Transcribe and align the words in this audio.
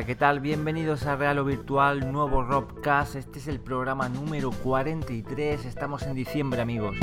Hola, 0.00 0.06
¿qué 0.06 0.14
tal? 0.14 0.40
Bienvenidos 0.40 1.04
a 1.04 1.14
Real 1.14 1.40
o 1.40 1.44
Virtual, 1.44 2.10
nuevo 2.10 2.42
Robcast. 2.42 3.16
Este 3.16 3.38
es 3.38 3.48
el 3.48 3.60
programa 3.60 4.08
número 4.08 4.50
43. 4.50 5.66
Estamos 5.66 6.04
en 6.04 6.14
diciembre, 6.14 6.62
amigos. 6.62 6.96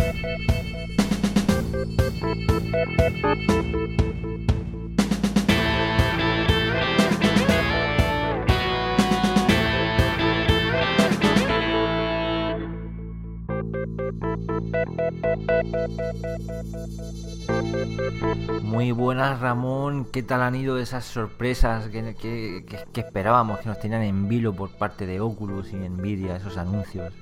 Muy 18.61 18.91
buenas 18.91 19.39
Ramón, 19.39 20.05
¿qué 20.11 20.23
tal 20.23 20.41
han 20.41 20.55
ido 20.55 20.77
esas 20.77 21.05
sorpresas 21.05 21.87
que, 21.89 22.65
esperábamos 22.95 23.59
que 23.59 23.69
nos 23.69 23.79
tenían 23.79 24.03
en 24.03 24.27
vilo 24.27 24.53
por 24.53 24.69
parte 24.71 25.05
de 25.05 25.19
Oculus 25.19 25.73
y 25.73 25.77
Nvidia, 25.77 26.35
esos 26.35 26.57
anuncios? 26.57 27.13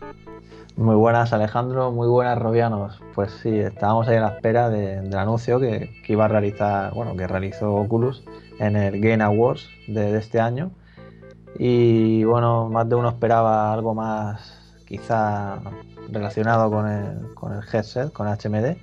Muy 0.76 0.96
buenas 0.96 1.32
Alejandro, 1.32 1.92
muy 1.92 2.08
buenas 2.08 2.38
Robianos. 2.38 3.02
Pues 3.14 3.32
sí, 3.42 3.58
estábamos 3.60 4.08
ahí 4.08 4.18
a 4.18 4.22
la 4.22 4.36
espera 4.36 4.70
del 4.70 5.16
anuncio 5.16 5.60
que, 5.60 5.90
iba 6.08 6.26
a 6.26 6.28
realizar, 6.28 6.94
bueno, 6.94 7.16
que 7.16 7.28
realizó 7.28 7.74
Oculus 7.74 8.24
en 8.60 8.76
el 8.76 9.00
Game 9.00 9.24
Awards 9.24 9.70
de, 9.88 10.18
este 10.18 10.42
año. 10.42 10.72
Y 11.58 12.26
bueno, 12.26 12.70
más 12.70 12.90
de 12.90 12.96
uno 12.96 13.08
esperaba 13.08 13.72
algo 13.72 13.94
más 13.94 14.76
quizá 14.86 15.62
relacionado 16.12 16.70
con 16.70 16.88
el, 16.88 17.34
con 17.34 17.54
el 17.54 17.62
headset, 17.72 18.12
con 18.12 18.28
HMD 18.28 18.78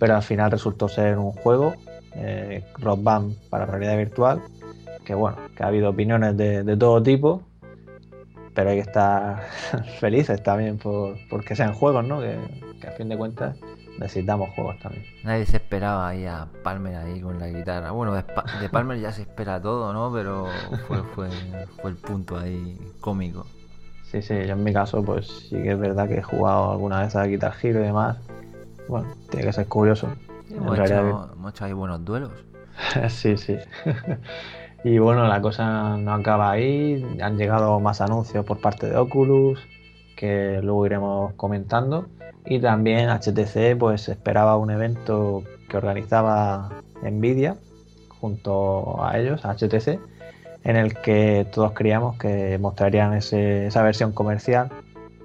pero 0.00 0.16
al 0.16 0.22
final 0.22 0.50
resultó 0.50 0.88
ser 0.88 1.18
un 1.18 1.30
juego, 1.30 1.74
eh, 2.14 2.64
Rock 2.78 3.02
Band 3.02 3.36
para 3.50 3.66
realidad 3.66 3.98
virtual, 3.98 4.40
que 5.04 5.14
bueno, 5.14 5.36
que 5.54 5.62
ha 5.62 5.66
habido 5.66 5.90
opiniones 5.90 6.36
de, 6.38 6.76
todo 6.78 7.02
tipo, 7.02 7.42
pero 8.54 8.70
hay 8.70 8.76
que 8.76 8.82
estar 8.82 9.42
felices 10.00 10.42
también 10.42 10.78
por, 10.78 11.16
porque 11.28 11.54
sean 11.54 11.74
juegos, 11.74 12.04
¿no? 12.06 12.20
Que, 12.20 12.38
a 12.88 12.92
fin 12.92 13.10
de 13.10 13.18
cuentas 13.18 13.58
necesitamos 13.98 14.48
juegos 14.54 14.78
también. 14.78 15.04
Nadie 15.22 15.44
se 15.44 15.58
esperaba 15.58 16.08
ahí 16.08 16.24
a 16.24 16.48
Palmer 16.64 16.96
ahí 16.96 17.20
con 17.20 17.38
la 17.38 17.48
guitarra. 17.48 17.90
Bueno, 17.90 18.14
de, 18.14 18.22
Palmer 18.70 18.98
ya 18.98 19.12
se 19.12 19.20
espera 19.20 19.60
todo, 19.60 19.92
¿no? 19.92 20.10
Pero 20.10 20.46
fue, 20.88 21.02
fue, 21.14 21.28
fue 21.82 21.90
el 21.90 21.96
punto 21.98 22.38
ahí 22.38 22.78
cómico. 23.02 23.44
Sí, 24.10 24.22
sí, 24.22 24.34
yo 24.34 24.54
en 24.54 24.64
mi 24.64 24.72
caso 24.72 25.04
pues 25.04 25.26
sí 25.48 25.62
que 25.62 25.72
es 25.72 25.78
verdad 25.78 26.08
que 26.08 26.18
he 26.18 26.22
jugado 26.22 26.72
alguna 26.72 27.00
vez 27.00 27.14
a 27.14 27.24
Guitar 27.24 27.54
Hero 27.62 27.80
y 27.80 27.84
demás 27.84 28.18
bueno, 28.90 29.06
tiene 29.30 29.46
que 29.46 29.52
ser 29.52 29.68
curioso. 29.68 30.08
Hemos, 30.50 30.76
hecho, 30.78 31.64
ahí 31.64 31.72
buenos 31.72 32.04
duelos. 32.04 32.32
sí, 33.08 33.36
sí. 33.36 33.56
y 34.84 34.98
bueno, 34.98 35.28
la 35.28 35.40
cosa 35.40 35.96
no 35.96 36.12
acaba 36.12 36.50
ahí. 36.50 37.16
Han 37.22 37.38
llegado 37.38 37.78
más 37.78 38.00
anuncios 38.00 38.44
por 38.44 38.60
parte 38.60 38.88
de 38.88 38.96
Oculus 38.96 39.60
que 40.16 40.60
luego 40.60 40.86
iremos 40.86 41.34
comentando. 41.34 42.06
Y 42.44 42.58
también 42.58 43.10
HTC 43.10 43.78
pues 43.78 44.08
esperaba 44.08 44.56
un 44.56 44.72
evento 44.72 45.44
que 45.68 45.76
organizaba 45.76 46.82
Nvidia 47.02 47.56
junto 48.20 49.04
a 49.04 49.18
ellos, 49.18 49.44
a 49.44 49.54
HTC, 49.54 50.00
en 50.64 50.76
el 50.76 50.94
que 50.94 51.46
todos 51.52 51.72
creíamos 51.72 52.16
que 52.18 52.58
mostrarían 52.58 53.14
esa 53.14 53.82
versión 53.82 54.12
comercial, 54.12 54.70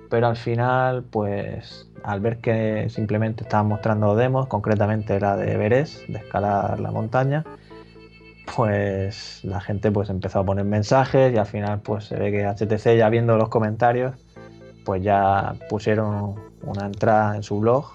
pero 0.09 0.27
al 0.27 0.37
final 0.37 1.03
pues 1.03 1.87
al 2.03 2.19
ver 2.19 2.37
que 2.37 2.87
simplemente 2.89 3.43
estaban 3.43 3.67
mostrando 3.67 4.15
demos, 4.15 4.47
concretamente 4.47 5.19
la 5.19 5.35
de 5.35 5.53
Everest, 5.53 6.07
de 6.07 6.19
escalar 6.19 6.79
la 6.79 6.91
montaña, 6.91 7.43
pues 8.55 9.43
la 9.43 9.59
gente 9.59 9.91
pues 9.91 10.09
empezó 10.09 10.39
a 10.39 10.45
poner 10.45 10.65
mensajes 10.65 11.33
y 11.33 11.37
al 11.37 11.47
final 11.47 11.81
pues 11.81 12.05
se 12.05 12.15
ve 12.15 12.31
que 12.31 12.45
HTC 12.45 12.97
ya 12.97 13.09
viendo 13.09 13.37
los 13.37 13.49
comentarios 13.49 14.13
pues 14.85 15.01
ya 15.01 15.55
pusieron 15.67 16.35
una 16.61 16.85
entrada 16.85 17.35
en 17.35 17.43
su 17.43 17.59
blog 17.59 17.91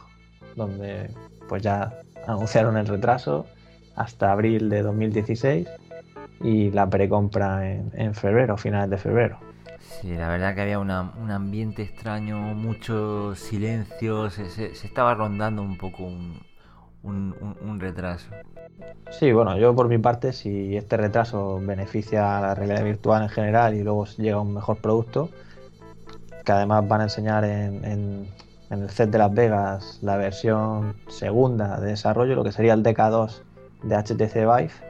donde 0.57 1.11
pues 1.49 1.63
ya 1.63 2.01
anunciaron 2.27 2.77
el 2.77 2.87
retraso 2.87 3.47
hasta 3.95 4.33
abril 4.33 4.69
de 4.69 4.83
2016 4.83 5.69
y 6.41 6.71
la 6.71 6.89
precompra 6.89 7.71
en, 7.71 7.91
en 7.95 8.15
febrero, 8.15 8.57
finales 8.57 8.91
de 8.91 8.99
febrero. 8.99 9.39
Sí, 10.01 10.15
la 10.15 10.29
verdad 10.29 10.55
que 10.55 10.63
había 10.63 10.79
un 10.79 10.91
ambiente 10.91 11.83
extraño, 11.83 12.39
mucho 12.39 13.35
silencio, 13.35 14.31
se, 14.31 14.67
estaba 14.67 15.15
rondando 15.15 15.63
un 15.63 15.77
poco 15.77 16.05
un, 16.05 17.81
retraso. 17.81 18.31
Sí, 19.11 19.33
bueno, 19.33 19.59
yo 19.59 19.75
por 19.75 19.89
mi 19.89 19.99
parte, 19.99 20.33
si 20.33 20.75
este 20.75 20.97
retraso 20.97 21.61
beneficia 21.61 22.39
a 22.39 22.41
la 22.41 22.55
realidad 22.55 22.85
virtual 22.85 23.25
en 23.25 23.29
general 23.29 23.75
y 23.75 23.83
luego 23.83 24.07
llega 24.07 24.41
un 24.41 24.55
mejor 24.55 24.79
producto, 24.79 25.29
que 26.45 26.53
además 26.53 26.89
van 26.89 27.03
a 27.03 27.05
enseñar 27.05 27.45
en, 27.45 27.85
en, 27.85 28.29
el 28.71 28.89
set 28.89 29.11
de 29.11 29.19
Las 29.19 29.35
Vegas 29.35 29.99
la 30.01 30.17
versión 30.17 30.95
segunda 31.09 31.79
de 31.79 31.89
desarrollo, 31.89 32.37
lo 32.37 32.45
que 32.45 32.53
sería 32.53 32.73
el 32.73 32.83
DK2 32.83 33.43
de 33.83 33.97
HTC 33.97 34.35
Vive, 34.35 34.90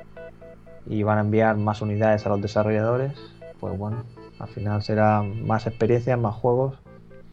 y 0.86 1.02
van 1.02 1.18
a 1.18 1.20
enviar 1.22 1.56
más 1.56 1.82
unidades 1.82 2.26
a 2.26 2.30
los 2.30 2.40
desarrolladores, 2.40 3.12
pues 3.60 3.76
bueno, 3.76 4.04
al 4.38 4.48
final 4.48 4.82
será 4.82 5.22
más 5.22 5.66
experiencia, 5.66 6.16
más 6.16 6.34
juegos, 6.34 6.78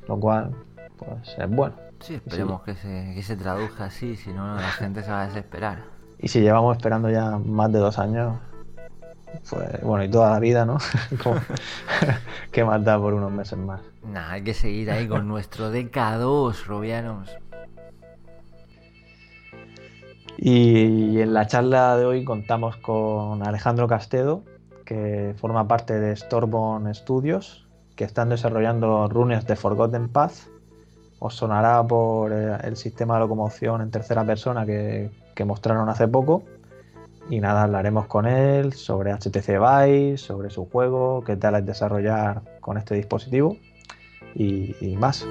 lo 0.07 0.19
cual 0.19 0.51
pues 0.97 1.35
es 1.37 1.49
bueno. 1.49 1.75
Sí, 1.99 2.15
esperemos 2.15 2.61
Que, 2.61 2.75
se, 2.75 3.13
que 3.15 3.23
se 3.23 3.35
traduzca 3.35 3.85
así, 3.85 4.15
si 4.15 4.31
no 4.31 4.55
la 4.55 4.71
gente 4.71 5.03
se 5.03 5.11
va 5.11 5.23
a 5.23 5.27
desesperar. 5.27 5.83
Y 6.19 6.27
si 6.27 6.41
llevamos 6.41 6.75
esperando 6.77 7.09
ya 7.09 7.37
más 7.37 7.71
de 7.71 7.79
dos 7.79 7.97
años, 7.99 8.37
pues 9.49 9.81
bueno, 9.81 10.03
y 10.03 10.09
toda 10.09 10.31
la 10.31 10.39
vida, 10.39 10.65
¿no? 10.65 10.77
¿Qué 12.51 12.63
más 12.63 12.83
da 12.83 12.99
por 12.99 13.13
unos 13.13 13.31
meses 13.31 13.57
más? 13.57 13.81
Nah, 14.03 14.31
hay 14.31 14.43
que 14.43 14.53
seguir 14.53 14.91
ahí 14.91 15.07
con 15.07 15.27
nuestro 15.27 15.71
DK2, 15.71 16.65
Robianos. 16.65 17.35
Y 20.37 21.19
en 21.19 21.33
la 21.33 21.47
charla 21.47 21.97
de 21.97 22.05
hoy 22.05 22.23
contamos 22.23 22.77
con 22.77 23.45
Alejandro 23.45 23.87
Castedo, 23.87 24.43
que 24.85 25.33
forma 25.37 25.67
parte 25.67 25.99
de 25.99 26.15
Storborn 26.15 26.93
Studios, 26.93 27.67
que 27.95 28.03
están 28.03 28.29
desarrollando 28.29 29.09
runes 29.09 29.47
de 29.47 29.55
Forgotten 29.55 30.09
Path. 30.09 30.33
Os 31.19 31.33
sonará 31.33 31.83
por 31.83 32.31
eh, 32.31 32.55
el 32.63 32.77
sistema 32.77 33.15
de 33.15 33.21
locomoción 33.21 33.81
en 33.81 33.89
tercera 33.89 34.23
persona 34.23 34.65
que, 34.65 35.09
mostraron 35.43 35.89
hace 35.89 36.07
poco. 36.07 36.43
Y 37.29 37.39
nada, 37.39 37.63
hablaremos 37.63 38.05
con 38.05 38.27
él 38.27 38.73
sobre 38.73 39.11
HTC 39.11 39.47
Vive, 39.59 40.17
sobre 40.17 40.51
su 40.51 40.65
juego, 40.69 41.23
qué 41.25 41.35
tal 41.35 41.55
es 41.55 41.65
desarrollar 41.65 42.41
con 42.61 42.77
este 42.77 42.95
dispositivo 42.95 43.57
y, 44.35 44.75
y 44.79 44.95
más. 44.95 45.25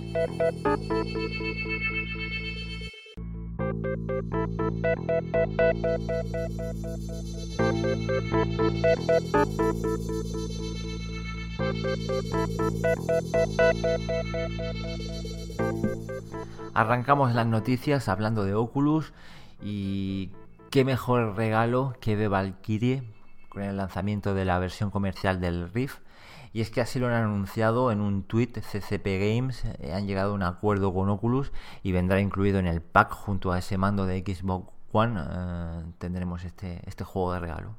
Arrancamos 16.74 17.34
las 17.34 17.46
noticias 17.46 18.08
hablando 18.08 18.44
de 18.44 18.54
Oculus 18.54 19.12
y 19.62 20.30
qué 20.70 20.84
mejor 20.84 21.34
regalo 21.34 21.94
que 22.00 22.16
de 22.16 22.28
Valkyrie 22.28 23.02
con 23.48 23.62
el 23.62 23.78
lanzamiento 23.78 24.34
de 24.34 24.44
la 24.44 24.58
versión 24.58 24.90
comercial 24.90 25.40
del 25.40 25.72
Rift. 25.72 26.00
Y 26.56 26.62
es 26.62 26.70
que 26.70 26.80
así 26.80 26.98
lo 26.98 27.08
han 27.08 27.12
anunciado 27.12 27.92
en 27.92 28.00
un 28.00 28.22
tweet 28.22 28.52
CCP 28.54 29.04
Games, 29.04 29.66
eh, 29.78 29.92
han 29.92 30.06
llegado 30.06 30.30
a 30.30 30.34
un 30.34 30.42
acuerdo 30.42 30.94
con 30.94 31.10
Oculus 31.10 31.52
y 31.82 31.92
vendrá 31.92 32.18
incluido 32.18 32.58
en 32.58 32.66
el 32.66 32.80
pack 32.80 33.12
junto 33.12 33.52
a 33.52 33.58
ese 33.58 33.76
mando 33.76 34.06
de 34.06 34.20
Xbox 34.20 34.72
One, 34.90 35.20
eh, 35.20 35.82
tendremos 35.98 36.46
este, 36.46 36.80
este 36.86 37.04
juego 37.04 37.34
de 37.34 37.40
regalo. 37.40 37.74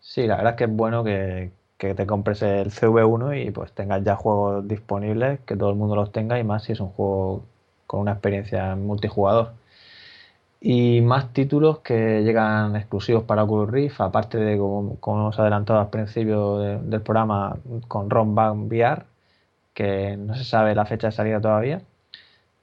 Sí, 0.00 0.26
la 0.26 0.38
verdad 0.38 0.54
es 0.54 0.56
que 0.56 0.64
es 0.64 0.70
bueno 0.74 1.04
que, 1.04 1.52
que 1.76 1.94
te 1.94 2.04
compres 2.04 2.42
el 2.42 2.72
CV1 2.72 3.46
y 3.46 3.52
pues 3.52 3.70
tengas 3.70 4.02
ya 4.02 4.16
juegos 4.16 4.66
disponibles, 4.66 5.38
que 5.46 5.54
todo 5.54 5.70
el 5.70 5.76
mundo 5.76 5.94
los 5.94 6.10
tenga 6.10 6.40
y 6.40 6.42
más 6.42 6.64
si 6.64 6.72
es 6.72 6.80
un 6.80 6.88
juego 6.88 7.44
con 7.86 8.00
una 8.00 8.10
experiencia 8.10 8.74
multijugador. 8.74 9.52
Y 10.60 11.00
más 11.02 11.32
títulos 11.32 11.80
que 11.80 12.22
llegan 12.24 12.74
exclusivos 12.76 13.22
para 13.24 13.44
Oculus 13.44 13.70
Rift, 13.70 14.00
aparte 14.00 14.38
de, 14.38 14.58
como, 14.58 14.98
hemos 15.00 15.38
adelantado 15.38 15.78
al 15.80 15.90
principio 15.90 16.58
del 16.58 17.00
programa, 17.02 17.56
con 17.86 18.10
Ron 18.10 18.34
Band 18.34 18.66
VR, 18.72 19.04
que 19.74 20.16
no 20.16 20.34
se 20.34 20.44
sabe 20.44 20.74
la 20.74 20.86
fecha 20.86 21.08
de 21.08 21.12
salida 21.12 21.40
todavía. 21.40 21.82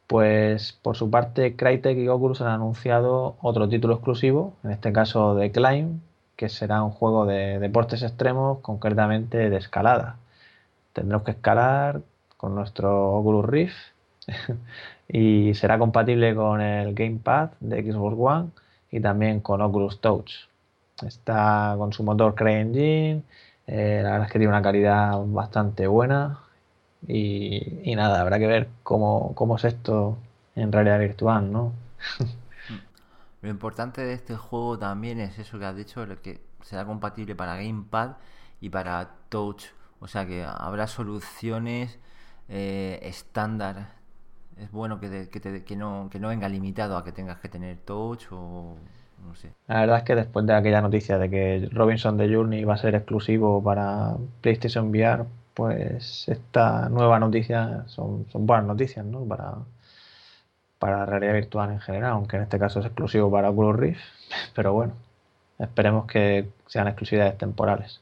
Pues 0.07 0.74
por 0.74 0.95
su 0.97 1.09
parte, 1.09 1.56
Crytek 1.56 1.97
y 1.97 2.07
Oculus 2.09 2.42
han 2.42 2.50
anunciado 2.50 3.38
otro 3.42 3.68
título 3.69 3.95
exclusivo, 3.95 4.53
en 4.63 4.71
este 4.71 4.92
caso 4.94 5.36
de 5.36 5.51
Climb, 5.51 6.01
que 6.36 6.50
será 6.50 6.83
un 6.83 6.92
juego 6.92 7.25
de 7.25 7.59
deportes 7.59 8.03
extremos, 8.03 8.59
concretamente 8.59 9.50
de 9.50 9.57
escalada. 9.57 10.18
Tendremos 10.94 11.25
que 11.25 11.31
escalar 11.31 12.01
con 12.38 12.56
nuestro 12.56 13.13
Oculus 13.15 13.45
Rift 13.45 13.77
y 15.07 15.54
será 15.54 15.78
compatible 15.78 16.36
con 16.36 16.62
el 16.62 16.94
Gamepad 16.94 17.52
de 17.60 17.84
Xbox 17.84 18.16
One 18.18 18.50
y 18.92 19.00
también 19.00 19.40
con 19.42 19.62
Oculus 19.62 20.00
Touch. 20.02 20.31
Está 21.06 21.75
con 21.78 21.94
su 21.94 22.04
motor 22.04 22.36
CryEngine, 22.36 23.24
eh, 23.68 24.02
la 24.04 24.12
verdad 24.12 24.28
es 24.28 24.31
que 24.31 24.40
tiene 24.40 24.54
una 24.54 24.62
calidad 24.62 25.19
bastante 25.25 25.88
buena 25.88 26.40
y, 27.07 27.94
nada, 27.96 28.22
habrá 28.22 28.40
que 28.40 28.48
ver 28.48 28.69
cómo, 28.84 29.34
cómo, 29.36 29.57
es 29.57 29.66
esto 29.66 30.18
en 30.56 30.72
realidad 30.72 31.00
virtual, 31.00 31.52
¿no? 31.52 31.74
Lo 33.42 33.50
importante 33.50 34.02
de 34.02 34.13
este 34.13 34.36
juego 34.36 34.80
también 34.80 35.19
es 35.19 35.38
eso 35.38 35.60
que 35.60 35.66
has 35.66 35.75
dicho, 35.75 36.06
que 36.24 36.42
será 36.63 36.86
compatible 36.86 37.36
para 37.36 37.56
Gamepad 37.57 38.13
y 38.60 38.69
para 38.69 39.12
Touch. 39.30 39.66
O 40.00 40.07
sea 40.07 40.25
que 40.25 40.44
habrá 40.44 40.88
soluciones 40.88 42.00
eh, 42.50 43.00
estándar. 43.04 43.94
Es 44.57 44.72
bueno 44.72 45.00
que, 45.00 45.30
que, 45.30 45.75
no, 45.75 46.10
que 46.12 46.19
no 46.19 46.30
venga 46.30 46.48
limitado 46.48 46.98
a 46.98 47.04
que 47.04 47.12
tengas 47.12 47.40
que 47.40 47.50
tener 47.50 47.78
Touch 47.78 48.28
o 48.31 48.78
no 49.25 49.36
sé. 49.36 49.52
La 49.68 49.81
verdad 49.81 49.98
es 49.98 50.04
que 50.04 50.16
después 50.16 50.46
de 50.46 50.54
aquella 50.54 50.81
noticia 50.81 51.18
de 51.18 51.30
que 51.30 51.69
Robinson 51.72 52.18
de 52.18 52.34
Journey 52.34 52.63
va 52.63 52.75
a 52.75 52.78
ser 52.78 52.96
exclusivo 52.96 53.62
para 53.63 54.16
PlayStation 54.42 54.90
VR, 54.90 55.25
pues 55.54 56.28
esta 56.28 56.90
nueva 56.90 57.19
noticia 57.19 57.84
son, 57.88 58.25
son 58.31 58.46
buenas 58.46 58.68
noticias, 58.68 59.06
¿no? 59.06 59.25
Para, 59.25 59.56
para 60.80 61.00
la 61.00 61.06
realidad 61.06 61.34
virtual 61.34 61.72
en 61.72 61.80
general, 61.80 62.12
aunque 62.12 62.38
en 62.38 62.44
este 62.44 62.60
caso 62.60 62.80
es 62.80 62.86
exclusivo 62.86 63.31
para 63.31 63.50
Oculus 63.50 63.75
Rift, 63.75 64.02
pero 64.56 64.74
bueno, 64.74 64.94
esperemos 65.60 66.06
que 66.06 66.50
sean 66.68 66.88
exclusividades 66.88 67.38
temporales. 67.38 68.02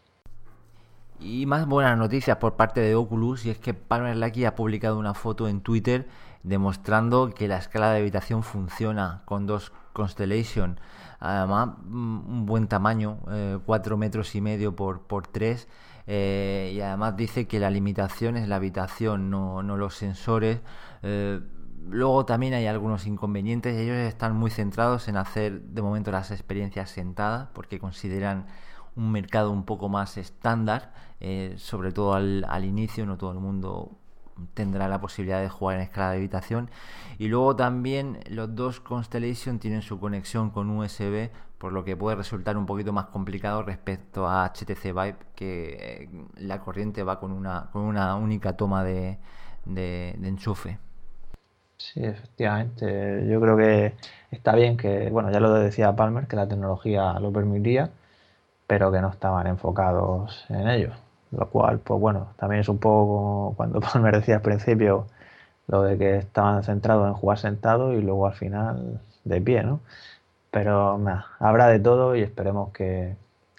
Y 1.19 1.45
más 1.45 1.65
buenas 1.67 1.97
noticias 1.97 2.37
por 2.37 2.55
parte 2.55 2.81
de 2.81 2.95
Oculus, 2.95 3.45
y 3.45 3.51
es 3.51 3.57
que 3.57 3.73
Palmer 3.73 4.17
Lucky 4.17 4.45
ha 4.45 4.55
publicado 4.55 4.99
una 4.99 5.13
foto 5.13 5.47
en 5.47 5.61
Twitter 5.61 6.05
demostrando 6.43 7.33
que 7.33 7.47
la 7.47 7.57
escala 7.57 7.91
de 7.91 7.99
habitación 7.99 8.43
funciona 8.43 9.23
con 9.25 9.47
dos 9.47 9.71
Constellation. 9.93 10.79
Además, 11.19 11.69
un 11.85 12.45
buen 12.45 12.67
tamaño, 12.67 13.19
4 13.65 13.95
eh, 13.95 13.97
metros 13.97 14.35
y 14.35 14.41
medio 14.41 14.75
por, 14.75 15.03
por 15.03 15.27
3. 15.27 15.67
Eh, 16.05 16.73
y 16.75 16.81
además 16.81 17.15
dice 17.15 17.47
que 17.47 17.59
la 17.59 17.69
limitación 17.69 18.35
es 18.35 18.47
la 18.49 18.57
habitación, 18.57 19.29
no, 19.29 19.63
no 19.63 19.77
los 19.77 19.95
sensores. 19.95 20.59
Eh, 21.01 21.39
luego 21.87 22.25
también 22.25 22.53
hay 22.53 22.67
algunos 22.67 23.07
inconvenientes. 23.07 23.77
Ellos 23.77 23.95
están 23.95 24.35
muy 24.35 24.51
centrados 24.51 25.07
en 25.07 25.15
hacer 25.15 25.61
de 25.61 25.81
momento 25.81 26.11
las 26.11 26.31
experiencias 26.31 26.89
sentadas 26.89 27.47
porque 27.53 27.79
consideran 27.79 28.47
un 28.95 29.11
mercado 29.11 29.49
un 29.51 29.63
poco 29.63 29.89
más 29.89 30.17
estándar, 30.17 30.93
eh, 31.19 31.55
sobre 31.57 31.91
todo 31.91 32.13
al, 32.13 32.45
al, 32.47 32.65
inicio, 32.65 33.05
no 33.05 33.17
todo 33.17 33.31
el 33.31 33.39
mundo 33.39 33.97
tendrá 34.53 34.87
la 34.87 34.99
posibilidad 35.01 35.41
de 35.41 35.49
jugar 35.49 35.77
en 35.77 35.83
escala 35.83 36.11
de 36.11 36.17
habitación. 36.17 36.69
Y 37.17 37.27
luego 37.27 37.55
también 37.55 38.19
los 38.29 38.55
dos 38.55 38.79
Constellation 38.79 39.59
tienen 39.59 39.81
su 39.81 39.99
conexión 39.99 40.49
con 40.49 40.69
USB, 40.69 41.29
por 41.57 41.71
lo 41.73 41.83
que 41.83 41.95
puede 41.95 42.15
resultar 42.17 42.57
un 42.57 42.65
poquito 42.65 42.91
más 42.93 43.05
complicado 43.07 43.63
respecto 43.63 44.27
a 44.27 44.45
HTC 44.45 44.83
Vive, 44.85 45.15
que 45.35 45.77
eh, 45.79 46.09
la 46.37 46.59
corriente 46.59 47.03
va 47.03 47.19
con 47.19 47.31
una, 47.31 47.69
con 47.71 47.83
una 47.83 48.15
única 48.15 48.57
toma 48.57 48.83
de, 48.83 49.17
de 49.65 50.17
enchufe. 50.23 50.77
Sí, 51.77 52.03
efectivamente. 52.03 53.27
Yo 53.27 53.41
creo 53.41 53.57
que 53.57 53.93
está 54.31 54.55
bien 54.55 54.77
que, 54.77 55.09
bueno, 55.09 55.31
ya 55.31 55.39
lo 55.39 55.53
decía 55.53 55.95
Palmer, 55.95 56.27
que 56.27 56.35
la 56.35 56.47
tecnología 56.47 57.19
lo 57.19 57.31
permitía, 57.31 57.91
pero 58.67 58.91
que 58.91 59.01
no 59.01 59.09
estaban 59.09 59.47
enfocados 59.47 60.45
en 60.49 60.67
ello. 60.69 60.93
Lo 61.37 61.49
cual, 61.49 61.79
pues 61.79 61.99
bueno, 61.99 62.27
también 62.37 62.61
es 62.61 62.69
un 62.69 62.77
poco 62.79 63.53
cuando 63.57 63.79
Palmer 63.93 64.15
decía 64.17 64.35
al 64.35 64.41
principio 64.41 65.07
lo 65.67 65.83
de 65.83 65.97
que 65.97 66.17
estaban 66.17 66.63
centrados 66.63 67.07
en 67.07 67.13
jugar 67.13 67.39
sentado 67.39 67.93
y 67.93 68.01
luego 68.01 68.27
al 68.27 68.33
final 68.33 69.01
de 69.23 69.41
pie, 69.41 69.63
¿no? 69.63 69.79
Pero 70.51 70.97
nada, 70.99 71.27
habrá 71.39 71.67
de 71.67 71.79
todo 71.79 72.15
y 72.15 72.21
esperemos 72.21 72.71
que, 72.73 73.15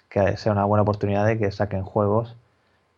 que 0.09 0.37
sea 0.37 0.53
una 0.53 0.65
buena 0.65 0.83
oportunidad 0.83 1.25
de 1.25 1.37
que 1.37 1.51
saquen 1.51 1.83
juegos, 1.83 2.35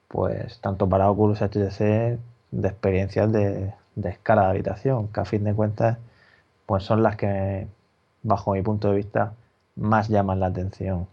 pues 0.08 0.60
tanto 0.62 0.88
para 0.90 1.10
Oculus 1.10 1.42
HTC 1.42 2.20
de 2.52 2.68
experiencias 2.68 3.32
de, 3.32 3.74
de 3.96 4.10
escala 4.10 4.44
de 4.44 4.50
habitación, 4.50 5.08
que 5.10 5.20
a 5.22 5.26
fin 5.26 5.44
de 5.44 5.54
cuentas 5.56 5.98
pues 6.68 6.84
son 6.84 7.04
las 7.04 7.16
que, 7.18 7.68
bajo 8.24 8.54
mi 8.54 8.62
punto 8.62 8.90
de 8.90 8.98
vista, 8.98 9.34
más 9.76 10.10
llaman 10.10 10.40
la 10.40 10.48
atención 10.48 11.08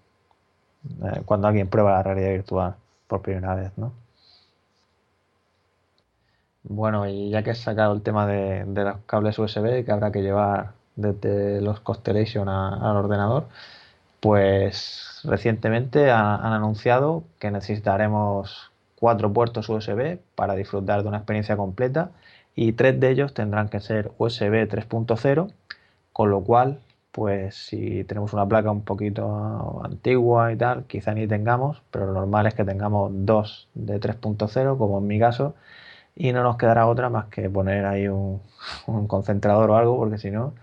eh, 1.04 1.22
cuando 1.26 1.48
alguien 1.48 1.68
prueba 1.68 1.92
la 1.92 2.02
realidad 2.02 2.30
virtual 2.30 2.76
por 3.08 3.22
primera 3.22 3.54
vez, 3.54 3.72
¿no? 3.76 3.92
Bueno, 6.64 7.06
y 7.06 7.30
ya 7.30 7.42
que 7.42 7.50
has 7.50 7.58
sacado 7.58 7.92
el 7.94 8.02
tema 8.02 8.26
de, 8.26 8.64
los 8.66 8.96
cables 9.06 9.38
USB 9.38 9.84
que 9.84 9.92
habrá 9.92 10.10
que 10.12 10.22
llevar 10.22 10.72
desde 10.96 11.60
los 11.60 11.80
Constellation 11.80 12.48
al 12.48 12.96
ordenador, 12.96 13.48
pues 14.20 15.20
recientemente 15.24 16.10
han 16.10 16.52
anunciado 16.52 17.24
que 17.38 17.50
necesitaremos 17.50 18.70
cuatro 18.98 19.32
puertos 19.32 19.68
USB 19.68 20.18
para 20.34 20.54
disfrutar 20.54 21.02
de 21.02 21.08
una 21.08 21.18
experiencia 21.18 21.56
completa 21.56 22.10
y 22.56 22.72
tres 22.72 22.98
de 23.00 23.10
ellos 23.10 23.34
tendrán 23.34 23.68
que 23.68 23.80
ser 23.80 24.12
USB 24.18 24.66
3.0, 24.68 25.52
con 26.12 26.30
lo 26.30 26.40
cual, 26.42 26.80
pues 27.14 27.54
si 27.54 28.02
tenemos 28.02 28.32
una 28.32 28.44
placa 28.44 28.72
un 28.72 28.82
poquito 28.82 29.80
antigua 29.84 30.52
y 30.52 30.56
tal, 30.56 30.84
quizá 30.86 31.14
ni 31.14 31.28
tengamos, 31.28 31.80
pero 31.92 32.06
lo 32.06 32.12
normal 32.14 32.48
es 32.48 32.54
que 32.54 32.64
tengamos 32.64 33.12
dos 33.14 33.68
de 33.74 34.00
3.0, 34.00 34.76
como 34.76 34.98
en 34.98 35.06
mi 35.06 35.20
caso, 35.20 35.54
y 36.16 36.32
no 36.32 36.42
nos 36.42 36.56
quedará 36.56 36.88
otra 36.88 37.10
más 37.10 37.26
que 37.26 37.48
poner 37.48 37.86
ahí 37.86 38.08
un, 38.08 38.40
concentrador 39.06 39.70
o 39.70 39.76
algo, 39.76 39.96
porque 39.96 40.18
si 40.18 40.32
no, 40.32 40.54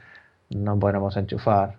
no 0.50 0.78
podremos 0.78 1.16
enchufar. 1.16 1.78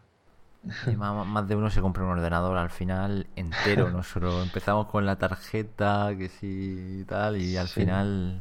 más, 0.96 1.46
de 1.46 1.54
uno 1.54 1.69
se 1.69 1.82
compra 1.82 2.04
un 2.04 2.10
ordenador 2.10 2.56
al 2.56 2.70
final 2.70 3.26
entero, 3.36 3.90
no 3.92 4.02
solo 4.02 4.42
empezamos 4.42 4.86
con 4.86 5.04
la 5.04 5.16
tarjeta, 5.16 6.12
que 6.16 6.30
sí 6.30 7.00
y 7.02 7.04
tal, 7.04 7.36
y 7.36 7.58
al 7.58 7.69
final 7.69 8.40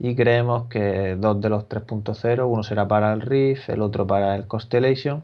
y 0.00 0.16
creemos 0.16 0.66
que 0.68 1.16
dos 1.16 1.40
de 1.42 1.50
los 1.50 1.68
3.0, 1.68 2.46
uno 2.48 2.62
será 2.62 2.88
para 2.88 3.12
el 3.12 3.20
Rift, 3.20 3.68
el 3.68 3.82
otro 3.82 4.06
para 4.06 4.34
el 4.34 4.46
Constellation 4.46 5.22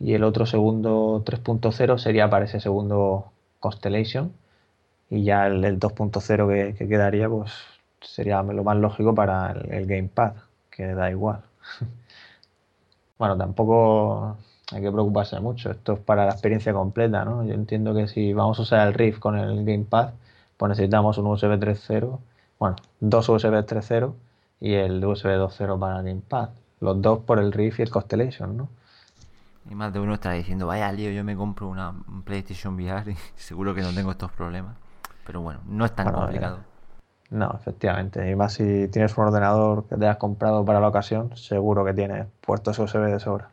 y 0.00 0.14
el 0.14 0.24
otro 0.24 0.46
segundo 0.46 1.22
3.0 1.24 1.98
sería 1.98 2.30
para 2.30 2.46
ese 2.46 2.58
segundo 2.58 3.32
Constellation 3.60 4.32
y 5.10 5.24
ya 5.24 5.46
el, 5.46 5.62
2.0 5.78 6.74
que, 6.76 6.88
quedaría 6.88 7.28
pues 7.28 7.52
sería 8.00 8.42
lo 8.42 8.64
más 8.64 8.78
lógico 8.78 9.14
para 9.14 9.52
el, 9.52 9.86
Gamepad, 9.86 10.34
que 10.70 10.86
da 10.94 11.10
igual. 11.10 11.42
bueno, 13.18 13.36
tampoco 13.36 14.38
hay 14.72 14.82
que 14.82 14.90
preocuparse 14.90 15.38
mucho, 15.40 15.70
esto 15.70 15.94
es 15.94 16.00
para 16.00 16.26
la 16.26 16.32
experiencia 16.32 16.72
completa, 16.72 17.24
¿no? 17.26 17.44
Yo 17.44 17.54
entiendo 17.54 17.94
que 17.94 18.08
si 18.08 18.32
vamos 18.32 18.58
a 18.58 18.62
usar 18.62 18.88
el 18.88 18.94
Rift 18.94 19.18
con 19.18 19.38
el 19.38 19.64
Gamepad, 19.66 20.14
pues 20.56 20.70
necesitamos 20.70 21.18
un 21.18 21.26
USB 21.26 21.58
3.0 21.58 22.18
bueno, 22.58 22.76
dos 23.00 23.28
USB 23.28 23.64
3.0 23.64 24.14
y 24.60 24.74
el 24.74 25.04
USB 25.04 25.28
2.0 25.28 25.78
para 25.78 25.98
el 25.98 26.04
Gamepad. 26.04 26.50
Los 26.80 27.00
dos 27.00 27.20
por 27.20 27.38
el 27.38 27.52
Rift 27.52 27.78
y 27.80 27.82
el 27.82 27.90
Constellation, 27.90 28.56
¿no? 28.56 28.68
Y 29.70 29.74
más 29.74 29.92
de 29.92 30.00
uno 30.00 30.14
está 30.14 30.32
diciendo, 30.32 30.66
vaya 30.66 30.92
lío, 30.92 31.10
yo 31.10 31.24
me 31.24 31.36
compro 31.36 31.68
una 31.68 31.94
PlayStation 32.24 32.74
VR 32.74 33.12
y 33.12 33.16
seguro 33.36 33.74
que 33.74 33.80
no 33.80 33.92
tengo 33.92 34.10
estos 34.10 34.30
problemas. 34.32 34.76
Pero 35.26 35.40
bueno, 35.40 35.60
no 35.66 35.84
es 35.84 35.92
tan 35.92 36.12
complicado. 36.12 36.58
Eh, 36.58 36.74
no, 37.30 37.50
efectivamente. 37.58 38.30
Y 38.30 38.36
más 38.36 38.52
si 38.52 38.88
tienes 38.88 39.16
un 39.16 39.24
ordenador 39.24 39.86
que 39.88 39.96
te 39.96 40.06
has 40.06 40.18
comprado 40.18 40.64
para 40.64 40.80
la 40.80 40.88
ocasión, 40.88 41.34
seguro 41.36 41.84
que 41.84 41.94
tienes 41.94 42.26
puertos 42.42 42.78
USB 42.78 43.00
de 43.00 43.20
sobra. 43.20 43.50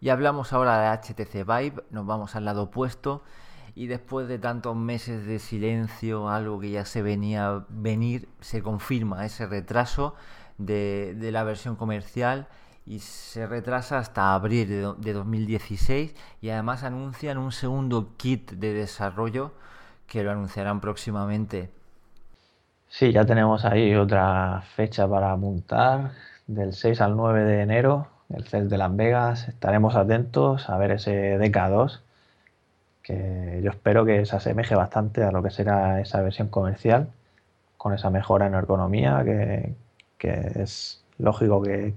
Y 0.00 0.10
hablamos 0.10 0.52
ahora 0.52 0.78
de 0.80 0.96
HTC 0.96 1.44
Vive, 1.44 1.82
nos 1.90 2.06
vamos 2.06 2.36
al 2.36 2.44
lado 2.44 2.64
opuesto 2.64 3.22
y 3.78 3.86
después 3.86 4.26
de 4.26 4.40
tantos 4.40 4.74
meses 4.74 5.24
de 5.24 5.38
silencio, 5.38 6.28
algo 6.28 6.58
que 6.58 6.72
ya 6.72 6.84
se 6.84 7.00
venía 7.00 7.64
venir, 7.68 8.28
se 8.40 8.60
confirma 8.60 9.24
ese 9.24 9.46
retraso 9.46 10.16
de, 10.58 11.16
la 11.30 11.44
versión 11.44 11.76
comercial 11.76 12.48
y 12.86 12.98
se 12.98 13.46
retrasa 13.46 13.98
hasta 13.98 14.34
abril 14.34 14.96
de, 14.98 15.12
2016 15.12 16.12
y 16.40 16.50
además 16.50 16.82
anuncian 16.82 17.38
un 17.38 17.52
segundo 17.52 18.16
kit 18.16 18.50
de 18.50 18.74
desarrollo 18.74 19.52
que 20.08 20.24
lo 20.24 20.32
anunciarán 20.32 20.80
próximamente. 20.80 21.70
Sí, 22.88 23.12
ya 23.12 23.24
tenemos 23.24 23.64
ahí 23.64 23.94
otra 23.94 24.60
fecha 24.74 25.06
para 25.06 25.36
montar, 25.36 26.10
del 26.48 26.72
6 26.72 27.00
al 27.00 27.16
9 27.16 27.44
de 27.44 27.62
enero, 27.62 28.08
el 28.28 28.42
CES 28.42 28.68
de 28.70 28.76
Las 28.76 28.96
Vegas. 28.96 29.46
Estaremos 29.46 29.94
atentos 29.94 30.68
a 30.68 30.76
ver 30.78 30.90
ese 30.90 31.38
DK2 31.38 32.00
que 33.08 33.60
yo 33.64 33.70
espero 33.70 34.04
que 34.04 34.26
se 34.26 34.36
asemeje 34.36 34.74
bastante 34.74 35.24
a 35.24 35.32
lo 35.32 35.42
que 35.42 35.50
será 35.50 36.00
esa 36.00 36.20
versión 36.20 36.48
comercial, 36.48 37.08
con 37.78 37.94
esa 37.94 38.10
mejora 38.10 38.46
en 38.46 38.54
ergonomía 38.54 39.24
que, 39.24 39.74
es 40.60 41.02
lógico 41.16 41.62
que, 41.62 41.94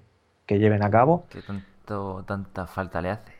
lleven 0.48 0.84
a 0.84 0.92
cabo. 0.92 1.26
¿Qué 1.30 1.42
tanto, 1.42 2.24
tanta 2.28 2.68
falta 2.68 3.02
le 3.02 3.10
hace? 3.10 3.32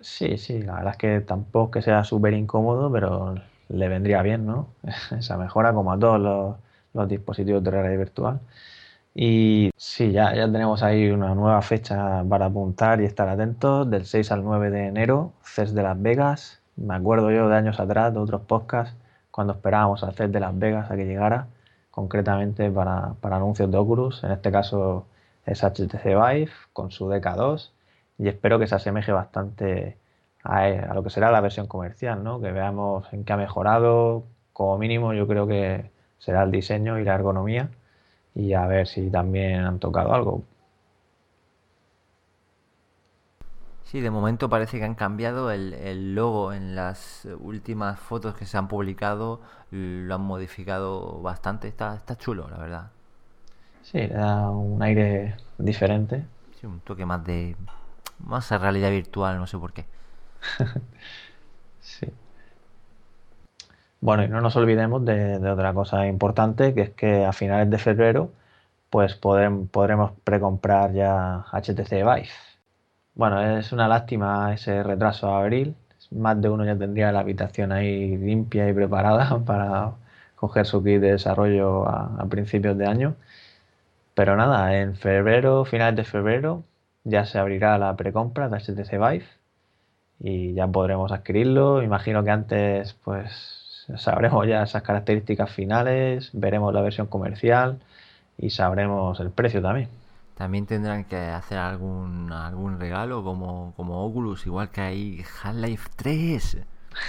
Sí, 0.00 0.36
sí, 0.36 0.62
la 0.62 0.74
verdad 0.74 0.92
es 0.92 0.96
que 0.96 1.20
tampoco 1.20 1.70
que 1.72 1.82
sea 1.82 2.02
súper 2.02 2.32
incómodo, 2.34 2.90
pero 2.90 3.34
le 3.68 3.88
vendría 3.88 4.22
bien, 4.22 4.46
¿no? 4.46 4.68
esa 5.16 5.36
mejora 5.36 5.72
como 5.72 5.92
a 5.92 5.98
todos 5.98 6.58
los, 6.92 7.08
dispositivos 7.08 7.62
de 7.62 7.70
realidad 7.70 7.98
virtual. 7.98 8.40
Y 9.14 9.70
sí, 9.76 10.12
ya, 10.12 10.34
ya 10.34 10.50
tenemos 10.50 10.82
ahí 10.82 11.08
una 11.10 11.34
nueva 11.34 11.62
fecha 11.62 12.24
para 12.28 12.46
apuntar 12.46 13.00
y 13.00 13.04
estar 13.04 13.28
atentos. 13.28 13.88
Del 13.90 14.06
6 14.06 14.32
al 14.32 14.44
9 14.44 14.70
de 14.70 14.86
enero, 14.86 15.32
CES 15.42 15.74
de 15.74 15.82
Las 15.82 16.00
Vegas. 16.00 16.59
Me 16.80 16.94
acuerdo 16.94 17.30
yo 17.30 17.48
de 17.48 17.56
años 17.56 17.78
atrás, 17.78 18.12
de 18.14 18.20
otros 18.20 18.42
podcasts, 18.42 18.96
cuando 19.30 19.52
esperábamos 19.52 20.02
al 20.02 20.14
CES 20.14 20.32
de 20.32 20.40
Las 20.40 20.58
Vegas 20.58 20.90
a 20.90 20.96
que 20.96 21.04
llegara, 21.04 21.48
concretamente 21.90 22.70
para, 22.70 23.14
para 23.20 23.36
anuncios 23.36 23.70
de 23.70 23.76
Oculus. 23.78 24.24
En 24.24 24.32
este 24.32 24.50
caso 24.50 25.06
es 25.44 25.62
HTC 25.62 26.04
Vive 26.04 26.50
con 26.72 26.90
su 26.90 27.08
DK2 27.08 27.70
y 28.18 28.28
espero 28.28 28.58
que 28.58 28.66
se 28.66 28.76
asemeje 28.76 29.12
bastante 29.12 29.98
a, 30.42 30.62
a, 30.62 30.94
lo 30.94 31.02
que 31.02 31.10
será 31.10 31.30
la 31.30 31.40
versión 31.42 31.66
comercial, 31.66 32.24
¿no? 32.24 32.40
que 32.40 32.50
veamos 32.50 33.06
en 33.12 33.24
qué 33.24 33.34
ha 33.34 33.36
mejorado. 33.36 34.24
Como 34.54 34.78
mínimo 34.78 35.12
yo 35.12 35.26
creo 35.26 35.46
que 35.46 35.90
será 36.18 36.42
el 36.44 36.50
diseño 36.50 36.98
y 36.98 37.04
la 37.04 37.14
ergonomía 37.14 37.70
y 38.34 38.54
a 38.54 38.66
ver 38.66 38.86
si 38.86 39.10
también 39.10 39.64
han 39.64 39.78
tocado 39.80 40.14
algo. 40.14 40.44
Sí, 43.90 44.00
de 44.00 44.10
momento 44.12 44.48
parece 44.48 44.78
que 44.78 44.84
han 44.84 44.94
cambiado 44.94 45.50
el, 45.50 45.74
el, 45.74 46.14
logo 46.14 46.52
en 46.52 46.76
las 46.76 47.26
últimas 47.40 47.98
fotos 47.98 48.36
que 48.36 48.46
se 48.46 48.56
han 48.56 48.68
publicado, 48.68 49.40
lo 49.72 50.14
han 50.14 50.20
modificado 50.20 51.20
bastante, 51.22 51.66
está, 51.66 51.96
está 51.96 52.16
chulo, 52.16 52.48
la 52.48 52.58
verdad. 52.58 52.90
Sí, 53.82 53.98
le 53.98 54.14
da 54.14 54.48
un 54.48 54.80
aire 54.80 55.34
diferente. 55.58 56.24
Sí, 56.60 56.66
un 56.68 56.78
toque 56.78 57.04
más 57.04 57.24
de 57.24 57.56
más 58.20 58.52
a 58.52 58.58
realidad 58.58 58.90
virtual, 58.90 59.38
no 59.38 59.48
sé 59.48 59.58
por 59.58 59.72
qué. 59.72 59.86
sí. 61.80 62.06
Bueno, 64.00 64.22
y 64.22 64.28
no 64.28 64.40
nos 64.40 64.54
olvidemos 64.54 65.04
de, 65.04 65.40
de, 65.40 65.50
otra 65.50 65.74
cosa 65.74 66.06
importante, 66.06 66.74
que 66.74 66.82
es 66.82 66.90
que 66.90 67.24
a 67.24 67.32
finales 67.32 67.68
de 67.68 67.78
febrero 67.78 68.30
pues 68.88 69.16
podremos, 69.16 69.68
podremos 69.68 70.12
precomprar 70.22 70.92
ya 70.92 71.44
HTC 71.52 71.90
Vive. 71.90 72.28
Bueno, 73.14 73.40
es 73.58 73.72
una 73.72 73.88
lástima 73.88 74.52
ese 74.54 74.82
retraso 74.82 75.28
a 75.28 75.40
abril. 75.40 75.74
Más 76.10 76.40
de 76.40 76.48
uno 76.48 76.64
ya 76.64 76.76
tendría 76.76 77.12
la 77.12 77.20
habitación 77.20 77.72
ahí 77.72 78.16
limpia 78.16 78.68
y 78.68 78.72
preparada 78.72 79.38
para 79.44 79.92
coger 80.36 80.66
su 80.66 80.82
kit 80.82 81.00
de 81.00 81.12
desarrollo 81.12 81.86
a, 81.88 82.26
principios 82.28 82.76
de 82.78 82.86
año. 82.86 83.16
Pero 84.14 84.36
nada, 84.36 84.78
en 84.80 84.96
febrero, 84.96 85.64
finales 85.64 85.96
de 85.96 86.04
febrero, 86.04 86.62
ya 87.04 87.24
se 87.26 87.38
abrirá 87.38 87.78
la 87.78 87.96
precompra 87.96 88.48
de 88.48 88.58
HTC 88.58 88.92
Vive 88.92 89.26
y 90.20 90.54
ya 90.54 90.66
podremos 90.68 91.12
adquirirlo. 91.12 91.82
Imagino 91.82 92.24
que 92.24 92.30
antes, 92.30 92.94
pues 93.04 93.86
sabremos 93.96 94.46
ya 94.46 94.62
esas 94.62 94.82
características 94.82 95.50
finales, 95.50 96.30
veremos 96.32 96.72
la 96.74 96.82
versión 96.82 97.06
comercial 97.08 97.80
y 98.38 98.50
sabremos 98.50 99.20
el 99.20 99.30
precio 99.30 99.62
también. 99.62 99.99
También 100.40 100.64
tendrán 100.64 101.04
que 101.04 101.18
hacer 101.18 101.58
algún 101.58 102.32
algún 102.32 102.80
regalo 102.80 103.22
como, 103.22 103.74
como 103.76 104.06
Oculus, 104.06 104.46
igual 104.46 104.70
que 104.70 104.80
hay 104.80 105.24
Half-Life 105.42 105.90
3. 105.96 106.56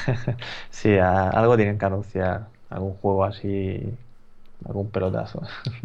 sí, 0.70 0.98
a, 0.98 1.30
algo 1.30 1.56
tienen 1.56 1.78
que 1.78 1.86
anunciar, 1.86 2.50
algún 2.70 2.94
juego 2.96 3.24
así, 3.24 3.98
algún 4.66 4.90
pelotazo. 4.90 5.44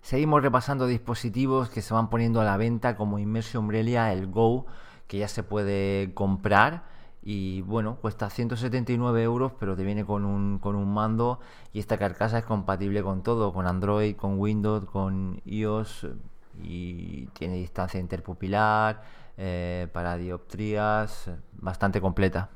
Seguimos 0.00 0.42
repasando 0.42 0.86
dispositivos 0.86 1.68
que 1.68 1.82
se 1.82 1.92
van 1.92 2.08
poniendo 2.08 2.40
a 2.40 2.44
la 2.44 2.56
venta 2.56 2.96
como 2.96 3.18
Immersion 3.18 3.64
Umbrella, 3.64 4.10
el 4.10 4.28
Go, 4.28 4.64
que 5.06 5.18
ya 5.18 5.28
se 5.28 5.42
puede 5.42 6.14
comprar 6.14 6.84
y 7.22 7.62
bueno, 7.62 7.96
cuesta 8.00 8.28
179 8.30 9.22
euros, 9.22 9.52
pero 9.58 9.76
te 9.76 9.84
viene 9.84 10.04
con 10.04 10.24
un, 10.24 10.58
con 10.58 10.74
un 10.74 10.92
mando 10.92 11.38
y 11.72 11.78
esta 11.78 11.96
carcasa 11.96 12.38
es 12.38 12.44
compatible 12.44 13.02
con 13.02 13.22
todo, 13.22 13.52
con 13.52 13.66
Android, 13.66 14.16
con 14.16 14.38
Windows, 14.40 14.84
con 14.86 15.40
iOS 15.44 16.08
y 16.62 17.26
tiene 17.28 17.56
distancia 17.56 18.00
interpupilar, 18.00 19.02
eh, 19.38 19.88
para 19.92 20.16
dioptrías, 20.16 21.30
bastante 21.52 22.00
completa. 22.00 22.50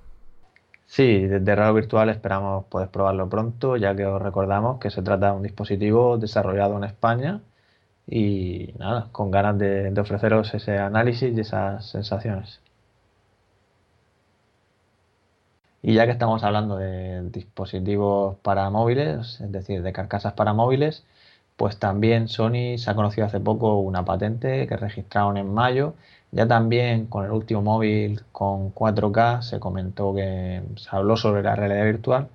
Sí, 0.86 1.26
desde 1.26 1.54
Radio 1.56 1.74
Virtual 1.74 2.08
esperamos 2.10 2.64
poder 2.66 2.90
probarlo 2.90 3.28
pronto, 3.28 3.76
ya 3.76 3.94
que 3.94 4.06
os 4.06 4.20
recordamos 4.22 4.78
que 4.80 4.90
se 4.90 5.02
trata 5.02 5.30
de 5.30 5.36
un 5.36 5.42
dispositivo 5.42 6.18
desarrollado 6.18 6.76
en 6.76 6.84
España 6.84 7.42
y 8.06 8.74
nada, 8.78 9.08
con 9.12 9.30
ganas 9.30 9.58
de 9.58 10.00
ofreceros 10.00 10.54
ese 10.54 10.78
análisis 10.78 11.36
y 11.36 11.40
esas 11.40 11.90
sensaciones. 11.90 12.60
Y 15.86 15.94
ya 15.94 16.04
que 16.06 16.10
estamos 16.10 16.42
hablando 16.42 16.76
de 16.78 17.30
dispositivos 17.30 18.36
para 18.42 18.68
móviles, 18.70 19.40
es 19.40 19.52
decir, 19.52 19.82
de 19.84 19.92
carcasas 19.92 20.32
para 20.32 20.52
móviles, 20.52 21.04
pues 21.56 21.78
también 21.78 22.26
Sony 22.28 22.76
se 22.78 22.90
ha 22.90 22.96
conocido 22.96 23.26
hace 23.28 23.38
poco 23.38 23.78
una 23.78 24.04
patente 24.04 24.66
que 24.66 24.76
registraron 24.76 25.36
en 25.36 25.54
mayo. 25.54 25.94
Ya 26.32 26.48
también 26.48 27.06
con 27.06 27.24
el 27.24 27.30
último 27.30 27.62
móvil 27.62 28.22
con 28.32 28.74
4K 28.74 29.42
se 29.42 29.60
comentó 29.60 30.12
que 30.12 30.60
se 30.76 30.88
habló 30.90 31.16
sobre 31.16 31.44
la 31.44 31.54
realidad 31.54 31.84
virtual, 31.84 32.28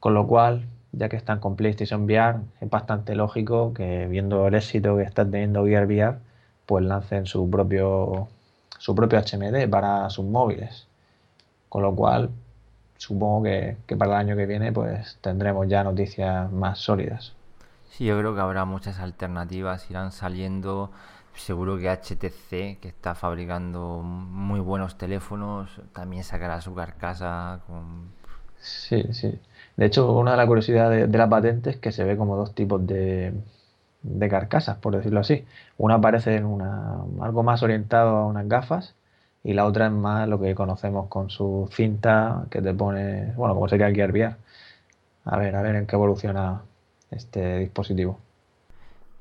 con 0.00 0.12
lo 0.12 0.26
cual, 0.26 0.66
ya 0.92 1.08
que 1.08 1.16
están 1.16 1.40
con 1.40 1.56
PlayStation 1.56 2.04
VR, 2.04 2.40
es 2.60 2.68
bastante 2.68 3.14
lógico 3.14 3.72
que 3.74 4.06
viendo 4.08 4.46
el 4.46 4.54
éxito 4.56 4.96
que 4.98 5.04
está 5.04 5.24
teniendo 5.24 5.64
Gear 5.64 5.86
VR, 5.86 6.18
pues 6.66 6.84
lancen 6.84 7.24
su 7.26 7.48
propio 7.48 8.28
su 8.78 8.94
propio 8.94 9.20
HMD 9.20 9.70
para 9.70 10.10
sus 10.10 10.26
móviles. 10.26 10.86
Con 11.70 11.82
lo 11.82 11.94
cual, 11.96 12.30
supongo 12.96 13.44
que, 13.44 13.76
que, 13.86 13.96
para 13.96 14.12
el 14.12 14.16
año 14.18 14.36
que 14.36 14.46
viene 14.46 14.72
pues 14.72 15.18
tendremos 15.20 15.68
ya 15.68 15.84
noticias 15.84 16.50
más 16.52 16.78
sólidas. 16.78 17.34
Sí, 17.90 18.06
yo 18.06 18.18
creo 18.18 18.34
que 18.34 18.40
habrá 18.40 18.64
muchas 18.64 18.98
alternativas, 18.98 19.90
irán 19.90 20.12
saliendo. 20.12 20.90
Seguro 21.34 21.78
que 21.78 21.90
HTC, 21.90 22.80
que 22.80 22.88
está 22.88 23.14
fabricando 23.14 24.02
muy 24.02 24.60
buenos 24.60 24.96
teléfonos, 24.98 25.80
también 25.92 26.22
sacará 26.24 26.60
su 26.60 26.74
carcasa 26.74 27.60
con... 27.66 28.12
Sí, 28.58 29.02
sí. 29.12 29.40
De 29.76 29.86
hecho, 29.86 30.12
una 30.12 30.32
de 30.32 30.36
las 30.38 30.46
curiosidades 30.46 31.02
de, 31.02 31.06
de 31.08 31.18
la 31.18 31.28
patente 31.28 31.70
es 31.70 31.76
que 31.76 31.92
se 31.92 32.04
ve 32.04 32.16
como 32.16 32.36
dos 32.36 32.54
tipos 32.54 32.86
de, 32.86 33.34
de 34.02 34.28
carcasas, 34.28 34.76
por 34.78 34.94
decirlo 34.96 35.20
así. 35.20 35.44
Una 35.78 36.00
parece 36.00 36.36
en 36.36 36.44
una, 36.44 37.02
algo 37.20 37.42
más 37.42 37.62
orientado 37.62 38.16
a 38.16 38.26
unas 38.26 38.48
gafas 38.48 38.94
y 39.44 39.52
la 39.52 39.66
otra 39.66 39.86
es 39.86 39.92
más 39.92 40.26
lo 40.26 40.40
que 40.40 40.54
conocemos 40.54 41.08
con 41.08 41.28
su 41.28 41.68
cinta 41.70 42.46
que 42.50 42.62
te 42.62 42.72
pone, 42.72 43.32
bueno, 43.36 43.54
como 43.54 43.68
sería 43.68 43.88
el 43.88 43.94
Gear 43.94 44.10
VR. 44.10 44.36
A 45.26 45.36
ver, 45.36 45.54
a 45.54 45.62
ver 45.62 45.76
en 45.76 45.86
qué 45.86 45.96
evoluciona 45.96 46.62
este 47.10 47.58
dispositivo. 47.58 48.18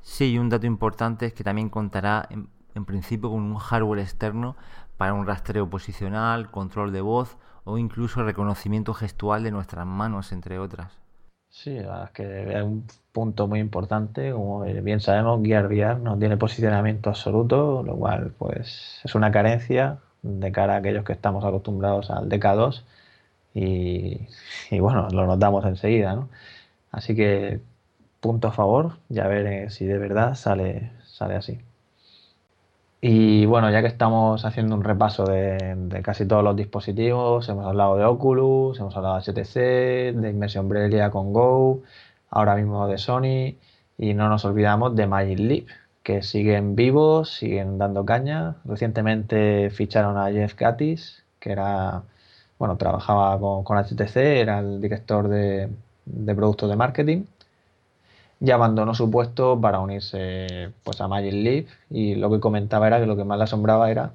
Sí, 0.01 0.31
y 0.31 0.37
un 0.37 0.49
dato 0.49 0.65
importante 0.65 1.25
es 1.25 1.33
que 1.33 1.43
también 1.43 1.69
contará 1.69 2.25
en, 2.29 2.47
en, 2.73 2.85
principio 2.85 3.29
con 3.29 3.41
un 3.41 3.55
hardware 3.55 3.99
externo 3.99 4.55
para 4.97 5.13
un 5.13 5.27
rastreo 5.27 5.69
posicional, 5.69 6.49
control 6.51 6.93
de 6.93 7.01
voz 7.01 7.37
o 7.65 7.77
incluso 7.77 8.23
reconocimiento 8.23 8.93
gestual 8.93 9.43
de 9.43 9.51
nuestras 9.51 9.85
manos, 9.85 10.31
entre 10.31 10.57
otras. 10.57 11.03
Sí, 11.49 11.77
es 11.77 12.11
que 12.13 12.57
es 12.57 12.63
un 12.63 12.85
punto 13.11 13.47
muy 13.47 13.59
importante. 13.59 14.31
Como 14.31 14.61
bien 14.61 14.99
sabemos, 14.99 15.41
Gear 15.43 15.67
VR 15.67 15.99
no 15.99 16.17
tiene 16.17 16.35
posicionamiento 16.37 17.09
absoluto, 17.09 17.83
lo 17.83 17.95
cual 17.95 18.33
pues 18.37 19.01
es 19.03 19.15
una 19.15 19.31
carencia 19.31 19.99
de 20.23 20.51
cara 20.51 20.75
a 20.75 20.77
aquellos 20.77 21.05
que 21.05 21.13
estamos 21.13 21.45
acostumbrados 21.45 22.09
al 22.11 22.29
DK2 22.29 22.83
y, 23.53 24.27
y 24.71 24.79
bueno, 24.79 25.09
lo 25.11 25.27
notamos 25.27 25.65
enseguida, 25.65 26.15
¿no? 26.15 26.29
Así 26.91 27.15
que 27.15 27.61
punto 28.21 28.47
a 28.47 28.51
favor, 28.53 28.97
ya 29.09 29.27
veré 29.27 29.69
si 29.69 29.85
de 29.85 29.97
verdad 29.99 30.35
sale, 30.35 30.91
sale 31.05 31.35
así. 31.35 31.59
Y 33.05 33.45
bueno, 33.45 33.69
ya 33.69 33.81
que 33.81 33.87
estamos 33.87 34.45
haciendo 34.45 34.75
un 34.75 34.83
repaso 34.83 35.25
de, 35.25 36.01
casi 36.03 36.25
todos 36.25 36.41
los 36.41 36.55
dispositivos, 36.55 37.49
hemos 37.49 37.65
hablado 37.65 37.97
de 37.97 38.05
Oculus, 38.05 38.79
hemos 38.79 38.95
hablado 38.95 39.15
de 39.19 39.21
HTC, 39.23 40.15
de 40.21 40.29
Immersion 40.29 40.65
Umbrella 40.65 41.11
con 41.11 41.33
Go, 41.33 41.81
ahora 42.29 42.55
mismo 42.55 42.87
de 42.87 42.97
Sony 42.97 43.57
y 43.97 44.13
no 44.13 44.29
nos 44.29 44.45
olvidamos 44.45 44.95
de 44.95 45.05
Magic 45.07 45.39
Leap, 45.39 45.67
que 46.03 46.21
siguen 46.21 46.75
vivos, 46.75 47.31
siguen 47.35 47.77
dando 47.77 48.05
caña. 48.05 48.57
Recientemente 48.65 49.69
ficharon 49.71 50.17
a 50.17 50.31
Jeff 50.31 50.55
Gatis, 50.55 51.23
que 51.39 51.51
era, 51.51 52.03
bueno, 52.59 52.77
trabajaba 52.77 53.39
con, 53.39 53.63
con 53.63 53.77
HTC, 53.77 54.17
era 54.17 54.59
el 54.59 54.81
director 54.81 55.29
de, 55.29 55.69
de, 56.05 56.35
productos 56.35 56.69
de 56.69 56.75
marketing. 56.75 57.25
Y 58.39 58.51
abandonó 58.51 58.93
su 58.93 59.09
puesto 59.09 59.59
para 59.59 59.79
unirse 59.79 60.71
pues, 60.83 60.99
a 61.01 61.07
Magic 61.07 61.33
Leap 61.33 61.67
y 61.89 62.15
lo 62.15 62.29
que 62.29 62.39
comentaba 62.41 62.87
era 62.87 62.99
que 62.99 63.05
lo 63.07 63.15
que 63.15 63.23
más 63.23 63.37
le 63.37 63.45
asombraba 63.45 63.89
era 63.89 64.11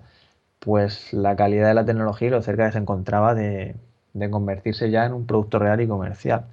pues 0.60 1.12
la 1.14 1.36
calidad 1.36 1.68
de 1.68 1.74
la 1.74 1.86
tecnología 1.86 2.28
y 2.28 2.30
lo 2.32 2.42
cerca 2.42 2.66
que 2.66 2.72
se 2.72 2.78
encontraba 2.78 3.34
de, 3.34 3.76
de 4.12 4.30
convertirse 4.30 4.90
ya 4.90 5.06
en 5.06 5.14
un 5.14 5.26
producto 5.26 5.58
real 5.58 5.80
y 5.80 5.88
comercial 5.88 6.46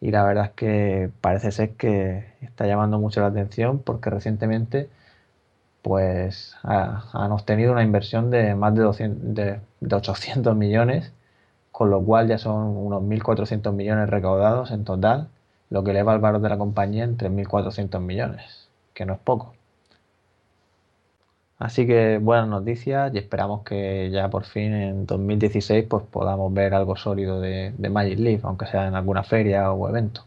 y 0.00 0.10
la 0.10 0.24
verdad 0.24 0.46
es 0.46 0.50
que 0.52 1.10
parece 1.20 1.52
ser 1.52 1.74
que 1.76 2.34
está 2.42 2.66
llamando 2.66 2.98
mucho 2.98 3.20
la 3.20 3.28
atención 3.28 3.80
porque 3.80 4.10
recientemente 4.10 4.88
pues 5.82 6.54
ha, 6.62 7.04
han 7.12 7.32
obtenido 7.32 7.72
una 7.72 7.82
inversión 7.82 8.30
de 8.30 8.54
más 8.54 8.74
de, 8.74 8.82
200, 8.82 9.34
de, 9.34 9.60
de 9.80 9.96
800 9.96 10.56
millones, 10.56 11.12
con 11.72 11.90
lo 11.90 12.02
cual 12.04 12.28
ya 12.28 12.38
son 12.38 12.76
unos 12.76 13.02
1.400 13.02 13.72
millones 13.72 14.10
recaudados 14.10 14.70
en 14.72 14.84
total 14.84 15.28
lo 15.70 15.84
que 15.84 15.92
eleva 15.92 16.14
el 16.14 16.20
valor 16.20 16.40
de 16.42 16.48
la 16.50 16.58
compañía 16.58 17.04
en 17.04 17.16
3.400 17.16 18.00
millones, 18.00 18.68
que 18.94 19.06
no 19.06 19.14
es 19.14 19.20
poco. 19.20 19.54
Así 21.60 21.86
que 21.86 22.18
buenas 22.18 22.48
noticias 22.48 23.12
y 23.14 23.18
esperamos 23.18 23.62
que 23.64 24.10
ya 24.10 24.28
por 24.30 24.44
fin 24.44 24.72
en 24.74 25.06
2016 25.06 25.86
pues 25.88 26.04
podamos 26.10 26.52
ver 26.52 26.74
algo 26.74 26.96
sólido 26.96 27.40
de, 27.40 27.72
de 27.78 27.88
Magic 27.90 28.18
Leap, 28.18 28.44
aunque 28.46 28.66
sea 28.66 28.88
en 28.88 28.94
alguna 28.96 29.22
feria 29.22 29.70
o 29.72 29.88
evento. 29.88 30.24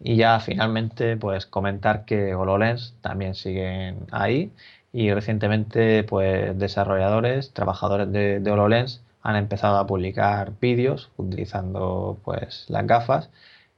Y 0.00 0.16
ya 0.16 0.40
finalmente 0.40 1.16
pues 1.16 1.46
comentar 1.46 2.04
que 2.04 2.34
HoloLens 2.34 2.94
también 3.00 3.34
siguen 3.34 4.06
ahí 4.10 4.52
y 4.92 5.12
recientemente 5.12 6.04
pues 6.04 6.58
desarrolladores, 6.58 7.52
trabajadores 7.52 8.10
de, 8.12 8.42
HoloLens 8.50 9.02
han 9.22 9.36
empezado 9.36 9.78
a 9.78 9.86
publicar 9.86 10.52
vídeos 10.60 11.10
utilizando 11.16 12.18
pues 12.24 12.66
las 12.68 12.86
gafas 12.86 13.30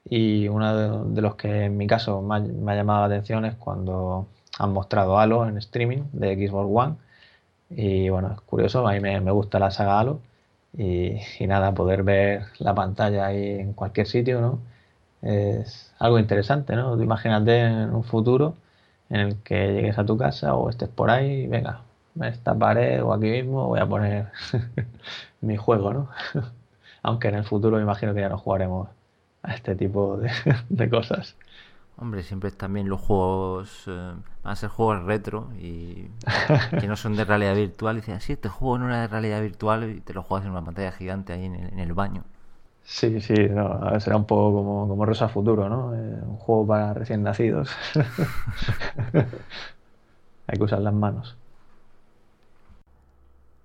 y 0.08 0.48
uno 0.48 1.04
de, 1.04 1.22
los 1.22 1.36
que 1.36 1.64
en 1.64 1.76
mi 1.76 1.86
caso 1.86 2.22
me 2.22 2.72
ha, 2.72 2.76
llamado 2.76 3.00
la 3.00 3.06
atención 3.06 3.44
es 3.44 3.54
cuando 3.56 4.26
han 4.58 4.72
mostrado 4.72 5.18
Halo 5.18 5.48
en 5.48 5.58
streaming 5.58 6.04
de 6.12 6.34
Xbox 6.36 6.68
One 6.72 6.96
y 7.70 8.08
bueno, 8.10 8.32
es 8.32 8.40
curioso, 8.42 8.86
a 8.86 8.92
mí 8.92 9.00
me, 9.00 9.20
gusta 9.30 9.58
la 9.58 9.70
saga 9.70 10.00
Halo 10.00 10.20
y, 10.76 11.18
y, 11.38 11.46
nada, 11.46 11.74
poder 11.74 12.02
ver 12.02 12.44
la 12.58 12.74
pantalla 12.74 13.26
ahí 13.26 13.60
en 13.60 13.72
cualquier 13.74 14.06
sitio, 14.06 14.40
¿no? 14.40 14.60
Es 15.22 15.92
algo 15.98 16.18
interesante, 16.18 16.76
¿no? 16.76 17.00
Imagínate 17.02 17.60
en 17.60 17.94
un 17.94 18.04
futuro 18.04 18.56
en 19.10 19.20
el 19.20 19.36
que 19.42 19.72
llegues 19.72 19.98
a 19.98 20.06
tu 20.06 20.16
casa 20.18 20.54
o 20.54 20.70
estés 20.70 20.88
por 20.88 21.10
ahí, 21.10 21.46
venga, 21.46 21.82
en 22.16 22.24
esta 22.24 22.54
pared 22.54 23.02
o 23.02 23.12
aquí 23.12 23.30
mismo 23.30 23.68
voy 23.68 23.80
a 23.80 23.86
poner 23.86 24.28
mi 25.40 25.56
juego, 25.56 25.92
¿no? 25.92 26.08
Aunque 27.02 27.28
en 27.28 27.36
el 27.36 27.44
futuro 27.44 27.76
me 27.76 27.82
imagino 27.82 28.14
que 28.14 28.20
ya 28.20 28.28
no 28.28 28.38
jugaremos 28.38 28.88
a 29.42 29.54
este 29.54 29.74
tipo 29.76 30.18
de, 30.18 30.90
cosas. 30.90 31.36
Hombre, 32.00 32.22
siempre 32.22 32.52
también 32.52 32.88
los 32.88 33.00
juegos 33.00 33.84
eh, 33.88 34.14
van 34.44 34.52
a 34.52 34.54
ser 34.54 34.68
juegos 34.68 35.02
retro 35.02 35.48
y 35.58 36.08
que 36.78 36.86
no 36.86 36.94
son 36.94 37.16
de 37.16 37.24
realidad 37.24 37.56
virtual. 37.56 37.96
Y 37.96 38.00
dicen, 38.00 38.20
sí, 38.20 38.34
este 38.34 38.48
juego 38.48 38.78
no 38.78 38.86
era 38.86 39.00
de 39.00 39.08
realidad 39.08 39.40
virtual 39.42 39.90
y 39.90 40.00
te 40.00 40.14
lo 40.14 40.22
juegas 40.22 40.46
en 40.46 40.52
una 40.52 40.64
pantalla 40.64 40.92
gigante 40.92 41.32
ahí 41.32 41.44
en 41.44 41.78
el, 41.78 41.92
baño. 41.94 42.22
Sí, 42.84 43.20
sí, 43.20 43.34
no, 43.50 43.98
será 43.98 44.16
un 44.16 44.26
poco 44.26 44.58
como, 44.58 44.86
como 44.86 45.04
Rosa 45.04 45.28
Futuro, 45.28 45.68
¿no? 45.68 45.92
Eh, 45.94 46.20
un 46.22 46.36
juego 46.36 46.68
para 46.68 46.94
recién 46.94 47.24
nacidos. 47.24 47.70
Hay 50.46 50.56
que 50.56 50.64
usar 50.64 50.80
las 50.80 50.94
manos. 50.94 51.36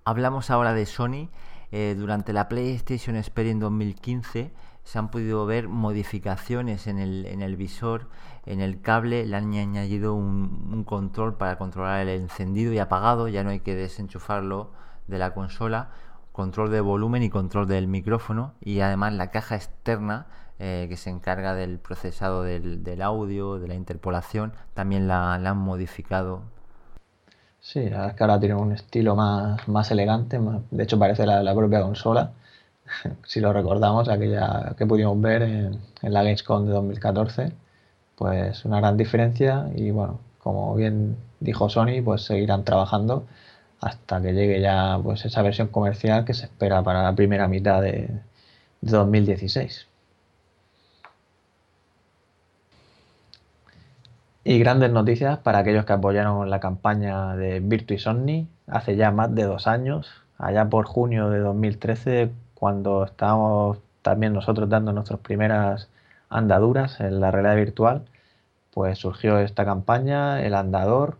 Hablamos 0.05 0.49
ahora 0.49 0.73
de 0.73 0.87
Sony. 0.87 1.29
Eh, 1.75 1.95
durante 1.97 2.33
la 2.33 2.49
PlayStation 2.49 3.15
Experience 3.15 3.63
2015 3.63 4.51
se 4.83 4.99
han 4.99 5.09
podido 5.09 5.45
ver 5.45 5.67
modificaciones 5.67 6.87
en 6.87 6.99
el, 6.99 7.25
en 7.25 7.41
el 7.41 7.55
visor, 7.55 8.07
en 8.45 8.59
el 8.59 8.81
cable, 8.81 9.25
le 9.25 9.35
han 9.35 9.53
añadido 9.53 10.13
un, 10.13 10.83
control 10.83 11.35
para 11.35 11.57
controlar 11.57 12.01
el 12.01 12.09
encendido 12.09 12.73
y 12.73 12.79
apagado, 12.79 13.27
ya 13.27 13.43
no 13.43 13.51
hay 13.51 13.61
que 13.61 13.75
desenchufarlo 13.75 14.71
de 15.07 15.17
la 15.17 15.33
consola, 15.33 15.89
control 16.33 16.71
de 16.71 16.81
volumen 16.81 17.23
y 17.23 17.29
control 17.29 17.67
del 17.67 17.87
micrófono 17.87 18.53
y 18.59 18.81
además 18.81 19.13
la 19.13 19.31
caja 19.31 19.55
externa 19.55 20.27
eh, 20.59 20.87
que 20.89 20.97
se 20.97 21.09
encarga 21.09 21.53
del 21.53 21.79
procesado 21.79 22.43
del, 22.43 23.01
audio, 23.01 23.59
de 23.59 23.67
la 23.67 23.75
interpolación, 23.75 24.53
también 24.73 25.07
la, 25.07 25.33
han 25.33 25.57
modificado. 25.57 26.41
Sí, 27.61 27.79
es 27.79 28.13
que 28.13 28.23
ahora 28.23 28.39
tiene 28.39 28.55
un 28.55 28.73
estilo 28.73 29.15
más, 29.15 29.65
más 29.69 29.89
elegante, 29.91 30.37
de 30.69 30.84
hecho 30.84 30.99
parece 30.99 31.25
la, 31.25 31.41
la 31.41 31.55
propia 31.55 31.81
consola 31.81 32.34
si 33.26 33.39
lo 33.39 33.54
recordamos, 33.54 34.10
aquella 34.10 34.76
que 34.78 34.86
pudimos 34.86 35.19
ver 35.22 35.43
en, 35.43 35.80
la 36.02 36.24
Gamescom 36.24 36.65
de 36.65 36.74
2014, 36.74 37.52
pues 38.15 38.65
una 38.65 38.80
gran 38.80 38.98
diferencia 38.98 39.69
y 39.76 39.91
bueno, 39.91 40.19
como 40.39 40.76
bien 40.76 41.17
dijo 41.39 41.69
Sony, 41.69 42.02
pues 42.04 42.24
seguirán 42.24 42.63
trabajando 42.65 43.26
hasta 43.82 44.22
que 44.22 44.34
llegue 44.34 44.62
ya 44.62 45.00
pues 45.04 45.26
esa 45.26 45.41
versión 45.41 45.67
comercial 45.67 46.26
que 46.26 46.34
se 46.34 46.46
espera 46.46 46.84
para 46.84 47.04
la 47.04 47.15
primera 47.15 47.48
mitad 47.48 47.82
de, 47.82 48.10
2016. 48.84 49.88
Y 54.46 54.60
grandes 54.60 54.91
noticias 54.91 55.39
para 55.39 55.60
aquellos 55.60 55.86
que 55.86 55.93
apoyaron 55.93 56.50
la 56.50 56.60
campaña 56.60 57.36
de 57.38 57.62
Virtu 57.62 57.93
y 57.93 58.00
Sony 58.00 58.48
hace 58.67 58.98
ya 58.98 59.12
más 59.12 59.34
de 59.34 59.43
dos 59.43 59.67
años, 59.67 60.12
allá 60.38 60.69
por 60.69 60.86
junio 60.86 61.30
de 61.30 61.39
2013 61.39 62.32
cuando 62.63 63.04
estábamos 63.04 63.80
también 64.04 64.32
nosotros 64.32 64.69
dando 64.69 64.93
nuestras 64.93 65.19
primeras 65.19 65.89
andaduras 66.30 67.02
en 67.02 67.19
la 67.19 67.30
realidad 67.30 67.58
virtual, 67.58 68.06
pues 68.73 68.99
surgió 68.99 69.39
esta 69.39 69.65
campaña, 69.65 70.41
el 70.41 70.54
andador, 70.56 71.17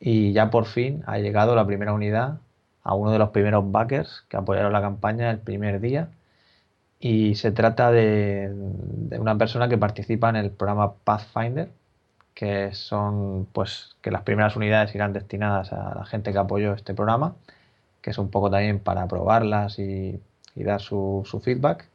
y 0.00 0.32
ya 0.32 0.50
por 0.50 0.64
fin 0.64 1.04
ha 1.06 1.18
llegado 1.18 1.54
la 1.54 1.64
primera 1.64 1.92
unidad 1.92 2.40
a 2.82 2.94
uno 2.96 3.12
de 3.12 3.20
los 3.20 3.28
primeros 3.28 3.70
backers 3.70 4.24
que 4.28 4.36
apoyaron 4.36 4.72
la 4.72 4.80
campaña 4.80 5.30
el 5.30 5.38
primer 5.38 5.80
día. 5.80 6.08
Y 6.98 7.36
se 7.36 7.52
trata 7.52 7.92
de, 7.92 8.52
una 9.20 9.38
persona 9.38 9.68
que 9.68 9.78
participa 9.78 10.30
en 10.30 10.36
el 10.36 10.50
programa 10.50 10.94
Pathfinder, 11.04 11.70
que 12.34 12.74
son 12.74 13.46
pues 13.52 13.94
que 14.02 14.10
las 14.10 14.22
primeras 14.22 14.56
unidades 14.56 14.92
irán 14.96 15.12
destinadas 15.12 15.72
a 15.72 15.94
la 15.94 16.04
gente 16.06 16.32
que 16.32 16.38
apoyó 16.38 16.72
este 16.74 16.92
programa, 16.92 17.36
que 18.00 18.10
es 18.10 18.18
un 18.18 18.30
poco 18.30 18.50
también 18.50 18.80
para 18.80 19.06
probarlas 19.06 19.78
y 19.78 20.20
y 20.54 20.64
dar 20.64 20.80
su, 20.80 21.24
feedback. 21.42 21.88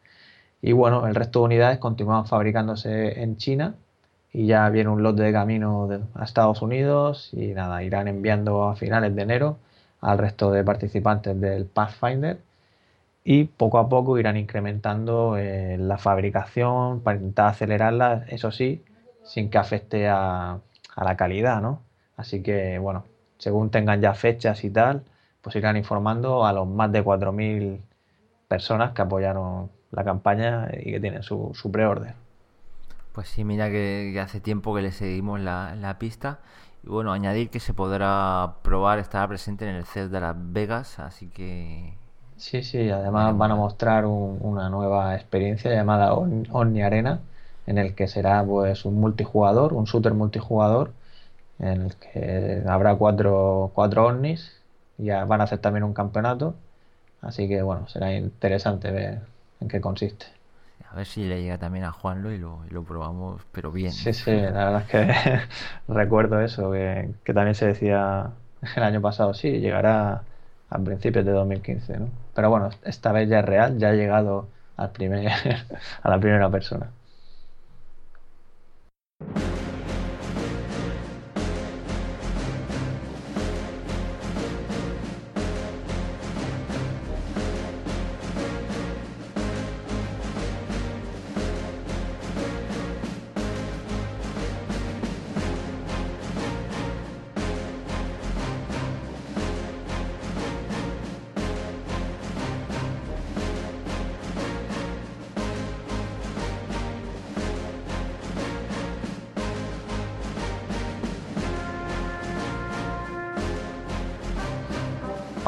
Y 0.62 0.72
bueno, 0.74 1.08
el 1.08 1.15
resto 1.15 1.39
de 1.39 1.46
unidades 1.46 1.80
continúan 1.80 2.26
fabricándose 2.26 3.22
en 3.22 3.38
China 3.38 3.76
y 4.34 4.48
ya 4.48 4.70
viene 4.70 4.89
un 4.89 5.04
lote 5.04 5.24
de 5.24 5.32
camino 5.32 5.89
a 6.15 6.24
Estados 6.24 6.62
Unidos 6.62 7.30
y 7.34 7.48
nada, 7.54 7.84
irán 7.84 8.08
enviando 8.08 8.63
a 8.67 8.76
finales 8.76 9.15
de 9.15 9.22
enero 9.22 9.58
al 10.02 10.17
resto 10.17 10.52
de 10.52 10.63
participantes 10.63 11.39
del 11.39 11.65
Pathfinder 11.65 12.39
y 13.24 13.46
poco 13.46 13.80
a 13.80 13.89
poco 13.89 14.17
irán 14.17 14.38
incrementando 14.38 15.38
eh, 15.38 15.78
la 15.78 15.98
fabricación 15.98 17.02
para 17.02 17.17
intentar 17.17 17.48
acelerarla, 17.50 18.26
eso 18.30 18.52
sí, 18.52 18.84
sin 19.24 19.50
que 19.50 19.58
afecte 19.58 20.08
a, 20.08 20.60
a 20.96 21.04
la 21.04 21.17
calidad, 21.17 21.62
¿no? 21.62 21.82
Así 22.17 22.41
que 22.41 22.80
bueno, 22.80 23.06
según 23.38 23.70
tengan 23.70 24.02
ya 24.02 24.13
fechas 24.13 24.63
y 24.63 24.70
tal, 24.70 25.04
pues 25.41 25.56
irán 25.56 25.78
informando 25.78 26.46
a 26.46 26.54
los 26.54 26.67
más 26.67 26.91
de 26.91 27.04
4.000 27.04 27.80
personas 28.47 28.93
que 28.93 29.01
apoyaron 29.01 29.69
la 29.91 30.03
campaña 30.03 30.69
y 30.73 30.91
que 30.91 30.99
tienen 30.99 31.23
su, 31.23 31.51
su 31.53 31.71
preorden. 31.71 32.13
Pues 33.13 33.29
sí, 33.29 33.43
mira 33.43 33.69
que, 33.69 34.15
hace 34.21 34.39
tiempo 34.39 34.75
que 34.75 34.81
le 34.81 34.91
seguimos 34.91 35.39
la, 35.39 35.95
pista. 35.99 36.39
Y 36.83 36.89
bueno, 36.89 37.12
añadir 37.12 37.49
que 37.49 37.60
se 37.60 37.73
podrá 37.73 38.57
probar, 38.62 38.99
estará 38.99 39.27
presente 39.27 39.67
en 39.67 39.75
el 39.75 39.86
CES 39.86 40.12
de 40.12 40.19
Las 40.19 40.36
Vegas, 40.38 40.99
así 40.99 41.27
que... 41.27 41.95
Sí, 42.36 42.62
sí, 42.62 42.91
además 42.91 43.36
van 43.36 43.49
a 43.49 43.55
mostrar 43.55 44.05
una 44.05 44.69
nueva 44.69 45.15
experiencia 45.15 45.73
llamada 45.73 46.13
Omni 46.13 46.83
Arena, 46.83 47.21
en 47.65 47.79
el 47.79 47.95
que 47.95 48.07
será 48.07 48.43
pues 48.45 48.86
un 48.86 48.99
multijugador, 48.99 49.73
un 49.73 49.86
shooter 49.86 50.13
multijugador, 50.13 50.91
en 51.57 51.81
el 51.81 51.95
que 51.95 52.63
habrá 52.67 52.95
cuatro, 52.95 53.71
cuatro 53.73 54.05
Omnis, 54.05 54.62
y 54.99 55.10
van 55.10 55.41
a 55.41 55.45
hacer 55.45 55.57
también 55.57 55.83
un 55.83 55.93
campeonato 55.95 56.53
Así 57.21 57.47
que 57.47 57.62
bueno, 57.62 57.88
será 57.88 58.13
interesante 58.13 58.91
ver 58.91 59.21
en 59.60 59.67
qué 59.67 59.82
consiste. 59.82 60.25
A 60.89 60.95
ver 60.95 61.06
si 61.06 61.25
le 61.25 61.41
llega 61.41 61.58
también 61.58 61.86
a 61.86 61.91
Juanlo 61.91 62.32
y 62.32 62.38
lo, 62.38 62.62
y 62.69 62.73
lo 62.73 62.84
probamos, 62.84 63.41
pero 63.51 63.71
bien. 63.71 63.91
Sí, 63.91 64.13
sí, 64.13 64.32
la 64.32 64.71
verdad 64.71 64.82
es 64.82 64.88
que 64.88 65.39
recuerdo 65.93 66.39
eso, 66.41 66.71
que, 66.71 67.10
que, 67.23 67.34
también 67.34 67.56
se 67.56 67.67
decía 67.67 68.32
el 68.75 68.84
año 68.84 69.01
pasado, 69.01 69.34
sí, 69.34 69.60
llegará 69.60 70.23
a 70.69 70.80
principios 70.80 71.25
de 71.25 71.32
2015, 71.32 71.97
¿no? 71.99 72.10
Pero 72.34 72.49
bueno, 72.49 72.69
esta 72.84 73.12
vez 73.12 73.30
ya 73.30 73.39
es 73.39 73.45
real, 73.45 73.77
ya 73.77 73.89
ha 73.89 73.93
llegado 73.93 74.47
al 74.77 74.91
primer, 74.91 75.27
a 76.03 76.10
la 76.10 76.19
primera 76.19 76.49
persona. 76.49 76.88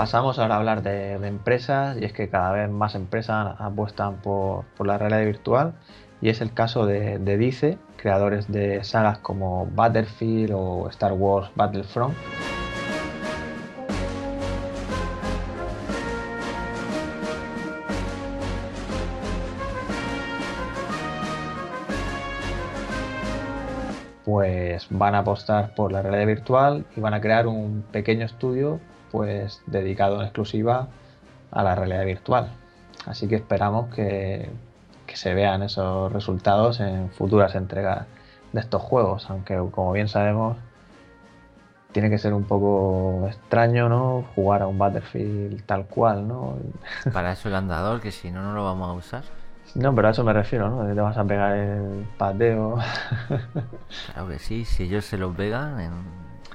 Pasamos 0.10 0.40
ahora 0.40 0.56
a 0.56 0.58
hablar 0.58 0.82
de, 0.82 1.14
empresas 1.28 1.96
y 2.02 2.04
es 2.04 2.14
que 2.14 2.30
cada 2.30 2.52
vez 2.52 2.68
más 2.68 2.96
empresas 2.96 3.56
apuestan 3.60 4.16
por, 4.24 4.66
la 4.84 4.98
realidad 4.98 5.24
virtual 5.24 5.76
y 6.20 6.30
es 6.30 6.42
el 6.42 6.52
caso 6.52 6.88
de, 6.88 7.20
de 7.20 7.38
Dice, 7.38 7.78
creadores 7.96 8.52
de 8.52 8.84
sagas 8.84 9.20
como 9.20 9.68
Battlefield 9.68 10.52
o 10.56 10.90
Star 10.90 11.14
Wars 11.14 11.52
Battlefront. 11.54 12.16
pues 24.26 24.88
van 24.90 25.14
a 25.14 25.20
apostar 25.20 25.76
por 25.76 25.92
la 25.92 26.02
realidad 26.02 26.26
virtual 26.26 26.86
y 26.96 27.00
van 27.00 27.14
a 27.14 27.22
crear 27.22 27.46
un 27.46 27.84
pequeño 27.92 28.26
estudio 28.26 28.80
pues 29.12 29.62
dedicado 29.66 30.18
en 30.18 30.24
exclusiva 30.24 30.88
a 31.52 31.64
la 31.64 31.76
realidad 31.76 32.06
virtual. 32.06 32.50
Así 33.06 33.28
que 33.28 33.36
esperamos 33.36 33.94
que, 33.94 34.50
se 35.14 35.34
vean 35.34 35.64
esos 35.64 36.14
resultados 36.14 36.80
en 36.80 37.10
futuras 37.10 37.56
entregas 37.56 38.06
de 38.54 38.62
estos 38.62 38.82
juegos, 38.82 39.30
aunque 39.30 39.58
como 39.72 39.92
bien 39.92 40.08
sabemos 40.08 40.58
tiene 41.92 42.12
que 42.12 42.20
ser 42.20 42.36
un 42.36 42.44
poco 42.44 43.26
extraño, 43.28 43.90
¿no? 43.90 44.26
Jugar 44.36 44.62
a 44.62 44.68
un 44.68 44.78
Battlefield 44.78 45.66
tal 45.66 45.86
cual, 45.88 46.28
¿no? 46.28 46.58
Para 47.14 47.32
eso 47.32 47.50
el 47.50 47.56
andador, 47.56 48.00
que 48.02 48.12
si 48.12 48.30
no, 48.30 48.44
no 48.44 48.54
lo 48.54 48.64
vamos 48.64 48.90
a 48.90 48.94
usar. 48.94 49.24
No, 49.76 49.94
pero 49.94 50.08
a 50.08 50.12
eso 50.12 50.24
me 50.24 50.34
refiero, 50.34 50.70
¿no? 50.70 50.94
Te 50.94 51.00
vas 51.00 51.18
a 51.18 51.24
pegar 51.24 51.56
el 51.56 52.06
pateo. 52.18 52.78
Claro 54.14 54.28
que 54.30 54.40
sí, 54.40 54.66
si 54.66 54.84
ellos 54.84 55.06
se 55.06 55.18
lo 55.18 55.32
pegan, 55.32 55.80
en 55.80 55.92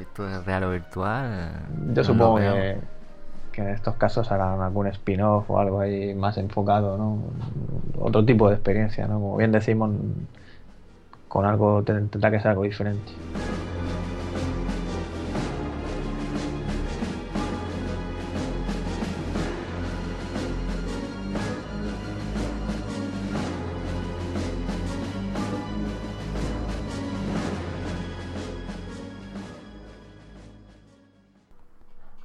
esto 0.02 0.28
es 0.28 0.44
real 0.44 0.64
o 0.64 0.70
virtual. 0.70 1.52
Yo 1.94 2.02
supongo 2.04 2.36
que, 2.36 2.78
en 3.56 3.68
estos 3.68 3.94
casos 3.94 4.32
harán 4.32 4.60
algún 4.60 4.88
spin-off 4.88 5.48
o 5.48 5.58
algo 5.60 5.80
ahí 5.80 6.14
más 6.14 6.36
enfocado, 6.38 6.98
¿no? 6.98 7.22
Otro 8.00 8.24
tipo 8.24 8.48
de 8.48 8.56
experiencia, 8.56 9.06
¿no? 9.06 9.14
Como 9.14 9.36
bien 9.36 9.52
decimos, 9.52 9.90
con 11.28 11.46
algo 11.46 11.82
tendrá 11.82 12.30
que 12.30 12.40
ser 12.40 12.48
algo 12.48 12.64
diferente. 12.64 13.12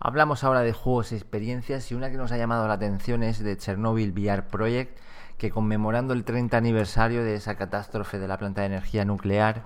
Hablamos 0.09 0.43
ahora 0.43 0.61
de 0.61 0.73
juegos 0.73 1.11
y 1.11 1.15
experiencias 1.15 1.91
y 1.91 1.93
una 1.93 2.09
que 2.09 2.17
nos 2.17 2.31
ha 2.31 2.37
llamado 2.37 2.67
la 2.67 2.73
atención 2.73 3.21
es 3.21 3.43
de 3.43 3.55
Chernobyl 3.55 4.11
VR 4.11 4.47
Project, 4.47 4.97
que 5.37 5.51
conmemorando 5.51 6.15
el 6.15 6.23
30 6.23 6.57
aniversario 6.57 7.23
de 7.23 7.35
esa 7.35 7.57
catástrofe 7.57 8.17
de 8.17 8.27
la 8.27 8.39
planta 8.39 8.61
de 8.61 8.67
energía 8.67 9.05
nuclear, 9.05 9.61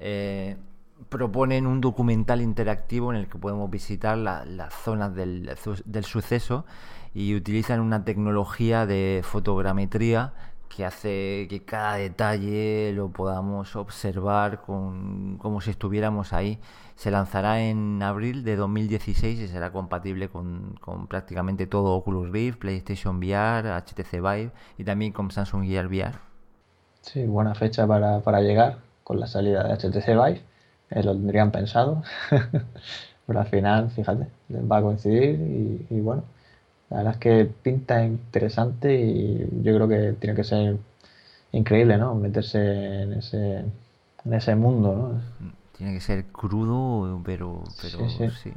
eh, 0.00 0.56
proponen 1.10 1.68
un 1.68 1.80
documental 1.80 2.42
interactivo 2.42 3.12
en 3.12 3.20
el 3.20 3.28
que 3.28 3.38
podemos 3.38 3.70
visitar 3.70 4.18
las 4.18 4.74
zonas 4.74 5.14
del, 5.14 5.48
del 5.84 6.04
suceso 6.04 6.66
y 7.14 7.36
utilizan 7.36 7.78
una 7.78 8.04
tecnología 8.04 8.86
de 8.86 9.20
fotogrametría 9.22 10.32
que 10.74 10.84
hace 10.84 11.46
que 11.48 11.62
cada 11.64 11.94
detalle 11.94 12.92
lo 12.94 13.10
podamos 13.10 13.76
observar 13.76 14.60
con, 14.60 15.38
como 15.38 15.60
si 15.60 15.70
estuviéramos 15.70 16.32
ahí. 16.32 16.58
Se 16.96 17.10
lanzará 17.10 17.62
en 17.62 18.02
abril 18.02 18.44
de 18.44 18.56
2016 18.56 19.40
y 19.40 19.48
será 19.48 19.72
compatible 19.72 20.28
con, 20.28 20.76
prácticamente 21.08 21.66
todo 21.66 21.94
Oculus 21.94 22.30
Rift, 22.30 22.58
PlayStation 22.58 23.18
VR, 23.18 23.70
HTC 23.70 24.12
Vive 24.12 24.50
y 24.78 24.84
también 24.84 25.12
con 25.12 25.30
Samsung 25.30 25.64
Gear 25.64 25.86
VR. 25.86 26.18
Sí, 27.00 27.26
buena 27.26 27.54
fecha 27.54 27.86
para, 27.86 28.40
llegar 28.40 28.78
con 29.02 29.20
la 29.20 29.26
salida 29.26 29.64
de 29.64 29.74
HTC 29.74 30.06
Vive. 30.08 30.42
Eh, 30.90 31.02
lo 31.02 31.12
tendrían 31.12 31.50
pensado. 31.50 32.02
Pero 33.26 33.40
al 33.40 33.46
final, 33.46 33.90
fíjate, 33.90 34.26
va 34.50 34.78
a 34.78 34.82
coincidir 34.82 35.86
y 35.88 36.00
bueno, 36.00 36.24
la 36.90 36.98
verdad 36.98 37.14
es 37.14 37.18
que 37.18 37.44
pinta 37.62 38.04
interesante 38.04 38.94
y 38.94 39.48
yo 39.62 39.74
creo 39.74 39.88
que 39.88 40.12
tiene 40.12 40.36
que 40.36 40.44
ser 40.44 40.76
increíble, 41.52 41.98
¿no? 41.98 42.14
Meterse 42.14 43.02
en 43.02 43.14
ese, 43.14 43.64
en 44.24 44.34
ese 44.34 44.54
mundo, 44.54 44.94
¿no? 44.94 45.54
Tiene 45.76 45.94
que 45.94 46.00
ser 46.00 46.26
crudo, 46.26 47.20
pero, 47.24 47.64
pero 47.82 48.08
sí. 48.08 48.54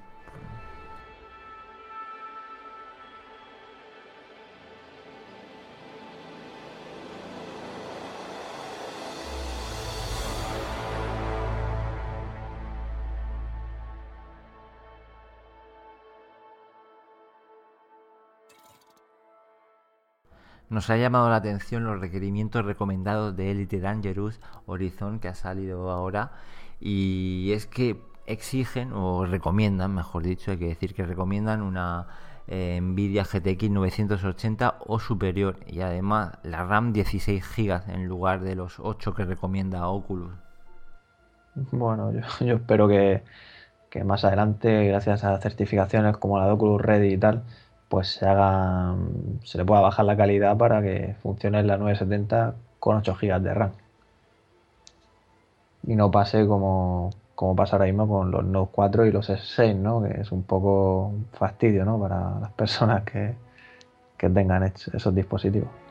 Nos 20.70 20.90
ha 20.90 20.98
llamado 20.98 21.30
la 21.30 21.38
atención 21.38 21.86
los 21.86 22.02
requerimientos 22.02 22.66
recomendados 22.66 23.36
de 23.38 23.52
Elite 23.52 23.80
Dangerous 23.80 24.40
Horizon 24.66 25.20
que 25.20 25.30
ha 25.30 25.34
salido 25.34 25.90
ahora 25.90 26.34
y 26.80 27.52
es 27.54 27.66
que 27.66 27.98
exigen 28.26 28.94
o 28.94 29.26
recomiendan, 29.26 29.96
mejor 29.96 30.24
dicho, 30.24 30.52
hay 30.52 30.58
que 30.58 30.68
decir 30.68 30.94
que 30.94 31.06
recomiendan 31.06 31.62
una 31.62 32.08
eh, 32.48 32.80
Nvidia 32.82 33.24
GTX 33.24 33.70
980 33.70 34.76
o 34.86 35.00
superior 35.00 35.58
y 35.66 35.82
además 35.82 36.38
la 36.44 36.64
RAM 36.64 36.94
16 36.94 37.44
GB 37.44 37.90
en 37.90 38.06
lugar 38.06 38.42
de 38.42 38.56
los 38.56 38.80
8 38.80 39.14
que 39.16 39.26
recomienda 39.26 39.88
Oculus. 39.88 40.32
Bueno, 41.72 42.12
yo, 42.40 42.56
espero 42.56 42.88
que, 42.88 43.24
que, 43.90 44.04
más 44.04 44.24
adelante, 44.24 44.86
gracias 44.88 45.24
a 45.24 45.40
certificaciones 45.40 46.18
como 46.18 46.38
la 46.38 46.46
de 46.46 46.52
Oculus 46.52 46.82
Ready 46.82 47.14
y 47.14 47.18
tal, 47.18 47.44
pues 47.90 48.10
se 48.10 48.28
haga, 48.28 48.96
se 49.44 49.58
le 49.58 49.66
pueda 49.66 49.82
bajar 49.82 50.06
la 50.06 50.18
calidad 50.18 50.58
para 50.58 50.82
que 50.82 51.16
funcione 51.24 51.64
la 51.64 51.78
970 51.78 52.56
con 52.80 52.98
8 52.98 53.18
GB 53.20 53.42
de 53.42 53.54
RAM. 53.54 53.72
Y 55.84 55.96
no 55.96 56.12
pase 56.12 56.46
como, 56.48 57.12
como 57.36 57.56
pasa 57.56 57.76
ahora 57.76 57.86
mismo 57.86 58.08
con 58.08 58.32
los 58.32 58.44
Note 58.44 58.72
4 58.74 59.06
y 59.06 59.12
los 59.12 59.30
S6, 59.30 59.76
¿no? 59.76 60.02
Que 60.04 60.22
es 60.22 60.32
un 60.32 60.44
poco 60.44 61.14
fastidio, 61.34 61.86
¿no? 61.86 62.00
Para 62.00 62.40
las 62.40 62.52
personas 62.54 63.04
que, 63.04 63.36
que 64.18 64.30
tengan 64.30 64.64
esos 64.64 65.14
dispositivos. 65.14 65.87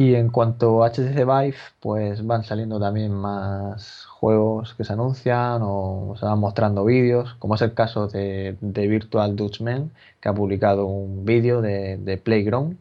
Y 0.00 0.14
en 0.14 0.30
cuanto 0.30 0.82
a 0.82 0.88
HTC 0.88 1.26
Vive, 1.26 1.56
pues 1.78 2.26
van 2.26 2.42
saliendo 2.42 2.80
también 2.80 3.12
más 3.12 4.06
juegos 4.06 4.72
que 4.72 4.82
se 4.82 4.94
anuncian 4.94 5.60
o 5.62 6.14
se 6.18 6.24
van 6.24 6.38
mostrando 6.38 6.86
vídeos, 6.86 7.34
como 7.34 7.54
es 7.54 7.60
el 7.60 7.74
caso 7.74 8.08
de, 8.08 8.56
Virtual 8.62 9.36
Dutchman, 9.36 9.90
que 10.18 10.30
ha 10.30 10.32
publicado 10.32 10.86
un 10.86 11.26
vídeo 11.26 11.60
de, 11.60 12.20
Playground, 12.24 12.78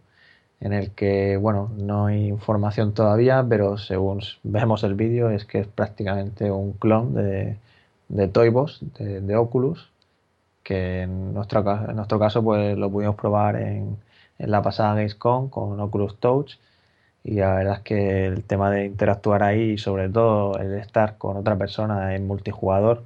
en 0.62 0.72
el 0.72 0.92
que, 0.92 1.36
bueno, 1.36 1.70
no 1.78 2.06
hay 2.06 2.28
información 2.28 2.94
todavía, 2.94 3.46
pero 3.50 3.78
según 3.78 4.22
vemos 4.44 4.84
el 4.86 4.94
vídeo 4.96 5.30
es 5.30 5.44
que 5.44 5.60
es 5.60 5.68
prácticamente 5.68 6.52
un 6.52 6.72
clon 6.72 7.14
de, 7.16 7.58
de 8.08 8.28
Toybos, 8.30 8.80
de, 8.98 9.36
Oculus, 9.36 9.90
que 10.64 11.02
en 11.02 11.34
nuestro, 11.34 11.66
caso 12.20 12.44
pues 12.44 12.78
lo 12.78 12.90
pudimos 12.90 13.16
probar 13.18 13.58
en, 13.58 13.98
en 14.38 14.52
la 14.52 14.62
pasada 14.62 14.96
Gamescom 14.96 15.50
con 15.50 15.78
Oculus 15.82 16.16
Touch 16.18 16.58
y 17.24 17.36
la 17.36 17.54
verdad 17.56 17.74
es 17.78 17.80
que 17.82 18.26
el 18.28 18.44
tema 18.44 18.72
de 18.72 18.86
interactuar 18.86 19.44
ahí 19.44 19.72
y 19.72 19.78
sobre 19.78 20.10
todo 20.10 20.58
el 20.60 20.74
estar 20.76 21.18
con 21.18 21.38
otra 21.38 21.58
persona 21.58 22.16
en 22.16 22.28
multijugador, 22.28 23.04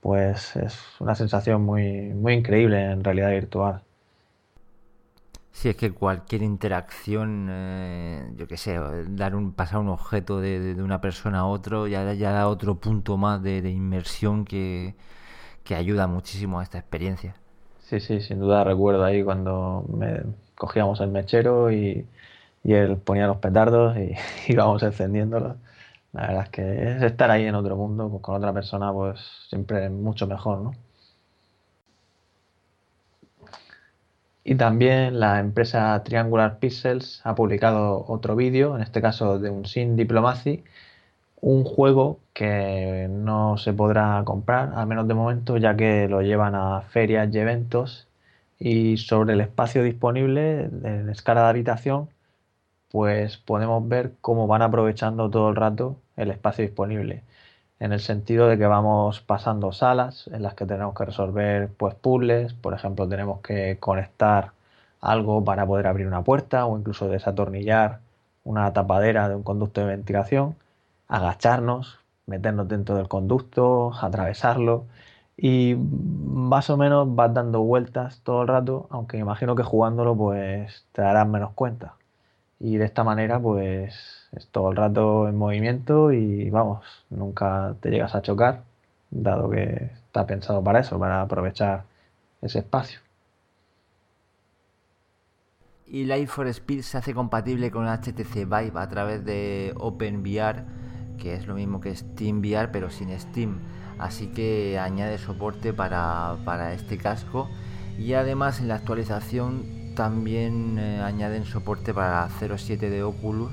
pues 0.00 0.56
es 0.56 0.78
una 0.98 1.14
sensación 1.14 1.62
muy, 1.62 2.12
muy 2.14 2.34
increíble 2.34 2.82
en 2.90 3.04
realidad 3.04 3.30
virtual. 3.30 3.82
Sí, 5.52 5.68
es 5.68 5.76
que 5.76 5.90
cualquier 5.92 6.42
interacción, 6.42 7.48
eh, 7.50 8.32
yo 8.36 8.46
qué 8.46 8.56
sé, 8.56 8.78
dar 9.08 9.34
un, 9.34 9.52
pasar 9.52 9.80
un 9.80 9.88
objeto 9.88 10.40
de, 10.40 10.74
una 10.82 11.00
persona 11.00 11.40
a 11.40 11.46
otro, 11.46 11.86
ya, 11.86 12.14
ya 12.14 12.30
da 12.32 12.48
otro 12.48 12.76
punto 12.76 13.16
más 13.16 13.42
de, 13.42 13.58
inmersión 13.68 14.44
que, 14.44 14.94
que 15.64 15.74
ayuda 15.74 16.06
muchísimo 16.06 16.60
a 16.60 16.62
esta 16.62 16.78
experiencia. 16.78 17.34
Sí, 17.80 18.00
sí, 18.00 18.20
sin 18.20 18.38
duda 18.38 18.64
recuerdo 18.64 19.04
ahí 19.04 19.22
cuando 19.22 19.84
me 19.92 20.22
cogíamos 20.54 21.00
el 21.00 21.10
mechero 21.10 21.72
y, 21.72 22.06
y 22.64 22.74
él 22.74 22.96
ponía 22.98 23.26
los 23.26 23.38
petardos 23.38 23.96
y 23.96 24.14
íbamos 24.52 24.82
encendiéndolos. 24.82 25.56
La 26.12 26.22
verdad 26.26 26.42
es 26.44 26.50
que 26.50 26.92
es 26.96 27.02
estar 27.02 27.30
ahí 27.30 27.46
en 27.46 27.54
otro 27.54 27.76
mundo 27.76 28.08
pues, 28.10 28.22
con 28.22 28.36
otra 28.36 28.52
persona, 28.52 28.92
pues 28.92 29.20
siempre 29.48 29.86
es 29.86 29.90
mucho 29.92 30.26
mejor, 30.26 30.60
¿no? 30.60 30.72
Y 34.44 34.54
también 34.56 35.20
la 35.20 35.38
empresa 35.38 36.02
Triangular 36.02 36.58
Pixels 36.58 37.20
ha 37.24 37.34
publicado 37.34 38.04
otro 38.08 38.36
vídeo, 38.36 38.74
en 38.74 38.82
este 38.82 39.00
caso 39.02 39.38
de 39.38 39.50
un 39.50 39.66
Sin 39.66 39.96
Diplomacy, 39.96 40.64
un 41.40 41.64
juego 41.64 42.20
que 42.34 43.08
no 43.10 43.56
se 43.58 43.72
podrá 43.72 44.22
comprar, 44.24 44.72
al 44.74 44.86
menos 44.86 45.08
de 45.08 45.14
momento, 45.14 45.56
ya 45.58 45.76
que 45.76 46.08
lo 46.08 46.22
llevan 46.22 46.54
a 46.54 46.82
ferias 46.82 47.34
y 47.34 47.38
eventos. 47.38 48.08
Y 48.58 48.98
sobre 48.98 49.34
el 49.34 49.40
espacio 49.40 49.82
disponible 49.82 50.64
en 50.64 51.08
escala 51.10 51.42
de 51.44 51.48
habitación, 51.50 52.10
pues 52.90 53.36
podemos 53.38 53.86
ver 53.88 54.14
cómo 54.20 54.46
van 54.46 54.62
aprovechando 54.62 55.30
todo 55.30 55.50
el 55.50 55.56
rato 55.56 55.96
el 56.16 56.30
espacio 56.30 56.64
disponible. 56.64 57.24
En 57.80 57.92
el 57.92 58.00
sentido 58.00 58.48
de 58.48 58.58
que 58.58 58.66
vamos 58.66 59.20
pasando 59.20 59.72
salas 59.72 60.28
en 60.32 60.42
las 60.42 60.54
que 60.54 60.66
tenemos 60.66 60.94
que 60.94 61.04
resolver 61.06 61.70
pues, 61.76 61.94
puzzles, 61.94 62.54
por 62.54 62.74
ejemplo, 62.74 63.08
tenemos 63.08 63.40
que 63.42 63.78
conectar 63.80 64.52
algo 65.00 65.44
para 65.44 65.66
poder 65.66 65.86
abrir 65.86 66.06
una 66.06 66.22
puerta 66.24 66.66
o 66.66 66.78
incluso 66.78 67.08
desatornillar 67.08 68.00
una 68.44 68.72
tapadera 68.72 69.28
de 69.28 69.36
un 69.36 69.42
conducto 69.44 69.80
de 69.82 69.88
ventilación, 69.88 70.56
agacharnos, 71.08 72.00
meternos 72.26 72.68
dentro 72.68 72.96
del 72.96 73.08
conducto, 73.08 73.92
atravesarlo 74.00 74.86
y 75.36 75.76
más 75.76 76.70
o 76.70 76.76
menos 76.76 77.14
vas 77.14 77.32
dando 77.34 77.62
vueltas 77.62 78.20
todo 78.24 78.42
el 78.42 78.48
rato, 78.48 78.88
aunque 78.90 79.18
imagino 79.18 79.56
que 79.56 79.62
jugándolo 79.62 80.16
pues 80.16 80.86
te 80.92 81.02
darás 81.02 81.28
menos 81.28 81.52
cuenta 81.54 81.94
y 82.60 82.76
de 82.76 82.84
esta 82.84 83.02
manera 83.02 83.40
pues 83.40 84.28
es 84.32 84.46
todo 84.48 84.70
el 84.70 84.76
rato 84.76 85.28
en 85.28 85.36
movimiento 85.36 86.12
y 86.12 86.50
vamos, 86.50 86.84
nunca 87.08 87.74
te 87.80 87.90
llegas 87.90 88.14
a 88.14 88.22
chocar, 88.22 88.62
dado 89.10 89.50
que 89.50 89.90
está 90.06 90.26
pensado 90.26 90.62
para 90.62 90.80
eso, 90.80 90.98
para 90.98 91.22
aprovechar 91.22 91.84
ese 92.42 92.60
espacio. 92.60 93.00
Y 95.86 96.04
Life 96.04 96.28
for 96.28 96.46
Speed 96.46 96.82
se 96.82 96.98
hace 96.98 97.14
compatible 97.14 97.72
con 97.72 97.86
HTC 97.88 98.44
Vive 98.44 98.72
a 98.74 98.88
través 98.88 99.24
de 99.24 99.74
OpenVR, 99.76 100.64
que 101.18 101.34
es 101.34 101.48
lo 101.48 101.54
mismo 101.54 101.80
que 101.80 101.96
SteamVR 101.96 102.70
pero 102.70 102.90
sin 102.90 103.18
Steam. 103.18 103.58
Así 103.98 104.28
que 104.28 104.78
añade 104.78 105.18
soporte 105.18 105.72
para, 105.72 106.36
para 106.44 106.74
este 106.74 106.96
casco 106.96 107.48
y 107.98 108.14
además 108.14 108.60
en 108.60 108.68
la 108.68 108.76
actualización 108.76 109.79
también 109.94 110.78
eh, 110.78 111.00
añaden 111.02 111.44
soporte 111.44 111.92
para 111.92 112.28
0.7 112.28 112.78
de 112.78 113.02
Oculus, 113.02 113.52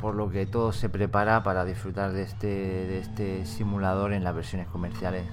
por 0.00 0.14
lo 0.14 0.30
que 0.30 0.46
todo 0.46 0.72
se 0.72 0.88
prepara 0.88 1.42
para 1.42 1.64
disfrutar 1.64 2.12
de 2.12 2.22
este, 2.22 2.46
de 2.46 2.98
este 2.98 3.46
simulador 3.46 4.12
en 4.12 4.24
las 4.24 4.34
versiones 4.34 4.68
comerciales. 4.68 5.24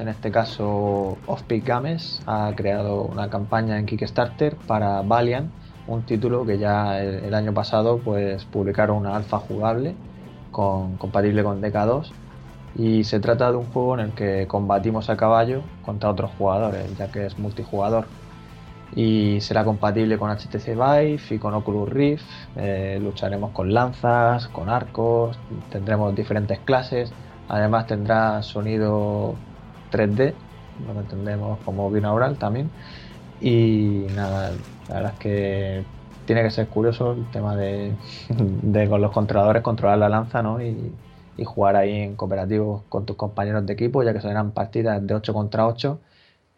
En 0.00 0.08
este 0.08 0.30
caso 0.30 1.18
Offpeak 1.26 1.66
Games 1.66 2.22
ha 2.26 2.52
creado 2.54 3.02
una 3.02 3.28
campaña 3.28 3.78
en 3.78 3.86
Kickstarter 3.86 4.56
para 4.66 5.02
Valiant, 5.02 5.50
un 5.86 6.02
título 6.02 6.44
que 6.46 6.58
ya 6.58 7.00
el, 7.00 7.34
año 7.34 7.52
pasado 7.52 7.98
pues 7.98 8.44
publicaron 8.44 8.98
una 8.98 9.16
alfa 9.16 9.38
jugable 9.38 9.94
con, 10.50 10.96
compatible 10.96 11.42
con 11.42 11.60
DK2 11.60 12.10
y 12.76 13.04
se 13.04 13.20
trata 13.20 13.50
de 13.50 13.56
un 13.58 13.66
juego 13.66 13.94
en 13.94 14.00
el 14.00 14.12
que 14.12 14.46
combatimos 14.46 15.10
a 15.10 15.16
caballo 15.16 15.62
contra 15.84 16.10
otros 16.10 16.30
jugadores, 16.38 16.96
ya 16.96 17.10
que 17.10 17.26
es 17.26 17.38
multijugador 17.38 18.06
y 18.94 19.40
será 19.40 19.64
compatible 19.64 20.18
con 20.18 20.30
HTC 20.30 20.74
Vive 20.74 21.20
y 21.30 21.38
con 21.38 21.54
Oculus 21.54 21.88
Rift. 21.88 22.24
Eh, 22.56 22.98
lucharemos 23.02 23.52
con 23.52 23.72
lanzas, 23.72 24.48
con 24.48 24.68
arcos, 24.68 25.38
tendremos 25.70 26.14
diferentes 26.14 26.58
clases. 26.60 27.12
Además 27.48 27.86
tendrá 27.86 28.42
sonido 28.42 29.34
3D, 29.92 30.34
lo 30.86 31.00
entendemos 31.00 31.58
como 31.64 31.90
binaural 31.90 32.36
también. 32.38 32.70
Y 33.40 34.06
nada, 34.14 34.52
la 34.88 34.94
verdad 34.94 35.12
es 35.12 35.18
que 35.18 35.84
tiene 36.24 36.42
que 36.42 36.50
ser 36.50 36.68
curioso 36.68 37.12
el 37.12 37.30
tema 37.30 37.56
de, 37.56 37.94
con 38.88 39.00
los 39.00 39.12
controladores 39.12 39.62
controlar 39.62 39.98
la 39.98 40.08
lanza 40.08 40.42
¿no? 40.42 40.62
y, 40.62 40.92
jugar 41.44 41.74
ahí 41.74 42.02
en 42.02 42.14
cooperativo 42.14 42.84
con 42.88 43.04
tus 43.04 43.16
compañeros 43.16 43.66
de 43.66 43.72
equipo, 43.72 44.04
ya 44.04 44.12
que 44.12 44.20
serán 44.20 44.52
partidas 44.52 45.04
de 45.04 45.12
8 45.12 45.34
contra 45.34 45.66
8 45.66 45.98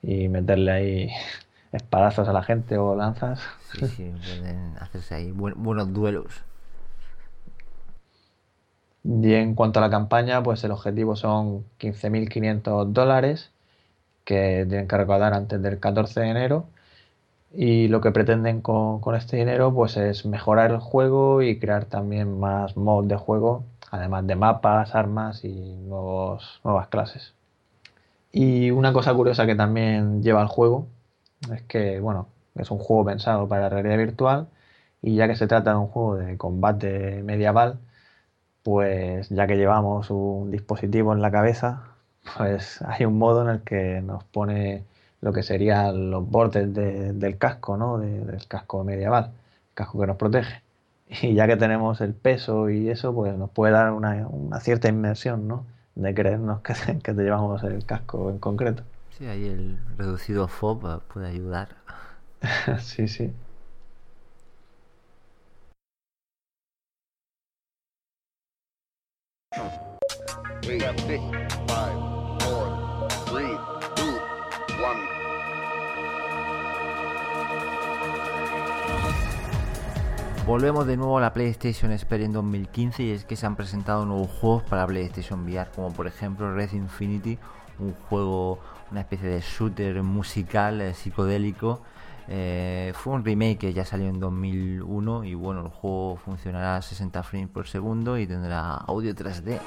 y 0.03 0.29
meterle 0.29 0.71
ahí 0.73 1.11
espadazos 1.73 2.29
a 2.29 2.35
la 2.35 2.43
gente 2.43 2.77
o 2.77 2.95
lanzas. 2.95 3.41
Sí, 3.73 3.87
sí, 3.87 4.13
pueden 4.27 4.77
hacerse 4.79 5.15
ahí 5.15 5.31
buenos 5.33 5.93
duelos. 5.95 6.45
Y 9.05 9.35
en 9.35 9.55
cuanto 9.55 9.81
a 9.81 9.83
la 9.83 9.91
campaña, 9.91 10.43
pues 10.43 10.65
el 10.65 10.73
objetivo 10.73 11.17
son 11.17 11.65
15.500 11.79 12.93
dólares 12.93 13.53
que 14.25 14.67
tienen 14.69 14.89
que 14.89 14.97
recaudar 14.99 15.35
antes 15.35 15.63
del 15.63 15.81
14 15.81 16.21
de 16.21 16.31
enero. 16.31 16.67
Y 17.53 17.89
lo 17.89 18.01
que 18.01 18.13
pretenden 18.13 18.63
con, 18.63 19.01
este 19.15 19.37
dinero 19.37 19.73
pues 19.75 19.97
es 19.97 20.27
mejorar 20.27 20.73
el 20.73 20.79
juego 20.79 21.43
y 21.43 21.59
crear 21.59 21.87
también 21.87 22.41
más 22.41 22.77
mods 22.77 23.09
de 23.09 23.17
juego, 23.17 23.65
además 23.91 24.27
de 24.27 24.37
mapas, 24.37 24.95
armas 24.95 25.45
y 25.45 25.77
nuevos, 25.77 26.61
nuevas 26.65 26.89
clases. 26.89 27.35
Y 28.33 28.71
una 28.71 28.93
cosa 28.93 29.15
curiosa 29.15 29.47
que 29.47 29.55
también 29.55 30.23
lleva 30.23 30.43
el 30.43 30.49
juego 30.49 30.89
es 31.53 31.63
que, 31.63 32.01
bueno, 32.01 32.29
es 32.57 32.71
un 32.71 32.79
juego 32.79 33.05
pensado 33.07 33.49
para 33.49 33.69
realidad 33.69 33.99
virtual 33.99 34.49
y 35.03 35.17
ya 35.17 35.29
que 35.29 35.37
se 35.37 35.47
trata 35.47 35.73
de 35.73 35.77
un 35.79 35.89
juego 35.89 36.17
de 36.17 36.37
combate 36.39 37.23
medieval, 37.23 37.79
pues 38.65 39.29
ya 39.29 39.47
que 39.47 39.57
llevamos 39.57 40.11
un 40.11 40.51
dispositivo 40.51 41.13
en 41.13 41.23
la 41.23 41.31
cabeza, 41.31 41.85
pues 42.37 42.83
hay 42.83 43.05
un 43.05 43.19
modo 43.19 43.43
en 43.43 43.51
el 43.51 43.61
que 43.63 44.01
nos 44.01 44.25
pone 44.25 44.85
lo 45.21 45.33
que 45.33 45.43
serían 45.43 46.11
los 46.11 46.29
bordes 46.29 46.75
del 46.75 47.39
casco, 47.39 47.77
¿no? 47.77 47.99
del 47.99 48.49
casco 48.49 48.83
medieval, 48.83 49.27
el 49.27 49.75
casco 49.75 50.01
que 50.01 50.07
nos 50.07 50.17
protege. 50.17 50.63
Y 51.23 51.35
ya 51.35 51.47
que 51.47 51.57
tenemos 51.57 52.01
el 52.01 52.15
peso 52.15 52.71
y 52.71 52.89
eso, 52.89 53.15
pues 53.15 53.37
nos 53.37 53.51
puede 53.51 53.75
dar 53.75 53.93
una, 53.93 54.27
cierta 54.61 54.89
inmersión, 54.89 55.47
¿no? 55.47 55.67
De 55.95 56.15
creernos 56.15 56.63
que, 56.63 56.75
que 57.03 57.13
te 57.13 57.23
llevamos 57.23 57.63
el 57.65 57.85
casco 57.85 58.31
en 58.31 58.39
concreto. 58.39 58.83
Sí, 59.19 59.27
ahí 59.27 59.47
el 59.47 59.79
reducido 59.99 60.49
FOB 60.49 61.03
puede 61.03 61.29
ayudar. 61.29 61.69
sí, 62.81 63.09
sí. 63.09 63.33
Volvemos 80.47 80.87
de 80.87 80.97
nuevo 80.97 81.19
a 81.19 81.21
la 81.21 81.33
PlayStation 81.33 81.91
Experience 81.93 82.35
2015 82.35 83.03
y 83.03 83.11
es 83.13 83.25
que 83.25 83.37
se 83.37 83.47
han 83.47 83.57
presentado 83.57 84.05
nuevos 84.05 84.29
juegos 84.29 84.63
para 84.65 84.87
PlayStation 84.87 85.45
VR, 85.45 85.71
como 85.75 85.93
por 85.93 86.07
ejemplo 86.07 86.55
Red 86.55 86.73
Infinity, 86.73 87.39
un 87.79 87.95
juego, 88.09 88.59
una 88.91 89.01
especie 89.01 89.29
de 89.29 89.41
shooter 89.41 90.03
musical 90.03 90.81
eh, 90.81 90.95
psicodélico. 90.95 91.81
Eh, 92.29 92.93
fue 92.95 93.13
un 93.13 93.25
remake 93.25 93.59
que 93.59 93.73
ya 93.73 93.85
salió 93.85 94.09
en 94.09 94.19
2001 94.19 95.25
y 95.25 95.35
bueno, 95.35 95.63
el 95.63 95.69
juego 95.69 96.17
funcionará 96.17 96.77
a 96.77 96.83
60 96.83 97.23
frames 97.23 97.51
por 97.51 97.67
segundo 97.67 98.19
y 98.19 98.27
tendrá 98.27 98.77
audio 98.77 99.15
3D. 99.15 99.61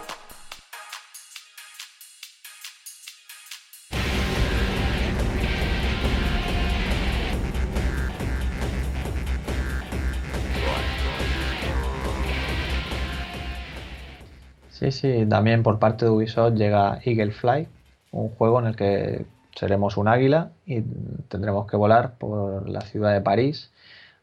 Sí, 14.69 14.91
sí, 14.91 15.25
también 15.27 15.63
por 15.63 15.79
parte 15.79 16.05
de 16.05 16.11
Ubisoft 16.11 16.53
llega 16.53 16.99
Eagle 17.03 17.31
Fly, 17.31 17.67
un 18.11 18.29
juego 18.29 18.59
en 18.59 18.67
el 18.67 18.75
que 18.75 19.25
seremos 19.57 19.97
un 19.97 20.07
águila 20.07 20.51
y 20.65 20.81
tendremos 21.29 21.67
que 21.69 21.77
volar 21.77 22.13
por 22.17 22.69
la 22.69 22.81
ciudad 22.81 23.13
de 23.13 23.21
París. 23.21 23.71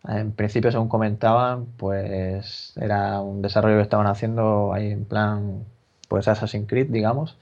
En 0.07 0.33
principio, 0.33 0.71
según 0.71 0.89
comentaban, 0.89 1.67
pues 1.79 2.75
era 2.77 3.21
un 3.21 3.43
desarrollo 3.43 3.77
que 3.77 3.83
estaban 3.83 4.07
haciendo 4.07 4.73
ahí 4.75 4.93
en 4.93 5.05
plan, 5.07 5.65
pues 6.09 6.29
Assassin's 6.29 6.69
Creed, 6.69 6.89
digamos. 6.91 7.39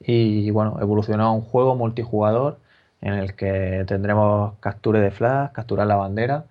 Y 0.00 0.50
bueno, 0.50 0.78
evolucionó 0.80 1.26
a 1.26 1.32
un 1.32 1.42
juego 1.42 1.76
multijugador 1.76 2.58
en 3.00 3.14
el 3.14 3.34
que 3.34 3.84
tendremos 3.86 4.54
capture 4.60 5.00
de 5.00 5.10
flash, 5.10 5.52
capturar 5.52 5.86
la 5.86 5.96
bandera 5.96 6.46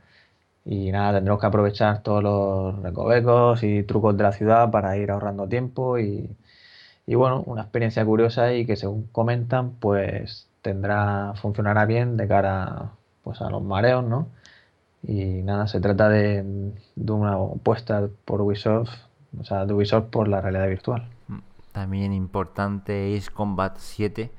y 0.65 0.91
nada, 0.91 1.13
tendremos 1.13 1.41
que 1.41 1.47
aprovechar 1.47 2.03
todos 2.03 2.23
los 2.23 2.81
recovecos 2.83 3.63
y 3.63 3.83
trucos 3.83 4.17
de 4.17 4.23
la 4.23 4.31
ciudad 4.33 4.71
para 4.71 4.97
ir 4.97 5.11
ahorrando 5.11 5.47
tiempo 5.47 5.99
y, 5.99 6.29
y 7.07 7.15
bueno, 7.15 7.43
una 7.47 7.63
experiencia 7.63 8.05
curiosa 8.05 8.53
y 8.53 8.65
que 8.65 8.75
según 8.75 9.07
comentan, 9.11 9.71
pues 9.79 10.50
tendrá, 10.61 11.33
funcionará 11.35 11.85
bien 11.85 12.17
de 12.17 12.27
cara 12.27 12.91
pues, 13.23 13.41
a 13.41 13.49
los 13.49 13.63
mareos, 13.63 14.03
¿no? 14.03 14.27
Y 15.03 15.41
nada, 15.43 15.67
se 15.67 15.79
trata 15.79 16.09
de, 16.09 16.73
de 16.95 17.11
una 17.11 17.33
apuesta 17.33 18.07
por 18.25 18.41
Ubisoft, 18.41 18.91
o 19.39 19.43
sea, 19.43 19.65
de 19.65 19.73
Ubisoft 19.73 20.05
por 20.09 20.27
la 20.27 20.41
realidad 20.41 20.67
virtual. 20.67 21.07
También 21.71 22.13
importante 22.13 23.15
es 23.15 23.29
Combat 23.29 23.77
7, 23.77 24.29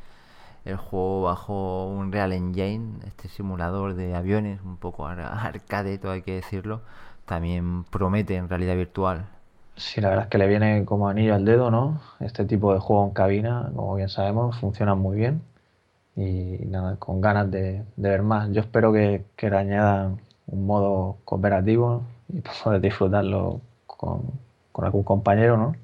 el 0.64 0.76
juego 0.76 1.22
bajo 1.22 1.88
un 1.88 2.12
Real 2.12 2.32
Engine, 2.32 3.00
este 3.06 3.28
simulador 3.28 3.94
de 3.94 4.14
aviones, 4.14 4.60
un 4.62 4.76
poco 4.76 5.06
arcade, 5.06 5.98
todo 5.98 6.12
hay 6.12 6.22
que 6.22 6.34
decirlo, 6.34 6.82
también 7.26 7.84
promete 7.84 8.36
en 8.36 8.48
realidad 8.48 8.76
virtual. 8.76 9.26
Sí, 9.74 10.00
la 10.00 10.10
verdad 10.10 10.24
es 10.24 10.30
que 10.30 10.38
le 10.38 10.46
viene 10.46 10.84
como 10.84 11.08
anillo 11.08 11.34
al 11.34 11.46
dedo, 11.46 11.70
¿no? 11.70 12.00
Este 12.20 12.44
tipo 12.44 12.74
de 12.74 12.78
juego 12.78 13.06
en 13.06 13.14
cabina, 13.14 13.70
como 13.74 13.96
bien 13.96 14.10
sabemos, 14.10 14.58
funciona 14.60 14.94
muy 14.94 15.16
bien 15.16 15.42
y 16.16 16.58
nada, 16.66 16.96
con 16.96 17.20
ganas 17.20 17.50
de, 17.50 17.84
ver 17.96 18.22
más. 18.22 18.50
Yo 18.52 18.60
espero 18.60 18.92
que, 18.92 19.24
que, 19.36 19.50
le 19.50 19.56
añadan 19.56 20.20
un 20.46 20.66
modo 20.66 21.18
cooperativo 21.24 22.02
y 22.28 22.40
poder 22.64 22.80
disfrutarlo 22.80 23.60
con, 23.86 24.22
con 24.72 24.84
algún 24.84 25.02
compañero, 25.02 25.56
¿no? 25.56 25.74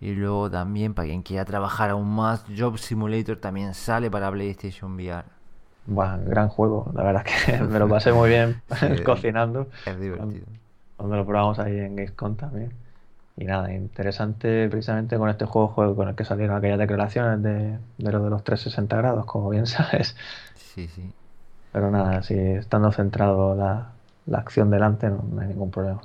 Y 0.00 0.14
luego 0.14 0.50
también, 0.50 0.94
para 0.94 1.06
quien 1.06 1.22
quiera 1.22 1.44
trabajar 1.44 1.90
aún 1.90 2.08
más, 2.08 2.44
Job 2.58 2.76
Simulator 2.76 3.36
también 3.36 3.72
sale 3.72 4.10
para 4.10 4.32
PlayStation 4.32 4.94
VR. 4.96 5.24
Bueno, 5.86 6.18
gran 6.26 6.48
juego, 6.48 6.90
la 6.92 7.04
verdad 7.04 7.24
es 7.24 7.44
que 7.44 7.62
me 7.62 7.78
lo 7.78 7.88
pasé 7.88 8.12
muy 8.12 8.28
bien 8.28 8.60
cocinando. 9.04 9.68
Es 9.86 10.00
divertido. 10.00 10.46
Cuando, 10.96 11.16
lo 11.16 11.24
probamos 11.26 11.58
ahí 11.60 11.78
en 11.78 11.96
Gamescom 11.96 12.34
también. 12.34 12.72
Y 13.36 13.44
nada, 13.44 13.72
interesante 13.72 14.68
precisamente 14.68 15.16
con 15.16 15.28
este 15.30 15.46
juego, 15.46 15.68
juego 15.68 15.96
con 15.96 16.08
el 16.08 16.14
que 16.14 16.24
salieron 16.24 16.56
aquellas 16.56 16.78
declaraciones 16.78 17.42
de, 17.42 17.78
de 17.98 18.12
lo 18.12 18.22
de 18.22 18.30
los 18.30 18.44
360 18.44 18.96
grados, 18.96 19.26
como 19.26 19.48
bien 19.50 19.66
sabes. 19.68 20.16
Sí, 20.54 20.88
sí. 20.88 21.12
Pero 21.72 21.90
nada, 21.90 22.22
si 22.22 22.34
estando 22.34 22.92
centrado 22.92 23.54
la, 23.54 23.92
la 24.26 24.38
acción 24.38 24.70
delante 24.70 25.08
no, 25.08 25.24
hay 25.40 25.48
ningún 25.48 25.70
problema. 25.70 26.02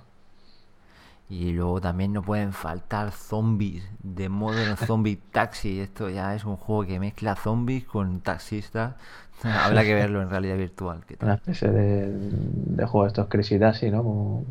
Y 1.29 1.51
luego 1.51 1.81
también 1.81 2.13
no 2.13 2.21
pueden 2.21 2.53
faltar 2.53 3.11
zombies 3.11 3.83
de 4.01 4.29
modo 4.29 4.57
zombie 4.77 5.19
taxi. 5.31 5.81
Esto 5.81 6.09
ya 6.09 6.33
es 6.33 6.45
un 6.45 6.55
juego 6.55 6.85
que 6.85 6.99
mezcla 7.01 7.35
zombies 7.35 7.83
con 7.83 8.21
taxistas. 8.21 8.95
Habrá 9.43 9.83
que 9.83 9.93
verlo 9.93 10.21
en 10.21 10.29
realidad 10.29 10.55
virtual. 10.55 11.03
Una 11.21 11.33
especie 11.35 11.69
de, 11.69 12.07
de 12.09 12.85
juego 12.85 13.03
de 13.03 13.07
estos 13.09 13.27
Crazy 13.27 13.59
Taxi, 13.59 13.91
¿no? 13.91 14.03
Como... 14.03 14.45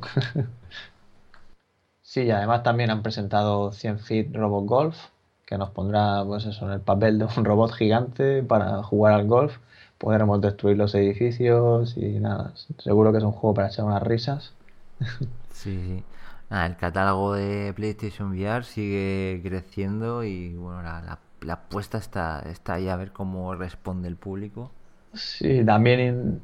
Sí, 2.17 2.23
y 2.23 2.31
además 2.31 2.63
también 2.63 2.89
han 2.89 3.03
presentado 3.03 3.73
100 3.73 3.99
Feet 3.99 4.35
Robot 4.35 4.65
Golf, 4.65 4.97
que 5.45 5.59
nos 5.59 5.69
pondrá 5.69 6.25
pues 6.25 6.47
eso, 6.47 6.65
en 6.65 6.73
el 6.73 6.81
papel 6.81 7.19
de 7.19 7.27
un 7.27 7.45
robot 7.45 7.73
gigante 7.73 8.43
para 8.43 8.83
jugar 8.83 9.13
al 9.13 9.27
golf. 9.27 9.59
Podremos 9.99 10.41
destruir 10.41 10.79
los 10.79 10.95
edificios 10.95 11.95
y 11.95 12.19
nada, 12.19 12.55
seguro 12.79 13.13
que 13.13 13.19
es 13.19 13.25
un 13.25 13.33
juego 13.33 13.53
para 13.53 13.69
echar 13.69 13.85
unas 13.85 14.03
risas. 14.03 14.55
Sí, 15.51 15.79
sí. 15.79 16.05
el 16.51 16.77
catálogo 16.77 17.35
de 17.35 17.75
PlayStation 17.75 18.31
VR 18.31 18.65
sigue 18.65 19.43
creciendo 19.43 20.25
y 20.25 20.55
bueno, 20.55 20.83
la, 20.83 21.19
la, 21.43 21.53
apuesta 21.53 21.99
está, 21.99 22.41
está 22.51 22.75
ahí 22.75 22.89
a 22.89 22.97
ver 22.97 23.13
cómo 23.13 23.55
responde 23.55 24.09
el 24.09 24.17
público. 24.17 24.71
Sí, 25.13 25.63
también 25.67 26.41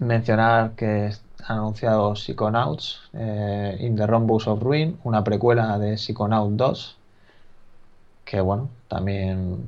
mencionar 0.00 0.72
que 0.72 1.12
han 1.44 1.58
anunciado 1.58 2.16
Psychonauts 2.16 3.10
eh, 3.12 3.76
In 3.80 3.96
the 3.96 4.06
Rhombus 4.06 4.48
of 4.48 4.62
Ruin, 4.62 4.98
una 5.04 5.22
precuela 5.22 5.78
de 5.78 5.96
Psychonauts 5.96 6.56
2, 6.56 6.96
que 8.24 8.40
bueno, 8.40 8.70
también 8.88 9.58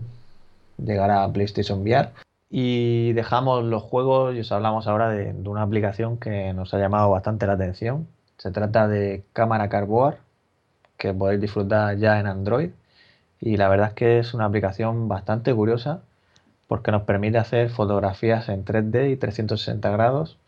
llegará 0.78 1.24
a 1.24 1.32
PlayStation 1.32 1.82
VR. 1.82 2.10
Y 2.50 3.12
dejamos 3.14 3.64
los 3.64 3.82
juegos 3.82 4.34
y 4.34 4.40
os 4.40 4.52
hablamos 4.52 4.86
ahora 4.86 5.10
de, 5.10 5.32
una 5.48 5.62
aplicación 5.62 6.18
que 6.18 6.52
nos 6.52 6.74
ha 6.74 6.78
llamado 6.78 7.10
bastante 7.10 7.46
la 7.46 7.54
atención. 7.54 8.08
Se 8.38 8.50
trata 8.50 8.88
de 8.88 9.24
Cámara 9.32 9.68
Carboard, 9.68 10.16
que 10.98 11.14
podéis 11.14 11.40
disfrutar 11.40 11.96
ya 11.96 12.20
en 12.20 12.26
Android. 12.26 12.70
Y 13.40 13.56
la 13.56 13.68
verdad 13.68 13.88
es 13.88 13.94
que 13.94 14.18
es 14.18 14.34
una 14.34 14.44
aplicación 14.46 15.08
bastante 15.08 15.54
curiosa 15.54 16.02
porque 16.72 16.90
nos 16.90 17.02
permite 17.02 17.36
hacer 17.36 17.68
fotografías 17.68 18.48
en 18.48 18.64
3D 18.64 19.12
y 19.12 19.16
360 19.18 19.90
grados 19.90 20.38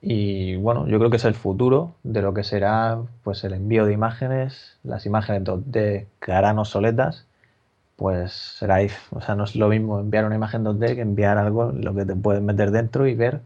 y 0.00 0.56
bueno, 0.56 0.88
yo 0.88 0.98
creo 0.98 1.10
que 1.10 1.16
es 1.18 1.24
el 1.24 1.34
futuro 1.34 1.94
de 2.02 2.22
lo 2.22 2.34
que 2.34 2.42
será 2.42 2.98
pues 3.22 3.44
el 3.44 3.52
envío 3.52 3.86
de 3.86 3.92
imágenes, 3.92 4.80
las 4.82 5.06
imágenes 5.06 5.44
2D 5.44 6.08
que 6.20 6.32
harán 6.32 6.58
obsoletas, 6.58 7.28
pues 7.94 8.32
será, 8.32 8.78
o 9.12 9.20
sea, 9.20 9.36
no 9.36 9.44
es 9.44 9.54
lo 9.54 9.68
mismo 9.68 10.00
enviar 10.00 10.24
una 10.24 10.34
imagen 10.34 10.64
2D 10.64 10.96
que 10.96 11.02
enviar 11.02 11.38
algo 11.38 11.70
lo 11.70 11.94
que 11.94 12.04
te 12.04 12.16
puedes 12.16 12.42
meter 12.42 12.72
dentro 12.72 13.06
y 13.06 13.14
ver 13.14 13.40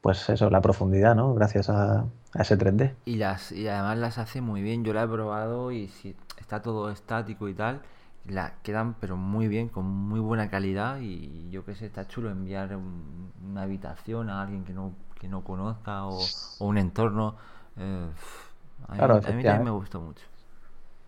pues 0.00 0.28
eso, 0.30 0.50
la 0.50 0.60
profundidad, 0.60 1.14
¿no? 1.14 1.34
Gracias 1.34 1.70
a, 1.70 2.06
ese 2.34 2.58
3D. 2.58 2.94
Y 3.04 3.14
las 3.14 3.52
y 3.52 3.68
además 3.68 3.98
las 3.98 4.18
hace 4.18 4.40
muy 4.40 4.60
bien, 4.60 4.82
yo 4.82 4.92
la 4.92 5.04
he 5.04 5.06
probado 5.06 5.70
y 5.70 5.86
si 5.86 6.16
está 6.40 6.62
todo 6.62 6.90
estático 6.90 7.48
y 7.48 7.54
tal, 7.54 7.80
la 8.28 8.54
quedan 8.62 8.94
pero 9.00 9.16
muy 9.16 9.48
bien, 9.48 9.68
con 9.68 9.86
muy 9.86 10.20
buena 10.20 10.50
calidad 10.50 11.00
y 11.00 11.50
yo 11.50 11.64
que 11.64 11.74
sé, 11.74 11.86
está 11.86 12.06
chulo 12.06 12.30
enviar 12.30 12.78
una 13.46 13.62
habitación 13.62 14.30
a 14.30 14.42
alguien 14.42 14.64
que 14.64 14.72
no 14.72 14.92
que 15.18 15.28
no 15.28 15.42
conozca 15.42 16.06
o, 16.06 16.18
un 16.60 16.78
entorno. 16.78 17.34
Eh, 17.76 18.06
a, 18.88 18.94
mí, 18.94 19.00
a 19.00 19.20
también 19.20 19.64
me 19.64 19.70
gustó 19.70 20.00
mucho. 20.00 20.24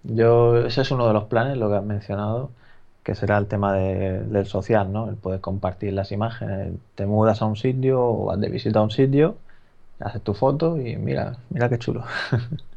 Yo, 0.03 0.59
ese 0.59 0.83
es 0.83 0.91
uno 0.91 1.07
de 1.07 1.13
los 1.13 1.25
planes, 1.25 1.57
lo 1.59 1.69
que 1.69 1.77
has 1.77 1.85
mencionado, 1.85 2.51
que 3.03 3.15
será 3.15 3.39
el 3.39 3.47
tema 3.47 3.73
del 3.75 4.47
social, 4.47 4.93
¿no? 4.93 5.09
El 5.09 5.17
poder 5.17 5.41
compartir 5.41 5.93
las 5.93 6.13
imágenes. 6.13 6.75
Te 6.95 7.07
mudas 7.07 7.43
a 7.43 7.47
un 7.47 7.57
sitio 7.57 8.03
o 8.03 8.25
vas 8.27 8.41
de 8.41 8.49
visita 8.49 8.81
a 8.81 8.83
un 8.83 8.91
sitio, 8.91 9.37
haces 10.01 10.23
tu 10.23 10.35
foto 10.35 10.79
y 10.79 10.97
mira, 10.97 11.39
mira 11.51 11.69
qué 11.69 11.79
chulo. 11.79 12.05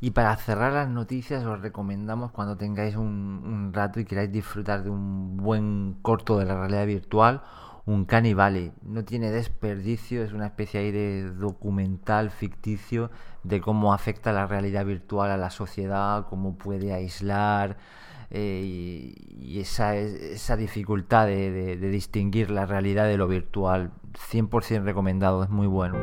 Y 0.00 0.10
para 0.10 0.36
cerrar 0.36 0.72
las 0.72 0.88
noticias 0.88 1.44
os 1.44 1.60
recomendamos 1.60 2.30
cuando 2.30 2.56
tengáis 2.56 2.96
un, 2.96 3.42
un, 3.44 3.72
rato 3.72 3.98
y 3.98 4.04
queráis 4.04 4.30
disfrutar 4.30 4.82
de 4.84 4.90
un 4.90 5.36
buen 5.36 5.96
corto 6.02 6.38
de 6.38 6.44
la 6.44 6.56
realidad 6.56 6.86
virtual 6.86 7.42
un 7.86 8.04
Cannibale. 8.04 8.72
No 8.82 9.04
tiene 9.04 9.30
desperdicio, 9.30 10.22
es 10.22 10.32
una 10.32 10.46
especie 10.46 10.80
ahí 10.80 10.90
de 10.90 11.30
documental 11.30 12.30
ficticio 12.30 13.10
de 13.44 13.60
cómo 13.60 13.94
afecta 13.94 14.32
la 14.32 14.46
realidad 14.46 14.84
virtual 14.84 15.30
a 15.30 15.36
la 15.36 15.50
sociedad, 15.50 16.26
cómo 16.28 16.58
puede 16.58 16.92
aislar 16.92 17.76
eh, 18.30 19.14
y, 19.38 19.60
esa, 19.60 19.96
esa 19.96 20.56
dificultad 20.56 21.26
de, 21.26 21.76
distinguir 21.76 22.50
la 22.50 22.66
realidad 22.66 23.06
de 23.06 23.16
lo 23.16 23.28
virtual. 23.28 23.92
100% 24.30 24.84
recomendado, 24.84 25.44
es 25.44 25.50
muy 25.50 25.66
bueno. 25.66 25.98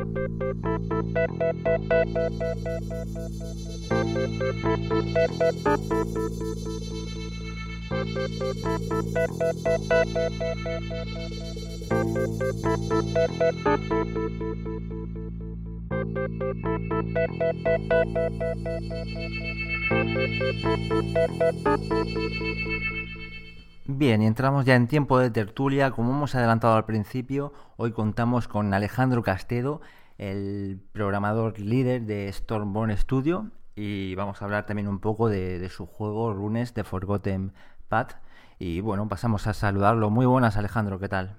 Bien, 23.86 24.22
y 24.22 24.26
entramos 24.26 24.64
ya 24.64 24.74
en 24.74 24.88
tiempo 24.88 25.18
de 25.18 25.30
tertulia. 25.30 25.90
Como 25.90 26.10
hemos 26.10 26.34
adelantado 26.34 26.74
al 26.74 26.84
principio, 26.84 27.52
hoy 27.76 27.92
contamos 27.92 28.48
con 28.48 28.74
Alejandro 28.74 29.22
Castedo, 29.22 29.80
el 30.18 30.80
programador 30.92 31.58
líder 31.60 32.02
de 32.02 32.32
Stormborn 32.32 32.96
Studio, 32.96 33.50
y 33.76 34.14
vamos 34.14 34.40
a 34.40 34.46
hablar 34.46 34.66
también 34.66 34.88
un 34.88 35.00
poco 35.00 35.28
de, 35.28 35.68
su 35.68 35.86
juego 35.86 36.32
Runes 36.32 36.74
de 36.74 36.82
Forgotten 36.82 37.52
Path. 37.88 38.14
Y 38.58 38.80
bueno, 38.80 39.08
pasamos 39.08 39.46
a 39.46 39.54
saludarlo. 39.54 40.10
Muy 40.10 40.26
buenas, 40.26 40.56
Alejandro, 40.56 40.98
¿qué 40.98 41.08
tal? 41.08 41.36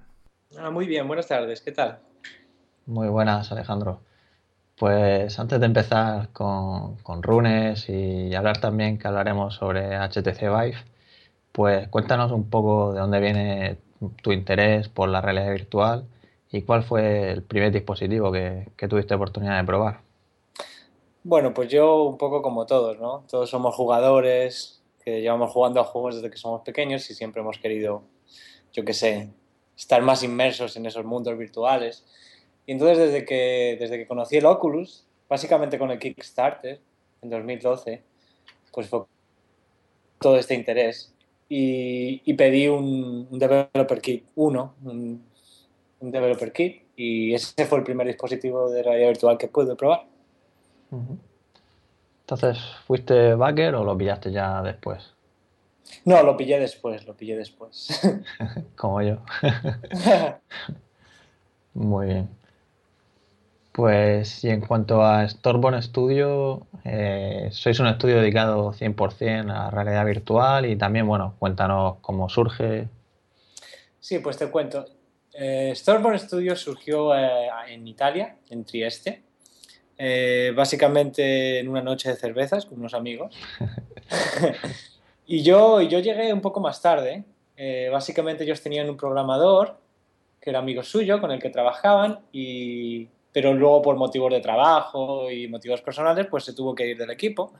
Ah, 0.58 0.70
muy 0.70 0.86
bien, 0.86 1.08
buenas 1.08 1.28
tardes, 1.28 1.62
¿qué 1.62 1.72
tal? 1.72 2.00
Muy 2.86 3.08
buenas, 3.08 3.52
Alejandro. 3.52 4.02
Pues 4.78 5.39
antes 5.39 5.59
de 5.59 5.65
empezar 5.65 6.30
con, 6.34 6.97
con 6.97 7.23
Runes 7.23 7.88
y 7.88 8.36
hablar 8.36 8.59
también 8.59 8.97
que 8.97 9.07
hablaremos 9.07 9.55
sobre 9.55 9.97
HTC 9.97 10.41
Vive, 10.41 10.78
pues 11.51 11.88
cuéntanos 11.88 12.32
un 12.32 12.49
poco 12.49 12.93
de 12.93 12.99
dónde 12.99 13.19
viene 13.19 13.78
tu 14.21 14.34
interés 14.34 14.89
por 14.89 15.07
la 15.07 15.21
realidad 15.21 15.51
virtual 15.51 16.05
y 16.51 16.61
cuál 16.63 16.84
fue 16.84 17.32
el 17.32 17.43
primer 17.43 17.71
dispositivo 17.71 18.32
que, 18.32 18.69
que 18.76 18.88
tuviste 18.88 19.13
oportunidad 19.13 19.57
de 19.57 19.65
probar. 19.65 20.01
Bueno, 21.23 21.53
pues 21.53 21.69
yo 21.69 22.03
un 22.03 22.17
poco 22.17 22.41
como 22.41 22.65
todos, 22.65 22.99
¿no? 22.99 23.23
Todos 23.30 23.49
somos 23.49 23.73
jugadores 23.73 24.84
que 25.03 25.21
llevamos 25.21 25.51
jugando 25.51 25.80
a 25.80 25.84
juegos 25.84 26.15
desde 26.15 26.30
que 26.30 26.38
somos 26.38 26.61
pequeños 26.61 27.09
y 27.09 27.15
siempre 27.15 27.41
hemos 27.41 27.57
querido, 27.57 28.03
yo 28.73 28.84
qué 28.86 28.93
sé, 28.93 29.30
estar 29.78 30.01
más 30.01 30.23
inmersos 30.23 30.76
en 30.78 30.86
esos 30.86 31.05
mundos 31.05 31.38
virtuales. 31.38 32.05
Y 32.66 32.72
entonces 32.72 32.97
desde 32.97 33.26
que, 33.26 33.78
desde 33.80 33.97
que 33.97 34.07
conocí 34.07 34.38
el 34.38 34.45
Oculus, 34.45 35.05
básicamente 35.30 35.78
con 35.78 35.91
el 35.91 35.99
Kickstarter 35.99 36.80
en 37.22 37.30
2012, 37.30 38.01
pues 38.72 38.89
fue 38.89 39.03
todo 40.20 40.38
este 40.38 40.55
interés 40.55 41.13
y, 41.47 42.34
pedí 42.34 42.68
un, 42.68 43.28
Developer 43.32 44.01
Kit 44.01 44.26
1, 44.36 44.74
un, 44.84 45.24
Developer 45.99 46.51
Kit, 46.51 46.84
y 46.95 47.34
ese 47.34 47.66
fue 47.66 47.80
el 47.80 47.84
primer 47.84 48.07
dispositivo 48.07 48.70
de 48.70 48.84
realidad 48.84 49.09
virtual 49.09 49.38
que 49.38 49.47
pude 49.47 49.76
probar. 49.76 50.05
Entonces, 52.22 52.57
¿fuiste 52.86 53.36
backer 53.36 53.76
o 53.76 53.84
lo 53.84 53.97
pillaste 53.97 54.32
ya 54.32 54.61
después? 54.61 55.13
No, 56.05 56.24
lo 56.24 56.36
pillé 56.36 56.59
después, 56.59 57.05
lo 57.05 57.16
pillé 57.16 57.38
después. 57.38 58.01
Como 58.76 59.01
yo. 59.01 59.18
Muy 61.74 62.07
bien. 62.07 62.45
Pues 63.76 64.41
y 64.45 64.49
en 64.49 64.61
cuanto 64.61 65.03
a 65.03 65.28
Storborn 65.28 65.84
Studio, 65.84 66.65
eh, 66.86 67.49
sois 67.51 67.78
un 67.82 67.88
estudio 67.88 68.21
dedicado 68.21 68.71
100% 68.71 69.51
a 69.51 69.69
realidad 69.69 70.05
virtual 70.05 70.65
y 70.65 70.78
también, 70.78 71.05
bueno, 71.05 71.36
cuéntanos 71.39 71.97
cómo 71.99 72.30
surge. 72.30 72.88
Sí, 73.99 74.19
pues 74.19 74.38
te 74.38 74.47
cuento. 74.47 74.86
Eh, 75.34 75.73
Storborn 75.76 76.17
Studio 76.17 76.55
surgió 76.55 77.13
eh, 77.17 77.49
en 77.67 77.86
Italia, 77.86 78.38
en 78.49 78.63
Trieste, 78.63 79.23
eh, 79.97 80.53
básicamente 80.55 81.59
en 81.59 81.67
una 81.67 81.82
noche 81.82 82.07
de 82.07 82.15
cervezas 82.15 82.65
con 82.65 82.80
unos 82.80 82.93
amigos. 82.93 83.36
y 85.28 85.43
yo, 85.43 85.82
yo 85.82 85.99
llegué 85.99 86.32
un 86.32 86.39
poco 86.39 86.61
más 86.61 86.82
tarde. 86.82 87.26
básicamente 87.91 88.45
ellos 88.45 88.61
tenían 88.61 88.89
un 88.89 88.95
programador 88.95 89.78
que 90.39 90.51
era 90.51 90.59
amigo 90.59 90.82
suyo, 90.82 91.19
con 91.19 91.32
el 91.32 91.41
que 91.41 91.49
trabajaban 91.49 92.19
y 92.32 93.09
pero 93.36 93.53
luego 93.53 93.81
por 93.81 93.97
motivos 93.97 94.31
de 94.31 94.39
trabajo 94.39 95.29
y 95.29 95.49
motivos 95.49 95.81
personales, 95.81 96.25
pues 96.27 96.45
se 96.45 96.53
tuvo 96.53 96.73
que 96.73 96.88
ir 96.88 96.97
del 96.97 97.11
equipo. 97.11 97.51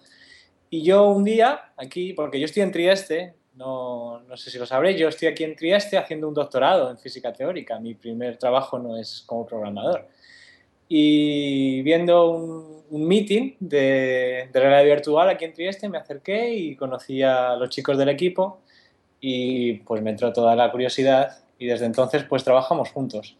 Y 0.70 0.82
yo 0.82 1.10
un 1.10 1.26
día, 1.26 1.74
aquí, 1.76 2.14
porque 2.14 2.40
yo 2.40 2.46
estoy 2.46 2.64
en 2.64 2.72
Trieste, 2.72 3.34
no, 3.56 4.22
no 4.22 4.38
sé 4.38 4.52
si 4.52 4.58
lo 4.58 4.66
sabréis, 4.66 4.98
yo 4.98 5.10
estoy 5.10 5.28
aquí 5.28 5.44
en 5.44 5.54
Trieste 5.54 5.98
haciendo 5.98 6.30
un 6.30 6.34
doctorado 6.34 6.90
en 6.90 6.98
física 6.98 7.34
teórica, 7.34 7.78
mi 7.78 7.94
primer 7.94 8.38
trabajo 8.38 8.80
no 8.80 8.98
es 8.98 9.26
como 9.26 9.46
programador. 9.46 10.08
Y 10.88 11.82
viendo 11.82 12.32
un, 12.32 12.84
un 12.90 13.06
meeting 13.06 13.56
de, 13.60 14.48
de 14.54 14.60
realidad 14.62 14.96
virtual 14.96 15.28
aquí 15.28 15.44
en 15.44 15.52
Trieste, 15.52 15.90
me 15.90 15.98
acerqué 15.98 16.54
y 16.54 16.78
conocí 16.78 17.22
a 17.22 17.58
los 17.58 17.68
chicos 17.68 17.98
del 17.98 18.08
equipo 18.08 18.62
y 19.20 19.74
pues 19.80 20.02
me 20.02 20.12
entró 20.12 20.32
toda 20.32 20.56
la 20.56 20.72
curiosidad 20.72 21.38
y 21.60 21.66
desde 21.66 21.86
entonces 21.86 22.24
pues 22.24 22.46
trabajamos 22.46 22.92
juntos. 22.92 23.36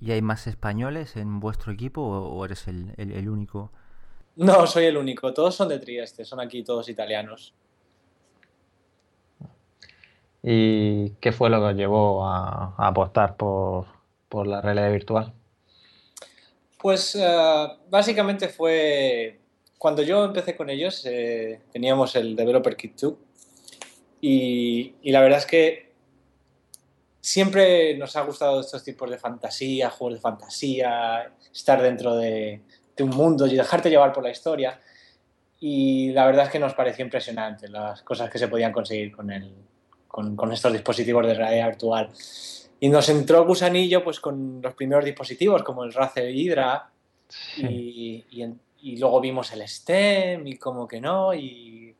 ¿Y 0.00 0.12
hay 0.12 0.22
más 0.22 0.46
españoles 0.46 1.16
en 1.16 1.40
vuestro 1.40 1.72
equipo 1.72 2.02
o 2.02 2.44
eres 2.44 2.66
el, 2.68 3.28
único? 3.28 3.70
No, 4.36 4.66
soy 4.66 4.86
el 4.86 4.96
único. 4.96 5.32
Todos 5.32 5.54
son 5.54 5.68
de 5.68 5.78
Trieste, 5.78 6.24
son 6.24 6.40
aquí 6.40 6.62
todos 6.62 6.88
italianos. 6.88 7.54
¿Y 10.42 11.10
qué 11.20 11.32
fue 11.32 11.50
lo 11.50 11.58
que 11.58 11.66
os 11.66 11.74
llevó 11.74 12.26
a, 12.26 12.74
apostar 12.78 13.36
por, 13.36 13.86
la 14.46 14.60
realidad 14.60 14.92
virtual? 14.92 15.32
Pues 16.80 17.16
eh, 17.16 17.68
básicamente 17.90 18.48
fue 18.48 19.40
cuando 19.78 20.02
yo 20.02 20.24
empecé 20.24 20.56
con 20.56 20.70
ellos, 20.70 21.04
eh, 21.06 21.60
teníamos 21.72 22.14
el 22.16 22.34
Developer 22.34 22.76
Kit 22.76 23.00
2 23.00 23.14
y, 24.20 24.94
y, 25.02 25.12
la 25.12 25.20
verdad 25.20 25.38
es 25.38 25.46
que 25.46 25.87
siempre 27.28 27.94
nos 27.98 28.16
ha 28.16 28.22
gustado 28.22 28.60
estos 28.60 28.82
tipos 28.82 29.10
de 29.10 29.18
fantasía, 29.18 29.90
juegos 29.90 30.14
de 30.14 30.20
fantasía, 30.20 31.30
estar 31.52 31.82
dentro 31.82 32.16
de, 32.16 32.62
un 33.00 33.10
mundo 33.10 33.46
y 33.46 33.54
dejarte 33.54 33.90
llevar 33.90 34.12
por 34.12 34.24
la 34.24 34.30
historia. 34.30 34.80
Y 35.60 36.10
la 36.12 36.26
verdad 36.26 36.46
es 36.46 36.50
que 36.50 36.58
nos 36.58 36.74
pareció 36.74 37.04
impresionante 37.04 37.68
las 37.68 38.02
cosas 38.02 38.30
que 38.30 38.38
se 38.38 38.48
podían 38.48 38.72
conseguir 38.72 39.14
con, 39.14 39.30
el, 39.30 39.52
con, 40.08 40.52
estos 40.52 40.72
dispositivos 40.72 41.26
de 41.26 41.34
realidad 41.34 41.66
virtual. 41.66 42.10
Y 42.80 42.88
nos 42.88 43.08
entró 43.08 43.44
gusanillo 43.44 44.02
pues, 44.02 44.20
con 44.20 44.62
los 44.62 44.74
primeros 44.74 45.04
dispositivos, 45.04 45.62
como 45.62 45.84
el 45.84 45.92
Razer 45.92 46.30
Hydra, 46.30 46.90
y, 47.58 48.24
y, 48.80 48.96
luego 48.96 49.20
vimos 49.20 49.52
el 49.52 49.68
STEM, 49.68 50.46
y 50.46 50.56
como 50.56 50.88
que 50.88 51.00
no, 51.00 51.34
y, 51.34 51.94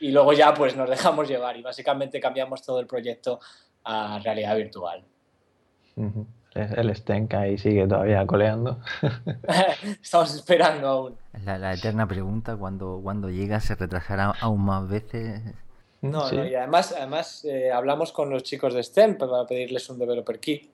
y 0.00 0.10
luego 0.10 0.32
ya 0.32 0.52
pues 0.52 0.74
nos 0.74 0.90
dejamos 0.90 1.28
llevar 1.28 1.56
y 1.56 1.62
básicamente 1.62 2.18
cambiamos 2.18 2.62
todo 2.62 2.80
el 2.80 2.86
proyecto 2.86 3.38
a 3.84 4.18
realidad 4.22 4.56
virtual. 4.56 5.04
El 6.54 6.96
Stenk 6.96 7.34
ahí 7.34 7.58
sigue 7.58 7.86
todavía 7.86 8.26
coleando. 8.26 8.80
Estamos 10.02 10.34
esperando 10.34 10.88
aún. 10.88 11.16
La, 11.44 11.72
eterna 11.72 12.08
pregunta, 12.08 12.56
cuando, 12.56 13.00
cuando 13.02 13.30
llega, 13.30 13.60
¿se 13.60 13.74
retrasará 13.76 14.32
aún 14.40 14.64
más 14.64 14.88
veces? 14.88 15.40
No, 16.02 16.30
no 16.30 16.46
y 16.46 16.54
además, 16.54 16.94
además 16.96 17.44
eh, 17.44 17.70
hablamos 17.70 18.10
con 18.10 18.30
los 18.30 18.42
chicos 18.42 18.74
de 18.74 18.82
STEM 18.82 19.18
para 19.18 19.46
pedirles 19.46 19.88
un 19.90 19.98
developer 19.98 20.40
kit, 20.40 20.70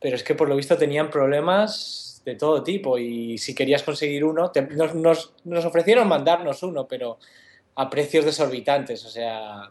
pero 0.00 0.16
es 0.16 0.24
que 0.24 0.34
por 0.34 0.48
lo 0.48 0.56
visto 0.56 0.76
tenían 0.76 1.08
problemas 1.08 2.20
de 2.24 2.34
todo 2.34 2.62
tipo 2.62 2.98
y 2.98 3.38
si 3.38 3.54
querías 3.54 3.82
conseguir 3.82 4.24
uno, 4.24 4.52
nos, 4.94 5.32
nos 5.44 5.64
ofrecieron 5.64 6.08
mandarnos 6.08 6.62
uno, 6.62 6.86
pero 6.86 7.18
a 7.76 7.88
precios 7.88 8.24
desorbitantes, 8.24 9.04
o 9.06 9.08
sea, 9.08 9.70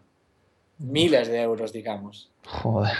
miles 0.80 1.27
de 1.27 1.41
euros, 1.41 1.71
digamos. 1.71 2.32
Joder. 2.45 2.95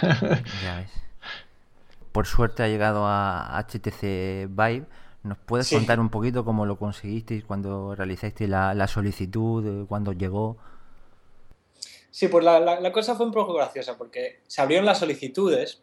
Por 2.12 2.26
suerte 2.26 2.62
ha 2.62 2.68
llegado 2.68 3.06
a 3.06 3.66
HTC 3.68 4.48
Vive. 4.48 4.86
¿Nos 5.22 5.36
puedes 5.38 5.68
contar 5.70 6.00
un 6.00 6.08
poquito 6.08 6.44
cómo 6.44 6.64
lo 6.64 6.78
conseguisteis 6.78 7.44
cuando 7.44 7.94
realizasteis 7.94 8.48
la, 8.48 8.86
solicitud, 8.86 9.86
cuándo 9.86 10.12
llegó? 10.12 10.56
Sí, 12.10 12.28
pues 12.28 12.44
la, 12.44 12.92
cosa 12.92 13.14
fue 13.14 13.26
un 13.26 13.32
poco 13.32 13.52
graciosa 13.54 13.98
porque 13.98 14.40
se 14.46 14.62
abrieron 14.62 14.86
las 14.86 14.98
solicitudes 14.98 15.82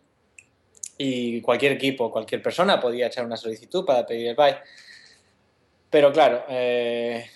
y 0.97 1.41
cualquier 1.41 1.73
equipo, 1.73 2.11
cualquier 2.11 2.41
persona 2.41 2.79
podía 2.79 3.07
echar 3.07 3.25
una 3.25 3.37
solicitud 3.37 3.85
para 3.85 4.07
pedir 4.07 4.29
el 4.29 4.35
Vive. 4.35 4.57
Pero 5.91 6.11
claro, 6.11 6.43
eh, 6.49 7.29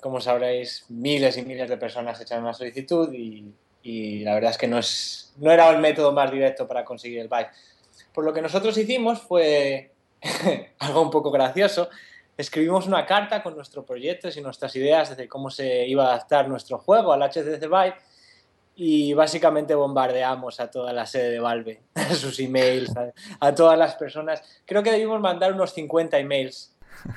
como 0.00 0.20
sabréis, 0.20 0.86
miles 0.88 1.36
y 1.36 1.42
miles 1.42 1.68
de 1.68 1.76
personas 1.76 2.20
echaron 2.20 2.44
una 2.44 2.54
solicitud 2.54 3.12
y 3.12 3.52
y 3.84 4.20
la 4.20 4.34
verdad 4.34 4.50
es 4.50 4.58
que 4.58 4.66
no, 4.66 4.78
es, 4.78 5.34
no 5.36 5.52
era 5.52 5.68
el 5.68 5.78
método 5.78 6.10
más 6.10 6.32
directo 6.32 6.66
para 6.66 6.84
conseguir 6.84 7.20
el 7.20 7.28
byte. 7.28 7.50
Por 8.14 8.24
lo 8.24 8.32
que 8.32 8.40
nosotros 8.40 8.76
hicimos 8.78 9.20
fue 9.20 9.92
algo 10.78 11.02
un 11.02 11.10
poco 11.10 11.30
gracioso. 11.30 11.90
Escribimos 12.36 12.86
una 12.86 13.04
carta 13.04 13.42
con 13.42 13.54
nuestros 13.54 13.84
proyectos 13.84 14.36
y 14.38 14.40
nuestras 14.40 14.74
ideas 14.74 15.14
de 15.14 15.28
cómo 15.28 15.50
se 15.50 15.86
iba 15.86 16.06
a 16.06 16.14
adaptar 16.14 16.48
nuestro 16.48 16.78
juego 16.78 17.12
al 17.12 17.22
HTC 17.22 17.60
Vive 17.60 17.94
y 18.74 19.12
básicamente 19.12 19.74
bombardeamos 19.74 20.58
a 20.60 20.70
toda 20.70 20.94
la 20.94 21.04
sede 21.04 21.30
de 21.30 21.40
Valve, 21.40 21.82
a 21.94 22.14
sus 22.14 22.40
emails, 22.40 22.90
a, 23.38 23.54
todas 23.54 23.78
las 23.78 23.96
personas. 23.96 24.42
Creo 24.64 24.82
que 24.82 24.92
debimos 24.92 25.20
mandar 25.20 25.52
unos 25.52 25.74
50 25.74 26.18
emails 26.18 26.74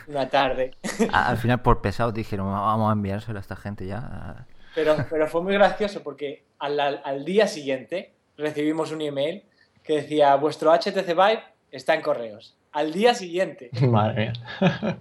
una 0.07 0.27
tarde. 0.27 0.71
Al 1.13 1.37
final, 1.37 1.61
por 1.61 1.81
pesado, 1.81 2.11
dijeron, 2.11 2.51
vamos 2.51 2.89
a 2.89 2.93
enviárselo 2.93 3.37
a 3.37 3.41
esta 3.41 3.55
gente 3.55 3.87
ya. 3.87 4.45
Pero, 4.77 4.95
pero 5.09 5.27
fue 5.27 5.41
muy 5.41 5.53
gracioso 5.55 6.03
porque 6.03 6.43
al, 6.59 6.79
al, 6.79 7.25
día 7.25 7.47
siguiente 7.47 8.13
recibimos 8.37 8.91
un 8.91 9.01
email 9.01 9.41
que 9.81 10.01
decía, 10.01 10.35
vuestro 10.35 10.71
HTC 10.71 11.07
Vive 11.07 11.41
está 11.71 11.95
en 11.95 12.03
correos. 12.03 12.55
Al 12.73 12.93
día 12.93 13.15
siguiente. 13.15 13.71
Madre 13.81 14.33
mía. 14.33 14.99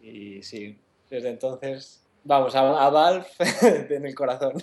y 0.00 0.42
sí, 0.42 0.78
desde 1.10 1.28
entonces, 1.28 2.02
vamos, 2.24 2.56
a, 2.56 2.88
Valve 2.88 3.26
en 3.90 4.06
el 4.06 4.14
corazón. 4.14 4.54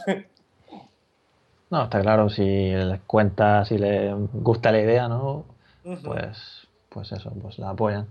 No, 1.69 1.83
está 1.83 2.01
claro, 2.01 2.29
si 2.29 2.71
les 2.71 2.99
cuenta, 3.01 3.63
si 3.63 3.77
les 3.77 4.11
gusta 4.33 4.71
la 4.71 4.81
idea, 4.81 5.07
¿no? 5.07 5.45
Pues, 5.83 6.67
pues 6.89 7.11
eso, 7.11 7.31
pues 7.39 7.59
la 7.59 7.69
apoyan. 7.69 8.07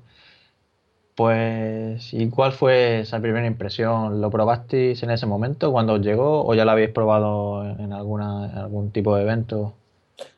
Pues, 1.21 2.15
¿y 2.15 2.31
cuál 2.31 2.53
fue 2.53 3.01
esa 3.01 3.21
primera 3.21 3.47
impresión? 3.47 4.23
¿Lo 4.23 4.31
probasteis 4.31 5.03
en 5.03 5.11
ese 5.11 5.27
momento 5.27 5.71
cuando 5.71 5.93
os 5.93 6.01
llegó 6.01 6.47
o 6.47 6.55
ya 6.55 6.65
lo 6.65 6.71
habéis 6.71 6.89
probado 6.89 7.63
en, 7.63 7.93
alguna, 7.93 8.47
algún 8.59 8.91
tipo 8.91 9.15
de 9.15 9.25
evento? 9.25 9.75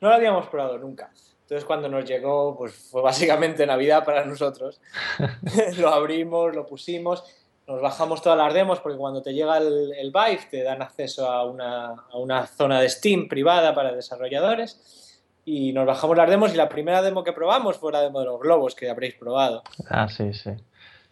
No 0.01 0.09
lo 0.09 0.15
habíamos 0.17 0.49
probado 0.49 0.79
nunca. 0.79 1.13
Entonces 1.43 1.65
cuando 1.65 1.89
nos 1.89 2.05
llegó, 2.05 2.59
pues 2.59 2.75
fue 2.75 3.01
básicamente 3.01 3.65
Navidad 3.65 4.05
para 4.05 4.25
nosotros. 4.25 4.81
lo 5.79 5.91
abrimos, 5.91 6.53
lo 6.53 6.67
pusimos, 6.67 7.23
nos 7.69 7.81
bajamos 7.81 8.21
todas 8.21 8.39
las 8.39 8.53
demos 8.53 8.81
porque 8.81 8.99
cuando 8.99 9.23
te 9.23 9.33
llega 9.33 9.59
el, 9.59 9.93
el 9.97 10.11
Vive 10.11 10.49
te 10.51 10.65
dan 10.65 10.83
acceso 10.83 11.31
a 11.31 11.45
una, 11.45 11.91
a 11.93 12.19
una 12.19 12.45
zona 12.49 12.81
de 12.81 12.89
Steam 12.89 13.29
privada 13.29 13.73
para 13.73 13.95
desarrolladores 13.95 15.13
y 15.45 15.73
nos 15.73 15.87
bajamos 15.87 16.17
las 16.17 16.29
demos 16.29 16.53
y 16.53 16.57
la 16.57 16.69
primera 16.69 17.03
demo 17.03 17.23
que 17.23 17.33
probamos 17.33 17.77
fue 17.77 17.93
la 17.93 18.01
demo 18.01 18.19
de 18.19 18.27
los 18.27 18.41
globos 18.41 18.75
que 18.75 18.91
habréis 18.91 19.15
probado. 19.15 19.63
Ah, 19.89 20.09
sí, 20.09 20.35
sí. 20.35 20.51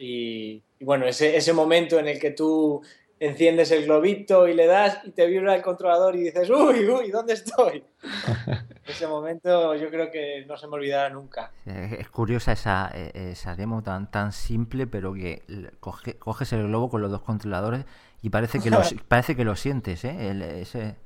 Y, 0.03 0.63
bueno, 0.81 1.07
ese, 1.07 1.37
ese, 1.37 1.53
momento 1.53 1.99
en 1.99 2.09
el 2.09 2.19
que 2.19 2.31
tú 2.31 2.81
enciendes 3.19 3.71
el 3.71 3.85
globito 3.85 4.49
y 4.49 4.55
le 4.55 4.67
das 4.67 4.99
y 5.05 5.11
te 5.11 5.27
vibra 5.27 5.55
el 5.55 5.61
controlador 5.61 6.17
y 6.17 6.23
dices, 6.23 6.49
uy, 6.49 6.89
uy, 6.89 7.11
¿dónde 7.11 7.35
estoy? 7.35 7.85
Ese 8.87 9.07
momento 9.07 9.77
yo 9.77 9.91
creo 9.91 10.11
que 10.11 10.47
no 10.49 10.57
se 10.57 10.67
me 10.67 10.75
olvidará 10.77 11.11
nunca. 11.11 11.53
Es 11.67 12.09
curiosa 12.09 12.53
esa, 12.53 12.91
e, 12.95 13.33
esa 13.33 13.55
demo 13.55 13.83
tan, 13.83 14.11
tan 14.11 14.33
simple, 14.33 14.87
pero 14.87 15.13
que 15.13 15.43
coges 15.79 16.53
el 16.55 16.67
globo 16.67 16.89
con 16.89 17.03
los 17.03 17.11
dos 17.11 17.21
controladores 17.21 17.85
y 18.23 18.31
parece 18.31 18.59
que 18.59 18.71
lo, 18.71 18.81
parece 19.09 19.37
que 19.37 19.45
lo 19.45 19.55
sientes, 19.55 20.03
¿eh? 20.07 20.61
ese... 20.63 20.97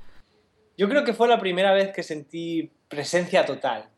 Yo 0.77 0.89
creo 0.89 1.03
que 1.03 1.15
fue 1.15 1.27
la 1.27 1.41
primera 1.41 1.73
vez 1.73 1.93
que 1.93 2.05
sentí 2.05 2.71
presencia 2.89 3.45
total, 3.45 3.89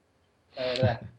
la 0.57 0.63
verdad. 0.65 1.01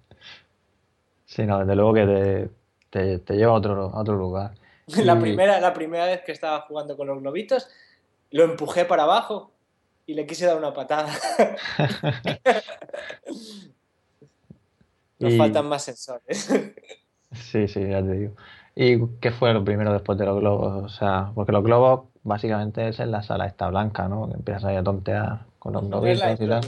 Sí, 1.29 1.45
no, 1.45 1.59
desde 1.59 1.75
luego 1.75 1.93
que 1.93 2.05
te, 2.05 2.49
te, 2.89 3.19
lleva 3.29 3.51
a 3.51 3.55
otro, 3.55 3.89
a 3.93 3.99
otro 3.99 4.15
lugar. 4.15 4.53
La, 4.87 5.19
primera, 5.19 5.59
la 5.59 5.73
primera 5.73 6.05
vez 6.05 6.21
que 6.21 6.31
estaba 6.31 6.61
jugando 6.61 6.95
con 6.95 7.07
los 7.07 7.19
globitos, 7.19 7.67
lo 8.31 8.45
empujé 8.45 8.85
para 8.85 9.03
abajo 9.03 9.51
y 10.05 10.13
le 10.13 10.25
quise 10.25 10.45
dar 10.45 10.57
una 10.57 10.73
patada. 10.73 11.11
Nos 15.19 15.35
faltan 15.35 15.67
más 15.67 15.83
sensores. 15.83 16.47
sí, 17.33 17.67
sí, 17.67 17.87
ya 17.87 18.01
te 18.01 18.11
digo. 18.13 18.35
¿Y 18.75 19.05
qué 19.19 19.31
fue 19.31 19.53
lo 19.53 19.65
primero 19.65 19.91
después 19.91 20.17
de 20.17 20.25
los 20.25 20.39
globos? 20.39 20.83
O 20.83 20.89
sea, 20.89 21.31
porque 21.35 21.51
los 21.51 21.63
globos 21.63 22.05
básicamente 22.23 22.87
es 22.87 22.99
en 22.99 23.11
la 23.11 23.23
sala 23.23 23.47
esta 23.47 23.67
blanca, 23.67 24.07
¿no? 24.07 24.29
Que 24.29 24.35
empiezas 24.35 24.65
ahí 24.65 24.75
a 24.75 24.83
tontear 24.83 25.45
con 25.59 25.73
los 25.73 25.87
globitos 25.87 26.39
y 26.39 26.47
tal. 26.47 26.61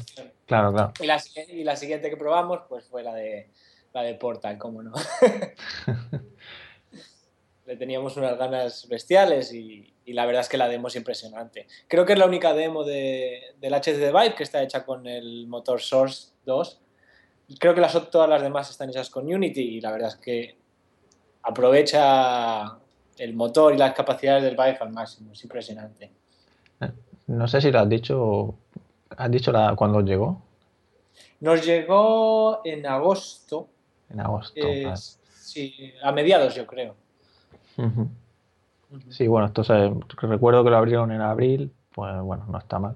Claro, 0.46 0.74
claro. 0.74 0.92
Y 1.00 1.06
la, 1.06 1.22
y 1.50 1.64
la, 1.64 1.76
siguiente 1.76 2.10
que 2.10 2.18
probamos 2.18 2.62
pues 2.68 2.86
fue 2.86 3.04
la 3.04 3.14
de, 3.14 3.52
la 3.94 4.04
de 4.04 4.16
Portal, 4.16 4.58
cómo 4.58 4.84
no. 4.84 4.94
Le 7.66 7.76
teníamos 7.76 8.18
unas 8.18 8.38
ganas 8.38 8.88
bestiales 8.88 9.54
y, 9.54 9.94
y, 10.06 10.14
la 10.14 10.26
verdad 10.26 10.42
es 10.42 10.50
que 10.50 10.58
la 10.58 10.68
demo 10.68 10.88
es 10.88 10.96
impresionante. 10.96 11.68
Creo 11.88 12.06
que 12.06 12.14
es 12.14 12.20
la 12.20 12.26
única 12.26 12.54
demo 12.54 12.84
de, 12.84 13.54
del 13.60 13.74
HTC 13.74 14.12
Vive 14.12 14.34
que 14.36 14.44
está 14.44 14.64
hecha 14.64 14.84
con 14.86 15.06
el 15.06 15.48
motor 15.48 15.80
Source 15.80 16.30
2. 16.46 16.82
Creo 17.60 17.76
que 17.76 17.82
las, 17.82 18.10
todas 18.10 18.28
las 18.30 18.42
demás 18.42 18.72
están 18.72 18.90
hechas 18.90 19.12
con 19.12 19.32
Unity 19.32 19.62
y 19.62 19.82
la 19.82 19.92
verdad 19.92 20.10
es 20.10 20.16
que 20.16 20.58
aprovecha 21.44 22.80
el 23.18 23.34
motor 23.36 23.74
y 23.74 23.78
las 23.78 23.94
capacidades 23.94 24.44
del 24.44 24.56
Vive 24.56 24.78
al 24.80 24.92
máximo. 24.92 25.34
Es 25.34 25.44
impresionante. 25.44 26.12
No 27.28 27.48
sé 27.48 27.62
si 27.62 27.72
lo 27.72 27.80
has 27.80 27.90
dicho, 27.90 28.56
¿has 29.16 29.30
dicho 29.30 29.52
la, 29.52 29.76
cuándo 29.76 30.02
llegó? 30.02 30.42
Nos 31.42 31.64
llegó 31.66 32.62
en 32.66 32.88
agosto. 32.88 33.70
En 34.10 34.20
agosto. 34.20 34.60
Sí, 35.34 35.94
a 36.02 36.12
mediados 36.12 36.56
yo 36.56 36.66
creo. 36.66 36.96
Sí, 39.10 39.28
bueno, 39.28 39.48
esto 39.48 39.64
recuerdo 40.28 40.64
que 40.64 40.70
lo 40.70 40.78
abrieron 40.78 41.12
en 41.12 41.22
abril, 41.22 41.72
pues 41.94 42.20
bueno, 42.22 42.46
no 42.50 42.58
está 42.58 42.80
mal. 42.80 42.96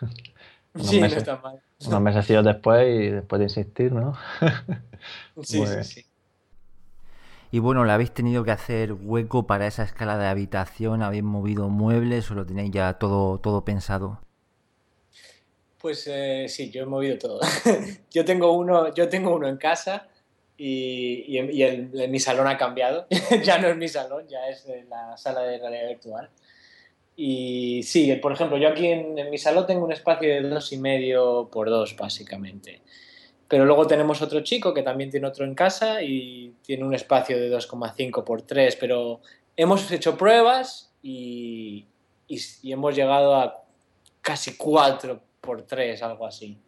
sí, 0.76 1.00
no 1.00 1.06
está 1.06 1.36
mal. 1.36 1.60
Unos 1.86 2.00
meses 2.00 2.44
después 2.44 2.88
y 2.88 3.08
después 3.10 3.38
de 3.38 3.44
insistir, 3.44 3.92
¿no? 3.92 4.16
sí, 4.40 5.42
sí, 5.42 5.58
pues 5.58 5.86
sí. 5.86 6.06
Y 7.50 7.60
bueno, 7.60 7.84
¿le 7.84 7.92
habéis 7.92 8.12
tenido 8.12 8.44
que 8.44 8.50
hacer 8.50 8.92
hueco 8.92 9.46
para 9.46 9.66
esa 9.66 9.82
escala 9.82 10.18
de 10.18 10.26
habitación? 10.26 11.02
¿Habéis 11.02 11.22
movido 11.22 11.68
muebles 11.70 12.30
o 12.30 12.34
lo 12.34 12.44
tenéis 12.44 12.72
ya 12.72 12.94
todo, 12.94 13.38
todo 13.38 13.64
pensado? 13.64 14.20
Pues 15.80 16.06
eh, 16.08 16.46
sí, 16.48 16.70
yo 16.70 16.82
he 16.82 16.86
movido 16.86 17.16
todo. 17.16 17.40
yo, 18.10 18.24
tengo 18.24 18.52
uno, 18.52 18.92
yo 18.92 19.08
tengo 19.08 19.34
uno 19.34 19.48
en 19.48 19.56
casa 19.56 20.08
y, 20.58 21.38
y, 21.38 22.08
mi 22.08 22.20
salón 22.20 22.46
ha 22.48 22.58
cambiado. 22.58 23.06
ya 23.42 23.58
no 23.58 23.68
es 23.68 23.76
mi 23.76 23.88
salón, 23.88 24.26
ya 24.28 24.48
es 24.48 24.66
la 24.88 25.16
sala 25.16 25.42
de 25.42 25.58
realidad 25.58 25.88
virtual. 25.88 26.28
Y 27.16 27.82
sí, 27.84 28.12
por 28.16 28.32
ejemplo, 28.32 28.58
yo 28.58 28.68
aquí 28.68 28.88
en, 28.88 29.18
en 29.18 29.30
mi 29.30 29.38
salón 29.38 29.66
tengo 29.66 29.84
un 29.84 29.92
espacio 29.92 30.28
de 30.28 30.42
dos 30.42 30.72
y 30.72 30.78
medio 30.78 31.48
por 31.50 31.70
dos, 31.70 31.96
básicamente. 31.96 32.82
Pero 33.48 33.64
luego 33.64 33.86
tenemos 33.86 34.20
otro 34.20 34.40
chico 34.40 34.74
que 34.74 34.82
también 34.82 35.10
tiene 35.10 35.26
otro 35.26 35.46
en 35.46 35.54
casa 35.54 36.02
y 36.02 36.54
tiene 36.62 36.84
un 36.84 36.94
espacio 36.94 37.38
de 37.38 37.50
2,5 37.50 38.22
por 38.22 38.42
3, 38.42 38.76
pero 38.76 39.20
hemos 39.56 39.90
hecho 39.90 40.18
pruebas 40.18 40.92
y, 41.02 41.86
y, 42.28 42.72
hemos 42.72 42.94
llegado 42.94 43.34
a 43.34 43.64
casi 44.20 44.56
4 44.56 45.20
por 45.40 45.62
3, 45.62 46.02
algo 46.02 46.26
así. 46.26 46.58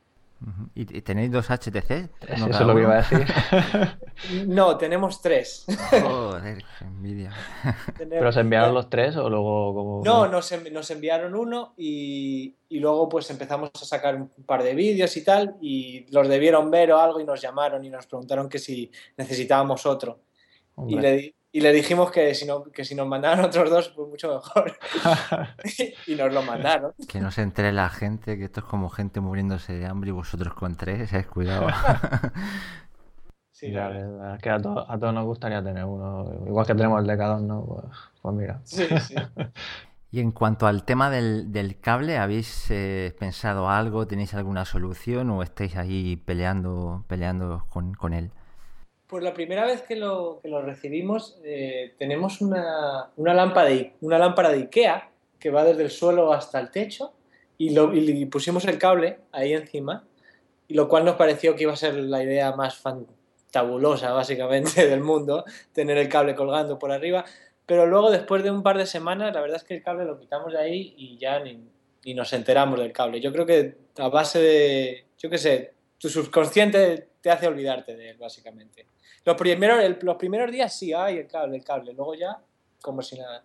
¿Y 0.74 0.86
tenéis 1.02 1.30
dos 1.30 1.50
HTC? 1.50 2.08
Eso 2.28 2.48
es 2.48 2.60
lo 2.60 2.74
que 2.74 2.80
iba 2.80 2.94
a 2.94 3.02
decir. 3.02 3.26
no, 4.46 4.78
tenemos 4.78 5.20
tres. 5.20 5.66
Joder, 5.90 6.64
qué 6.78 6.84
envidia. 6.84 7.32
¿Pero 7.98 8.32
se 8.32 8.40
enviaron 8.40 8.72
los 8.72 8.88
tres 8.88 9.16
o 9.16 9.28
luego 9.28 9.74
como.? 9.74 10.02
No, 10.02 10.28
nos, 10.28 10.50
nos 10.72 10.90
enviaron 10.90 11.34
uno 11.34 11.74
y, 11.76 12.54
y, 12.70 12.80
luego 12.80 13.06
pues 13.08 13.28
empezamos 13.30 13.70
a 13.74 13.84
sacar 13.84 14.16
un 14.16 14.30
par 14.46 14.62
de 14.62 14.74
vídeos 14.74 15.14
y 15.18 15.24
tal. 15.24 15.56
Y 15.60 16.06
los 16.10 16.26
debieron 16.26 16.70
ver 16.70 16.92
o 16.92 16.98
algo 16.98 17.20
y 17.20 17.24
nos 17.24 17.42
llamaron 17.42 17.84
y 17.84 17.90
nos 17.90 18.06
preguntaron 18.06 18.48
que 18.48 18.58
si 18.58 18.90
necesitábamos 19.18 19.84
otro. 19.84 20.20
Y 20.88 20.98
le, 20.98 21.34
y 21.52 21.60
le 21.60 21.72
dijimos 21.72 22.12
que 22.12 22.32
si, 22.34 22.46
no, 22.46 22.64
que 22.64 22.84
si 22.84 22.94
nos 22.94 23.08
mandaban 23.08 23.40
otros 23.44 23.70
dos, 23.70 23.88
pues 23.90 24.08
mucho 24.08 24.34
mejor. 24.34 24.78
y 26.06 26.14
nos 26.14 26.32
lo 26.32 26.42
mandaron. 26.42 26.92
Que 27.08 27.20
no 27.20 27.30
se 27.30 27.42
entere 27.42 27.72
la 27.72 27.88
gente, 27.88 28.38
que 28.38 28.44
esto 28.44 28.60
es 28.60 28.66
como 28.66 28.88
gente 28.88 29.20
muriéndose 29.20 29.72
de 29.72 29.86
hambre 29.86 30.10
y 30.10 30.12
vosotros 30.12 30.54
con 30.54 30.76
tres, 30.76 31.12
¿eh? 31.12 31.24
cuidado. 31.24 31.68
sí, 33.50 33.72
ya, 33.72 33.90
es 33.90 34.42
que 34.42 34.50
a, 34.50 34.58
todos 34.60 35.14
nos 35.14 35.24
gustaría 35.24 35.62
tener 35.62 35.84
uno. 35.84 36.32
Igual 36.46 36.66
que 36.66 36.74
tenemos 36.74 37.00
el 37.00 37.06
de 37.06 37.18
cada 37.18 37.36
uno, 37.36 37.64
pues, 37.66 37.84
pues 38.22 38.34
mira. 38.34 38.60
Sí, 38.64 38.86
sí. 39.00 39.14
Y 40.12 40.20
en 40.20 40.32
cuanto 40.32 40.66
al 40.66 40.84
tema 40.84 41.08
del, 41.08 41.52
del 41.52 41.78
cable, 41.78 42.18
¿habéis 42.18 42.68
eh, 42.70 43.14
pensado 43.18 43.70
algo? 43.70 44.06
¿Tenéis 44.06 44.34
alguna 44.34 44.64
solución 44.64 45.30
o 45.30 45.42
estáis 45.42 45.76
ahí 45.76 46.16
peleando, 46.16 47.04
peleando 47.06 47.64
con, 47.68 47.94
con 47.94 48.12
él? 48.12 48.32
Pues 49.10 49.24
la 49.24 49.34
primera 49.34 49.66
vez 49.66 49.82
que 49.82 49.96
lo, 49.96 50.38
que 50.40 50.48
lo 50.48 50.62
recibimos 50.62 51.36
eh, 51.42 51.94
tenemos 51.98 52.40
una, 52.40 53.10
una, 53.16 53.34
lámpara 53.34 53.68
de, 53.68 53.94
una 54.02 54.18
lámpara 54.18 54.50
de 54.50 54.58
Ikea 54.58 55.10
que 55.40 55.50
va 55.50 55.64
desde 55.64 55.82
el 55.82 55.90
suelo 55.90 56.32
hasta 56.32 56.60
el 56.60 56.70
techo 56.70 57.12
y, 57.58 57.70
lo, 57.70 57.92
y 57.92 58.24
pusimos 58.26 58.66
el 58.66 58.78
cable 58.78 59.18
ahí 59.32 59.52
encima, 59.52 60.06
y 60.68 60.74
lo 60.74 60.88
cual 60.88 61.04
nos 61.04 61.16
pareció 61.16 61.56
que 61.56 61.64
iba 61.64 61.72
a 61.72 61.76
ser 61.76 61.94
la 61.96 62.22
idea 62.22 62.54
más 62.54 62.76
fantabulosa 62.78 64.12
básicamente 64.12 64.86
del 64.88 65.00
mundo, 65.00 65.44
tener 65.72 65.98
el 65.98 66.08
cable 66.08 66.36
colgando 66.36 66.78
por 66.78 66.92
arriba, 66.92 67.24
pero 67.66 67.86
luego 67.86 68.12
después 68.12 68.44
de 68.44 68.52
un 68.52 68.62
par 68.62 68.78
de 68.78 68.86
semanas 68.86 69.34
la 69.34 69.40
verdad 69.40 69.56
es 69.56 69.64
que 69.64 69.74
el 69.74 69.82
cable 69.82 70.04
lo 70.04 70.20
quitamos 70.20 70.52
de 70.52 70.60
ahí 70.60 70.94
y 70.96 71.18
ya 71.18 71.40
ni, 71.40 71.60
ni 72.04 72.14
nos 72.14 72.32
enteramos 72.32 72.78
del 72.78 72.92
cable. 72.92 73.20
Yo 73.20 73.32
creo 73.32 73.44
que 73.44 73.76
a 73.98 74.08
base 74.08 74.38
de, 74.38 75.06
yo 75.18 75.28
qué 75.28 75.38
sé, 75.38 75.74
tu 75.98 76.08
subconsciente 76.08 77.09
te 77.20 77.30
hace 77.30 77.46
olvidarte 77.46 77.96
de 77.96 78.10
él 78.10 78.16
básicamente. 78.18 78.86
Los 79.24 79.36
primeros, 79.36 80.02
los 80.02 80.16
primeros 80.16 80.50
días 80.50 80.76
sí, 80.76 80.92
hay 80.92 81.18
el 81.18 81.26
cable, 81.26 81.56
el 81.56 81.64
cable. 81.64 81.92
Luego 81.92 82.14
ya, 82.14 82.38
como 82.80 83.02
si 83.02 83.18
nada. 83.18 83.42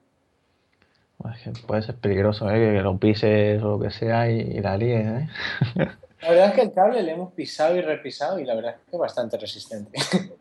Puede 1.67 1.81
ser 1.81 1.95
peligroso, 1.95 2.49
¿eh? 2.49 2.75
que 2.75 2.81
lo 2.81 2.97
pises 2.97 3.61
o 3.63 3.71
lo 3.71 3.79
que 3.79 3.91
sea 3.91 4.29
y, 4.29 4.59
la 4.59 4.77
líes. 4.77 5.05
¿eh? 5.05 5.27
La 6.21 6.29
verdad 6.29 6.47
es 6.47 6.53
que 6.53 6.61
el 6.61 6.73
cable 6.73 7.03
le 7.03 7.11
hemos 7.11 7.33
pisado 7.33 7.75
y 7.75 7.81
repisado 7.81 8.39
y 8.39 8.45
la 8.45 8.55
verdad 8.55 8.75
es 8.75 8.79
que 8.89 8.95
es 8.95 8.99
bastante 8.99 9.37
resistente. 9.37 9.99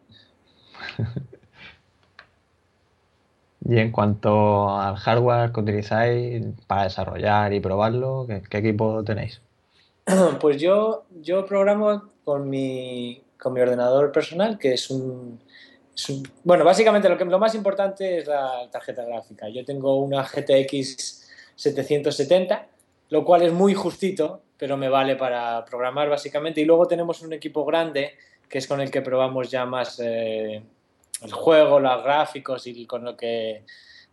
y 3.68 3.78
en 3.78 3.92
cuanto 3.92 4.70
al 4.70 4.96
hardware 4.96 5.52
que 5.52 5.60
utilizáis 5.60 6.46
para 6.66 6.84
desarrollar 6.84 7.52
y 7.52 7.60
probarlo, 7.60 8.26
¿qué, 8.26 8.58
equipo 8.58 9.04
tenéis? 9.04 9.42
Pues 10.40 10.58
yo, 10.58 11.04
yo 11.20 11.44
programo 11.44 12.04
con 12.24 12.48
mi, 12.48 13.23
con 13.38 13.52
mi 13.52 13.60
ordenador 13.60 14.12
personal, 14.12 14.58
que 14.58 14.74
es 14.74 14.90
un, 14.90 15.40
bueno, 16.42 16.64
básicamente 16.64 17.08
lo, 17.08 17.16
que, 17.16 17.24
lo 17.24 17.38
más 17.38 17.54
importante 17.54 18.18
es 18.18 18.26
la 18.26 18.68
tarjeta 18.70 19.04
gráfica. 19.04 19.48
Yo 19.48 19.64
tengo 19.64 19.96
una 19.96 20.22
GTX 20.22 21.30
770, 21.54 22.66
lo 23.10 23.24
cual 23.24 23.42
es 23.42 23.52
muy 23.52 23.74
justito, 23.74 24.42
pero 24.58 24.76
me 24.76 24.88
vale 24.88 25.16
para 25.16 25.64
programar 25.64 26.08
básicamente. 26.08 26.60
Y 26.60 26.64
luego 26.64 26.86
tenemos 26.86 27.22
un 27.22 27.32
equipo 27.32 27.64
grande, 27.64 28.16
que 28.48 28.58
es 28.58 28.66
con 28.66 28.80
el 28.80 28.90
que 28.90 29.02
probamos 29.02 29.50
ya 29.50 29.64
más 29.66 30.00
eh, 30.02 30.62
el 31.22 31.32
juego, 31.32 31.78
los 31.78 32.02
gráficos 32.02 32.66
y 32.66 32.86
con 32.86 33.04
lo 33.04 33.16
que 33.16 33.64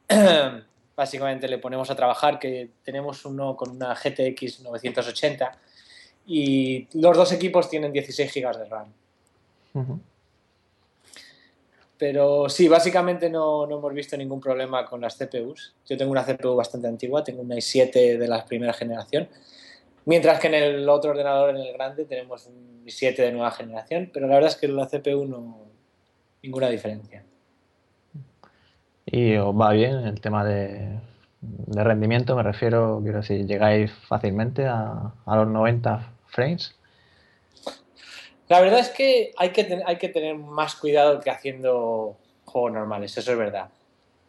básicamente 0.95 1.47
le 1.47 1.57
ponemos 1.57 1.89
a 1.89 1.95
trabajar, 1.95 2.37
que 2.37 2.69
tenemos 2.83 3.25
uno 3.25 3.55
con 3.55 3.71
una 3.71 3.95
GTX 3.95 4.61
980 4.61 5.57
y 6.27 6.87
los 6.93 7.17
dos 7.17 7.31
equipos 7.31 7.69
tienen 7.69 7.91
16 7.91 8.31
GB 8.33 8.57
de 8.57 8.65
RAM. 8.65 8.93
Pero 11.97 12.49
sí, 12.49 12.67
básicamente 12.67 13.29
no, 13.29 13.67
no, 13.67 13.77
hemos 13.77 13.93
visto 13.93 14.17
ningún 14.17 14.41
problema 14.41 14.85
con 14.85 15.01
las 15.01 15.17
CPUs. 15.17 15.75
Yo 15.87 15.97
tengo 15.97 16.11
una 16.11 16.23
CPU 16.23 16.55
bastante 16.55 16.87
antigua, 16.87 17.23
tengo 17.23 17.43
una 17.43 17.55
i7 17.55 18.17
de 18.17 18.27
la 18.27 18.43
primera 18.43 18.73
generación, 18.73 19.27
mientras 20.05 20.39
que 20.39 20.47
en 20.47 20.55
el 20.55 20.89
otro 20.89 21.11
ordenador, 21.11 21.51
en 21.51 21.57
el 21.57 21.73
grande, 21.73 22.05
tenemos 22.05 22.47
un 22.47 22.83
i7 22.85 23.17
de 23.17 23.31
nueva 23.31 23.51
generación, 23.51 24.09
pero 24.11 24.27
la 24.27 24.33
verdad 24.33 24.49
es 24.49 24.57
que 24.57 24.65
en 24.65 24.75
la 24.75 24.87
CPU 24.87 25.25
no 25.25 25.57
ninguna 26.41 26.69
diferencia. 26.69 27.23
¿Y 29.05 29.35
os 29.35 29.53
va 29.53 29.71
bien 29.71 29.93
el 30.07 30.19
tema 30.21 30.43
de, 30.43 30.99
De 31.41 31.83
rendimiento 31.83 32.35
me 32.35 32.43
refiero, 32.43 32.99
quiero 33.03 33.19
decir, 33.19 33.45
¿llegáis 33.45 33.91
fácilmente 34.07 34.65
a, 34.65 35.13
a 35.25 35.35
los 35.35 35.47
90 35.47 36.13
frames? 36.27 36.75
La 38.51 38.59
verdad 38.59 38.79
es 38.79 38.89
que 38.89 39.31
hay 39.37 39.51
que, 39.51 39.81
hay 39.85 39.95
que 39.95 40.09
tener 40.09 40.35
más 40.35 40.75
cuidado 40.75 41.21
que 41.21 41.29
haciendo 41.29 42.17
juegos 42.43 42.73
normales, 42.73 43.17
eso 43.17 43.31
es 43.31 43.37
verdad. 43.37 43.69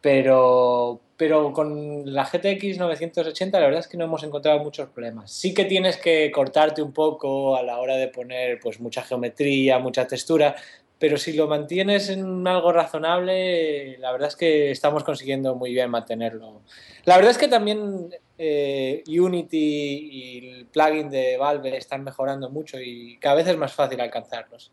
Pero, 0.00 1.00
pero 1.16 1.52
con 1.52 2.14
la 2.14 2.22
GTX 2.22 2.78
980 2.78 3.58
la 3.58 3.66
verdad 3.66 3.80
es 3.80 3.88
que 3.88 3.96
no 3.96 4.04
hemos 4.04 4.22
encontrado 4.22 4.60
muchos 4.60 4.88
problemas. 4.90 5.32
Sí 5.32 5.52
que 5.52 5.64
tienes 5.64 5.96
que 5.96 6.30
cortarte 6.30 6.82
un 6.82 6.92
poco 6.92 7.56
a 7.56 7.64
la 7.64 7.80
hora 7.80 7.96
de 7.96 8.06
poner 8.06 8.60
pues 8.60 8.78
mucha 8.78 9.02
geometría, 9.02 9.80
mucha 9.80 10.06
textura, 10.06 10.54
pero 11.00 11.16
si 11.16 11.32
lo 11.32 11.48
mantienes 11.48 12.08
en 12.08 12.46
algo 12.46 12.70
razonable, 12.70 13.98
la 13.98 14.12
verdad 14.12 14.28
es 14.28 14.36
que 14.36 14.70
estamos 14.70 15.02
consiguiendo 15.02 15.56
muy 15.56 15.72
bien 15.72 15.90
mantenerlo. 15.90 16.62
La 17.06 17.16
verdad 17.16 17.32
es 17.32 17.38
que 17.38 17.48
también 17.48 18.14
eh, 18.45 19.05
Unity 19.07 20.09
y 20.11 20.49
el 20.49 20.66
plugin 20.66 21.09
de 21.09 21.36
Valve 21.36 21.76
están 21.76 22.03
mejorando 22.03 22.51
mucho 22.51 22.76
y 22.80 23.16
cada 23.18 23.36
vez 23.36 23.47
es 23.47 23.57
más 23.57 23.72
fácil 23.72 24.01
alcanzarlos. 24.01 24.72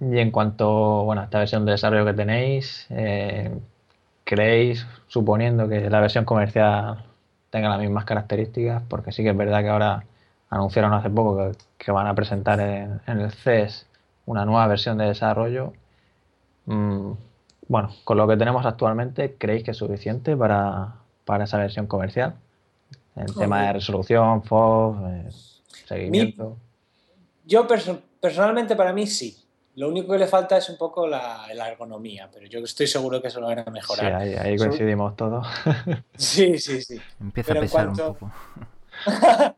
Y 0.00 0.18
en 0.18 0.30
cuanto 0.30 1.04
bueno, 1.04 1.20
a 1.20 1.24
esta 1.24 1.40
versión 1.40 1.66
de 1.66 1.72
desarrollo 1.72 2.06
que 2.06 2.14
tenéis, 2.14 2.86
eh, 2.88 3.54
¿creéis, 4.24 4.86
suponiendo 5.08 5.68
que 5.68 5.90
la 5.90 6.00
versión 6.00 6.24
comercial 6.24 7.04
tenga 7.50 7.68
las 7.68 7.78
mismas 7.78 8.06
características? 8.06 8.82
Porque 8.88 9.12
sí 9.12 9.22
que 9.22 9.30
es 9.30 9.36
verdad 9.36 9.60
que 9.60 9.68
ahora 9.68 10.04
anunciaron 10.48 10.94
hace 10.94 11.10
poco 11.10 11.52
que, 11.76 11.92
van 11.92 12.06
a 12.06 12.14
presentar 12.14 12.60
en, 12.60 13.02
el 13.06 13.30
CES 13.30 13.86
una 14.24 14.46
nueva 14.46 14.66
versión 14.68 14.96
de 14.96 15.04
desarrollo. 15.04 15.74
Mm, 16.64 17.12
bueno, 17.70 17.94
con 18.02 18.16
lo 18.16 18.26
que 18.26 18.36
tenemos 18.36 18.66
actualmente, 18.66 19.36
¿creéis 19.38 19.62
que 19.62 19.70
es 19.70 19.76
suficiente 19.76 20.36
para, 20.36 20.96
esa 21.40 21.56
versión 21.56 21.86
comercial? 21.86 22.34
En 23.14 23.32
tema 23.32 23.66
de 23.66 23.74
resolución, 23.74 24.42
FOV, 24.42 25.06
eh, 25.06 25.28
seguimiento. 25.86 26.56
yo 27.44 27.68
personalmente 28.20 28.74
para 28.74 28.92
mí 28.92 29.06
sí. 29.06 29.36
Lo 29.76 29.88
único 29.88 30.10
que 30.12 30.18
le 30.18 30.26
falta 30.26 30.56
es 30.56 30.68
un 30.68 30.76
poco 30.76 31.06
la, 31.06 31.46
ergonomía, 31.48 32.28
pero 32.32 32.44
yo 32.46 32.58
estoy 32.58 32.88
seguro 32.88 33.22
que 33.22 33.28
eso 33.28 33.40
lo 33.40 33.46
van 33.46 33.60
a 33.60 33.64
mejorar. 33.70 34.20
Sí, 34.20 34.34
ahí, 34.34 34.56
coincidimos 34.56 35.14
todos. 35.14 35.46
sí, 36.16 36.58
sí, 36.58 36.82
sí. 36.82 37.00
Empieza 37.20 37.52
a 37.52 37.60
pesar 37.60 37.88
un 37.88 37.96
poco. 37.96 38.32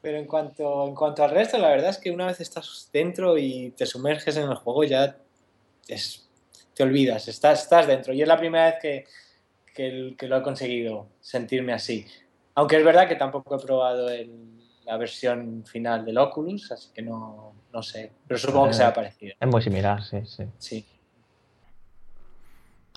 Pero 0.00 0.18
en 0.18 0.26
cuanto, 0.26 0.88
en 0.88 0.94
cuanto 0.94 1.24
al 1.24 1.30
resto, 1.30 1.58
la 1.58 1.68
verdad 1.68 1.90
es 1.90 1.98
que 1.98 2.10
una 2.10 2.26
vez 2.26 2.40
estás 2.40 2.88
dentro 2.92 3.36
y 3.36 3.70
te 3.70 3.86
sumerges 3.86 4.36
en 4.36 4.50
el 4.50 4.54
juego, 4.54 4.84
ya 4.84 5.16
te 6.74 6.82
olvidas, 6.82 7.28
estás, 7.28 7.62
estás 7.62 7.86
dentro. 7.86 8.12
Y 8.12 8.22
es 8.22 8.28
la 8.28 8.38
primera 8.38 8.66
vez 8.66 8.74
que, 8.80 9.04
que, 10.16 10.26
lo 10.26 10.36
he 10.36 10.42
conseguido, 10.42 11.08
sentirme 11.20 11.72
así. 11.72 12.06
Aunque 12.54 12.76
es 12.76 12.84
verdad 12.84 13.08
que 13.08 13.16
tampoco 13.16 13.56
he 13.56 13.64
probado 13.64 14.08
la 14.84 14.96
versión 14.96 15.64
final 15.66 16.04
del 16.04 16.18
Oculus, 16.18 16.72
así 16.72 16.90
que 16.94 17.02
no, 17.02 17.54
no 17.72 17.82
sé. 17.82 18.12
Pero 18.26 18.38
supongo 18.38 18.68
que 18.68 18.74
será 18.74 18.92
parecido. 18.92 19.34
Es 19.38 19.48
muy 19.48 19.62
similar, 19.62 20.02
sí, 20.02 20.18
sí. 20.26 20.44
Sí. 20.58 20.86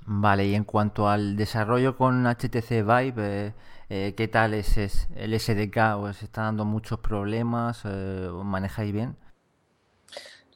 Vale, 0.05 0.45
y 0.45 0.55
en 0.55 0.63
cuanto 0.63 1.09
al 1.09 1.35
desarrollo 1.35 1.97
con 1.97 2.25
HTC 2.25 2.69
Vive, 2.85 3.47
eh, 3.47 3.53
eh, 3.89 4.13
¿Qué 4.17 4.27
tal 4.27 4.53
es, 4.53 4.77
el 5.15 5.39
SDK? 5.39 5.97
¿Os 5.97 6.21
está 6.21 6.43
dando 6.43 6.65
muchos 6.65 6.99
problemas? 6.99 7.83
Eh, 7.85 8.27
¿Os 8.27 8.43
manejáis 8.43 8.91
bien? 8.91 9.15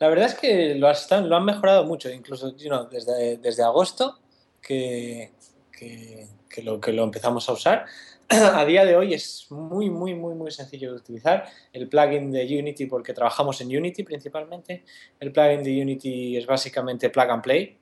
La 0.01 0.07
verdad 0.07 0.29
es 0.29 0.33
que 0.33 0.73
lo, 0.73 0.91
lo 1.27 1.35
han 1.35 1.45
mejorado 1.45 1.85
mucho, 1.85 2.09
incluso 2.09 2.55
desde, 2.89 3.37
desde 3.37 3.61
agosto 3.61 4.17
que, 4.59 5.29
que, 5.71 6.27
lo, 6.63 6.81
que 6.81 6.91
lo 6.91 7.03
empezamos 7.03 7.47
a 7.47 7.53
usar. 7.53 7.85
A 8.29 8.65
día 8.65 8.83
de 8.83 8.95
hoy 8.95 9.13
es 9.13 9.45
muy, 9.51 9.91
muy, 9.91 10.15
muy, 10.15 10.33
muy 10.33 10.49
sencillo 10.49 10.89
de 10.89 10.97
utilizar. 10.97 11.45
El 11.71 11.87
plugin 11.87 12.31
de 12.31 12.41
Unity, 12.45 12.87
porque 12.87 13.13
trabajamos 13.13 13.61
en 13.61 13.67
Unity 13.67 14.01
principalmente, 14.01 14.83
el 15.19 15.31
plugin 15.31 15.61
de 15.61 15.79
Unity 15.79 16.35
es 16.35 16.47
básicamente 16.47 17.11
plug 17.11 17.29
and 17.29 17.43
play. 17.43 17.77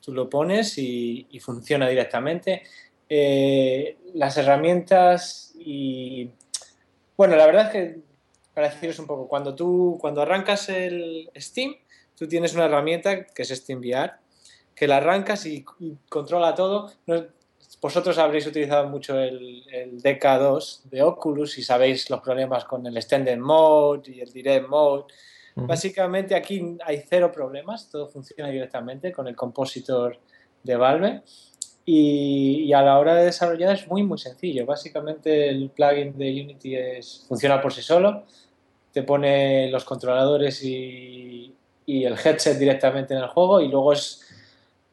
Tú 0.00 0.12
lo 0.12 0.28
pones 0.28 0.76
y, 0.78 1.28
y 1.30 1.38
funciona 1.38 1.88
directamente. 1.88 2.64
Eh, 3.08 3.98
las 4.14 4.36
herramientas 4.36 5.54
y... 5.60 6.28
Bueno, 7.16 7.36
la 7.36 7.46
verdad 7.46 7.66
es 7.66 7.72
que, 7.72 8.05
para 8.56 8.70
deciros 8.70 8.98
un 8.98 9.06
poco, 9.06 9.28
cuando 9.28 9.54
tú, 9.54 9.98
cuando 10.00 10.22
arrancas 10.22 10.70
el 10.70 11.30
Steam, 11.36 11.76
tú 12.16 12.26
tienes 12.26 12.54
una 12.54 12.64
herramienta 12.64 13.26
que 13.26 13.42
es 13.42 13.50
SteamVR, 13.50 14.12
que 14.74 14.88
la 14.88 14.96
arrancas 14.96 15.44
y, 15.44 15.62
controla 16.08 16.54
todo. 16.54 16.90
vosotros 17.82 18.16
habréis 18.16 18.46
utilizado 18.46 18.88
mucho 18.88 19.20
el, 19.20 19.62
el, 19.70 20.02
DK2 20.02 20.84
de 20.84 21.02
Oculus 21.02 21.58
y 21.58 21.62
sabéis 21.62 22.08
los 22.08 22.22
problemas 22.22 22.64
con 22.64 22.86
el 22.86 22.96
Extended 22.96 23.36
Mode 23.36 24.10
y 24.10 24.20
el 24.20 24.32
Direct 24.32 24.66
Mode. 24.66 25.04
Básicamente 25.56 26.34
aquí 26.34 26.78
hay 26.82 27.04
cero 27.06 27.30
problemas, 27.30 27.90
todo 27.90 28.08
funciona 28.08 28.50
directamente 28.50 29.12
con 29.12 29.28
el 29.28 29.36
compositor 29.36 30.18
de 30.62 30.76
Valve 30.76 31.22
y, 31.88 32.72
a 32.72 32.82
la 32.82 32.98
hora 32.98 33.14
de 33.14 33.26
desarrollar 33.26 33.76
es 33.76 33.86
muy 33.86 34.02
muy 34.02 34.18
sencillo. 34.18 34.66
Básicamente 34.66 35.48
el 35.48 35.70
plugin 35.70 36.18
de 36.18 36.42
Unity 36.42 36.74
es, 36.74 37.24
funciona 37.28 37.62
por 37.62 37.72
sí 37.72 37.80
solo, 37.80 38.24
te 38.96 39.02
pone 39.02 39.70
los 39.70 39.84
controladores 39.84 40.64
y, 40.64 41.54
el 41.86 42.14
headset 42.14 42.58
directamente 42.58 43.12
en 43.12 43.20
el 43.20 43.28
juego 43.28 43.60
y 43.60 43.68
luego 43.68 43.92
es 43.92 44.24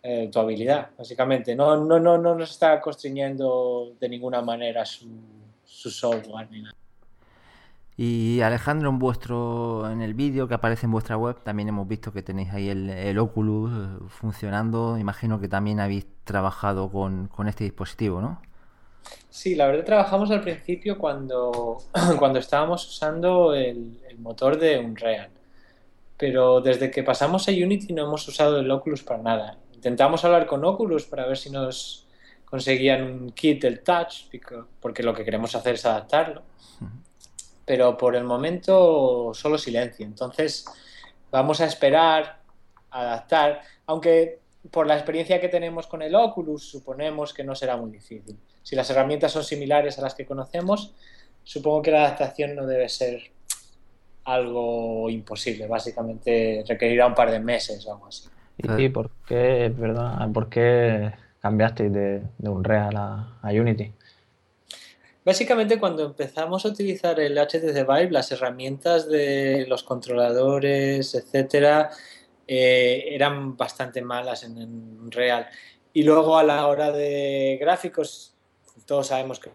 eh, 0.03 0.29
tu 0.29 0.39
habilidad, 0.39 0.89
básicamente. 0.97 1.55
No, 1.55 1.77
no, 1.77 2.01
no, 2.01 2.17
no 2.17 2.35
nos 2.35 2.51
está 2.51 2.81
constriñendo 2.81 3.93
de 4.01 4.09
ninguna 4.09 4.41
manera 4.41 4.85
su, 4.85 5.07
software 5.63 6.51
ni 6.51 6.63
nada. 6.63 6.75
Y 7.95 8.41
Alejandro, 8.41 8.89
en 8.89 8.99
vuestro 8.99 9.89
en 9.89 10.01
el 10.01 10.13
vídeo 10.15 10.49
que 10.49 10.55
aparece 10.55 10.85
en 10.85 10.91
vuestra 10.91 11.15
web 11.15 11.41
también 11.41 11.69
hemos 11.69 11.87
visto 11.87 12.11
que 12.11 12.21
tenéis 12.21 12.51
ahí 12.51 12.67
el, 12.67 13.17
Oculus 13.17 13.71
eh, 13.71 14.03
funcionando. 14.09 14.97
Imagino 14.97 15.39
que 15.39 15.47
también 15.47 15.79
habéis 15.79 16.07
trabajado 16.25 16.91
con, 16.91 17.29
este 17.47 17.63
dispositivo, 17.63 18.19
¿no? 18.19 18.41
Sí, 19.29 19.55
la 19.55 19.67
verdad 19.67 19.85
trabajamos 19.85 20.31
al 20.31 20.41
principio 20.41 20.97
cuando, 20.97 21.77
cuando 22.19 22.39
estábamos 22.39 22.87
usando 22.87 23.53
el, 23.53 23.99
motor 24.17 24.59
de 24.59 24.77
Unreal. 24.77 25.29
Pero 26.17 26.61
desde 26.61 26.91
que 26.91 27.03
pasamos 27.03 27.47
a 27.47 27.51
Unity 27.51 27.93
no 27.93 28.03
hemos 28.03 28.27
usado 28.27 28.59
el 28.59 28.69
Oculus 28.69 29.03
para 29.03 29.21
nada. 29.21 29.57
Intentamos 29.73 30.23
hablar 30.23 30.45
con 30.45 30.63
Oculus 30.63 31.05
para 31.05 31.25
ver 31.25 31.37
si 31.37 31.49
nos 31.49 32.07
conseguían 32.45 33.03
un 33.03 33.31
kit 33.31 33.61
del 33.61 33.81
Touch, 33.81 34.27
porque 34.79 35.03
lo 35.03 35.13
que 35.13 35.25
queremos 35.25 35.55
hacer 35.55 35.73
es 35.73 35.85
adaptarlo 35.85 36.43
pero 37.65 37.97
por 37.97 38.15
el 38.15 38.23
momento 38.23 39.31
solo 39.33 39.57
silencio. 39.57 40.05
Entonces 40.05 40.65
vamos 41.31 41.61
a 41.61 41.65
esperar, 41.65 42.39
adaptar, 42.89 43.61
aunque 43.85 44.39
por 44.71 44.87
la 44.87 44.95
experiencia 44.95 45.41
que 45.41 45.49
tenemos 45.49 45.87
con 45.87 46.01
el 46.01 46.15
Oculus 46.15 46.69
suponemos 46.69 47.33
que 47.33 47.43
no 47.43 47.55
será 47.55 47.77
muy 47.77 47.91
difícil. 47.91 48.37
Si 48.63 48.75
las 48.75 48.89
herramientas 48.89 49.31
son 49.31 49.43
similares 49.43 49.99
a 49.99 50.01
las 50.01 50.15
que 50.15 50.25
conocemos, 50.25 50.93
supongo 51.43 51.81
que 51.83 51.91
la 51.91 52.05
adaptación 52.05 52.55
no 52.55 52.65
debe 52.65 52.89
ser 52.89 53.21
algo 54.25 55.09
imposible, 55.09 55.67
básicamente 55.67 56.63
requerirá 56.67 57.05
un 57.05 57.13
par 57.13 57.29
de 57.29 57.39
meses 57.39 57.85
o 57.85 57.93
algo 57.93 58.07
así. 58.07 58.29
¿Y 58.57 58.89
por 58.89 59.11
qué, 59.27 59.71
verdad, 59.75 60.29
por 60.31 60.49
qué 60.49 61.11
cambiaste 61.41 61.89
de, 61.89 62.23
de 62.37 62.49
Unreal 62.49 62.95
a, 62.95 63.39
a 63.41 63.49
Unity? 63.51 63.91
Básicamente 65.25 65.79
cuando 65.79 66.05
empezamos 66.05 66.65
a 66.65 66.69
utilizar 66.69 67.19
el 67.19 67.37
HTC 67.37 67.87
Vive, 67.87 68.11
las 68.11 68.31
herramientas 68.31 69.09
de 69.09 69.65
los 69.67 69.83
controladores, 69.83 71.15
etcétera, 71.15 71.91
eh, 72.45 73.05
eran 73.07 73.55
bastante 73.55 74.01
malas 74.01 74.43
en, 74.43 75.09
real. 75.11 75.47
Y 75.93 76.03
luego 76.03 76.37
a 76.37 76.43
la 76.43 76.67
hora 76.67 76.91
de 76.91 77.57
gráficos, 77.61 78.32
todos 78.85 79.07
sabemos 79.07 79.39
que... 79.39 79.51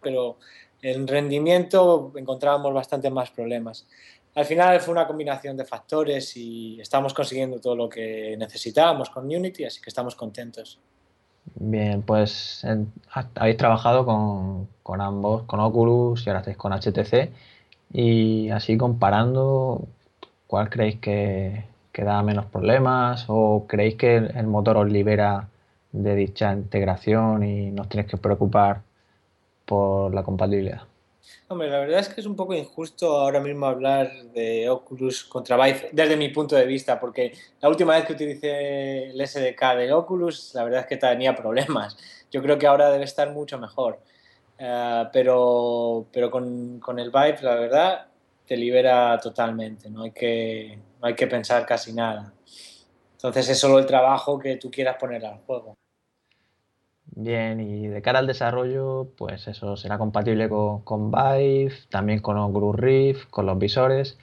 Pero 0.00 0.36
en 0.82 1.06
rendimiento 1.06 2.12
encontrábamos 2.16 2.72
bastante 2.72 3.10
más 3.10 3.30
problemas. 3.30 3.86
Al 4.34 4.44
final 4.44 4.80
fue 4.80 4.92
una 4.92 5.06
combinación 5.06 5.56
de 5.56 5.64
factores 5.64 6.36
y 6.36 6.80
estamos 6.80 7.12
consiguiendo 7.12 7.60
todo 7.60 7.74
lo 7.74 7.88
que 7.88 8.36
necesitábamos 8.38 9.10
con 9.10 9.24
Unity, 9.24 9.64
así 9.64 9.80
que 9.80 9.90
estamos 9.90 10.14
contentos. 10.14 10.78
Bien, 11.54 12.02
pues 12.02 12.64
habéis 13.34 13.56
trabajado 13.56 14.04
con, 14.04 15.00
ambos, 15.00 15.42
con 15.44 15.60
Oculus 15.60 16.24
y 16.24 16.30
ahora 16.30 16.40
estáis 16.40 16.56
con 16.56 16.72
HTC. 16.72 17.30
Y 17.92 18.50
así 18.50 18.76
comparando, 18.76 19.82
¿cuál 20.46 20.68
creéis 20.68 20.98
que, 21.00 21.64
da 21.94 22.22
menos 22.22 22.46
problemas? 22.46 23.24
¿O 23.28 23.64
creéis 23.66 23.96
que 23.96 24.16
el, 24.16 24.46
motor 24.46 24.76
os 24.76 24.90
libera 24.90 25.48
de 25.92 26.14
dicha 26.14 26.52
integración 26.52 27.44
y 27.44 27.70
no 27.70 27.82
os 27.82 27.88
tenéis 27.88 28.10
que 28.10 28.16
preocupar 28.16 28.82
por 29.64 30.14
la 30.14 30.22
compatibilidad? 30.22 30.82
Hombre, 31.48 31.70
la 31.70 31.78
verdad 31.78 32.00
es 32.00 32.08
que 32.08 32.20
es 32.20 32.26
un 32.26 32.36
poco 32.36 32.54
injusto 32.54 33.18
ahora 33.18 33.40
mismo 33.40 33.66
hablar 33.66 34.10
de 34.34 34.68
Oculus 34.68 35.24
contra 35.24 35.56
Vive 35.56 35.90
desde 35.92 36.16
mi 36.16 36.28
punto 36.28 36.56
de 36.56 36.66
vista, 36.66 37.00
porque 37.00 37.32
la 37.60 37.68
última 37.68 37.94
vez 37.94 38.04
que 38.04 38.12
utilicé 38.12 39.10
el 39.10 39.26
SDK 39.26 39.76
de 39.76 39.92
Oculus, 39.92 40.54
la 40.54 40.64
verdad 40.64 40.80
es 40.80 40.86
que 40.86 40.96
tenía 40.96 41.34
problemas. 41.34 41.96
Yo 42.30 42.42
creo 42.42 42.58
que 42.58 42.66
ahora 42.66 42.90
debe 42.90 43.04
estar 43.04 43.30
mucho 43.32 43.58
mejor. 43.58 43.98
Eh, 44.58 45.04
pero 45.12 46.06
pero 46.12 46.30
con, 46.30 46.80
con, 46.80 46.98
el 46.98 47.10
Vive, 47.10 47.38
la 47.42 47.54
verdad, 47.54 48.06
te 48.46 48.56
libera 48.56 49.18
totalmente. 49.18 49.88
No 49.88 50.02
hay, 50.02 50.10
que, 50.10 50.78
no 51.00 51.06
hay 51.08 51.14
que 51.14 51.26
pensar 51.26 51.64
casi 51.64 51.92
nada. 51.92 52.32
Entonces 53.18 53.48
es 53.48 53.58
solo 53.58 53.80
el 53.80 53.86
trabajo 53.86 54.38
que 54.38 54.56
tú 54.58 54.70
quieras 54.70 54.96
poner 54.96 55.26
al 55.26 55.38
juego. 55.38 55.76
Bien, 57.06 57.58
y 57.60 57.88
de 57.88 58.00
cara 58.00 58.20
al 58.20 58.28
desarrollo, 58.28 59.08
pues 59.16 59.48
eso 59.48 59.76
será 59.76 59.98
compatible 59.98 60.48
con, 60.48 60.82
con 60.82 61.10
Vive, 61.10 61.74
también 61.88 62.20
con 62.20 62.38
Oculus 62.38 62.76
Rift, 62.76 63.28
con 63.28 63.46
los 63.46 63.58
visores. 63.58 64.18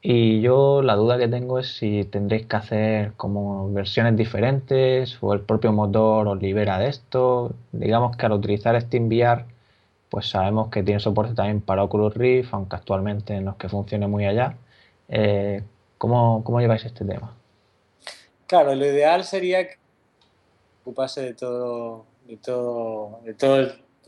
Y 0.00 0.40
yo 0.40 0.82
la 0.82 0.94
duda 0.94 1.18
que 1.18 1.26
tengo 1.26 1.58
es 1.58 1.76
si 1.76 2.04
tendréis 2.04 2.46
que 2.46 2.56
hacer 2.56 3.14
como 3.14 3.72
versiones 3.72 4.16
diferentes 4.16 5.18
o 5.20 5.34
el 5.34 5.40
propio 5.40 5.72
motor 5.72 6.28
os 6.28 6.40
libera 6.40 6.78
de 6.78 6.88
esto. 6.88 7.56
Digamos 7.72 8.16
que 8.16 8.26
al 8.26 8.32
utilizar 8.32 8.80
SteamVR, 8.80 9.46
pues 10.10 10.28
sabemos 10.28 10.68
que 10.70 10.84
tiene 10.84 11.00
soporte 11.00 11.34
también 11.34 11.60
para 11.60 11.82
Oculus 11.84 12.14
Rift, 12.14 12.54
aunque 12.54 12.76
actualmente 12.76 13.40
no 13.40 13.52
es 13.52 13.56
que 13.56 13.68
funcione 13.68 14.06
muy 14.06 14.26
allá. 14.26 14.56
Eh, 15.08 15.64
¿cómo, 15.98 16.44
¿Cómo 16.44 16.60
lleváis 16.60 16.84
este 16.84 17.04
tema? 17.04 17.37
Claro, 18.48 18.74
lo 18.74 18.84
ideal 18.84 19.24
sería 19.24 19.68
que 19.68 19.76
ocupase 20.82 21.22
de 21.22 21.34
todo 21.34 22.06
de 22.28 22.36
todo, 22.36 23.20
de 23.24 23.34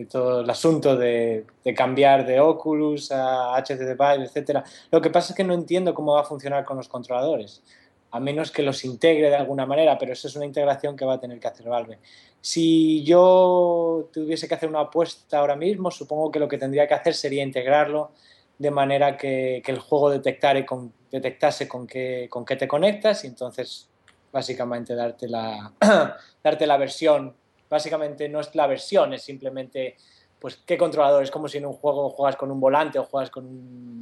todo, 0.06 0.40
el, 0.40 0.50
asunto 0.50 0.94
de, 0.96 1.46
cambiar 1.74 2.26
de 2.26 2.38
Oculus 2.38 3.10
a 3.12 3.56
HTC 3.56 3.96
Vive, 3.98 4.28
etc. 4.32 4.62
Lo 4.90 5.00
que 5.00 5.08
pasa 5.08 5.32
es 5.32 5.36
que 5.36 5.44
no 5.44 5.54
entiendo 5.54 5.94
cómo 5.94 6.12
va 6.12 6.20
a 6.20 6.24
funcionar 6.24 6.64
con 6.66 6.76
los 6.76 6.88
controladores, 6.88 7.62
a 8.10 8.20
menos 8.20 8.50
que 8.50 8.62
los 8.62 8.84
integre 8.84 9.30
de 9.30 9.36
alguna 9.36 9.64
manera, 9.64 9.96
pero 9.96 10.12
eso 10.12 10.28
es 10.28 10.36
una 10.36 10.44
integración 10.44 10.96
que 10.96 11.06
va 11.06 11.14
a 11.14 11.20
tener 11.20 11.40
que 11.40 11.48
hacer 11.48 11.66
Valve. 11.66 11.98
Si 12.42 13.02
yo 13.04 14.10
tuviese 14.12 14.46
que 14.46 14.54
hacer 14.54 14.68
una 14.68 14.80
apuesta 14.80 15.38
ahora 15.38 15.56
mismo, 15.56 15.90
supongo 15.90 16.30
que 16.30 16.38
lo 16.38 16.48
que 16.48 16.58
tendría 16.58 16.86
que 16.86 16.94
hacer 16.94 17.14
sería 17.14 17.42
integrarlo 17.42 18.10
de 18.58 18.70
manera 18.70 19.16
que, 19.16 19.62
el 19.64 19.78
juego 19.78 20.10
detectare 20.10 20.66
detectase 21.10 21.66
con 21.66 21.86
qué, 21.86 22.26
con 22.28 22.44
qué 22.44 22.56
te 22.56 22.68
conectas 22.68 23.24
y 23.24 23.28
entonces 23.28 23.88
básicamente 24.32 24.94
darte 24.94 25.28
la, 25.28 25.72
darte 26.42 26.66
la 26.66 26.76
versión 26.76 27.34
básicamente 27.70 28.28
no 28.28 28.40
es 28.40 28.54
la 28.54 28.66
versión, 28.66 29.14
es 29.14 29.22
simplemente, 29.22 29.96
pues, 30.38 30.56
qué 30.66 30.76
controlador. 30.76 31.22
Es 31.22 31.30
como 31.30 31.48
si 31.48 31.58
en 31.58 31.66
un 31.66 31.72
juego 31.72 32.10
juegas 32.10 32.36
con 32.36 32.50
un 32.50 32.60
volante 32.60 32.98
o 32.98 33.04
juegas 33.04 33.30
con 33.30 33.46
un, 33.46 34.00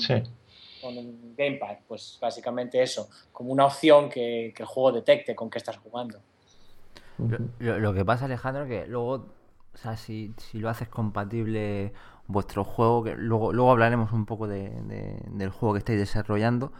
con 0.81 0.99
un 0.99 1.35
gamepad. 1.37 1.76
Pues 1.87 2.18
básicamente 2.20 2.83
eso, 2.83 3.09
como 3.31 3.53
una 3.53 3.66
opción 3.66 4.09
que, 4.09 4.53
que 4.57 4.62
el 4.62 4.66
juego 4.66 4.93
detecte 4.93 5.37
con 5.37 5.51
qué 5.51 5.59
estás 5.59 5.76
jugando. 5.76 6.18
Lo, 7.59 7.79
lo, 7.79 7.93
que 7.93 8.05
pasa, 8.05 8.24
Alejandro, 8.24 8.66
que 8.66 8.87
luego, 8.87 9.12
o 9.12 9.76
sea, 9.76 9.97
si, 9.97 10.33
si 10.39 10.59
lo 10.59 10.70
haces 10.70 10.89
compatible 10.89 11.93
vuestro 12.26 12.62
juego, 12.64 13.03
que 13.03 13.16
luego, 13.16 13.53
luego 13.53 13.72
hablaremos 13.72 14.12
un 14.12 14.24
poco 14.24 14.47
de, 14.47 14.70
de, 14.83 15.20
del 15.31 15.51
juego 15.51 15.74
que 15.74 15.81
estáis 15.81 15.99
desarrollando, 15.99 16.72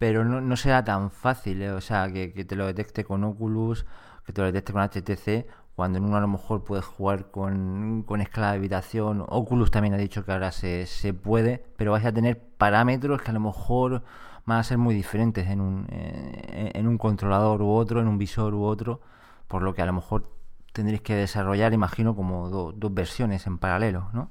pero 0.00 0.24
no, 0.24 0.40
no 0.40 0.56
será 0.56 0.82
tan 0.82 1.10
fácil, 1.10 1.60
¿eh? 1.60 1.72
o 1.72 1.82
sea, 1.82 2.10
que, 2.10 2.32
que, 2.32 2.46
te 2.46 2.56
lo 2.56 2.64
detecte 2.66 3.04
con 3.04 3.22
Oculus, 3.22 3.84
que 4.24 4.32
te 4.32 4.40
lo 4.40 4.46
detecte 4.46 4.72
con 4.72 4.80
HTC, 4.82 5.46
cuando 5.76 5.98
en 5.98 6.06
uno 6.06 6.16
a 6.16 6.20
lo 6.22 6.28
mejor 6.28 6.64
puedes 6.64 6.86
jugar 6.86 7.30
con, 7.30 8.02
con 8.06 8.22
escala 8.22 8.52
de 8.52 8.56
habitación. 8.56 9.22
Oculus 9.28 9.70
también 9.70 9.92
ha 9.92 9.98
dicho 9.98 10.24
que 10.24 10.32
ahora 10.32 10.52
se, 10.52 10.86
se 10.86 11.12
puede, 11.12 11.62
pero 11.76 11.92
vais 11.92 12.06
a 12.06 12.12
tener 12.12 12.40
parámetros 12.40 13.20
que 13.20 13.30
a 13.30 13.34
lo 13.34 13.40
mejor 13.40 14.02
van 14.46 14.58
a 14.58 14.62
ser 14.62 14.78
muy 14.78 14.94
diferentes 14.94 15.46
en 15.48 15.60
un, 15.60 15.86
eh, 15.90 16.70
en 16.74 16.88
un 16.88 16.96
controlador 16.96 17.60
u 17.60 17.68
otro, 17.70 18.00
en 18.00 18.08
un 18.08 18.16
visor 18.16 18.54
u 18.54 18.64
otro, 18.64 19.02
por 19.48 19.62
lo 19.62 19.74
que 19.74 19.82
a 19.82 19.86
lo 19.86 19.92
mejor 19.92 20.32
tendréis 20.72 21.02
que 21.02 21.14
desarrollar, 21.14 21.74
imagino, 21.74 22.16
como 22.16 22.48
do, 22.48 22.72
dos 22.72 22.94
versiones 22.94 23.46
en 23.46 23.58
paralelo, 23.58 24.08
¿no? 24.14 24.30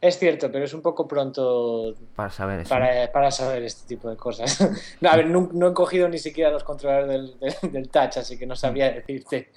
Es 0.00 0.18
cierto, 0.18 0.52
pero 0.52 0.64
es 0.64 0.72
un 0.74 0.82
poco 0.82 1.08
pronto 1.08 1.94
para 2.14 2.30
saber, 2.30 2.60
eso. 2.60 2.68
Para, 2.68 3.10
para 3.10 3.32
saber 3.32 3.64
este 3.64 3.88
tipo 3.88 4.08
de 4.08 4.16
cosas. 4.16 4.60
no, 5.00 5.10
a 5.10 5.16
ver, 5.16 5.26
no, 5.26 5.48
no, 5.52 5.68
he 5.68 5.74
cogido 5.74 6.08
ni 6.08 6.18
siquiera 6.18 6.50
los 6.50 6.62
controladores 6.62 7.08
del, 7.08 7.40
del, 7.40 7.72
del 7.72 7.88
touch, 7.88 8.18
así 8.18 8.38
que 8.38 8.46
no 8.46 8.54
sabría 8.54 8.92
decirte. 8.92 9.50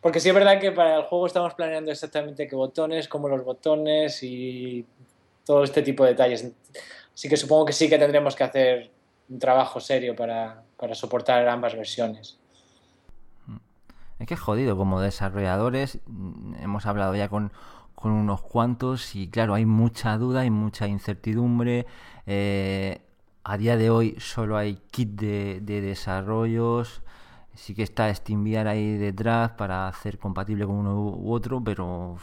Porque 0.00 0.18
sí 0.18 0.28
es 0.28 0.34
verdad 0.34 0.60
que 0.60 0.72
para 0.72 0.96
el 0.96 1.02
juego 1.04 1.26
estamos 1.28 1.54
planeando 1.54 1.92
exactamente 1.92 2.48
qué 2.48 2.56
botones, 2.56 3.06
cómo 3.06 3.28
los 3.28 3.44
botones 3.44 4.20
y 4.22 4.84
todo 5.44 5.62
este 5.62 5.82
tipo 5.82 6.02
de 6.04 6.10
detalles. 6.10 6.52
Así 7.14 7.28
que 7.28 7.36
supongo 7.36 7.66
que 7.66 7.72
sí 7.72 7.88
que 7.88 7.98
tendremos 7.98 8.34
que 8.34 8.44
hacer 8.44 8.90
un 9.28 9.38
trabajo 9.38 9.78
serio 9.78 10.16
para, 10.16 10.62
para 10.76 10.94
soportar 10.96 11.48
ambas 11.48 11.76
versiones. 11.76 12.38
Es 14.18 14.26
que 14.26 14.34
es 14.34 14.40
jodido, 14.40 14.76
como 14.76 15.00
desarrolladores 15.00 15.98
hemos 16.60 16.86
hablado 16.86 17.14
ya 17.14 17.28
con, 17.28 17.52
con 17.96 18.12
unos 18.12 18.42
cuantos 18.42 19.16
y 19.16 19.28
claro, 19.28 19.54
hay 19.54 19.66
mucha 19.66 20.16
duda, 20.18 20.42
hay 20.42 20.50
mucha 20.50 20.86
incertidumbre. 20.86 21.86
Eh, 22.26 23.00
a 23.42 23.58
día 23.58 23.76
de 23.76 23.90
hoy 23.90 24.16
solo 24.20 24.56
hay 24.56 24.76
kit 24.90 25.10
de, 25.10 25.60
de 25.60 25.80
desarrollos 25.80 27.02
sí 27.56 27.74
que 27.74 27.82
está 27.82 28.14
SteamVR 28.14 28.68
ahí 28.68 28.96
detrás 28.96 29.52
para 29.52 29.88
hacer 29.88 30.18
compatible 30.18 30.66
con 30.66 30.76
uno 30.76 30.94
u 30.94 31.32
otro, 31.32 31.62
pero, 31.64 32.16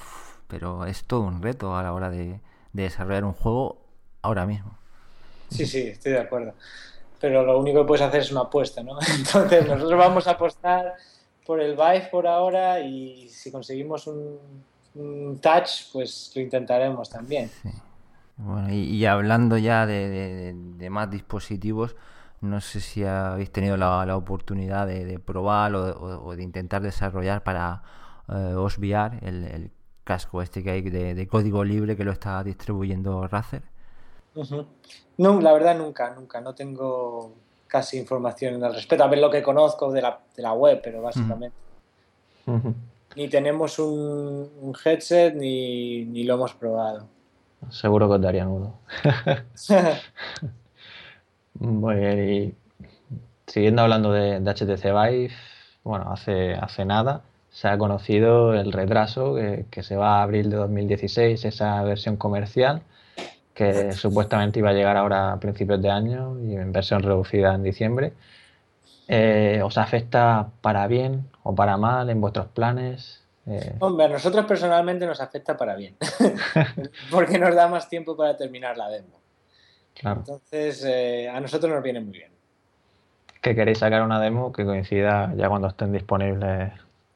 pero 0.48 0.86
es 0.86 1.04
todo 1.06 1.22
un 1.22 1.42
reto 1.42 1.76
a 1.76 1.84
la 1.84 1.94
hora 1.94 2.10
de, 2.10 2.40
de 2.72 2.84
desarrollar 2.84 3.26
un 3.26 3.34
juego 3.34 3.82
ahora 4.22 4.46
mismo. 4.46 4.78
Sí, 5.50 5.66
sí, 5.66 5.82
estoy 5.88 6.14
de 6.14 6.20
acuerdo. 6.20 6.54
Pero 7.20 7.44
lo 7.44 7.58
único 7.60 7.82
que 7.82 7.88
puedes 7.88 8.06
hacer 8.06 8.22
es 8.22 8.32
una 8.32 8.42
apuesta, 8.42 8.84
¿no? 8.84 8.98
Entonces 9.18 9.68
nosotros 9.68 10.00
vamos 10.00 10.28
a 10.28 10.32
apostar 10.32 10.94
por 11.46 11.60
el 11.60 11.76
Vive 11.76 12.08
por 12.12 12.28
ahora 12.28 12.80
y 12.80 13.28
si 13.30 13.52
conseguimos 13.52 14.08
un, 14.08 14.40
touch, 15.42 15.92
pues 15.92 16.32
lo 16.36 16.42
intentaremos 16.42 17.10
también. 17.10 17.50
Sí. 17.62 17.70
Bueno, 18.38 18.70
y, 18.72 18.84
y, 18.84 19.06
hablando 19.06 19.58
ya 19.58 19.86
de, 19.86 20.10
de, 20.10 20.54
de 20.56 20.90
más 20.90 21.10
dispositivos, 21.10 21.96
no 22.42 22.60
sé 22.62 22.82
si 22.82 23.04
habéis 23.04 23.52
tenido 23.52 23.78
la, 23.78 24.06
la 24.06 24.18
oportunidad 24.18 24.88
de, 24.88 25.06
de 25.06 25.20
probar 25.20 25.76
o, 25.76 25.92
o, 25.92 26.26
o, 26.26 26.36
de 26.36 26.44
intentar 26.44 26.82
desarrollar 26.82 27.44
para 27.44 27.84
eh, 28.28 28.56
OSVR 28.56 29.20
el, 29.22 29.44
el, 29.46 29.72
casco 30.04 30.42
este 30.42 30.62
que 30.62 30.70
hay 30.70 30.82
de, 30.82 31.16
de, 31.16 31.28
código 31.30 31.64
libre 31.64 31.96
que 31.96 32.04
lo 32.04 32.12
está 32.12 32.44
distribuyendo 32.44 33.26
Razer. 33.26 33.64
Uh 34.36 34.42
-huh. 34.42 34.66
No, 35.18 35.40
la 35.40 35.54
verdad 35.54 35.78
nunca, 35.78 36.14
nunca. 36.14 36.42
No 36.42 36.54
tengo 36.54 37.34
casi 37.68 38.00
información 38.00 38.62
al 38.62 38.74
respecto. 38.74 39.04
A 39.06 39.08
ver 39.08 39.20
lo 39.20 39.30
que 39.32 39.42
conozco 39.42 39.94
de 39.94 40.02
la, 40.02 40.20
de 40.36 40.44
la 40.44 40.52
web, 40.52 40.82
pero 40.84 41.02
básicamente. 41.02 41.56
Uh 42.46 42.58
-huh. 42.58 42.74
Ni 43.16 43.28
tenemos 43.28 43.80
un, 43.80 44.50
un 44.62 44.74
headset 44.84 45.36
ni, 45.36 46.06
ni, 46.06 46.24
lo 46.24 46.36
hemos 46.36 46.54
probado. 46.54 47.08
Seguro 47.70 48.08
que 48.08 48.16
os 48.16 48.22
darían 48.22 48.48
uno. 48.48 48.80
Muy 51.54 51.96
bien, 51.96 52.30
y 52.30 52.54
siguiendo 53.48 53.84
hablando 53.84 54.12
de, 54.12 54.40
de, 54.40 54.52
HTC 54.52 54.84
Vive, 54.86 55.32
bueno, 55.84 56.12
hace, 56.12 56.56
hace 56.56 56.86
nada 56.86 57.22
se 57.52 57.68
ha 57.68 57.78
conocido 57.78 58.56
el 58.56 58.72
retraso 58.72 59.36
que, 59.36 59.66
que, 59.70 59.84
se 59.84 59.96
va 59.96 60.20
a 60.20 60.24
abril 60.24 60.50
de 60.50 60.58
2016, 60.58 61.46
esa 61.46 61.84
versión 61.84 62.18
comercial, 62.18 62.82
que 63.54 63.92
supuestamente 63.92 64.58
iba 64.58 64.72
a 64.72 64.74
llegar 64.74 64.98
ahora 64.98 65.34
a 65.34 65.40
principios 65.40 65.80
de 65.80 65.92
año 65.92 66.40
y 66.44 66.56
en 66.56 66.72
versión 66.72 67.04
reducida 67.04 67.54
en 67.54 67.62
diciembre. 67.62 68.14
Eh, 69.08 69.62
¿Os 69.64 69.78
afecta 69.78 70.50
para 70.62 70.88
bien 70.88 71.30
o 71.44 71.54
para 71.54 71.78
mal 71.78 72.10
en 72.10 72.22
vuestros 72.22 72.48
planes? 72.48 73.24
Eh... 73.46 73.76
Hombre, 73.80 74.06
a 74.06 74.10
nosotros 74.10 74.46
personalmente 74.46 75.06
nos 75.06 75.20
afecta 75.20 75.58
para 75.58 75.76
bien, 75.76 75.98
porque 77.12 77.38
nos 77.38 77.54
da 77.54 77.68
más 77.68 77.90
tiempo 77.90 78.16
para 78.16 78.38
terminar 78.38 78.78
la 78.78 78.90
demo. 78.90 79.20
Claro. 79.94 80.22
Entonces, 80.22 80.84
eh, 80.86 81.30
a 81.30 81.40
nosotros 81.40 81.72
nos 81.72 81.84
viene 81.84 82.00
muy 82.00 82.14
bien. 82.14 82.32
Que 83.42 83.54
queréis 83.54 83.80
sacar 83.80 84.02
una 84.02 84.22
demo 84.22 84.54
que 84.54 84.64
coincida 84.64 85.34
ya 85.36 85.50
cuando 85.50 85.68
estén 85.68 85.92
disponibles 85.92 86.72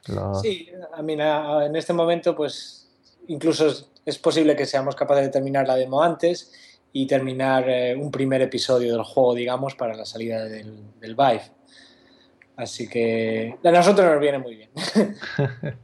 los... 0.08 0.42
Sí, 0.42 0.68
a 0.92 1.02
mí 1.02 1.14
en 1.14 1.74
este 1.74 1.94
momento, 1.94 2.36
pues 2.36 2.88
incluso 3.28 3.66
es, 4.04 4.18
posible 4.18 4.54
que 4.54 4.66
seamos 4.66 4.94
capaces 4.94 5.24
de 5.24 5.30
terminar 5.30 5.66
la 5.66 5.74
demo 5.74 6.02
antes 6.02 6.52
y 6.92 7.06
terminar 7.06 7.68
eh, 7.68 7.96
un 7.96 8.10
primer 8.10 8.42
episodio 8.42 8.92
del 8.92 9.02
juego, 9.02 9.34
digamos, 9.34 9.74
para 9.74 9.94
la 9.94 10.04
salida 10.04 10.44
del, 10.44 10.98
del 11.00 11.14
Vive. 11.14 11.57
Así 12.58 12.88
que 12.88 13.56
a 13.62 13.70
nosotros 13.70 14.10
nos 14.10 14.20
viene 14.20 14.38
muy 14.38 14.56
bien. 14.56 14.70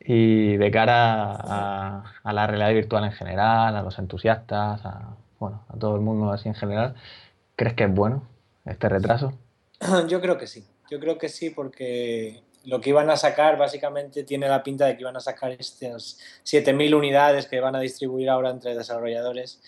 y 0.00 0.56
de 0.56 0.70
cara 0.70 1.32
a, 1.32 2.14
a, 2.24 2.32
la 2.32 2.46
realidad 2.46 2.70
virtual 2.70 3.04
en 3.04 3.12
general, 3.12 3.76
a 3.76 3.82
los 3.82 3.98
entusiastas, 3.98 4.80
a, 4.86 5.14
bueno, 5.38 5.62
a 5.68 5.76
todo 5.76 5.94
el 5.94 6.00
mundo 6.00 6.32
así 6.32 6.48
en 6.48 6.54
general, 6.54 6.94
¿crees 7.54 7.74
que 7.74 7.84
es 7.84 7.94
bueno 7.94 8.26
este 8.64 8.88
retraso? 8.88 9.34
Yo 10.08 10.22
creo 10.22 10.38
que 10.38 10.46
sí. 10.46 10.64
Yo 10.90 10.98
creo 10.98 11.18
que 11.18 11.28
sí 11.28 11.50
porque 11.50 12.42
lo 12.64 12.80
que 12.80 12.88
iban 12.88 13.10
a 13.10 13.18
sacar 13.18 13.58
básicamente 13.58 14.24
tiene 14.24 14.48
la 14.48 14.62
pinta 14.62 14.86
de 14.86 14.96
que 14.96 15.02
iban 15.02 15.18
a 15.18 15.20
sacar 15.20 15.52
estas 15.52 16.18
7.000 16.46 16.96
unidades 16.96 17.44
que 17.44 17.60
van 17.60 17.76
a 17.76 17.80
distribuir 17.80 18.30
ahora 18.30 18.48
entre 18.48 18.74
desarrolladores 18.74 19.60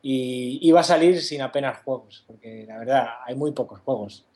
y 0.00 0.58
iba 0.66 0.80
a 0.80 0.84
salir 0.84 1.20
sin 1.20 1.42
apenas 1.42 1.82
juegos, 1.82 2.24
porque 2.26 2.64
la 2.66 2.78
verdad 2.78 3.08
hay 3.26 3.34
muy 3.34 3.52
pocos 3.52 3.80
juegos. 3.80 4.26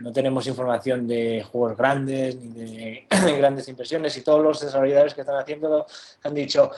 No 0.00 0.12
tenemos 0.12 0.46
información 0.46 1.06
de 1.06 1.44
juegos 1.44 1.76
grandes 1.76 2.36
ni 2.36 2.48
de 2.48 3.06
grandes 3.38 3.68
impresiones 3.68 4.16
y 4.16 4.22
todos 4.22 4.42
los 4.42 4.60
desarrolladores 4.60 5.14
que 5.14 5.20
están 5.20 5.36
haciéndolo 5.36 5.86
han 6.24 6.34
dicho, 6.34 6.70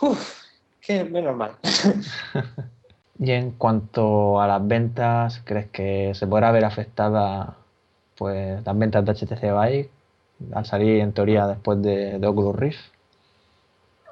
uff, 0.00 0.42
qué 0.80 1.04
menos 1.04 1.36
mal. 1.36 1.52
y 3.18 3.30
en 3.30 3.52
cuanto 3.52 4.40
a 4.40 4.48
las 4.48 4.66
ventas, 4.66 5.42
¿crees 5.44 5.66
que 5.70 6.12
se 6.14 6.26
podrá 6.26 6.50
ver 6.50 6.64
afectada 6.64 7.56
pues 8.16 8.64
las 8.64 8.78
ventas 8.78 9.04
de 9.04 9.14
HTC 9.14 9.42
Vive 9.42 9.90
al 10.52 10.66
salir 10.66 11.00
en 11.00 11.12
teoría 11.12 11.46
después 11.46 11.80
de, 11.82 12.20
Oculus 12.26 12.56
Rift? 12.56 12.80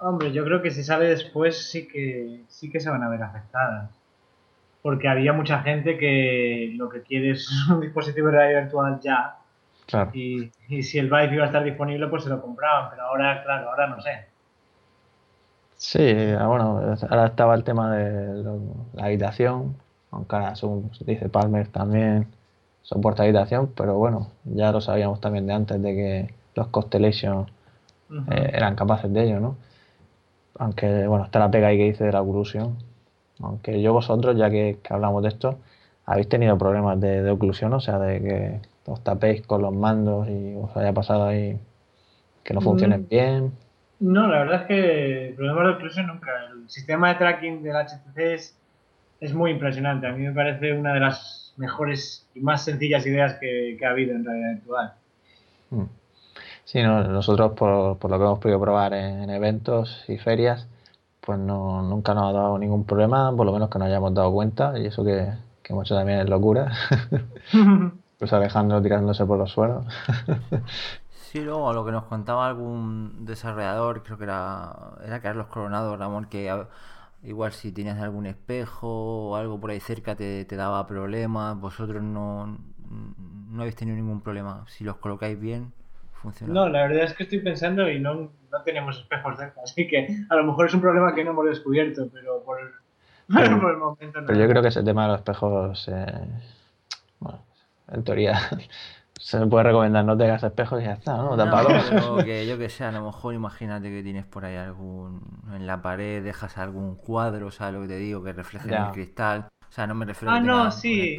Hombre, 0.01 0.33
yo 0.33 0.45
creo 0.45 0.63
que 0.63 0.71
si 0.71 0.85
sale 0.85 1.07
después 1.07 1.71
sí 1.71 1.89
que 1.89 2.43
sí 2.49 2.71
que 2.71 2.81
se 2.81 2.91
van 2.91 3.03
a 3.03 3.09
ver 3.09 3.23
afectadas. 3.23 3.91
Porque 4.85 5.09
había 5.09 5.33
mucha 5.33 5.61
gente 5.61 5.97
que 5.97 6.75
lo 6.77 6.91
que 6.91 7.01
quiere 7.01 7.31
es 7.31 7.49
un 7.71 7.81
dispositivo 7.81 8.27
de 8.27 8.33
realidad 8.35 8.63
virtual 8.65 9.01
ya. 9.01 9.39
Claro. 9.87 10.11
Y, 10.13 10.51
si 10.83 10.99
el 10.99 11.07
Vive 11.07 11.37
iba 11.37 11.45
a 11.45 11.47
estar 11.47 11.65
disponible, 11.65 12.07
pues 12.09 12.25
se 12.25 12.29
lo 12.29 12.43
compraban. 12.43 12.91
Pero 12.91 13.05
ahora, 13.05 13.43
claro, 13.43 13.71
ahora 13.71 13.87
no 13.87 14.03
sé. 14.03 14.27
Sí, 15.77 16.35
bueno, 16.35 16.97
ahora 17.09 17.27
estaba 17.27 17.55
el 17.55 17.65
tema 17.65 17.97
de 17.97 18.45
la 18.93 19.07
habitación, 19.07 19.75
aunque 20.11 20.37
ahora, 20.37 20.55
según 20.55 20.91
dice 21.01 21.31
Palmer, 21.31 21.69
también 21.69 22.27
soporta 22.83 23.23
habitación, 23.23 23.73
pero 23.75 23.95
bueno, 23.95 24.29
ya 24.45 24.71
lo 24.71 24.83
sabíamos 24.83 25.21
también 25.21 25.47
de 25.47 25.55
antes 25.55 25.83
de 25.83 25.95
que 25.95 26.35
los 26.55 26.69
Constellation 26.69 27.47
eh, 28.31 28.51
eran 28.53 28.77
capaces 28.77 29.13
de 29.13 29.25
ello, 29.25 29.41
¿no? 29.41 29.57
Aunque, 30.59 31.07
bueno, 31.09 31.25
está 31.25 31.39
la 31.39 31.51
pega 31.51 31.69
ahí 31.69 31.79
que 31.79 31.85
dice 31.85 32.05
de 32.05 32.13
la 32.13 32.21
oclusión. 32.21 32.77
Aunque 33.41 33.81
yo 33.83 33.93
vosotros, 33.93 34.37
ya 34.37 34.51
que, 34.51 34.79
hablamos 34.89 35.23
de 35.23 35.29
esto, 35.29 35.59
habéis 36.07 36.29
tenido 36.29 36.57
problemas 36.59 37.01
de, 37.01 37.29
oclusión, 37.31 37.73
o 37.73 37.81
sea, 37.81 37.99
de 37.99 38.21
que 38.21 38.61
os 38.91 39.03
tapéis 39.03 39.43
con 39.47 39.63
los 39.63 39.75
mandos 39.75 40.29
y 40.29 40.55
os 40.55 40.77
haya 40.77 40.93
pasado 40.93 41.25
ahí 41.25 41.59
que 42.43 42.55
no 42.55 42.61
funcionen 42.61 43.03
mm. 43.03 43.09
bien. 43.09 43.53
No, 44.01 44.29
la 44.29 44.41
verdad 44.41 44.63
es 44.63 44.67
que 44.67 45.35
problemas 45.37 45.65
de 45.65 45.73
oclusión 45.73 46.07
nunca. 46.09 46.31
El 46.53 46.69
sistema 46.69 47.09
de 47.09 47.15
tracking 47.15 47.63
del 47.63 47.77
HTC 47.77 48.19
es, 48.19 48.59
es 49.21 49.35
muy 49.35 49.53
impresionante. 49.53 50.07
A 50.07 50.13
mí 50.13 50.25
me 50.25 50.33
parece 50.33 50.73
una 50.73 50.93
de 50.93 51.01
las 51.01 51.55
mejores 51.57 52.27
y 52.35 52.41
más 52.41 52.65
sencillas 52.65 53.07
ideas 53.07 53.35
que, 53.41 53.79
ha 53.85 53.91
habido 53.91 54.15
en 54.15 54.25
realidad 54.25 54.55
virtual. 54.55 54.93
Mm. 55.71 55.85
Sí, 56.65 56.83
nosotros 56.83 57.53
por, 57.53 57.99
por, 57.99 58.11
lo 58.11 58.19
que 58.19 58.25
hemos 58.25 58.39
podido 58.39 58.61
probar 58.61 58.95
en, 58.95 59.29
eventos 59.31 60.05
y 60.09 60.19
ferias, 60.19 60.67
pues 61.25 61.39
no, 61.39 61.83
nunca 61.83 62.15
nos 62.15 62.31
ha 62.31 62.33
dado 62.33 62.59
ningún 62.59 62.85
problema, 62.85 63.35
por 63.35 63.47
lo 63.47 63.53
menos 63.53 63.71
que 63.71 63.79
nos 63.79 63.87
hayamos 63.87 64.15
dado 64.15 64.33
cuenta, 64.33 64.79
y 64.79 64.87
eso 64.87 65.05
que, 65.05 65.33
que 65.63 65.73
hemos 65.73 65.87
hecho 65.87 65.97
también 65.97 66.21
es 66.21 66.29
locura. 66.29 66.73
pues 68.19 68.33
Alejandro 68.33 68.83
tirándose 68.83 69.25
por 69.25 69.39
los 69.39 69.51
suelos. 69.51 69.87
sí, 71.11 71.41
luego 71.41 71.73
lo 71.73 71.85
que 71.85 71.93
nos 71.93 72.05
contaba 72.05 72.47
algún 72.47 73.25
desarrollador, 73.25 74.03
creo 74.03 74.19
que 74.19 74.25
era, 74.25 74.77
era 75.05 75.21
Carlos 75.21 75.47
Coronado, 75.47 75.97
Ramón, 75.97 76.27
que 76.27 76.51
Igual 77.25 77.53
si 77.53 77.73
tenías 77.73 77.99
algún 78.01 78.27
espejo 78.27 79.31
o 79.31 79.37
algo 79.37 79.59
por 79.59 79.71
ahí 79.71 79.81
cerca 79.81 80.15
te, 80.15 80.45
daba 80.45 80.87
problemas, 80.87 81.59
vosotros 81.59 82.03
no, 82.03 82.59
no 83.49 83.63
habéis 83.63 83.77
tenido 83.77 83.97
ningún 83.97 84.21
problema. 84.21 84.67
Si 84.69 84.85
los 84.85 84.97
colocáis 84.97 85.41
bien, 85.41 85.73
funciona. 86.25 86.53
No, 86.53 86.69
la 86.69 86.87
verdad 86.87 87.05
es 87.05 87.15
que 87.15 87.23
estoy 87.23 87.41
pensando 87.41 87.89
y 87.89 88.01
no, 88.01 88.15
no 88.15 88.63
tenemos 88.65 88.99
espejos 88.99 89.37
cerca, 89.37 89.61
así 89.65 89.87
que 89.87 90.09
a 90.29 90.37
lo 90.37 90.45
mejor 90.45 90.67
es 90.67 90.75
un 90.75 90.81
problema 90.81 91.15
que 91.15 91.25
no 91.25 91.31
hemos 91.31 91.47
descubierto, 91.47 92.09
pero 92.13 92.43
por, 92.43 92.59
el 92.61 93.57
momento 93.79 94.21
no. 94.21 94.27
Pero 94.27 94.39
yo 94.39 94.49
creo 94.49 94.63
que 94.63 94.69
ese 94.69 94.83
tema 94.83 95.03
de 95.03 95.09
los 95.09 95.19
espejos, 95.19 95.89
eh, 95.89 96.27
bueno, 97.21 97.43
en 97.89 98.05
teoría 98.05 98.39
se 99.21 99.39
me 99.39 99.47
puede 99.47 99.65
recomendar 99.65 100.05
no 100.05 100.17
tengas 100.17 100.43
espejos 100.43 100.83
y 100.83 100.85
ya 100.85 100.93
está, 100.93 101.17
¿no? 101.17 101.37
no 101.37 102.25
que 102.25 102.47
yo 102.47 102.59
que 102.59 102.69
sé, 102.69 102.85
a 102.85 102.93
lo 102.93 103.05
mejor 103.05 103.35
imagínate 103.35 103.91
que 103.91 104.03
tienes 104.03 104.25
por 104.25 104.45
ahí 104.45 104.57
algún. 104.57 105.23
En 105.55 105.67
la 105.67 105.81
pared 105.81 106.23
dejas 106.23 106.59
algún 106.59 106.97
cuadro, 106.97 107.51
¿sabes 107.51 107.75
lo 107.75 107.81
que 107.83 107.89
te 107.89 107.97
digo? 107.97 108.23
Que 108.23 108.33
refleje 108.33 108.69
en 108.69 108.83
el 108.83 108.91
cristal. 108.91 109.49
O 109.75 109.77
sea, 109.77 109.89
no 109.89 109.97
me 109.97 110.07
refiero 110.07 110.31
ah, 110.31 110.37
a. 110.37 110.39
Ah, 110.39 110.41
no, 110.41 110.71
sí, 110.71 111.19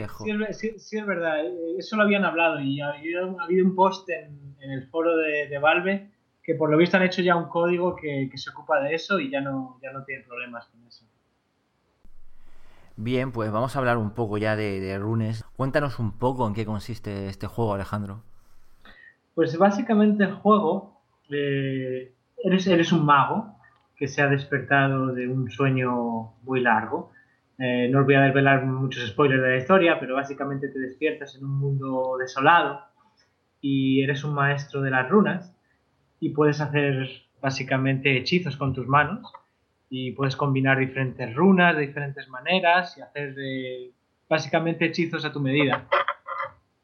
sí, 0.53 0.97
es 0.97 1.05
verdad. 1.05 1.43
Eso 1.77 1.97
lo 1.97 2.03
habían 2.03 2.23
hablado 2.23 2.61
y 2.61 2.79
ha, 2.79 2.91
habido 2.91 3.65
un 3.65 3.75
post 3.75 4.09
en, 4.09 4.55
el 4.61 4.87
foro 4.87 5.17
de, 5.17 5.59
Valve 5.59 6.09
que 6.41 6.55
por 6.55 6.69
lo 6.69 6.77
visto 6.77 6.95
han 6.95 7.03
hecho 7.03 7.21
ya 7.21 7.35
un 7.35 7.49
código 7.49 7.97
que, 7.97 8.29
que 8.31 8.37
se 8.37 8.51
ocupa 8.51 8.79
de 8.79 8.95
eso 8.95 9.19
y 9.19 9.29
ya 9.29 9.41
no, 9.41 9.77
ya 9.83 9.91
no 9.91 10.05
tienen 10.05 10.25
problemas 10.25 10.67
con 10.67 10.87
eso. 10.87 11.03
Bien, 12.95 13.33
pues 13.33 13.51
vamos 13.51 13.75
a 13.75 13.79
hablar 13.79 13.97
un 13.97 14.11
poco 14.11 14.37
ya 14.37 14.55
de, 14.55 14.97
Runes. 14.99 15.43
Cuéntanos 15.57 15.99
un 15.99 16.17
poco 16.17 16.47
en 16.47 16.53
qué 16.53 16.65
consiste 16.65 17.27
este 17.27 17.47
juego, 17.47 17.73
Alejandro. 17.73 18.23
Pues 19.33 19.57
básicamente 19.57 20.23
el 20.23 20.33
juego, 20.33 21.01
eh, 21.29 22.13
eres, 22.41 22.67
eres 22.67 22.93
un 22.93 23.05
mago 23.05 23.53
que 23.97 24.07
se 24.07 24.21
ha 24.21 24.27
despertado 24.27 25.07
de 25.07 25.27
un 25.27 25.51
sueño 25.51 26.35
muy 26.43 26.61
largo. 26.61 27.11
Eh, 27.57 27.87
no 27.89 27.99
os 27.99 28.05
voy 28.05 28.15
a 28.15 28.21
desvelar 28.21 28.65
muchos 28.65 29.07
spoilers 29.07 29.41
de 29.41 29.49
la 29.49 29.57
historia, 29.57 29.99
pero 29.99 30.15
básicamente 30.15 30.67
te 30.67 30.79
despiertas 30.79 31.35
en 31.35 31.45
un 31.45 31.57
mundo 31.57 32.17
desolado 32.19 32.81
y 33.61 34.03
eres 34.03 34.23
un 34.23 34.33
maestro 34.33 34.81
de 34.81 34.91
las 34.91 35.09
runas 35.09 35.55
y 36.19 36.29
puedes 36.29 36.59
hacer 36.59 37.09
básicamente 37.41 38.17
hechizos 38.17 38.57
con 38.57 38.73
tus 38.73 38.87
manos 38.87 39.31
y 39.89 40.11
puedes 40.11 40.35
combinar 40.35 40.79
diferentes 40.79 41.33
runas 41.33 41.75
de 41.75 41.87
diferentes 41.87 42.27
maneras 42.27 42.97
y 42.97 43.01
hacer 43.01 43.35
básicamente 44.27 44.85
hechizos 44.85 45.23
a 45.25 45.31
tu 45.31 45.39
medida. 45.39 45.87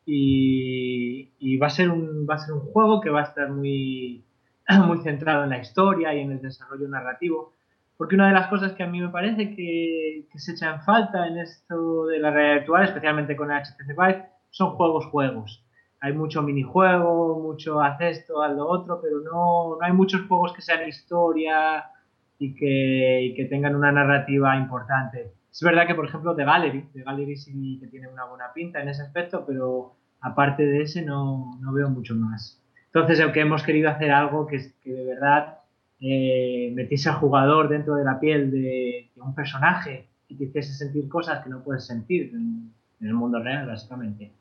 Y, 0.05 1.57
va, 1.57 1.67
a 1.67 1.69
ser 1.69 1.89
un, 1.89 2.27
va 2.29 2.35
a 2.35 2.39
ser 2.39 2.53
un 2.53 2.61
juego 2.61 3.01
que 3.01 3.09
va 3.09 3.21
a 3.21 3.23
estar 3.23 3.49
muy, 3.49 4.23
muy 4.87 4.99
centrado 4.99 5.43
en 5.43 5.49
la 5.49 5.59
historia 5.59 6.13
y 6.13 6.19
en 6.19 6.31
el 6.31 6.41
desarrollo 6.41 6.87
narrativo. 6.87 7.53
Porque 8.01 8.15
una 8.15 8.29
de 8.29 8.33
las 8.33 8.47
cosas 8.47 8.71
que 8.71 8.81
a 8.81 8.87
mí 8.87 8.99
me 8.99 9.09
parece 9.09 9.55
que, 9.55 10.25
se 10.33 10.53
echa 10.53 10.73
en 10.73 10.81
falta 10.81 11.27
en 11.27 11.37
esto 11.37 12.07
de 12.07 12.17
la 12.17 12.31
realidad 12.31 12.55
virtual, 12.61 12.83
especialmente 12.85 13.35
con 13.35 13.51
HTC 13.51 13.89
Vive, 13.89 14.25
son 14.49 14.71
juegos 14.71 15.05
juegos. 15.05 15.63
Hay 15.99 16.11
mucho 16.11 16.41
minijuego, 16.41 17.39
mucho 17.39 17.79
haz 17.79 18.01
esto, 18.01 18.41
haz 18.41 18.55
lo 18.55 18.67
otro, 18.67 18.99
pero 19.03 19.19
no, 19.19 19.77
no 19.79 19.85
hay 19.85 19.93
muchos 19.93 20.27
juegos 20.27 20.51
que 20.51 20.63
sean 20.63 20.87
historia, 20.87 21.85
y 22.39 22.55
que, 22.55 23.35
que, 23.37 23.45
tengan 23.45 23.75
una 23.75 23.91
narrativa 23.91 24.57
importante. 24.57 25.33
Es 25.51 25.61
verdad 25.61 25.85
que, 25.85 25.93
por 25.93 26.07
ejemplo, 26.07 26.35
The 26.35 26.43
Gallery, 26.43 26.89
The 26.93 27.03
Gallery 27.03 27.37
sí 27.37 27.77
que 27.79 27.85
tiene 27.85 28.07
una 28.07 28.25
buena 28.25 28.51
pinta 28.51 28.81
en 28.81 28.89
ese 28.89 29.03
aspecto, 29.03 29.45
pero 29.45 29.93
aparte 30.21 30.65
de 30.65 30.81
ese 30.81 31.03
no, 31.03 31.55
no 31.61 31.71
veo 31.71 31.87
mucho 31.87 32.15
más. 32.15 32.59
Entonces, 32.87 33.21
aunque 33.21 33.41
hemos 33.41 33.61
querido 33.61 33.91
hacer 33.91 34.09
algo 34.09 34.47
que, 34.47 34.57
que 34.81 34.91
de 34.91 35.05
verdad 35.05 35.60
eh, 36.03 36.71
metiese 36.73 37.09
al 37.09 37.15
jugador 37.15 37.69
dentro 37.69 37.93
de 37.93 38.03
la 38.03 38.19
piel 38.19 38.49
de, 38.49 39.11
un 39.17 39.35
personaje 39.35 40.07
y 40.27 40.35
te 40.35 40.45
hiciese 40.45 40.73
sentir 40.73 41.07
cosas 41.07 41.43
que 41.43 41.49
no 41.49 41.63
puedes 41.63 41.85
sentir 41.85 42.31
en, 42.33 42.73
el 43.01 43.13
mundo 43.13 43.39
real, 43.39 43.67
básicamente. 43.67 44.31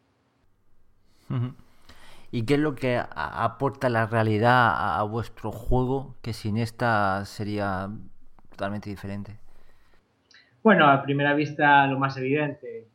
¿Y 2.30 2.44
qué 2.44 2.54
es 2.54 2.60
lo 2.60 2.74
que 2.74 3.00
aporta 3.14 3.88
la 3.88 4.06
realidad 4.06 4.98
a, 4.98 5.02
vuestro 5.02 5.52
juego 5.52 6.16
que 6.22 6.32
sin 6.32 6.56
esta 6.56 7.24
sería 7.24 7.90
totalmente 8.50 8.90
diferente? 8.90 9.38
Bueno, 10.62 10.86
a 10.86 11.02
primera 11.02 11.34
vista 11.34 11.86
lo 11.86 11.98
más 11.98 12.16
evidente, 12.16 12.88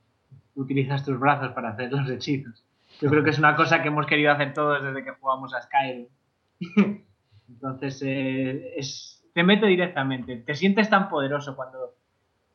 utilizas 0.56 1.04
tus 1.04 1.20
brazos 1.20 1.52
para 1.54 1.70
hacer 1.70 1.92
los 1.92 2.10
hechizos. 2.10 2.64
Yo 3.02 3.10
creo 3.10 3.24
que 3.24 3.32
es 3.32 3.40
una 3.40 3.56
cosa 3.56 3.82
que 3.82 3.90
hemos 3.90 4.06
querido 4.06 4.32
hacer 4.32 4.54
todos 4.54 4.84
desde 4.84 5.04
que 5.04 5.12
jugamos 5.12 5.54
a 5.54 5.62
Skyrim. 5.62 6.08
Entonces, 7.50 8.02
eh, 8.04 8.80
te 9.34 9.44
mete 9.44 9.66
directamente. 9.68 10.38
Te 10.38 10.56
sientes 10.56 10.90
tan 10.90 11.10
poderoso 11.10 11.56
cuando 11.56 11.96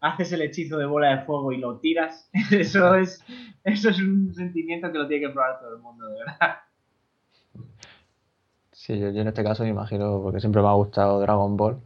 haces 0.01 0.33
el 0.33 0.43
hechizo 0.43 0.79
de 0.79 0.87
bola 0.87 1.17
de 1.17 1.25
fuego 1.25 1.53
y 1.53 1.59
lo 1.59 1.79
tiras. 1.79 2.31
Eso 2.51 2.95
es, 2.95 3.25
eso 3.65 3.91
es 3.91 4.01
un 4.01 4.35
sentimiento 4.35 4.91
que 4.91 4.99
lo 4.99 5.07
tiene 5.07 5.27
que 5.27 5.33
probar 5.33 5.61
todo 5.61 5.77
el 5.77 5.83
mundo, 5.83 6.07
de 6.07 6.15
verdad. 6.19 6.57
Sí, 8.73 8.99
yo, 8.99 9.09
en 9.09 9.29
este 9.29 9.45
caso 9.45 9.63
me 9.63 9.69
imagino, 9.69 10.23
porque 10.23 10.41
siempre 10.41 10.63
me 10.63 10.69
ha 10.69 10.73
gustado 10.73 11.21
Dragon 11.21 11.55
Ball, 11.55 11.79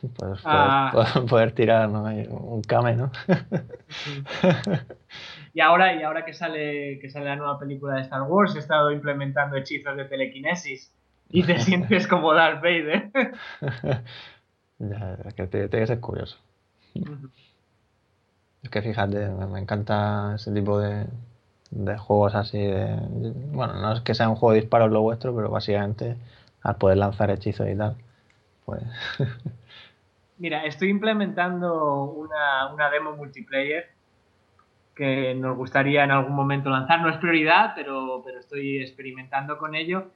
pues 0.16 0.42
poder, 0.42 1.48
ah. 1.48 1.54
tirar 1.54 1.88
un 1.88 2.62
Kame, 2.62 2.96
¿no? 2.96 3.12
y 5.54 5.60
ahora, 5.60 5.94
y 5.94 6.02
ahora 6.02 6.24
que 6.24 6.32
sale, 6.32 6.98
que 6.98 7.08
sale 7.08 7.26
la 7.26 7.36
nueva 7.36 7.60
película 7.60 7.94
de 7.94 8.02
Star 8.02 8.22
Wars, 8.22 8.56
he 8.56 8.58
estado 8.58 8.90
implementando 8.90 9.56
hechizos 9.56 9.96
de 9.96 10.06
telequinesis 10.06 10.92
y 11.32 11.42
te 11.42 11.58
sientes 11.58 12.06
como 12.06 12.34
Darth 12.34 12.62
Vader. 12.62 13.10
ya, 14.78 15.18
es 15.24 15.34
que 15.34 15.46
tiene 15.46 15.68
que 15.68 15.86
ser 15.86 16.00
curioso. 16.00 16.38
Es 18.62 18.70
que 18.70 18.82
fíjate, 18.82 19.28
me, 19.28 19.58
encanta 19.58 20.34
ese 20.36 20.52
tipo 20.52 20.78
de, 20.78 21.06
de 21.70 21.98
juegos 21.98 22.34
así 22.34 22.58
de... 22.58 22.96
Bueno, 23.52 23.74
no 23.80 23.92
es 23.92 24.02
que 24.02 24.14
sea 24.14 24.28
un 24.28 24.36
juego 24.36 24.52
de 24.52 24.60
disparos 24.60 24.92
lo 24.92 25.00
vuestro, 25.00 25.34
pero 25.34 25.50
básicamente 25.50 26.16
al 26.62 26.76
poder 26.76 26.98
lanzar 26.98 27.30
hechizos 27.30 27.68
y 27.68 27.76
tal, 27.76 27.96
pues... 28.64 28.82
Mira, 30.38 30.64
estoy 30.64 30.88
implementando 30.88 32.04
una, 32.04 32.72
una 32.72 32.90
demo 32.90 33.12
multiplayer 33.12 33.90
que 34.94 35.34
nos 35.34 35.56
gustaría 35.56 36.04
en 36.04 36.10
algún 36.10 36.34
momento 36.34 36.68
lanzar. 36.68 37.00
No 37.00 37.08
es 37.08 37.16
prioridad, 37.18 37.72
pero, 37.74 38.22
pero 38.24 38.40
estoy 38.40 38.78
experimentando 38.78 39.56
con 39.56 39.74
ello. 39.74 40.10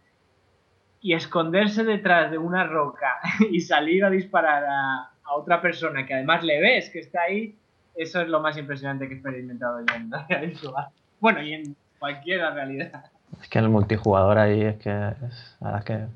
Y 1.00 1.14
esconderse 1.14 1.84
detrás 1.84 2.30
de 2.30 2.38
una 2.38 2.64
roca 2.64 3.20
y 3.50 3.60
salir 3.60 4.04
a 4.04 4.10
disparar 4.10 4.64
a, 4.64 5.10
a 5.24 5.34
otra 5.34 5.60
persona 5.60 6.06
que 6.06 6.14
además 6.14 6.42
le 6.42 6.60
ves 6.60 6.90
que 6.90 7.00
está 7.00 7.22
ahí, 7.22 7.56
eso 7.94 8.20
es 8.20 8.28
lo 8.28 8.40
más 8.40 8.56
impresionante 8.58 9.08
que 9.08 9.14
he 9.14 9.16
experimentado 9.16 9.80
yo 9.80 9.94
en 9.94 10.10
la 10.10 10.26
realidad 10.28 10.88
Bueno, 11.20 11.42
y 11.42 11.54
en 11.54 11.76
cualquier 11.98 12.40
realidad. 12.40 13.06
Es 13.40 13.48
que 13.48 13.58
el 13.58 13.68
multijugador 13.68 14.38
ahí 14.38 14.62
es 14.62 14.76
que 14.76 14.90
es, 14.90 15.56
es 15.78 15.84
que 15.84 16.06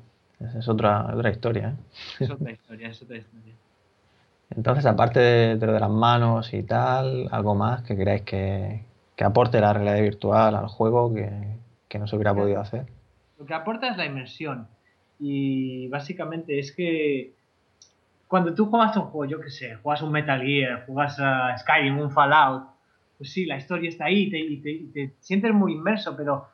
es, 0.57 0.67
otra, 0.67 1.13
otra 1.13 1.29
historia. 1.31 1.69
¿eh? 1.69 2.23
Es 2.23 2.29
otra 2.29 2.51
historia, 2.51 2.89
es 2.89 3.01
otra 3.01 3.17
historia. 3.17 3.53
Entonces, 4.55 4.85
aparte 4.85 5.19
de, 5.19 5.55
de, 5.55 5.65
lo 5.65 5.73
de 5.73 5.79
las 5.79 5.89
manos 5.89 6.53
y 6.53 6.63
tal, 6.63 7.27
algo 7.31 7.55
más 7.55 7.83
que 7.83 7.95
creáis 7.95 8.23
que, 8.23 8.83
que 9.15 9.23
aporte 9.23 9.61
la 9.61 9.73
realidad 9.73 10.01
virtual 10.01 10.55
al 10.55 10.67
juego 10.67 11.13
que, 11.13 11.29
que 11.87 11.99
no 11.99 12.07
se 12.07 12.15
hubiera 12.15 12.33
podido 12.33 12.59
hacer. 12.59 12.85
Lo 13.41 13.47
que 13.47 13.55
aporta 13.55 13.87
es 13.89 13.97
la 13.97 14.05
inmersión. 14.05 14.67
Y 15.19 15.87
básicamente 15.87 16.59
es 16.59 16.71
que 16.71 17.33
cuando 18.27 18.53
tú 18.53 18.67
juegas 18.67 18.95
un 18.97 19.05
juego, 19.05 19.25
yo 19.25 19.41
qué 19.41 19.49
sé, 19.49 19.77
juegas 19.77 20.03
un 20.03 20.11
Metal 20.11 20.39
Gear, 20.39 20.85
juegas 20.85 21.19
a 21.19 21.57
Skyrim, 21.57 21.97
un 21.97 22.11
Fallout, 22.11 22.67
pues 23.17 23.31
sí, 23.33 23.47
la 23.47 23.57
historia 23.57 23.89
está 23.89 24.05
ahí 24.05 24.29
y 24.31 24.91
te, 24.91 25.13
sientes 25.21 25.51
muy 25.55 25.73
inmerso, 25.73 26.15
pero 26.15 26.49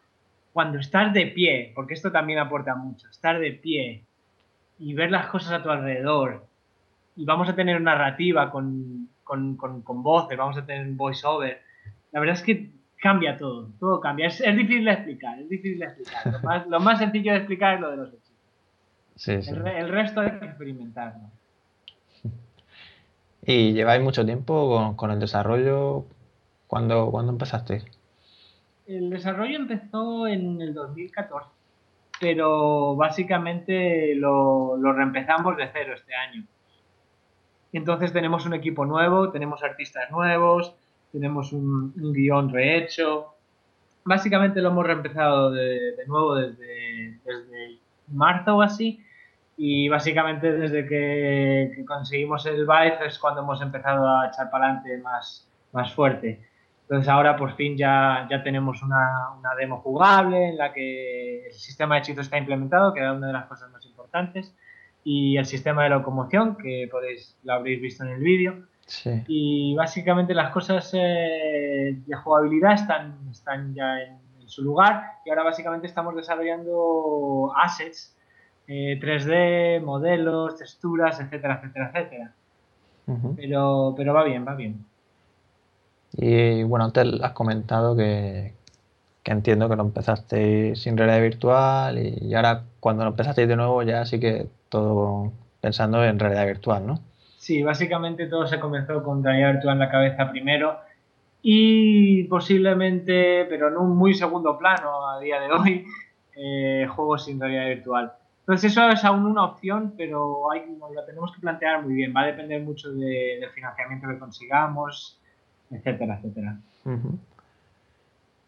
cuando 0.54 0.80
estás 0.80 1.12
de 1.12 1.26
pie, 1.28 1.74
porque 1.76 1.94
esto 1.94 2.10
también 2.10 2.40
aporta 2.40 2.74
mucho, 2.76 3.10
estar 3.10 3.38
de 3.38 3.52
pie 3.52 4.06
y 4.80 4.94
ver 4.94 5.12
las 5.12 5.28
cosas 5.28 5.52
a 5.52 5.64
tu 5.64 5.70
alrededor, 5.70 6.46
y 7.18 7.26
vamos 7.26 7.50
a 7.50 7.56
tener 7.56 7.82
narrativa 7.82 8.50
con, 8.50 9.10
con, 9.26 9.58
con, 9.58 9.82
con 9.82 10.04
voces, 10.04 10.38
vamos 10.38 10.58
a 10.58 10.66
tener 10.66 10.88
voiceover. 10.92 11.62
La 12.14 12.22
verdad 12.22 12.38
es 12.38 12.44
que 12.44 12.77
cambia 13.02 13.38
todo, 13.38 13.70
todo 13.80 14.00
cambia. 14.00 14.28
Es, 14.28 14.42
es 14.42 14.56
difícil 14.56 14.86
de 14.86 14.92
explicar, 14.92 15.40
es 15.40 15.50
difícil 15.50 15.80
de 15.80 15.86
explicar. 15.86 16.34
Lo 16.34 16.40
más, 16.42 16.68
lo 16.68 16.80
más, 16.80 17.00
sencillo 17.00 17.32
de 17.32 17.38
explicar 17.38 17.76
es 17.76 17.82
lo 17.82 17.92
de 17.92 17.98
los. 17.98 18.10
Sí, 19.16 19.42
sí. 19.42 19.52
El, 19.52 19.68
el, 19.68 19.90
resto 19.90 20.22
hay 20.22 20.40
que 20.40 20.46
experimentarlo. 20.46 21.30
¿Y 23.46 23.74
lleváis 23.74 24.02
mucho 24.02 24.26
tiempo 24.26 24.70
con, 24.70 24.96
con 24.96 25.12
el 25.12 25.20
desarrollo? 25.20 26.06
¿Cuándo, 26.68 27.10
¿Cuándo 27.12 27.32
empezasteis? 27.32 27.86
El 28.88 29.10
desarrollo 29.10 29.58
empezó 29.58 30.28
en 30.28 30.62
el 30.62 30.74
2014, 30.74 31.50
pero 32.20 32.96
básicamente 32.96 34.16
lo, 34.16 34.78
lo 34.78 34.94
reempezamos 34.94 35.58
de 35.58 35.70
cero 35.74 35.94
este 35.96 36.14
año. 36.14 36.46
Entonces 37.74 38.14
tenemos 38.14 38.46
un 38.46 38.54
equipo 38.54 38.86
nuevo, 38.86 39.30
tenemos 39.32 39.64
artistas 39.64 40.10
nuevos, 40.10 40.74
tenemos 41.18 41.52
un, 41.52 41.94
un 41.96 42.14
guion 42.14 42.50
rehecho. 42.50 43.34
Básicamente 44.04 44.62
lo 44.62 44.70
hemos 44.70 44.86
reempezado 44.86 45.52
de, 45.52 45.96
de 45.96 46.08
nuevo 46.08 46.36
desde, 46.36 47.20
desde, 47.26 47.80
marzo 48.08 48.58
o 48.58 48.62
así. 48.62 49.04
Y 49.58 49.90
básicamente 49.90 50.52
desde 50.52 50.88
que, 50.88 51.72
que, 51.76 51.86
conseguimos 51.86 52.46
el 52.46 52.68
Vive 52.68 53.08
es 53.08 53.18
cuando 53.18 53.42
hemos 53.42 53.62
empezado 53.62 54.08
a 54.08 54.28
echar 54.28 54.52
para 54.52 54.66
adelante 54.66 54.98
más, 55.00 55.50
más 55.74 55.92
fuerte. 55.94 56.48
Entonces 56.84 57.10
ahora 57.10 57.36
por 57.36 57.54
fin 57.56 57.76
ya, 57.76 58.28
ya 58.30 58.44
tenemos 58.44 58.82
una, 58.84 59.32
una, 59.38 59.56
demo 59.56 59.78
jugable 59.82 60.50
en 60.50 60.58
la 60.58 60.72
que 60.72 61.48
el 61.48 61.54
sistema 61.54 61.96
de 61.96 62.02
hechizos 62.02 62.26
está 62.26 62.38
implementado, 62.38 62.94
que 62.94 63.00
era 63.00 63.14
una 63.14 63.28
de 63.28 63.34
las 63.34 63.48
cosas 63.48 63.70
más 63.72 63.84
importantes 63.86 64.56
y 65.10 65.38
el 65.38 65.46
sistema 65.46 65.84
de 65.84 65.90
locomoción, 65.92 66.58
que 66.58 66.86
podéis, 66.92 67.38
lo 67.44 67.54
habréis 67.54 67.82
visto 67.82 68.04
en 68.04 68.10
el 68.10 68.20
vídeo. 68.20 68.68
Sí. 68.88 69.24
Y 69.28 69.76
básicamente 69.76 70.34
las 70.34 70.52
cosas 70.52 70.90
eh, 70.94 71.98
de 72.06 72.16
jugabilidad 72.16 72.74
están, 72.74 73.18
están 73.30 73.74
ya 73.76 74.02
en, 74.02 74.18
en, 74.42 74.48
su 74.48 74.64
lugar 74.64 75.04
y 75.26 75.30
ahora 75.30 75.44
básicamente 75.44 75.88
estamos 75.88 76.16
desarrollando 76.16 77.52
assets, 77.56 78.16
eh, 78.68 78.98
3D, 79.00 79.84
modelos, 79.84 80.58
texturas, 80.58 81.20
etcétera, 81.20 81.56
etcétera, 81.62 81.92
etcétera. 81.94 82.32
Uh 83.08 83.14
-huh. 83.14 83.36
pero, 83.36 83.94
pero 83.96 84.14
va 84.14 84.24
bien, 84.24 84.46
va 84.48 84.56
bien. 84.56 84.86
Y 86.14 86.64
bueno, 86.64 86.86
antes 86.86 87.22
has 87.22 87.34
comentado 87.34 87.96
que, 87.96 88.54
que 89.24 89.32
entiendo 89.34 89.68
que 89.68 89.76
lo 89.76 89.84
empezaste 89.84 90.76
sin 90.78 90.98
realidad 90.98 91.22
virtual 91.22 91.98
y 92.00 92.34
ahora 92.34 92.64
cuando 92.80 93.04
lo 93.04 93.10
empezasteis 93.10 93.50
de 93.50 93.58
nuevo 93.58 93.84
ya 93.84 94.06
sí 94.06 94.22
que 94.22 94.48
todo 94.70 95.34
pensando 95.60 96.02
en 96.04 96.18
realidad 96.18 96.46
virtual, 96.46 96.88
¿no? 96.88 97.00
Sí, 97.48 97.64
básicamente 97.64 98.28
todo 98.28 98.46
se 98.46 98.60
comenzó 98.60 99.02
con 99.02 99.24
virtual 99.24 99.76
en 99.76 99.80
la 99.80 99.90
cabeza 99.90 100.30
primero 100.30 100.82
y 101.42 102.26
posiblemente, 102.26 103.46
pero 103.46 103.70
en 103.70 103.78
un 103.78 103.96
muy 103.96 104.14
segundo 104.14 104.58
plano 104.58 105.08
a 105.08 105.18
día 105.22 105.40
de 105.40 105.52
hoy, 105.54 105.86
eh, 106.36 106.86
juegos 106.94 107.24
sin 107.24 107.40
realidad 107.40 107.68
virtual. 107.68 108.12
Entonces 108.42 108.74
eso 108.74 108.90
es 108.90 109.02
aún 109.06 109.26
una 109.26 109.46
opción, 109.46 109.94
pero 109.96 110.52
hay, 110.52 110.64
nos 110.78 110.94
la 110.94 111.06
tenemos 111.06 111.32
que 111.32 111.40
plantear 111.40 111.84
muy 111.84 111.94
bien. 111.94 112.14
Va 112.14 112.24
a 112.24 112.26
depender 112.26 112.62
mucho 112.62 112.92
de, 112.92 113.38
del 113.40 113.50
financiamiento 113.52 114.10
que 114.10 114.20
consigamos, 114.20 115.18
etcétera, 115.72 116.18
etcétera. 116.18 116.58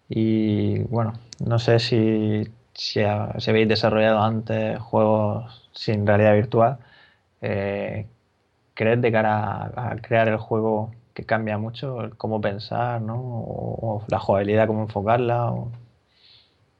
Y 0.09 0.79
bueno, 0.89 1.13
no 1.45 1.57
sé 1.57 1.79
si, 1.79 2.43
si, 2.73 2.99
si, 3.37 3.49
habéis 3.49 3.69
desarrollado 3.69 4.21
antes 4.21 4.77
juegos 4.77 5.69
sin 5.71 6.05
realidad 6.05 6.33
virtual. 6.33 6.79
Eh, 7.41 8.05
¿Crees 8.79 9.01
de 9.01 9.11
cara 9.11 9.73
a, 9.75 9.97
crear 9.97 10.29
el 10.29 10.37
juego 10.37 10.91
que 11.13 11.25
cambia 11.25 11.57
mucho 11.57 12.11
cómo 12.15 12.39
pensar, 12.39 13.01
¿no? 13.01 13.17
O, 13.19 14.05
la 14.07 14.19
jugabilidad, 14.19 14.67
cómo 14.67 14.83
enfocarla? 14.83 15.53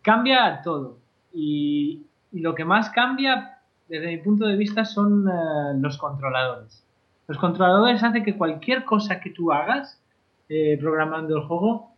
Cambia 0.02 0.62
todo. 0.64 0.96
Y, 1.34 2.06
lo 2.32 2.56
que 2.56 2.64
más 2.64 2.90
cambia, 2.92 3.58
desde 3.90 4.08
mi 4.08 4.18
punto 4.20 4.48
de 4.48 4.56
vista, 4.56 4.86
son 4.86 5.28
uh, 5.28 5.78
los 5.82 5.98
controladores. 5.98 6.86
Los 7.28 7.38
controladores 7.38 8.02
hacen 8.02 8.24
que 8.24 8.38
cualquier 8.38 8.86
cosa 8.86 9.20
que 9.20 9.32
tú 9.32 9.52
hagas 9.52 10.02
eh, 10.48 10.78
programando 10.80 11.36
el 11.36 11.44
juego 11.44 11.92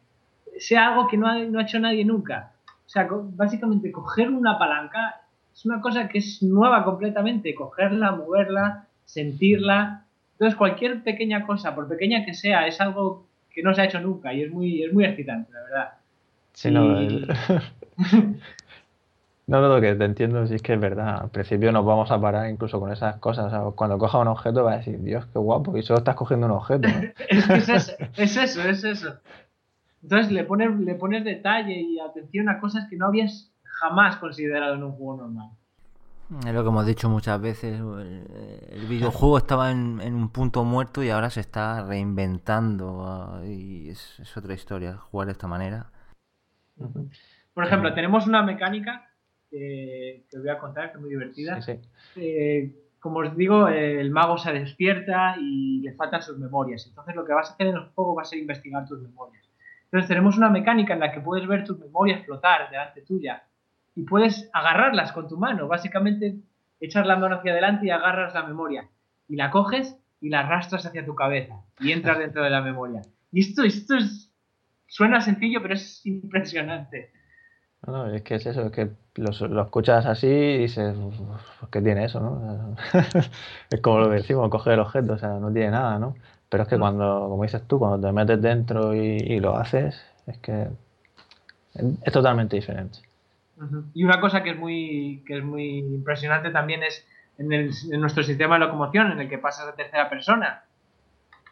sea 0.57 0.87
algo 0.87 1.07
que 1.09 1.17
no 1.17 1.27
ha 1.27 1.61
hecho 1.61 1.79
nadie 1.79 2.03
nunca. 2.05 2.53
O 2.87 2.89
sea, 2.89 3.07
básicamente 3.07 3.91
coger 3.91 4.31
una 4.31 4.57
palanca 4.57 5.21
es 5.53 5.63
una 5.63 5.79
cosa 5.79 6.07
que 6.07 6.17
es 6.17 6.41
nueva 6.41 6.83
completamente, 6.83 7.53
cogerla, 7.53 8.13
moverla, 8.13 8.87
sentirla. 9.11 10.05
Entonces 10.33 10.57
cualquier 10.57 11.03
pequeña 11.03 11.45
cosa, 11.45 11.75
por 11.75 11.87
pequeña 11.87 12.25
que 12.25 12.33
sea, 12.33 12.65
es 12.67 12.79
algo 12.79 13.27
que 13.49 13.61
no 13.61 13.73
se 13.73 13.81
ha 13.81 13.85
hecho 13.85 13.99
nunca 13.99 14.33
y 14.33 14.43
es 14.43 14.51
muy, 14.51 14.83
es 14.83 14.93
muy 14.93 15.05
excitante, 15.05 15.51
la 15.51 15.61
verdad. 15.61 15.93
Sí, 16.53 16.69
y... 16.69 16.71
no, 16.71 16.97
el... 16.97 17.27
no, 19.47 19.61
no, 19.61 19.81
que 19.81 19.93
te 19.95 20.05
entiendo, 20.05 20.47
si 20.47 20.55
es 20.55 20.61
que 20.61 20.73
es 20.73 20.79
verdad. 20.79 21.23
Al 21.23 21.29
principio 21.29 21.71
nos 21.71 21.85
vamos 21.85 22.09
a 22.09 22.21
parar 22.21 22.49
incluso 22.49 22.79
con 22.79 22.91
esas 22.91 23.17
cosas. 23.17 23.47
O 23.47 23.49
sea, 23.49 23.59
cuando 23.75 23.97
coja 23.97 24.19
un 24.19 24.29
objeto 24.29 24.63
va 24.63 24.73
a 24.73 24.77
decir, 24.77 24.99
Dios, 25.01 25.25
qué 25.27 25.39
guapo, 25.39 25.77
y 25.77 25.83
solo 25.83 25.99
estás 25.99 26.15
cogiendo 26.15 26.47
un 26.47 26.53
objeto. 26.53 26.87
¿no? 26.87 26.95
es, 27.29 27.47
que 27.47 27.53
es, 27.55 27.69
eso, 27.69 27.93
es 28.15 28.37
eso, 28.37 28.61
es 28.61 28.83
eso. 28.83 29.13
Entonces 30.01 30.31
le 30.31 30.45
pones, 30.45 30.75
le 30.79 30.95
pones 30.95 31.23
detalle 31.23 31.79
y 31.79 31.99
atención 31.99 32.49
a 32.49 32.59
cosas 32.59 32.87
que 32.89 32.95
no 32.95 33.07
habías 33.07 33.51
jamás 33.63 34.15
considerado 34.15 34.75
en 34.75 34.83
un 34.83 34.93
juego 34.93 35.17
normal. 35.17 35.49
Es 36.39 36.53
lo 36.53 36.63
que 36.63 36.69
hemos 36.69 36.85
dicho 36.85 37.09
muchas 37.09 37.41
veces. 37.41 37.77
El, 37.77 38.25
el 38.71 38.87
videojuego 38.87 39.37
estaba 39.37 39.69
en, 39.69 39.99
en, 39.99 40.15
un 40.15 40.29
punto 40.29 40.63
muerto 40.63 41.03
y 41.03 41.09
ahora 41.09 41.29
se 41.29 41.41
está 41.41 41.85
reinventando. 41.85 43.41
Uh, 43.41 43.45
y 43.45 43.89
es, 43.89 44.17
es, 44.19 44.37
otra 44.37 44.53
historia 44.53 44.95
jugar 44.95 45.25
de 45.27 45.33
esta 45.33 45.47
manera. 45.47 45.91
Por 47.53 47.65
ejemplo, 47.65 47.93
tenemos 47.93 48.27
una 48.27 48.43
mecánica 48.43 49.09
que, 49.49 50.25
que 50.29 50.37
os 50.37 50.43
voy 50.43 50.51
a 50.51 50.57
contar 50.57 50.91
que 50.91 50.97
es 50.97 51.01
muy 51.01 51.09
divertida. 51.09 51.61
Sí, 51.61 51.73
sí. 52.13 52.21
Eh, 52.21 52.75
como 52.99 53.19
os 53.19 53.35
digo, 53.35 53.67
el 53.67 54.09
mago 54.11 54.37
se 54.37 54.53
despierta 54.53 55.35
y 55.37 55.81
le 55.81 55.93
faltan 55.95 56.21
sus 56.21 56.37
memorias. 56.37 56.85
Entonces 56.87 57.13
lo 57.13 57.25
que 57.25 57.33
vas 57.33 57.49
a 57.49 57.53
hacer 57.55 57.67
en 57.67 57.75
el 57.75 57.89
juego 57.89 58.15
va 58.15 58.21
a 58.21 58.25
ser 58.25 58.39
investigar 58.39 58.87
tus 58.87 59.01
memorias. 59.01 59.49
Entonces 59.85 60.07
tenemos 60.07 60.37
una 60.37 60.49
mecánica 60.49 60.93
en 60.93 61.01
la 61.01 61.11
que 61.11 61.19
puedes 61.19 61.45
ver 61.45 61.65
tus 61.65 61.77
memorias 61.77 62.23
flotar 62.23 62.69
delante 62.69 63.01
tuya 63.01 63.43
y 63.95 64.03
puedes 64.03 64.49
agarrarlas 64.53 65.11
con 65.11 65.27
tu 65.27 65.37
mano. 65.37 65.67
Básicamente 65.67 66.35
echar 66.79 67.05
la 67.05 67.17
mano 67.17 67.35
hacia 67.35 67.51
adelante 67.51 67.85
y 67.85 67.89
agarras 67.89 68.33
la 68.33 68.43
memoria. 68.43 68.89
Y 69.27 69.35
la 69.35 69.51
coges 69.51 69.97
y 70.19 70.29
la 70.29 70.41
arrastras 70.41 70.85
hacia 70.85 71.05
tu 71.05 71.15
cabeza 71.15 71.61
y 71.79 71.91
entras 71.91 72.19
dentro 72.19 72.43
de 72.43 72.49
la 72.49 72.61
memoria. 72.61 73.01
Y 73.31 73.41
esto, 73.41 73.63
esto 73.63 73.95
es, 73.95 74.31
suena 74.87 75.21
sencillo, 75.21 75.61
pero 75.61 75.73
es 75.73 76.01
impresionante. 76.05 77.11
No, 77.85 77.93
no, 77.93 78.13
es 78.13 78.21
que 78.21 78.35
es 78.35 78.45
eso, 78.45 78.67
es 78.67 78.71
que 78.71 78.91
lo, 79.15 79.47
lo 79.47 79.63
escuchas 79.63 80.05
así 80.05 80.27
y 80.27 80.57
dices, 80.59 80.95
¿qué 81.71 81.81
tiene 81.81 82.05
eso? 82.05 82.19
No? 82.19 82.75
es 83.71 83.81
como 83.81 84.01
lo 84.01 84.09
que 84.09 84.17
decimos, 84.17 84.49
coger 84.51 84.73
el 84.73 84.81
objeto, 84.81 85.13
o 85.13 85.17
sea, 85.17 85.39
no 85.39 85.51
tiene 85.51 85.71
nada, 85.71 85.97
¿no? 85.97 86.13
Pero 86.47 86.63
es 86.63 86.69
que 86.69 86.77
cuando, 86.77 87.27
como 87.29 87.41
dices 87.41 87.67
tú, 87.67 87.79
cuando 87.79 88.05
te 88.05 88.13
metes 88.13 88.39
dentro 88.39 88.93
y, 88.93 89.17
y 89.17 89.39
lo 89.39 89.57
haces, 89.57 89.99
es 90.27 90.37
que 90.39 90.67
es 91.73 92.13
totalmente 92.13 92.55
diferente. 92.57 92.99
Y 93.93 94.03
una 94.03 94.19
cosa 94.19 94.43
que 94.43 94.51
es 94.51 94.57
muy, 94.57 95.23
que 95.25 95.37
es 95.37 95.43
muy 95.43 95.79
impresionante 95.79 96.49
también 96.49 96.83
es 96.83 97.05
en, 97.37 97.51
el, 97.51 97.71
en 97.91 98.01
nuestro 98.01 98.23
sistema 98.23 98.55
de 98.55 98.65
locomoción, 98.65 99.11
en 99.11 99.19
el 99.19 99.29
que 99.29 99.37
pasas 99.37 99.67
a 99.67 99.75
tercera 99.75 100.09
persona, 100.09 100.63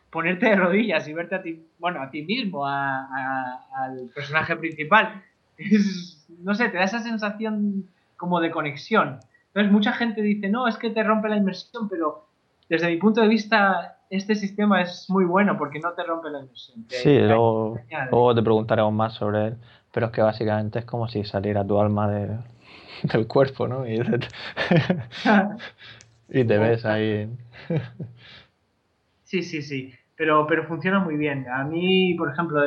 ponerte 0.09 0.47
de 0.47 0.55
rodillas 0.55 1.07
y 1.07 1.13
verte 1.13 1.35
a 1.35 1.41
ti, 1.41 1.65
bueno, 1.77 2.01
a 2.01 2.09
ti 2.09 2.23
mismo, 2.23 2.65
al 2.65 4.09
personaje 4.13 4.55
principal, 4.55 5.23
no 6.43 6.55
sé, 6.55 6.69
te 6.69 6.77
da 6.77 6.83
esa 6.83 6.99
sensación 6.99 7.89
como 8.17 8.39
de 8.39 8.51
conexión. 8.51 9.19
Entonces 9.47 9.71
mucha 9.71 9.93
gente 9.93 10.21
dice, 10.21 10.49
no, 10.49 10.67
es 10.67 10.77
que 10.77 10.89
te 10.89 11.03
rompe 11.03 11.29
la 11.29 11.37
inmersión, 11.37 11.89
pero 11.89 12.27
desde 12.69 12.87
mi 12.89 12.97
punto 12.97 13.21
de 13.21 13.27
vista 13.27 13.97
este 14.09 14.35
sistema 14.35 14.81
es 14.81 15.07
muy 15.09 15.25
bueno 15.25 15.57
porque 15.57 15.79
no 15.79 15.91
te 15.93 16.03
rompe 16.03 16.29
la 16.29 16.39
inmersión. 16.39 16.85
Sí, 16.87 17.19
luego, 17.19 18.35
te 18.35 18.41
preguntaremos 18.41 18.93
más 18.93 19.13
sobre 19.13 19.47
él, 19.47 19.57
pero 19.91 20.07
es 20.07 20.11
que 20.11 20.21
básicamente 20.21 20.79
es 20.79 20.85
como 20.85 21.07
si 21.07 21.23
saliera 21.23 21.65
tu 21.65 21.79
alma 21.79 22.09
del 23.03 23.27
cuerpo, 23.27 23.67
¿no? 23.67 23.87
Y, 23.87 23.99
y 26.29 26.43
te 26.43 26.57
ves 26.57 26.85
ahí. 26.85 27.29
sí, 29.23 29.43
sí, 29.43 29.61
sí 29.61 29.93
pero, 30.19 30.45
pero 30.47 30.65
funciona 30.65 30.99
muy 30.99 31.15
bien. 31.15 31.47
A 31.47 31.63
mí, 31.63 32.13
por 32.15 32.29
ejemplo, 32.29 32.59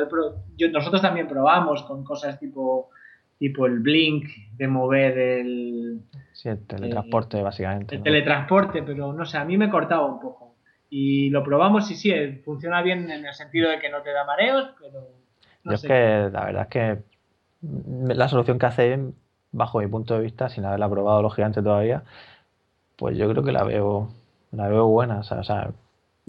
yo, 0.57 0.71
nosotros 0.71 1.03
también 1.03 1.27
probamos 1.27 1.83
con 1.83 2.03
cosas 2.03 2.39
tipo, 2.39 2.89
tipo 3.37 3.67
el 3.67 3.77
blink, 3.77 4.25
de 4.53 4.67
mover 4.67 5.15
el... 5.19 6.01
Sí, 6.31 6.49
el 6.49 6.65
teletransporte, 6.65 7.43
básicamente. 7.43 7.93
El 7.93 8.01
teletransporte, 8.01 8.81
pero 8.81 9.13
no 9.13 9.23
sé, 9.23 9.37
a 9.37 9.45
mí 9.45 9.55
me 9.55 9.69
cortaba 9.69 10.07
un 10.07 10.19
poco. 10.19 10.55
Y 10.89 11.29
lo 11.29 11.43
probamos 11.43 11.91
y 11.91 11.95
sí, 11.95 12.09
eh, 12.09 12.41
funciona 12.43 12.81
bien 12.81 13.11
en 13.11 13.23
el 13.23 13.33
sentido 13.35 13.69
de 13.69 13.77
que 13.77 13.91
no 13.91 14.01
te 14.01 14.11
da 14.11 14.25
mareos, 14.25 14.71
pero... 14.81 15.09
yo 15.63 15.73
es 15.73 15.83
que 15.83 16.29
la 16.31 16.45
verdad 16.45 16.63
es 16.63 16.69
que 16.69 17.03
la 17.63 18.27
solución 18.27 18.59
que 18.59 18.65
hace, 18.65 18.99
bajo 19.51 19.79
mi 19.79 19.87
punto 19.87 20.15
de 20.15 20.21
vista, 20.21 20.49
sin 20.49 20.65
haberla 20.65 20.89
probado 20.89 21.21
lógicamente 21.21 21.61
todavía, 21.61 22.03
pues 22.97 23.17
yo 23.17 23.29
creo 23.29 23.43
que 23.43 23.51
la 23.51 23.63
veo, 23.63 24.09
la 24.51 24.67
veo 24.67 24.87
buena. 24.87 25.19
O 25.19 25.23
sea, 25.23 25.71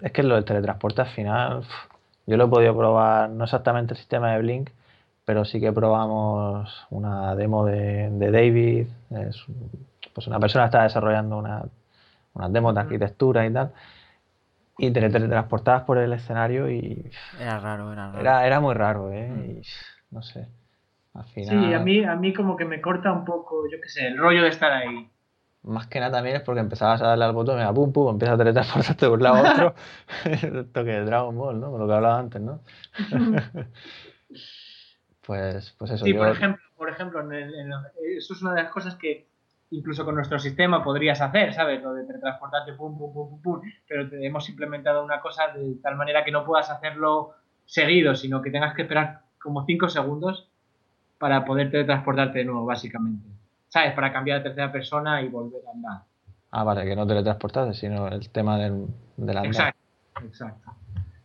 es 0.02 0.12
que 0.12 0.22
lo 0.22 0.36
del 0.36 0.44
teletransporte 0.44 1.02
al 1.02 1.08
final, 1.08 1.64
yo 2.26 2.36
lo 2.36 2.44
he 2.44 2.48
podido 2.48 2.76
probar, 2.76 3.30
no 3.30 3.44
exactamente 3.44 3.94
el 3.94 3.98
sistema 3.98 4.32
de 4.32 4.38
Blink, 4.38 4.70
pero 5.24 5.44
sí 5.44 5.60
que 5.60 5.72
probamos 5.72 6.86
una 6.90 7.34
demo 7.34 7.64
de, 7.64 8.10
David. 8.10 8.88
Es, 9.10 9.44
pues 10.12 10.26
una 10.26 10.38
persona 10.38 10.66
está 10.66 10.82
desarrollando 10.84 11.38
una, 11.38 11.64
unas 12.34 12.52
demos 12.52 12.74
de 12.74 12.80
arquitectura 12.80 13.46
y 13.46 13.52
tal. 13.52 13.72
Y 14.76 14.90
te 14.90 15.08
teletransportabas 15.08 15.84
por 15.84 15.98
el 15.98 16.12
escenario 16.12 16.68
y. 16.70 17.10
Era 17.40 17.60
raro, 17.60 17.92
era 17.92 18.08
raro. 18.08 18.20
Era, 18.20 18.46
era 18.46 18.60
muy 18.60 18.74
raro, 18.74 19.12
¿eh? 19.12 19.28
Mm. 19.28 20.14
no 20.14 20.22
sé. 20.22 20.48
Al 21.14 21.24
final... 21.24 21.64
Sí, 21.64 21.74
a 21.74 21.78
mí, 21.78 22.04
a 22.04 22.16
mí 22.16 22.32
como 22.32 22.56
que 22.56 22.64
me 22.64 22.80
corta 22.80 23.12
un 23.12 23.24
poco, 23.24 23.68
yo 23.70 23.80
qué 23.80 23.88
sé, 23.88 24.06
el 24.08 24.18
rollo 24.18 24.42
de 24.42 24.48
estar 24.48 24.72
ahí 24.72 25.10
más 25.64 25.86
que 25.86 25.98
nada 25.98 26.12
también 26.12 26.36
es 26.36 26.42
porque 26.42 26.60
empezabas 26.60 27.00
a 27.02 27.08
darle 27.08 27.24
al 27.24 27.32
botón, 27.32 27.60
y 27.60 27.74
pum, 27.74 27.92
pum, 27.92 28.10
empieza 28.10 28.34
a 28.34 28.38
teletransportarte 28.38 29.06
de 29.06 29.12
un 29.12 29.22
lado 29.22 29.36
a 29.36 29.52
otro. 29.52 29.74
Esto 30.24 30.84
que 30.84 30.98
es 30.98 31.06
Dragon 31.06 31.36
Ball, 31.36 31.58
¿no? 31.58 31.70
Con 31.70 31.80
lo 31.80 31.86
que 31.86 31.94
hablaba 31.94 32.18
antes, 32.18 32.40
¿no? 32.40 32.60
pues, 35.26 35.74
pues 35.78 35.90
eso. 35.90 36.04
Sí, 36.04 36.12
por 36.12 36.28
ejemplo, 36.28 36.62
por 36.76 36.90
ejemplo 36.90 37.22
eso 37.32 38.34
es 38.34 38.42
una 38.42 38.54
de 38.54 38.62
las 38.62 38.70
cosas 38.70 38.96
que 38.96 39.26
incluso 39.70 40.04
con 40.04 40.14
nuestro 40.14 40.38
sistema 40.38 40.84
podrías 40.84 41.20
hacer, 41.22 41.54
¿sabes? 41.54 41.82
Lo 41.82 41.94
de 41.94 42.04
teletransportarte, 42.04 42.74
pum, 42.74 42.98
pum, 42.98 43.12
pum, 43.12 43.30
pum, 43.30 43.42
pum. 43.42 43.60
Pero 43.88 44.08
te 44.08 44.24
hemos 44.24 44.48
implementado 44.50 45.02
una 45.02 45.20
cosa 45.20 45.48
de 45.48 45.76
tal 45.82 45.96
manera 45.96 46.24
que 46.24 46.30
no 46.30 46.44
puedas 46.44 46.70
hacerlo 46.70 47.36
seguido, 47.64 48.14
sino 48.14 48.42
que 48.42 48.50
tengas 48.50 48.74
que 48.74 48.82
esperar 48.82 49.22
como 49.40 49.64
5 49.64 49.88
segundos 49.88 50.50
para 51.18 51.44
poder 51.44 51.70
teletransportarte 51.70 52.40
de 52.40 52.44
nuevo, 52.44 52.64
básicamente. 52.64 53.34
¿sabes? 53.74 53.92
Para 53.92 54.12
cambiar 54.12 54.38
de 54.38 54.44
tercera 54.44 54.70
persona 54.70 55.20
y 55.20 55.26
volver 55.26 55.60
a 55.66 55.72
andar. 55.72 56.02
Ah, 56.52 56.62
vale, 56.62 56.84
que 56.84 56.94
no 56.94 57.04
teletransportarse, 57.04 57.74
sino 57.74 58.06
el 58.06 58.30
tema 58.30 58.56
del, 58.56 58.86
del 59.16 59.36
andar. 59.36 59.46
Exacto, 59.46 59.80
exacto. 60.24 60.70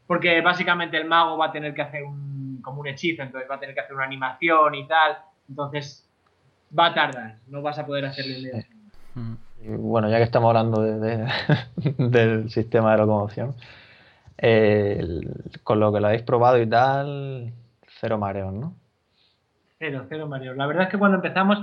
Porque 0.07 0.41
básicamente 0.41 0.97
el 0.97 1.05
mago 1.05 1.37
va 1.37 1.45
a 1.45 1.51
tener 1.51 1.75
que 1.75 1.83
hacer 1.83 2.03
un, 2.03 2.59
como 2.63 2.81
un 2.81 2.87
hechizo, 2.87 3.21
entonces 3.21 3.47
va 3.47 3.53
a 3.53 3.59
tener 3.59 3.75
que 3.75 3.81
hacer 3.81 3.95
una 3.95 4.05
animación 4.05 4.73
y 4.73 4.87
tal. 4.87 5.19
Entonces 5.47 6.09
va 6.77 6.87
a 6.87 6.93
tardar, 6.95 7.35
no 7.45 7.61
vas 7.61 7.77
a 7.77 7.85
poder 7.85 8.05
hacerlo 8.05 8.31
inmediatamente. 8.31 8.97
Y 9.61 9.67
bueno, 9.67 10.09
ya 10.09 10.17
que 10.17 10.23
estamos 10.23 10.47
hablando 10.47 10.81
del 11.99 12.49
sistema 12.49 12.93
de 12.93 12.97
locomoción, 12.97 13.53
con 15.63 15.79
lo 15.79 15.93
que 15.93 15.99
lo 15.99 16.07
habéis 16.07 16.23
probado 16.23 16.59
y 16.59 16.65
tal, 16.67 17.53
cero 17.99 18.17
mareos, 18.17 18.53
¿no? 18.53 18.73
Cero, 19.79 20.05
cero 20.09 20.27
mareos. 20.27 20.57
La 20.57 20.67
verdad 20.67 20.83
es 20.83 20.89
que 20.89 20.99
cuando 20.99 21.15
empezamos 21.15 21.59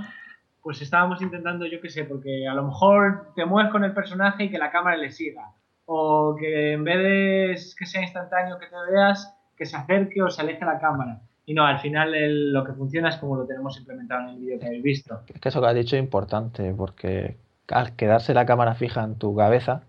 pues 0.67 0.81
estábamos 0.81 1.21
intentando, 1.21 1.65
yo 1.65 1.79
qué 1.79 1.89
sé, 1.89 2.03
porque 2.03 2.45
a 2.45 2.53
lo 2.53 2.63
mejor 2.63 3.27
te 3.37 3.45
mueves 3.45 3.71
con 3.71 3.85
el 3.85 3.93
personaje 3.93 4.43
y 4.43 4.49
que 4.49 4.57
la 4.57 4.69
cámara 4.69 4.97
le 4.97 5.11
siga. 5.11 5.53
O 5.85 6.35
que 6.37 6.73
en 6.73 6.83
vez 6.83 6.97
de 6.97 7.55
que 7.77 7.85
sea 7.85 8.01
instantáneo 8.01 8.59
que 8.59 8.65
te 8.65 8.91
veas, 8.91 9.33
que 9.55 9.65
se 9.65 9.77
acerque 9.77 10.21
o 10.21 10.29
se 10.29 10.41
aleje 10.41 10.65
la 10.65 10.77
cámara. 10.77 11.21
Y 11.45 11.53
no, 11.53 11.65
al 11.65 11.79
final 11.79 12.51
lo 12.51 12.65
que 12.65 12.73
funciona 12.73 13.07
es 13.07 13.15
como 13.15 13.37
lo 13.37 13.45
tenemos 13.45 13.79
implementado 13.79 14.23
en 14.23 14.35
el 14.35 14.39
vídeo 14.41 14.59
que 14.59 14.65
habéis 14.65 14.83
visto. 14.83 15.21
Es 15.33 15.39
que 15.39 15.47
eso 15.47 15.61
que 15.61 15.67
has 15.67 15.75
dicho 15.75 15.95
es 15.95 16.03
importante, 16.03 16.73
porque 16.73 17.37
al 17.69 17.95
quedarse 17.95 18.33
la 18.33 18.45
cámara 18.45 18.75
fija 18.75 19.05
en 19.05 19.15
tu 19.15 19.33
cabeza, 19.33 19.83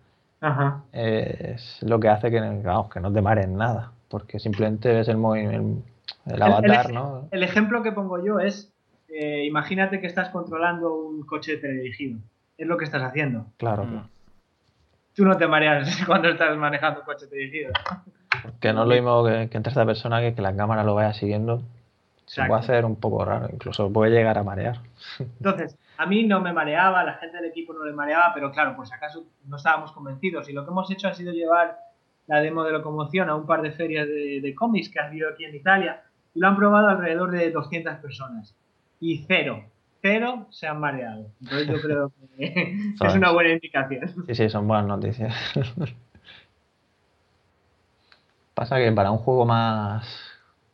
es 0.92 1.82
lo 1.82 1.98
que 1.98 2.08
hace 2.08 2.30
que, 2.30 2.38
vamos, 2.40 2.88
que 2.88 3.00
no 3.00 3.12
te 3.12 3.20
mares 3.20 3.48
nada, 3.48 3.90
porque 4.08 4.38
simplemente 4.38 4.92
ves 4.92 5.08
el, 5.08 5.16
movimiento, 5.16 5.82
el, 6.26 6.42
avatar, 6.42 6.92
¿no? 6.92 7.28
El 7.30 7.42
ejemplo 7.42 7.82
que 7.82 7.92
pongo 7.92 8.24
yo 8.24 8.40
es 8.40 8.72
eh, 9.08 9.44
imagínate 9.46 10.00
que 10.00 10.06
estás 10.06 10.28
controlando 10.28 10.94
un 10.94 11.22
coche 11.22 11.56
teledirigido. 11.56 12.18
Es 12.56 12.66
lo 12.66 12.76
que 12.76 12.84
estás 12.84 13.02
haciendo. 13.02 13.46
Claro. 13.56 13.84
Mm. 13.84 14.08
Tú 15.14 15.24
no 15.24 15.36
te 15.36 15.46
mareas 15.46 16.02
cuando 16.06 16.28
estás 16.28 16.56
manejando 16.56 17.00
un 17.00 17.06
coche 17.06 17.26
teledirigido. 17.26 17.72
Que 18.60 18.72
no 18.72 18.82
es 18.82 18.88
lo 18.88 18.94
mismo 18.94 19.24
que, 19.24 19.48
que 19.50 19.56
en 19.56 19.62
tercera 19.62 19.86
persona 19.86 20.20
que, 20.20 20.34
que 20.34 20.42
la 20.42 20.54
cámara 20.54 20.84
lo 20.84 20.94
vaya 20.94 21.14
siguiendo. 21.14 21.62
Se 22.26 22.44
puede 22.44 22.60
hacer 22.60 22.84
un 22.84 22.96
poco 22.96 23.24
raro, 23.24 23.48
incluso 23.50 23.90
puede 23.90 24.10
llegar 24.10 24.36
a 24.36 24.42
marear. 24.42 24.80
Entonces, 25.18 25.78
a 25.96 26.04
mí 26.04 26.24
no 26.24 26.42
me 26.42 26.52
mareaba, 26.52 27.02
la 27.02 27.14
gente 27.14 27.38
del 27.38 27.46
equipo 27.46 27.72
no 27.72 27.86
le 27.86 27.92
mareaba, 27.92 28.32
pero 28.34 28.52
claro, 28.52 28.76
por 28.76 28.86
si 28.86 28.92
acaso 28.92 29.24
no 29.46 29.56
estábamos 29.56 29.92
convencidos. 29.92 30.46
Y 30.50 30.52
lo 30.52 30.62
que 30.62 30.70
hemos 30.70 30.90
hecho 30.90 31.08
ha 31.08 31.14
sido 31.14 31.32
llevar 31.32 31.78
la 32.28 32.40
demo 32.40 32.62
de 32.62 32.72
locomoción 32.72 33.28
a 33.28 33.34
un 33.34 33.46
par 33.46 33.62
de 33.62 33.72
ferias 33.72 34.06
de, 34.06 34.40
de 34.40 34.54
cómics 34.54 34.88
que 34.88 35.00
han 35.00 35.06
habido 35.06 35.28
aquí 35.30 35.44
en 35.44 35.56
Italia 35.56 36.02
y 36.34 36.40
lo 36.40 36.48
han 36.48 36.56
probado 36.56 36.88
alrededor 36.88 37.30
de 37.32 37.50
200 37.50 37.96
personas 37.96 38.54
y 39.00 39.24
cero. 39.26 39.64
Cero 40.00 40.46
se 40.50 40.68
han 40.68 40.78
mareado. 40.78 41.26
Entonces 41.40 41.66
yo 41.66 41.80
creo 41.80 42.12
que 42.36 42.94
es 43.04 43.14
una 43.14 43.32
buena 43.32 43.50
indicación. 43.50 44.08
Sí, 44.26 44.34
sí, 44.34 44.48
son 44.48 44.68
buenas 44.68 44.86
noticias. 44.86 45.34
Pasa 48.54 48.76
que 48.76 48.92
para 48.92 49.10
un 49.10 49.18
juego 49.18 49.44
más 49.46 50.06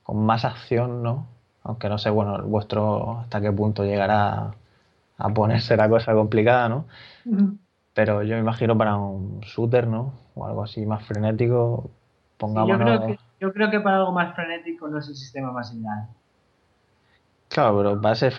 con 0.03 0.25
más 0.25 0.45
acción, 0.45 1.03
¿no? 1.03 1.27
Aunque 1.63 1.89
no 1.89 1.97
sé, 1.99 2.11
bueno, 2.11 2.43
vuestro 2.43 3.21
hasta 3.21 3.41
qué 3.41 3.51
punto 3.51 3.85
llegará 3.85 4.55
a 5.17 5.29
ponerse 5.31 5.77
la 5.77 5.89
cosa 5.89 6.13
complicada, 6.13 6.69
¿no? 6.69 6.87
Pero 7.95 8.23
yo 8.23 8.35
me 8.35 8.41
imagino 8.41 8.77
para 8.77 8.97
un 8.97 9.41
shooter, 9.41 9.87
¿no? 9.87 10.13
O 10.35 10.47
algo 10.47 10.65
así 10.65 10.85
más 10.85 11.07
frenético, 11.07 11.91
pongámonos... 12.39 12.79
yo, 12.79 12.85
creo 12.85 13.07
que, 13.07 13.19
yo 13.41 13.53
creo 13.53 13.71
que 13.71 13.81
para 13.81 13.99
algo 13.99 14.13
más 14.13 14.35
frenético 14.35 14.89
no 14.89 14.99
es 14.99 15.09
el 15.09 15.15
sistema 15.15 15.53
más 15.53 15.73
ideal. 15.73 16.09
Claro, 17.49 17.77
pero 17.77 18.01
para, 18.01 18.15
ese 18.15 18.33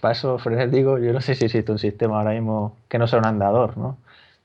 para 0.00 0.12
eso 0.12 0.38
frenético, 0.38 0.98
yo 0.98 1.12
no 1.12 1.20
sé 1.20 1.34
si 1.34 1.46
existe 1.46 1.72
un 1.72 1.78
sistema 1.78 2.18
ahora 2.18 2.30
mismo 2.30 2.76
que 2.88 2.98
no 2.98 3.08
sea 3.08 3.18
un 3.18 3.26
andador, 3.26 3.76
¿no? 3.76 3.98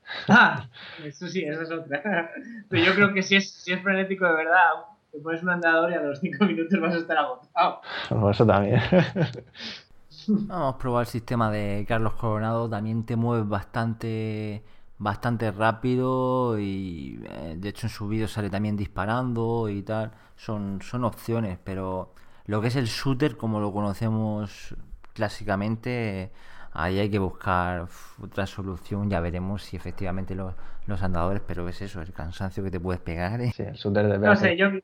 Ah, 0.28 0.66
eso 1.04 1.28
sí, 1.28 1.44
eso 1.44 1.62
es 1.62 1.70
otra. 1.70 2.02
Pero 2.68 2.82
yo 2.82 2.94
creo 2.94 3.12
que 3.12 3.22
si 3.22 3.36
es, 3.36 3.50
si 3.50 3.72
es 3.72 3.82
frenético 3.82 4.24
de 4.26 4.32
verdad, 4.32 4.70
te 5.12 5.18
pones 5.18 5.42
un 5.42 5.50
andador 5.50 5.90
y 5.90 5.94
a 5.94 6.00
los 6.00 6.18
5 6.20 6.44
minutos 6.46 6.80
vas 6.80 6.94
a 6.94 6.98
estar 6.98 7.18
agotado. 7.18 7.80
Por 8.08 8.32
eso 8.32 8.46
también. 8.46 8.80
Vamos 10.28 10.74
a 10.74 10.78
probar 10.78 11.02
el 11.02 11.06
sistema 11.06 11.50
de 11.50 11.84
Carlos 11.88 12.14
Coronado. 12.14 12.68
También 12.68 13.04
te 13.04 13.16
mueves 13.16 13.48
bastante 13.48 14.62
bastante 14.98 15.50
rápido 15.52 16.58
y 16.58 17.22
eh, 17.28 17.54
de 17.56 17.68
hecho 17.68 17.86
en 17.86 17.90
su 17.90 18.08
vídeo 18.08 18.28
sale 18.28 18.50
también 18.50 18.76
disparando 18.76 19.68
y 19.68 19.82
tal. 19.82 20.12
Son, 20.36 20.80
son 20.82 21.04
opciones, 21.04 21.58
pero 21.62 22.12
lo 22.46 22.60
que 22.60 22.68
es 22.68 22.76
el 22.76 22.86
shooter, 22.86 23.36
como 23.36 23.60
lo 23.60 23.72
conocemos 23.72 24.74
clásicamente, 25.14 26.30
ahí 26.72 26.98
hay 26.98 27.10
que 27.10 27.18
buscar 27.18 27.86
otra 28.22 28.46
solución. 28.46 29.10
Ya 29.10 29.20
veremos 29.20 29.62
si 29.62 29.76
efectivamente 29.76 30.34
los, 30.34 30.54
los 30.86 31.02
andadores, 31.02 31.42
pero 31.46 31.68
es 31.68 31.82
eso, 31.82 32.00
el 32.00 32.12
cansancio 32.12 32.62
que 32.62 32.70
te 32.70 32.80
puedes 32.80 33.00
pegar. 33.00 33.40
¿eh? 33.40 33.52
Sí, 33.54 33.62
el 33.62 33.74
shooter 33.74 34.08
de 34.08 34.18
no 34.18 34.36
sé, 34.36 34.56
yo, 34.56 34.70
creo, 34.70 34.80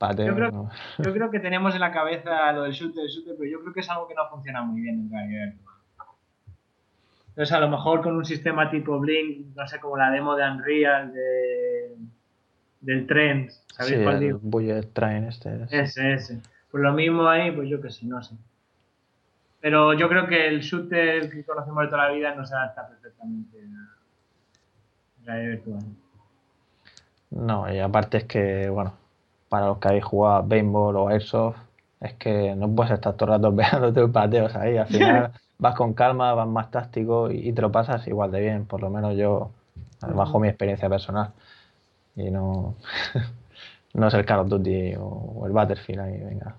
yo, 0.99 1.12
creo, 1.12 1.31
que 1.31 1.41
tenemos 1.41 1.74
en 1.74 1.81
la 1.81 1.93
cabeza 1.93 2.53
lo 2.53 2.62
del 2.65 2.73
shooter, 2.73 3.07
shooter, 3.07 3.35
pero 3.39 3.51
yo 3.51 3.61
creo 3.61 3.73
que 3.73 3.81
es 3.81 3.91
algo 3.91 4.09
que 4.09 4.15
no 4.15 4.28
funciona 4.28 4.62
muy 4.62 4.81
bien 4.81 5.01
en 5.01 5.11
realidad. 5.11 5.55
Entonces, 7.35 7.52
a 7.52 7.59
lo 7.59 7.69
mejor 7.69 8.01
con 8.01 8.15
un 8.15 8.24
sistema 8.24 8.70
tipo 8.70 9.01
Blink, 9.01 9.56
no 9.56 9.66
sé, 9.66 9.81
como 9.81 9.97
la 9.97 10.09
demo 10.12 10.36
de 10.36 10.48
Unreal, 10.48 11.12
de, 11.12 11.97
del 12.81 13.09
tren, 13.09 13.51
¿sabéis 13.73 14.05
cuál 14.05 14.20
digo? 14.20 14.39
Bullet 14.40 14.85
Train 14.93 15.24
este. 15.24 15.66
Ese, 15.69 16.12
ese. 16.12 16.40
Pues 16.70 16.81
lo 16.81 16.93
mismo 16.93 17.27
ahí, 17.27 17.51
pues 17.51 17.69
yo 17.69 17.81
que 17.81 17.90
sé, 17.90 18.06
no 18.06 18.23
sé. 18.23 18.36
Pero 19.61 19.94
yo 19.94 20.09
creo 20.09 20.28
que 20.28 20.47
el 20.47 20.61
shooter 20.61 21.28
que 21.28 21.44
conocemos 21.44 21.82
de 21.82 21.89
toda 21.89 22.06
la 22.06 22.15
vida 22.15 22.36
no 22.36 22.47
se 22.47 22.55
adapta 22.55 22.86
perfectamente 22.86 23.59
a 25.27 25.35
la 25.35 25.36
virtual. 25.39 25.81
No, 27.31 27.73
y 27.73 27.81
aparte 27.81 28.19
es 28.19 28.24
que, 28.24 28.69
bueno, 28.69 28.94
para 29.48 29.66
los 29.66 29.78
que 29.78 29.89
habéis 29.89 30.05
jugado 30.05 30.36
a 30.36 30.48
Paintball 30.48 30.94
o 30.94 31.09
Airsoft, 31.09 31.56
es 32.01 32.12
que 32.12 32.55
no 32.55 32.73
puedes 32.73 32.93
estar 32.93 33.15
todo 33.15 33.35
el 33.35 33.43
rato 33.43 33.56
pegándote 33.56 34.06
pateos 34.06 34.55
ahí. 34.55 34.77
Al 34.77 34.86
final 34.89 35.32
vas 35.59 35.74
con 35.74 35.94
calma, 35.94 36.35
vas 36.35 36.48
más 36.48 36.70
táctico 36.70 37.31
y, 37.31 37.52
te 37.52 37.62
lo 37.62 37.70
pasas 37.72 38.06
igual 38.06 38.31
de 38.31 38.40
bien, 38.40 38.66
por 38.66 38.81
lo 38.81 38.90
menos 38.90 39.16
yo, 39.16 39.51
bajo 40.01 40.39
mi 40.40 40.48
experiencia 40.48 40.89
personal. 40.89 41.31
Y 42.16 42.31
no, 42.31 42.74
no 43.94 44.09
es 44.09 44.14
el 44.14 44.24
Call 44.24 44.40
of 44.40 44.48
Duty 44.48 44.94
o, 44.98 45.44
el 45.47 45.52
Battlefield 45.52 46.01
ahí, 46.01 46.18
venga. 46.18 46.56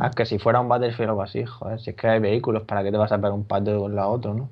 Aunque 0.00 0.24
si 0.24 0.38
fuera 0.38 0.60
un 0.60 0.68
Battlefield 0.68 1.10
o 1.10 1.12
algo 1.12 1.22
así, 1.22 1.44
joder, 1.44 1.80
si 1.80 1.90
es 1.90 1.96
que 1.96 2.08
hay 2.08 2.18
vehículos, 2.18 2.62
¿para 2.62 2.82
qué 2.82 2.90
te 2.90 2.96
vas 2.96 3.12
a 3.12 3.16
pegar 3.16 3.32
un 3.32 3.44
pateo 3.44 3.74
de 3.74 3.80
un 3.80 3.94
lado 3.94 4.08
a 4.08 4.12
otro, 4.12 4.34
no? 4.34 4.48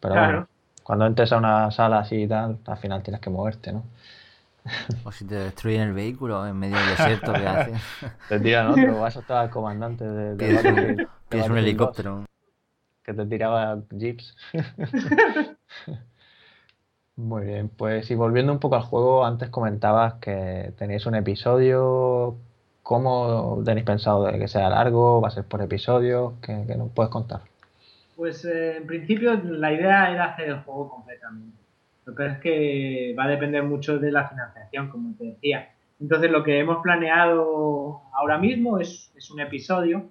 Pero 0.00 0.14
bueno, 0.14 0.48
cuando 0.82 1.06
entres 1.06 1.32
a 1.32 1.38
una 1.38 1.70
sala 1.70 2.00
así 2.00 2.22
y 2.22 2.28
tal, 2.28 2.58
al 2.66 2.76
final 2.76 3.02
tienes 3.02 3.20
que 3.20 3.30
moverte, 3.30 3.72
¿no? 3.72 3.84
O 5.04 5.12
si 5.12 5.26
te 5.26 5.34
destruyen 5.34 5.82
el 5.82 5.92
vehículo 5.92 6.46
en 6.46 6.58
medio 6.58 6.76
del 6.76 6.88
desierto, 6.88 7.32
¿qué 7.32 7.46
haces? 7.46 7.82
Te 8.28 8.40
tiran 8.40 8.68
otro, 8.68 9.00
vas 9.00 9.16
a 9.16 9.20
estar 9.20 9.36
al 9.38 9.50
comandante 9.50 10.04
de, 10.04 10.36
de, 10.36 11.06
un 11.30 11.58
helicóptero. 11.58 12.24
Que 13.04 13.12
te 13.12 13.26
tiraba 13.26 13.82
jeeps. 13.90 14.36
Muy 17.16 17.44
bien, 17.44 17.68
pues 17.68 18.10
y 18.10 18.14
volviendo 18.16 18.52
un 18.52 18.58
poco 18.58 18.74
al 18.74 18.82
juego, 18.82 19.24
antes 19.24 19.48
comentabas 19.50 20.14
que 20.14 20.72
tenéis 20.76 21.06
un 21.06 21.14
episodio. 21.14 22.36
¿Cómo 22.82 23.62
tenéis 23.64 23.86
pensado 23.86 24.26
que 24.32 24.48
sea 24.48 24.68
largo? 24.68 25.20
¿Va 25.20 25.28
a 25.28 25.30
ser 25.30 25.44
por 25.44 25.62
episodio? 25.62 26.34
¿Qué, 26.42 26.52
nos 26.76 26.90
puedes 26.90 27.10
contar? 27.10 27.42
Pues 28.16 28.44
eh, 28.44 28.78
en 28.78 28.86
principio 28.86 29.34
la 29.42 29.72
idea 29.72 30.10
era 30.10 30.24
hacer 30.24 30.48
el 30.48 30.60
juego 30.60 30.90
completamente. 30.90 31.56
Lo 32.04 32.14
que 32.14 32.26
es 32.26 32.38
que 32.38 33.14
va 33.18 33.24
a 33.24 33.28
depender 33.28 33.62
mucho 33.62 33.98
de 33.98 34.12
la 34.12 34.28
financiación, 34.28 34.88
como 34.88 35.14
te 35.16 35.24
decía. 35.24 35.70
Entonces 36.00 36.30
lo 36.30 36.42
que 36.42 36.58
hemos 36.58 36.82
planeado 36.82 38.02
ahora 38.12 38.38
mismo 38.38 38.78
es, 38.78 39.10
un 39.32 39.40
episodio 39.40 40.10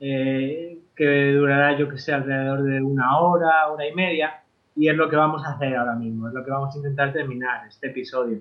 eh, 0.00 0.78
que 0.96 1.32
durará, 1.32 1.76
yo 1.78 1.88
que 1.88 1.98
sé, 1.98 2.12
alrededor 2.12 2.62
de 2.62 2.82
una 2.82 3.18
hora, 3.18 3.68
hora 3.68 3.86
y 3.86 3.94
media, 3.94 4.42
y 4.74 4.88
es 4.88 4.96
lo 4.96 5.08
que 5.08 5.16
vamos 5.16 5.44
a 5.44 5.52
hacer 5.52 5.76
ahora 5.76 5.94
mismo, 5.94 6.28
es 6.28 6.34
lo 6.34 6.44
que 6.44 6.50
vamos 6.50 6.74
a 6.74 6.78
intentar 6.78 7.12
terminar, 7.12 7.66
este 7.68 7.88
episodio. 7.88 8.38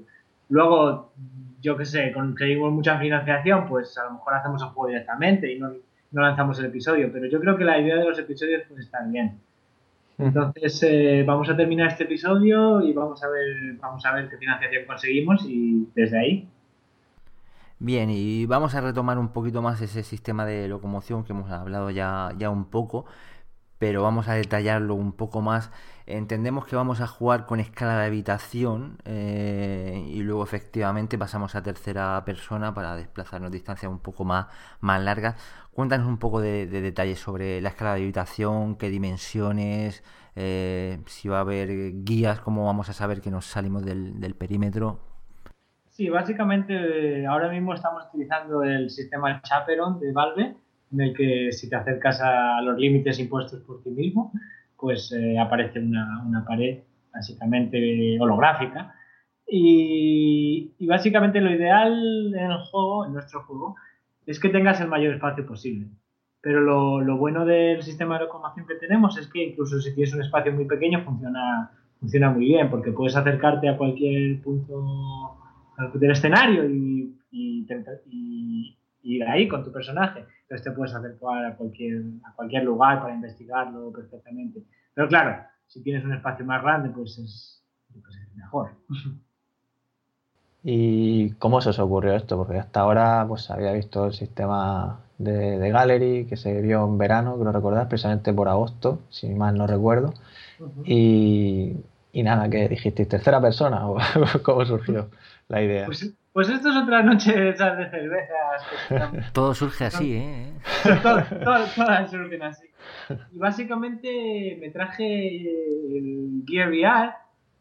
Luego, 0.49 1.11
yo 1.61 1.77
que 1.77 1.85
sé, 1.85 2.11
conseguimos 2.11 2.71
mucha 2.71 2.97
financiación, 2.97 3.67
pues 3.67 3.97
a 3.97 4.05
lo 4.05 4.13
mejor 4.13 4.33
hacemos 4.33 4.61
el 4.61 4.69
juego 4.69 4.87
directamente 4.87 5.53
y 5.53 5.59
no, 5.59 5.73
no 6.11 6.21
lanzamos 6.21 6.59
el 6.59 6.65
episodio, 6.65 7.09
pero 7.11 7.27
yo 7.27 7.39
creo 7.39 7.57
que 7.57 7.63
la 7.63 7.79
idea 7.79 7.97
de 7.97 8.05
los 8.05 8.17
episodios 8.17 8.63
pues 8.67 8.79
está 8.81 9.03
bien. 9.05 9.39
Entonces 10.17 10.83
eh, 10.83 11.23
vamos 11.25 11.49
a 11.49 11.55
terminar 11.55 11.87
este 11.87 12.03
episodio 12.03 12.81
y 12.81 12.91
vamos 12.91 13.23
a 13.23 13.29
ver, 13.29 13.77
vamos 13.79 14.05
a 14.05 14.13
ver 14.13 14.27
qué 14.27 14.37
financiación 14.37 14.85
conseguimos 14.85 15.45
y 15.47 15.87
desde 15.95 16.19
ahí. 16.19 16.47
Bien, 17.81 18.09
y 18.09 18.45
vamos 18.45 18.75
a 18.75 18.81
retomar 18.81 19.17
un 19.17 19.29
poquito 19.29 19.61
más 19.61 19.79
ese 19.81 20.03
sistema 20.03 20.45
de 20.45 20.67
locomoción 20.67 21.23
que 21.23 21.31
hemos 21.31 21.49
hablado 21.49 21.89
ya, 21.89 22.33
ya 22.37 22.49
un 22.49 22.65
poco, 22.65 23.05
pero 23.77 24.03
vamos 24.03 24.27
a 24.27 24.33
detallarlo 24.33 24.95
un 24.95 25.13
poco 25.13 25.41
más. 25.41 25.71
Entendemos 26.05 26.65
que 26.65 26.75
vamos 26.75 27.01
a 27.01 27.07
jugar 27.07 27.45
con 27.45 27.59
escala 27.61 27.97
de 27.99 28.05
habitación 28.07 28.97
eh, 29.05 30.05
y 30.09 30.21
luego 30.21 30.43
efectivamente 30.43 31.17
pasamos 31.17 31.55
a 31.55 31.63
tercera 31.63 32.23
persona 32.25 32.73
para 32.73 32.95
desplazarnos 32.95 33.51
distancias 33.51 33.91
un 33.91 33.99
poco 33.99 34.25
más, 34.25 34.47
más 34.81 35.01
largas. 35.01 35.35
Cuéntanos 35.71 36.07
un 36.07 36.17
poco 36.17 36.41
de, 36.41 36.67
detalles 36.67 37.19
sobre 37.19 37.61
la 37.61 37.69
escala 37.69 37.95
de 37.95 38.03
habitación, 38.03 38.75
qué 38.75 38.89
dimensiones, 38.89 40.03
eh, 40.35 41.01
si 41.07 41.29
va 41.29 41.37
a 41.37 41.41
haber 41.41 42.03
guías, 42.03 42.41
cómo 42.41 42.65
vamos 42.65 42.89
a 42.89 42.93
saber 42.93 43.21
que 43.21 43.31
nos 43.31 43.45
salimos 43.45 43.85
del, 43.85 44.35
perímetro. 44.37 45.08
Sí, 45.99 46.07
básicamente 46.07 47.25
ahora 47.27 47.51
mismo 47.51 47.73
estamos 47.73 48.05
utilizando 48.07 48.63
el 48.63 48.89
sistema 48.89 49.41
Chaperon 49.41 49.99
de 49.99 50.13
Valve, 50.13 50.55
en 50.93 51.01
el 51.01 51.13
que 51.13 51.51
si 51.51 51.69
te 51.69 51.75
acercas 51.75 52.21
a 52.21 52.61
los 52.61 52.79
límites 52.79 53.19
impuestos 53.19 53.59
por 53.63 53.83
ti 53.83 53.89
mismo, 53.89 54.31
pues 54.77 55.11
eh, 55.11 55.37
aparece 55.37 55.81
una, 55.81 56.45
pared 56.47 56.83
básicamente 57.13 58.17
holográfica. 58.17 58.95
Y, 59.45 60.71
y, 60.79 60.87
básicamente 60.87 61.41
lo 61.41 61.53
ideal 61.53 62.33
en 62.33 62.49
el 62.49 62.59
juego, 62.71 63.05
en 63.05 63.11
nuestro 63.11 63.43
juego, 63.43 63.75
es 64.25 64.39
que 64.39 64.47
tengas 64.47 64.79
el 64.79 64.87
mayor 64.87 65.15
espacio 65.15 65.45
posible. 65.45 65.87
Pero 66.39 66.61
lo, 67.01 67.17
bueno 67.17 67.43
del 67.43 67.83
sistema 67.83 68.17
de 68.17 68.23
locomoción 68.23 68.65
que 68.65 68.75
tenemos 68.75 69.17
es 69.17 69.27
que 69.27 69.43
incluso 69.43 69.81
si 69.81 69.93
tienes 69.93 70.13
un 70.13 70.21
espacio 70.21 70.53
muy 70.53 70.63
pequeño 70.63 71.03
funciona, 71.03 71.71
funciona 71.99 72.29
muy 72.29 72.45
bien, 72.45 72.69
porque 72.69 72.93
puedes 72.93 73.17
acercarte 73.17 73.67
a 73.67 73.75
cualquier 73.75 74.41
punto 74.41 75.18
del 75.93 76.11
escenario 76.11 76.65
y, 76.69 77.15
ir 79.01 79.23
ahí 79.23 79.47
con 79.47 79.63
tu 79.63 79.71
personaje. 79.71 80.25
Entonces 80.41 80.63
te 80.63 80.71
puedes 80.71 80.93
acercar 80.93 81.45
a 81.45 81.55
cualquier, 81.55 82.03
a 82.25 82.33
cualquier 82.35 82.63
lugar 82.63 83.01
para 83.01 83.15
investigarlo 83.15 83.91
perfectamente. 83.91 84.63
Pero 84.93 85.07
claro, 85.07 85.43
si 85.67 85.81
tienes 85.81 86.03
un 86.03 86.13
espacio 86.13 86.45
más 86.45 86.61
grande, 86.61 86.89
pues 86.89 87.17
es, 87.17 87.63
pues 87.91 88.15
es 88.15 88.35
mejor. 88.35 88.71
¿Y 90.63 91.31
cómo 91.35 91.61
se 91.61 91.69
os 91.69 91.79
ocurrió 91.79 92.13
esto? 92.15 92.37
Porque 92.37 92.59
hasta 92.59 92.81
ahora 92.81 93.25
pues 93.27 93.49
había 93.49 93.71
visto 93.71 94.05
el 94.05 94.13
sistema 94.13 94.99
de, 95.17 95.69
Gallery 95.69 96.25
que 96.25 96.35
se 96.35 96.61
vio 96.61 96.85
en 96.85 96.97
verano, 96.97 97.37
creo 97.39 97.51
recordar, 97.51 97.87
precisamente 97.87 98.33
por 98.33 98.49
agosto, 98.49 98.99
si 99.09 99.29
mal 99.29 99.57
no 99.57 99.67
recuerdo. 99.67 100.13
y, 100.83 101.75
nada, 102.13 102.49
que 102.49 102.67
dijisteis 102.67 103.07
tercera 103.07 103.39
persona 103.39 103.87
o 103.87 103.97
cómo 104.43 104.65
surgió 104.65 105.09
la 105.49 105.63
idea. 105.63 105.85
Pues, 105.85 106.15
pues 106.31 106.49
esto 106.49 106.69
es 106.69 106.75
otra 106.77 107.03
noche 107.03 107.33
de 107.33 107.55
cervezas. 107.57 109.33
todo 109.33 109.53
surge 109.53 109.85
así, 109.85 110.13
¿eh? 110.13 110.53
todas 111.43 112.09
surgen 112.09 112.43
así. 112.43 112.67
Y 113.33 113.37
básicamente 113.37 114.57
me 114.61 114.69
traje 114.69 115.41
el 115.97 116.43
Gear 116.47 116.69
VR 116.69 117.13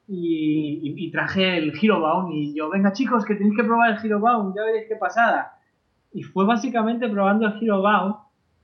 y, 0.07 1.11
traje 1.11 1.57
el 1.57 1.73
Hero 1.81 2.01
Bound 2.01 2.33
y 2.33 2.55
yo, 2.55 2.71
venga 2.71 2.93
chicos, 2.93 3.25
que 3.25 3.35
tenéis 3.35 3.57
que 3.57 3.65
probar 3.65 3.91
el 3.91 4.05
Hero 4.05 4.21
Bound, 4.21 4.55
ya 4.55 4.63
veréis 4.65 4.87
qué 4.89 4.97
pasada. 4.97 5.59
Y 6.13 6.23
fue 6.23 6.45
básicamente 6.45 7.09
probando 7.09 7.47
el 7.47 7.63
Hero 7.63 7.83
Bound 7.83 8.17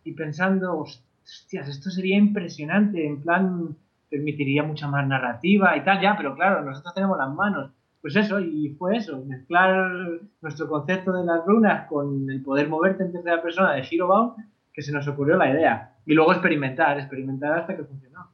y 0.04 0.12
pensando, 0.12 0.78
hostias, 0.78 1.68
esto 1.68 1.90
sería 1.90 2.16
impresionante, 2.16 3.06
en 3.06 3.22
plan, 3.22 3.76
permitiría 4.10 4.62
mucha 4.62 4.86
más 4.86 5.06
narrativa 5.06 5.76
y 5.76 5.82
tal, 5.82 6.00
ya, 6.00 6.14
pero 6.16 6.34
claro, 6.34 6.62
nosotros 6.62 6.94
tenemos 6.94 7.18
las 7.18 7.30
manos. 7.30 7.70
Pues 8.04 8.16
eso, 8.16 8.38
y 8.38 8.68
fue 8.78 8.98
eso, 8.98 9.24
mezclar 9.24 10.20
nuestro 10.42 10.68
concepto 10.68 11.10
de 11.10 11.24
las 11.24 11.42
runas 11.46 11.88
con 11.88 12.28
el 12.28 12.42
poder 12.42 12.68
moverte 12.68 13.02
en 13.02 13.12
tercera 13.12 13.40
persona 13.40 13.72
de 13.72 13.88
Hero 13.90 14.08
Bound, 14.08 14.34
que 14.74 14.82
se 14.82 14.92
nos 14.92 15.08
ocurrió 15.08 15.38
la 15.38 15.48
idea. 15.48 15.94
Y 16.04 16.12
luego 16.12 16.32
experimentar, 16.32 16.98
experimentar 16.98 17.60
hasta 17.60 17.74
que 17.74 17.84
funcionó. 17.84 18.28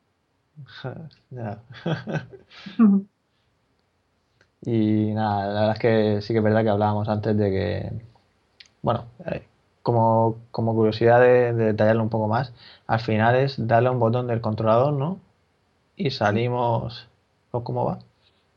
y 4.62 5.14
nada, 5.14 5.46
la 5.46 5.60
verdad 5.60 5.72
es 5.74 5.78
que 5.78 6.20
sí 6.22 6.34
que 6.34 6.38
es 6.38 6.44
verdad 6.44 6.64
que 6.64 6.70
hablábamos 6.70 7.08
antes 7.08 7.36
de 7.36 7.50
que, 7.52 7.92
bueno, 8.82 9.04
eh, 9.26 9.46
como, 9.84 10.40
curiosidad 10.50 11.20
de, 11.20 11.52
detallarlo 11.52 12.02
un 12.02 12.10
poco 12.10 12.26
más, 12.26 12.52
al 12.88 12.98
final 12.98 13.36
es 13.36 13.68
darle 13.68 13.90
un 13.90 14.00
botón 14.00 14.26
del 14.26 14.40
controlador, 14.40 14.94
¿no? 14.94 15.20
Y 15.94 16.10
salimos, 16.10 17.08
¿o 17.52 17.62
cómo 17.62 17.84
va? 17.84 18.00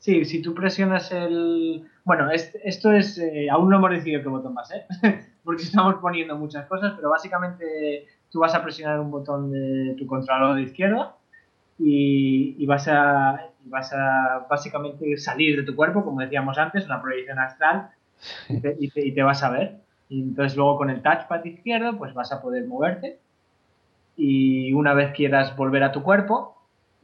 Sí, 0.03 0.25
si 0.25 0.41
tú 0.41 0.53
presionas 0.53 1.13
el... 1.13 1.87
Bueno, 2.03 2.29
esto 2.29 2.91
es... 2.91 3.17
Eh, 3.19 3.49
aún 3.49 3.69
no 3.69 3.77
hemos 3.77 3.89
decidido 3.89 4.21
qué 4.21 4.27
botón 4.27 4.53
va 4.53 4.63
a 4.63 4.65
ser, 4.65 4.85
porque 5.45 5.63
estamos 5.63 5.95
poniendo 6.01 6.35
muchas 6.37 6.65
cosas, 6.65 6.91
pero 6.97 7.09
básicamente 7.09 8.05
tú 8.29 8.41
vas 8.41 8.53
a 8.53 8.61
presionar 8.61 8.99
un 8.99 9.11
botón 9.11 9.49
de 9.49 9.95
tu 9.97 10.05
controlador 10.05 10.57
de 10.57 10.63
izquierda 10.63 11.15
y, 11.79 12.65
vas, 12.65 12.89
a, 12.89 13.47
vas 13.63 13.93
a 13.93 14.45
básicamente 14.49 15.15
salir 15.15 15.55
de 15.55 15.63
tu 15.63 15.73
cuerpo, 15.73 16.03
como 16.03 16.19
decíamos 16.19 16.57
antes, 16.57 16.85
una 16.85 17.01
proyección 17.01 17.39
astral, 17.39 17.91
y 18.49 19.13
te, 19.13 19.23
vas 19.23 19.41
a 19.41 19.51
ver. 19.51 19.77
Y 20.09 20.21
entonces 20.21 20.57
luego 20.57 20.75
con 20.75 20.89
el 20.89 21.01
touchpad 21.01 21.45
izquierdo 21.45 21.97
pues 21.97 22.13
vas 22.13 22.33
a 22.33 22.41
poder 22.41 22.67
moverte 22.67 23.19
y 24.17 24.73
una 24.73 24.93
vez 24.93 25.13
quieras 25.13 25.55
volver 25.55 25.81
a 25.83 25.93
tu 25.93 26.03
cuerpo, 26.03 26.52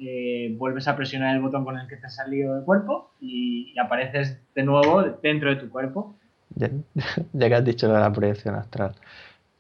eh, 0.01 0.55
vuelves 0.57 0.87
a 0.87 0.95
presionar 0.95 1.35
el 1.35 1.41
botón 1.41 1.65
con 1.65 1.77
el 1.77 1.87
que 1.87 1.97
te 1.97 2.07
has 2.07 2.15
salido 2.15 2.55
del 2.55 2.63
cuerpo 2.63 3.11
y, 3.19 3.77
apareces 3.77 4.39
de 4.55 4.63
nuevo 4.63 5.03
dentro 5.21 5.49
de 5.49 5.57
tu 5.57 5.69
cuerpo. 5.69 6.15
Ya, 6.55 6.69
que 7.49 7.55
has 7.55 7.65
dicho 7.65 7.87
de 7.91 7.99
la 7.99 8.11
proyección 8.11 8.55
astral, 8.55 8.95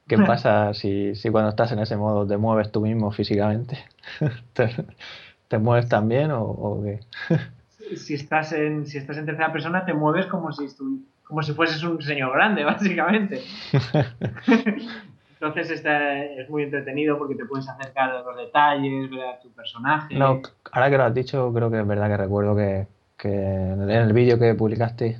¿qué 0.07 0.17
pasa 0.25 0.73
si, 0.73 1.13
si, 1.15 1.29
cuando 1.29 1.49
estás 1.49 1.71
en 1.73 1.79
ese 1.79 1.97
modo 1.97 2.25
te 2.25 2.37
mueves 2.37 2.71
tú 2.71 2.81
mismo 2.81 3.11
físicamente? 3.11 3.79
¿Te, 5.47 5.57
mueves 5.57 5.89
también 5.89 6.31
o, 6.31 6.83
qué? 6.83 7.97
si, 7.97 8.13
estás 8.13 8.53
en, 8.53 8.85
si 8.85 8.97
estás 8.97 9.17
en 9.17 9.25
tercera 9.25 9.51
persona, 9.51 9.83
te 9.83 9.93
mueves 9.93 10.25
como 10.27 10.51
si, 10.53 10.67
como 11.23 11.43
si 11.43 11.53
fueses 11.53 11.83
un 11.83 12.01
señor 12.01 12.33
grande, 12.33 12.63
básicamente. 12.63 13.41
Entonces 15.41 15.71
está, 15.71 16.21
es 16.21 16.49
muy 16.49 16.63
entretenido 16.63 17.17
porque 17.17 17.35
te 17.35 17.45
puedes 17.45 17.67
acercar 17.69 18.11
a 18.11 18.21
los 18.23 18.35
detalles, 18.35 19.09
ver 19.09 19.21
a 19.21 19.39
tu 19.39 19.49
personaje. 19.51 20.13
No, 20.15 20.41
ahora 20.71 20.89
que 20.89 20.97
lo 20.97 21.03
has 21.05 21.13
dicho, 21.13 21.53
creo 21.53 21.71
que 21.71 21.79
es 21.79 21.87
verdad 21.87 22.09
que 22.09 22.17
recuerdo 22.17 22.55
que, 22.57 22.87
que 23.15 23.29
en 23.29 23.89
el 23.89 24.11
vídeo 24.11 24.37
que 24.37 24.53
publicaste 24.53 25.17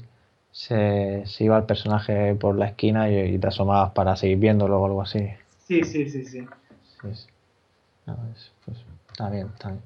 se, 0.52 1.24
se, 1.26 1.44
iba 1.46 1.58
el 1.58 1.64
personaje 1.64 2.36
por 2.36 2.58
la 2.58 2.66
esquina 2.66 3.10
y, 3.10 3.36
y, 3.36 3.40
te 3.40 3.48
asomabas 3.48 3.92
para 3.92 4.18
seguir 4.18 4.40
viéndolo 4.40 4.82
o 4.82 4.86
algo 4.86 5.02
así. 5.02 5.30
Sí, 5.60 5.84
sí, 5.84 6.10
sí, 6.10 6.26
sí. 6.26 6.46
sí, 7.02 7.16
sí. 7.16 7.28
No, 8.06 8.18
es, 8.36 8.52
pues, 8.66 8.78
está 9.12 9.30
bien, 9.30 9.48
está 9.54 9.70
bien. 9.70 9.84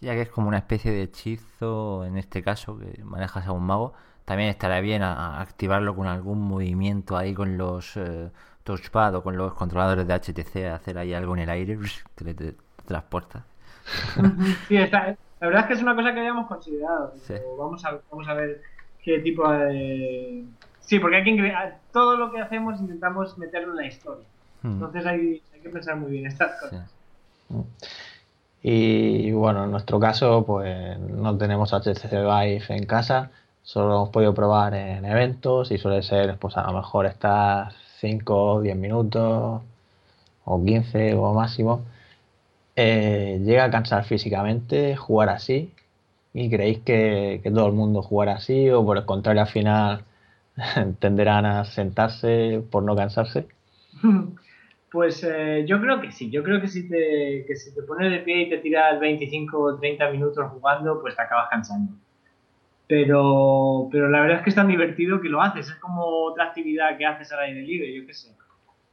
Ya 0.00 0.14
que 0.14 0.22
es 0.22 0.28
como 0.28 0.46
una 0.46 0.58
especie 0.58 0.92
de 0.92 1.02
hechizo, 1.02 2.04
en 2.04 2.18
este 2.18 2.42
caso, 2.42 2.78
que 2.78 3.02
manejas 3.02 3.46
a 3.46 3.52
un 3.52 3.64
mago, 3.64 3.94
también 4.24 4.50
estará 4.50 4.80
bien 4.80 5.02
a, 5.02 5.38
a 5.38 5.40
activarlo 5.40 5.96
con 5.96 6.06
algún 6.06 6.40
movimiento 6.40 7.16
ahí 7.16 7.34
con 7.34 7.58
los 7.58 7.96
eh, 7.96 8.30
touchpad 8.64 9.14
o 9.16 9.22
con 9.22 9.36
los 9.36 9.54
controladores 9.54 10.06
de 10.06 10.14
HTC, 10.14 10.72
hacer 10.72 10.98
ahí 10.98 11.14
algo 11.14 11.34
en 11.34 11.42
el 11.42 11.50
aire 11.50 11.78
que 12.16 12.24
te, 12.24 12.34
te, 12.34 12.52
te 12.52 12.58
transporta. 12.84 13.44
sí, 14.68 14.76
está, 14.76 15.16
la 15.42 15.48
verdad 15.48 15.62
es 15.62 15.66
que 15.66 15.72
es 15.74 15.82
una 15.82 15.96
cosa 15.96 16.14
que 16.14 16.20
habíamos 16.20 16.46
considerado. 16.46 17.14
Sí. 17.26 17.34
Vamos, 17.58 17.84
a, 17.84 17.98
vamos 18.12 18.28
a 18.28 18.34
ver 18.34 18.62
qué 19.02 19.18
tipo 19.18 19.50
de... 19.50 20.44
Sí, 20.78 21.00
porque 21.00 21.16
hay 21.16 21.24
que 21.24 21.54
todo 21.92 22.16
lo 22.16 22.30
que 22.30 22.40
hacemos 22.40 22.80
intentamos 22.80 23.36
meterlo 23.38 23.72
en 23.72 23.76
la 23.76 23.86
historia. 23.86 24.24
Hmm. 24.62 24.74
Entonces 24.74 25.04
hay, 25.04 25.42
hay, 25.52 25.60
que 25.60 25.68
pensar 25.68 25.96
muy 25.96 26.12
bien 26.12 26.26
estas 26.26 26.60
cosas. 26.60 26.88
Sí. 27.48 27.56
Y 28.62 29.32
bueno, 29.32 29.64
en 29.64 29.72
nuestro 29.72 29.98
caso, 29.98 30.46
pues 30.46 30.96
no 31.00 31.36
tenemos 31.36 31.72
HTC 31.72 32.08
Vive 32.10 32.64
en 32.68 32.86
casa, 32.86 33.32
solo 33.62 33.96
hemos 33.96 34.10
podido 34.10 34.34
probar 34.34 34.74
en 34.74 35.04
eventos 35.04 35.72
y 35.72 35.78
suele 35.78 36.02
ser, 36.04 36.38
pues 36.38 36.56
a 36.56 36.62
lo 36.62 36.72
mejor 36.74 37.06
estar 37.06 37.72
5 38.02 38.34
o 38.54 38.60
10 38.60 38.76
minutos 38.76 39.62
o 40.44 40.64
15 40.64 41.14
o 41.14 41.32
máximo. 41.32 41.84
Eh, 42.76 43.40
llega 43.44 43.64
a 43.64 43.70
cansar 43.70 44.04
físicamente 44.04 44.96
jugar 44.96 45.28
así 45.28 45.72
y 46.34 46.50
creéis 46.50 46.80
que, 46.80 47.40
que, 47.42 47.50
todo 47.50 47.66
el 47.66 47.74
mundo 47.74 48.02
jugará 48.02 48.34
así 48.34 48.70
o 48.70 48.84
por 48.84 48.96
el 48.96 49.04
contrario 49.04 49.42
al 49.42 49.48
final 49.48 50.04
tenderán 50.98 51.44
a 51.46 51.64
sentarse 51.64 52.62
por 52.70 52.82
no 52.82 52.96
cansarse? 52.96 53.46
Pues 54.92 55.24
eh, 55.24 55.64
yo 55.66 55.80
creo 55.80 56.02
que 56.02 56.12
sí, 56.12 56.30
yo 56.30 56.42
creo 56.42 56.60
que 56.60 56.68
si, 56.68 56.86
te, 56.86 57.46
que 57.46 57.56
si 57.56 57.74
te 57.74 57.80
pones 57.80 58.12
de 58.12 58.18
pie 58.18 58.42
y 58.42 58.50
te 58.50 58.58
tiras 58.58 59.00
25 59.00 59.58
o 59.58 59.78
30 59.78 60.10
minutos 60.10 60.44
jugando, 60.50 61.00
pues 61.00 61.16
te 61.16 61.22
acabas 61.22 61.48
cansando. 61.48 61.94
Pero, 62.92 63.88
pero 63.90 64.10
la 64.10 64.20
verdad 64.20 64.36
es 64.36 64.44
que 64.44 64.50
es 64.50 64.56
tan 64.56 64.68
divertido 64.68 65.18
que 65.18 65.30
lo 65.30 65.40
haces, 65.40 65.66
es 65.66 65.76
como 65.76 66.04
otra 66.04 66.44
actividad 66.44 66.98
que 66.98 67.06
haces 67.06 67.32
al 67.32 67.38
aire 67.38 67.62
libre, 67.62 67.90
yo 67.90 68.06
qué 68.06 68.12
sé. 68.12 68.36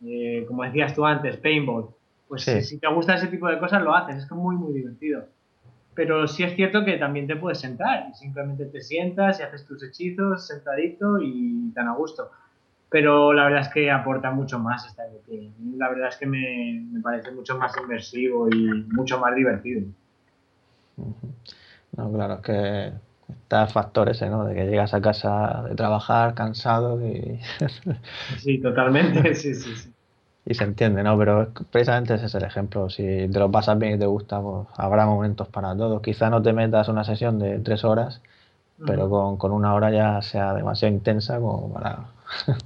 Eh, 0.05 0.45
como 0.47 0.63
decías 0.63 0.95
tú 0.95 1.05
antes, 1.05 1.35
paintball. 1.35 1.89
Pues 2.29 2.43
sí. 2.43 2.61
si 2.61 2.79
te 2.79 2.87
gusta 2.87 3.15
ese 3.15 3.27
tipo 3.27 3.49
de 3.49 3.59
cosas, 3.59 3.83
lo 3.83 3.93
haces, 3.93 4.23
es 4.23 4.31
muy, 4.31 4.55
muy 4.55 4.71
divertido. 4.71 5.25
Pero 5.95 6.29
sí 6.29 6.43
es 6.43 6.55
cierto 6.55 6.85
que 6.85 6.95
también 6.95 7.27
te 7.27 7.35
puedes 7.35 7.59
sentar, 7.59 8.15
simplemente 8.15 8.67
te 8.67 8.79
sientas 8.79 9.41
y 9.41 9.43
haces 9.43 9.65
tus 9.65 9.83
hechizos 9.83 10.47
sentadito 10.47 11.19
y 11.21 11.69
tan 11.75 11.89
a 11.89 11.95
gusto 11.95 12.31
pero 12.91 13.33
la 13.33 13.43
verdad 13.43 13.61
es 13.61 13.69
que 13.69 13.91
aporta 13.91 14.31
mucho 14.31 14.57
más 14.57 14.83
estar 14.87 15.07
de 15.11 15.19
pie. 15.19 15.51
La 15.77 15.89
verdad 15.89 16.07
es 16.07 16.17
que 16.17 16.25
me, 16.25 16.87
me, 16.91 17.01
parece 17.01 17.29
mucho 17.29 17.55
más 17.55 17.71
inmersivo 17.77 18.49
y 18.49 18.83
mucho 18.91 19.19
más 19.19 19.35
divertido. 19.35 19.83
No, 21.95 22.11
claro, 22.11 22.33
es 22.33 22.39
que 22.39 22.93
está 23.29 23.63
el 23.63 23.69
factor 23.69 24.09
ese, 24.09 24.29
¿no? 24.29 24.45
De 24.45 24.55
que 24.55 24.65
llegas 24.65 24.93
a 24.93 25.01
casa 25.01 25.63
de 25.67 25.75
trabajar 25.75 26.33
cansado 26.35 27.05
y... 27.05 27.39
sí, 28.37 28.59
totalmente, 28.61 29.35
sí, 29.35 29.55
sí, 29.55 29.75
sí. 29.75 29.93
Y 30.45 30.53
se 30.55 30.63
entiende, 30.63 31.03
¿no? 31.03 31.17
Pero 31.17 31.51
precisamente 31.71 32.15
ese 32.15 32.25
es 32.25 32.35
el 32.35 32.43
ejemplo. 32.43 32.89
Si 32.89 33.03
te 33.03 33.39
lo 33.39 33.51
pasas 33.51 33.77
bien 33.77 33.95
y 33.95 33.99
te 33.99 34.05
gusta, 34.07 34.41
pues 34.41 34.67
habrá 34.77 35.05
momentos 35.05 35.47
para 35.49 35.75
todo. 35.77 36.01
Quizá 36.01 36.29
no 36.29 36.41
te 36.41 36.53
metas 36.53 36.87
una 36.89 37.03
sesión 37.03 37.37
de 37.39 37.59
tres 37.59 37.83
horas, 37.83 38.21
pero 38.85 39.05
uh 39.05 39.07
-huh. 39.07 39.11
con, 39.11 39.37
con 39.37 39.51
una 39.51 39.73
hora 39.75 39.91
ya 39.91 40.21
sea 40.21 40.53
demasiado 40.53 40.93
intensa 40.95 41.39
como 41.39 41.73
para 41.73 42.07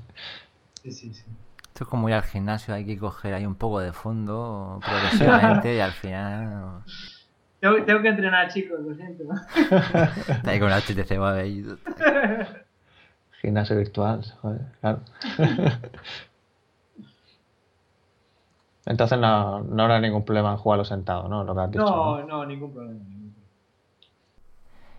Sí, 0.83 0.91
sí, 0.91 1.13
sí. 1.13 1.23
Esto 1.67 1.85
es 1.85 1.89
como 1.89 2.07
ir 2.09 2.15
al 2.15 2.23
gimnasio, 2.23 2.73
hay 2.73 2.85
que 2.85 2.97
coger 2.99 3.33
ahí 3.33 3.45
un 3.45 3.55
poco 3.55 3.79
de 3.79 3.93
fondo 3.93 4.79
progresivamente 4.85 5.75
y 5.75 5.79
al 5.79 5.91
final. 5.93 6.83
Tengo, 7.63 7.81
tengo, 7.85 8.01
que 8.01 8.09
entrenar, 8.09 8.49
chicos, 8.49 8.77
lo 8.81 8.93
siento. 8.93 9.23
Está 9.55 10.51
ahí 10.51 10.59
con 10.59 10.69
el 10.69 10.81
HTC 10.81 11.17
va 11.17 11.35
ahí. 11.35 11.65
Gimnasio 13.41 13.77
virtual, 13.77 14.21
joder, 14.41 14.59
claro. 14.81 14.99
Entonces 18.85 19.17
no, 19.17 19.61
no 19.61 19.83
habrá 19.83 20.01
ningún 20.01 20.25
problema 20.25 20.51
en 20.51 20.57
jugarlo 20.57 20.83
sentado, 20.83 21.29
¿no? 21.29 21.45
Lo 21.45 21.55
que 21.55 21.61
has 21.61 21.71
dicho, 21.71 21.85
no, 21.85 22.19
no, 22.19 22.27
no, 22.27 22.45
ningún 22.45 22.73
problema. 22.73 22.99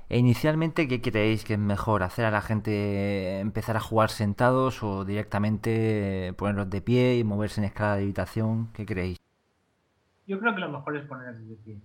E 0.08 0.16
inicialmente, 0.16 0.88
¿qué 0.88 1.02
creéis 1.02 1.44
que 1.44 1.52
es 1.54 1.58
mejor? 1.58 2.02
¿Hacer 2.02 2.24
a 2.24 2.30
la 2.30 2.40
gente 2.40 3.40
empezar 3.40 3.76
a 3.76 3.80
jugar 3.80 4.08
sentados 4.08 4.82
o 4.82 5.04
directamente 5.04 6.32
ponerlos 6.38 6.70
de 6.70 6.80
pie 6.80 7.18
y 7.18 7.24
moverse 7.24 7.60
en 7.60 7.66
escala 7.66 7.96
de 7.96 8.04
habitación? 8.04 8.72
¿Qué 8.72 8.86
creéis? 8.86 9.18
Yo 10.26 10.40
creo 10.40 10.54
que 10.54 10.62
lo 10.62 10.70
mejor 10.70 10.96
es 10.96 11.04
ponerlos 11.06 11.46
de 11.46 11.56
pie, 11.56 11.78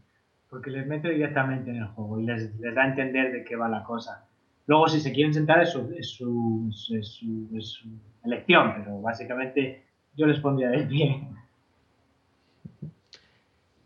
porque 0.49 0.71
les 0.71 0.85
mete 0.87 1.09
directamente 1.09 1.69
en 1.69 1.77
el 1.77 1.87
juego 1.87 2.19
y 2.19 2.25
les, 2.25 2.55
les 2.59 2.73
da 2.73 2.83
a 2.83 2.87
entender 2.87 3.31
de 3.31 3.43
qué 3.43 3.55
va 3.55 3.69
la 3.69 3.83
cosa. 3.83 4.25
Luego, 4.65 4.87
si 4.87 4.99
se 4.99 5.11
quieren 5.11 5.33
sentar, 5.33 5.61
es 5.61 5.71
su, 5.71 5.91
es 5.97 6.09
su, 6.09 6.69
es 6.93 7.67
su, 7.67 7.87
elección, 8.23 8.73
pero 8.77 9.01
básicamente 9.01 9.83
yo 10.15 10.27
les 10.27 10.39
pondría 10.39 10.69
de 10.69 10.83
pie. 10.83 11.27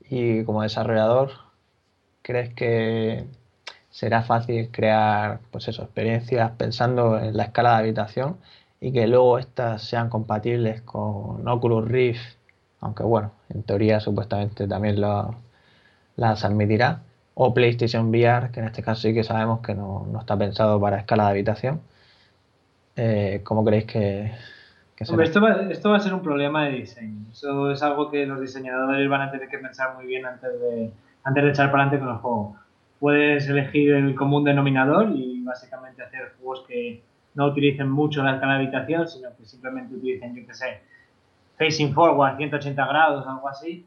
Y 0.10 0.44
como 0.44 0.61
desarrollador, 0.61 1.31
¿crees 2.22 2.53
que 2.53 3.26
será 3.90 4.23
fácil 4.23 4.69
crear 4.72 5.40
pues 5.52 5.68
eso, 5.68 5.84
experiencias 5.84 6.52
pensando 6.57 7.19
en 7.19 7.38
la 7.38 7.44
escala 7.44 7.72
de 7.72 7.77
habitación 7.77 8.38
y 8.81 8.91
que 8.91 9.07
luego 9.07 9.38
estas 9.40 9.84
sean 9.84 10.10
compatibles 10.10 10.81
con 10.81 11.48
Oculus 11.48 11.88
Rift, 11.88 12.38
aunque 12.81 13.03
bueno, 13.03 13.31
en 13.49 13.64
teoría 13.64 13.99
supuestamente 13.99 14.68
también 14.68 14.99
lo, 14.99 15.35
las 16.15 16.45
admitirá, 16.45 17.02
o 17.35 17.53
PlayStation 17.53 18.10
VR, 18.10 18.52
que 18.52 18.60
en 18.60 18.68
este 18.68 18.84
caso 18.84 19.02
sí 19.02 19.14
que 19.14 19.23
sabemos 19.23 19.61
que 19.61 19.73
no, 19.73 20.06
no 20.11 20.19
está 20.19 20.38
pensado 20.38 20.80
para 20.80 20.98
escala 20.98 21.26
de 21.26 21.30
habitación. 21.31 21.81
Eh, 22.95 23.41
¿Cómo 23.44 23.65
creéis 23.65 23.85
que, 23.85 24.31
esto, 24.98 25.41
va, 25.41 25.53
esto 25.72 25.90
va 25.90 25.98
a 25.98 25.99
ser 25.99 26.14
un 26.14 26.22
problema 26.22 26.65
de 26.65 26.72
diseño. 26.73 27.26
Eso 27.31 27.72
es 27.72 27.81
algo 27.81 28.11
que 28.11 28.26
los 28.26 28.40
diseñadores 28.40 29.10
van 29.10 29.22
a 29.22 29.31
tener 29.31 29.49
que 29.49 29.57
pensar 29.57 29.95
muy 29.95 30.06
bien 30.06 30.26
antes 30.26 30.49
de, 30.60 30.91
antes 31.23 31.44
de 31.44 31.49
echar 31.49 31.72
para 31.72 31.84
adelante 31.84 32.06
con 32.06 32.15
el 32.15 32.22
juego 32.22 32.56
puedes 33.03 33.49
elegir 33.49 33.91
el 33.95 34.15
común 34.15 34.45
denominador 34.45 35.11
y 35.14 35.44
básicamente 35.44 36.02
hacer 36.02 36.35
juegos 36.38 36.64
que 36.65 37.03
no 37.35 37.48
utilicen 37.48 37.90
mucho 37.91 38.23
la 38.23 38.35
escala 38.35 38.53
de 38.53 38.64
habitación, 38.64 39.10
sino 39.10 39.35
que 39.35 39.44
simplemente 39.44 39.94
utilicen, 39.94 40.34
yo 40.34 40.48
que 40.48 40.53
sé, 40.53 40.80
facing 41.57 41.94
forward, 41.94 42.38
180 42.38 42.88
grados, 42.88 43.27
algo 43.27 43.49
así, 43.49 43.85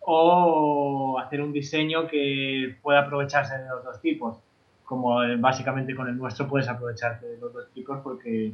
o 0.00 1.18
hacer 1.18 1.42
un 1.42 1.52
diseño 1.52 2.06
que 2.08 2.76
pueda 2.82 3.00
aprovecharse 3.00 3.58
de 3.58 3.68
los 3.68 3.84
dos 3.84 4.00
tipos, 4.00 4.38
como 4.84 5.20
básicamente 5.38 5.94
con 5.94 6.08
el 6.08 6.16
nuestro 6.16 6.48
puedes 6.48 6.68
aprovecharte 6.68 7.26
de 7.26 7.38
los 7.38 7.52
dos 7.52 7.70
tipos 7.72 7.98
porque, 8.02 8.52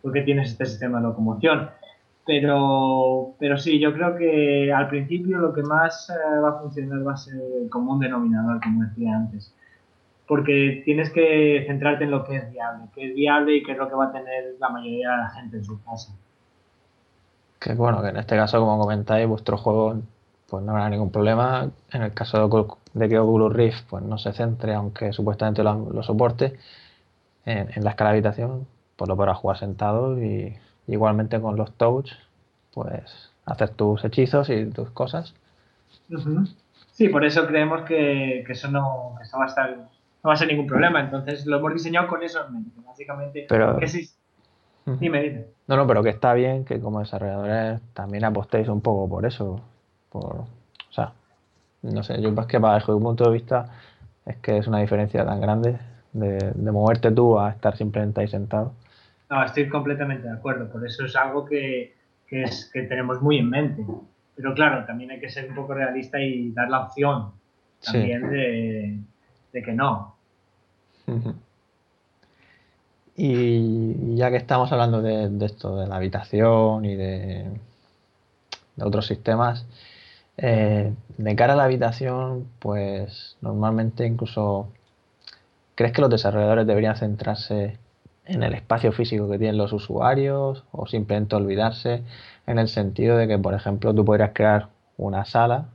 porque 0.00 0.22
tienes 0.22 0.50
este 0.50 0.66
sistema 0.66 0.98
de 0.98 1.04
locomoción. 1.04 1.70
Pero, 2.24 3.34
pero 3.38 3.56
sí, 3.56 3.78
yo 3.78 3.92
creo 3.92 4.16
que 4.16 4.72
al 4.72 4.88
principio 4.88 5.38
lo 5.38 5.52
que 5.52 5.62
más 5.62 6.10
eh, 6.10 6.40
va 6.40 6.48
a 6.50 6.60
funcionar 6.60 7.06
va 7.06 7.12
a 7.12 7.16
ser 7.16 7.40
el 7.62 7.70
común 7.70 8.00
denominador, 8.00 8.60
como 8.60 8.82
decía 8.82 9.14
antes. 9.14 9.54
Porque 10.26 10.82
tienes 10.84 11.10
que 11.10 11.62
centrarte 11.68 12.02
en 12.02 12.10
lo 12.10 12.24
que 12.24 12.36
es 12.36 12.50
viable, 12.50 12.86
qué 12.92 13.10
es 13.10 13.14
viable 13.14 13.56
y 13.56 13.62
qué 13.62 13.72
es 13.72 13.78
lo 13.78 13.88
que 13.88 13.94
va 13.94 14.06
a 14.06 14.12
tener 14.12 14.56
la 14.58 14.70
mayoría 14.70 15.10
de 15.12 15.16
la 15.18 15.28
gente 15.28 15.56
en 15.58 15.64
su 15.64 15.80
casa. 15.84 16.12
Que 17.60 17.74
bueno, 17.74 18.02
que 18.02 18.08
en 18.08 18.16
este 18.16 18.34
caso, 18.34 18.58
como 18.58 18.76
comentáis, 18.76 19.28
vuestro 19.28 19.56
juego 19.56 20.02
pues 20.48 20.64
no 20.64 20.72
habrá 20.72 20.88
ningún 20.88 21.10
problema. 21.10 21.70
En 21.92 22.02
el 22.02 22.12
caso 22.12 22.48
de, 22.94 23.08
que 23.08 23.18
Oculus 23.18 23.52
Rift 23.52 23.88
pues 23.88 24.02
no 24.04 24.18
se 24.18 24.32
centre, 24.32 24.74
aunque 24.74 25.12
supuestamente 25.12 25.62
lo, 25.62 25.90
lo 25.90 26.02
soporte, 26.02 26.58
en, 27.44 27.70
en, 27.74 27.84
la 27.84 27.90
escala 27.90 28.10
de 28.10 28.16
habitación, 28.16 28.66
pues 28.96 29.08
lo 29.08 29.16
podrás 29.16 29.38
jugar 29.38 29.58
sentado 29.58 30.20
y 30.22 30.56
igualmente 30.86 31.40
con 31.40 31.56
los 31.56 31.72
touch, 31.72 32.10
pues 32.72 33.30
hacer 33.44 33.70
tus 33.70 34.04
hechizos 34.04 34.50
y 34.50 34.66
tus 34.66 34.90
cosas. 34.90 35.34
Uh 36.10 36.14
-huh. 36.14 36.54
Sí, 36.92 37.08
por 37.08 37.24
eso 37.24 37.46
creemos 37.46 37.82
que, 37.82 38.42
que 38.46 38.52
eso 38.52 38.70
no, 38.70 39.18
eso 39.20 39.38
va 39.38 39.44
a 39.44 39.48
estar, 39.48 39.76
no 39.76 40.28
va 40.28 40.32
a 40.32 40.36
ser 40.36 40.48
ningún 40.48 40.66
problema. 40.66 41.00
Entonces 41.00 41.46
lo 41.46 41.58
hemos 41.58 41.72
diseñado 41.74 42.08
con 42.08 42.22
eso 42.22 42.44
en 42.46 42.54
mente, 42.54 42.80
básicamente. 42.86 43.46
Pero, 43.48 43.76
que 43.78 43.86
sí. 43.86 44.08
Uh 44.86 44.92
-huh. 44.92 44.98
Dime, 44.98 45.22
dime. 45.22 45.44
No, 45.66 45.76
no, 45.76 45.86
pero 45.86 46.02
que 46.02 46.10
está 46.10 46.32
bien 46.34 46.64
que 46.64 46.80
como 46.80 47.00
desarrolladores 47.00 47.80
también 47.92 48.24
apostéis 48.24 48.68
un 48.68 48.80
poco 48.80 49.08
por 49.08 49.26
eso. 49.26 49.60
Por, 50.20 50.36
o 50.40 50.46
sea, 50.92 51.12
no 51.82 52.02
sé, 52.02 52.20
yo 52.20 52.30
es 52.30 52.46
que 52.46 52.58
bajo 52.58 52.96
mi 52.96 53.02
punto 53.02 53.24
de 53.24 53.30
vista 53.30 53.66
es 54.24 54.36
que 54.36 54.58
es 54.58 54.66
una 54.66 54.80
diferencia 54.80 55.24
tan 55.24 55.40
grande 55.40 55.78
de, 56.12 56.52
de 56.54 56.72
moverte 56.72 57.10
tú 57.10 57.38
a 57.38 57.50
estar 57.50 57.76
simplemente 57.76 58.20
ahí 58.20 58.28
sentado. 58.28 58.72
No, 59.30 59.44
estoy 59.44 59.68
completamente 59.68 60.28
de 60.28 60.34
acuerdo. 60.34 60.70
Por 60.70 60.86
eso 60.86 61.04
es 61.04 61.16
algo 61.16 61.44
que, 61.44 61.94
que, 62.26 62.44
es, 62.44 62.70
que 62.72 62.82
tenemos 62.82 63.20
muy 63.20 63.38
en 63.38 63.50
mente. 63.50 63.84
Pero 64.34 64.54
claro, 64.54 64.84
también 64.84 65.10
hay 65.10 65.20
que 65.20 65.28
ser 65.28 65.48
un 65.48 65.54
poco 65.54 65.74
realista 65.74 66.20
y 66.20 66.52
dar 66.52 66.68
la 66.68 66.80
opción 66.80 67.32
también 67.84 68.30
de, 68.30 68.98
de 69.52 69.62
que 69.62 69.72
no. 69.72 70.14
Y 73.16 74.16
ya 74.16 74.30
que 74.30 74.36
estamos 74.36 74.70
hablando 74.72 75.00
de, 75.00 75.44
esto, 75.44 75.76
de 75.76 75.86
la 75.86 75.96
habitación 75.96 76.84
y 76.84 76.94
de, 76.94 77.46
otros 78.78 79.06
sistemas, 79.06 79.66
eh, 80.38 80.92
de 81.16 81.36
cara 81.36 81.54
a 81.54 81.56
la 81.56 81.64
habitación, 81.64 82.48
pues 82.58 83.36
normalmente 83.40 84.06
incluso, 84.06 84.68
¿crees 85.74 85.92
que 85.92 86.02
los 86.02 86.10
desarrolladores 86.10 86.66
deberían 86.66 86.96
centrarse 86.96 87.78
en 88.26 88.42
el 88.42 88.54
espacio 88.54 88.92
físico 88.92 89.28
que 89.30 89.38
tienen 89.38 89.56
los 89.56 89.72
usuarios 89.72 90.64
o 90.72 90.86
simplemente 90.86 91.36
olvidarse 91.36 92.02
en 92.46 92.58
el 92.58 92.68
sentido 92.68 93.16
de 93.16 93.28
que, 93.28 93.38
por 93.38 93.54
ejemplo, 93.54 93.94
tú 93.94 94.04
podrías 94.04 94.32
crear 94.34 94.68
una 94.98 95.24
sala, 95.24 95.68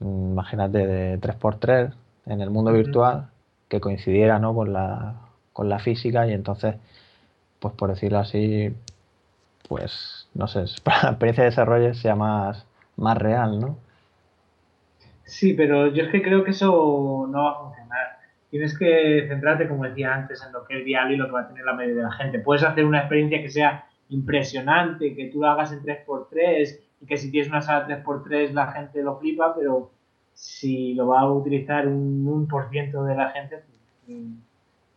mm, 0.00 0.32
imagínate 0.32 0.86
de 0.86 1.18
3x3 1.20 1.92
en 2.26 2.40
el 2.40 2.50
mundo 2.50 2.72
virtual 2.72 3.28
que 3.68 3.80
coincidiera 3.80 4.38
¿no? 4.38 4.54
con, 4.54 4.72
la, 4.72 5.16
con 5.52 5.68
la 5.68 5.78
física 5.78 6.26
y 6.26 6.32
entonces, 6.32 6.76
pues 7.60 7.74
por 7.74 7.90
decirlo 7.90 8.18
así, 8.18 8.74
pues 9.68 10.28
no 10.34 10.48
sé, 10.48 10.64
para 10.84 11.02
la 11.04 11.10
experiencia 11.10 11.44
de 11.44 11.50
desarrollo 11.50 11.94
sea 11.94 12.16
más, 12.16 12.66
más 12.96 13.18
real, 13.18 13.60
¿no? 13.60 13.78
Sí, 15.24 15.54
pero 15.54 15.88
yo 15.88 16.04
es 16.04 16.10
que 16.10 16.22
creo 16.22 16.44
que 16.44 16.50
eso 16.50 17.26
no 17.28 17.44
va 17.44 17.50
a 17.50 17.60
funcionar. 17.60 18.18
Tienes 18.50 18.78
que 18.78 19.26
centrarte, 19.28 19.68
como 19.68 19.84
decía 19.84 20.14
antes, 20.14 20.44
en 20.44 20.52
lo 20.52 20.64
que 20.64 20.78
es 20.78 20.84
viable 20.84 21.14
y 21.14 21.16
lo 21.16 21.26
que 21.26 21.32
va 21.32 21.40
a 21.40 21.48
tener 21.48 21.64
la 21.64 21.72
mayoría 21.72 21.96
de 21.96 22.08
la 22.08 22.12
gente. 22.12 22.38
Puedes 22.38 22.62
hacer 22.62 22.84
una 22.84 23.00
experiencia 23.00 23.42
que 23.42 23.48
sea 23.48 23.86
impresionante, 24.10 25.14
que 25.14 25.26
tú 25.26 25.40
lo 25.40 25.48
hagas 25.48 25.72
en 25.72 25.82
3x3 25.82 26.78
y 27.00 27.06
que 27.06 27.16
si 27.16 27.30
tienes 27.30 27.48
una 27.48 27.62
sala 27.62 27.88
3x3 27.88 28.52
la 28.52 28.70
gente 28.72 29.02
lo 29.02 29.18
flipa, 29.18 29.54
pero 29.54 29.90
si 30.34 30.94
lo 30.94 31.08
va 31.08 31.20
a 31.20 31.32
utilizar 31.32 31.88
un 31.88 32.48
1% 32.48 33.04
de 33.04 33.14
la 33.14 33.30
gente, 33.30 33.62
pues, 34.06 34.18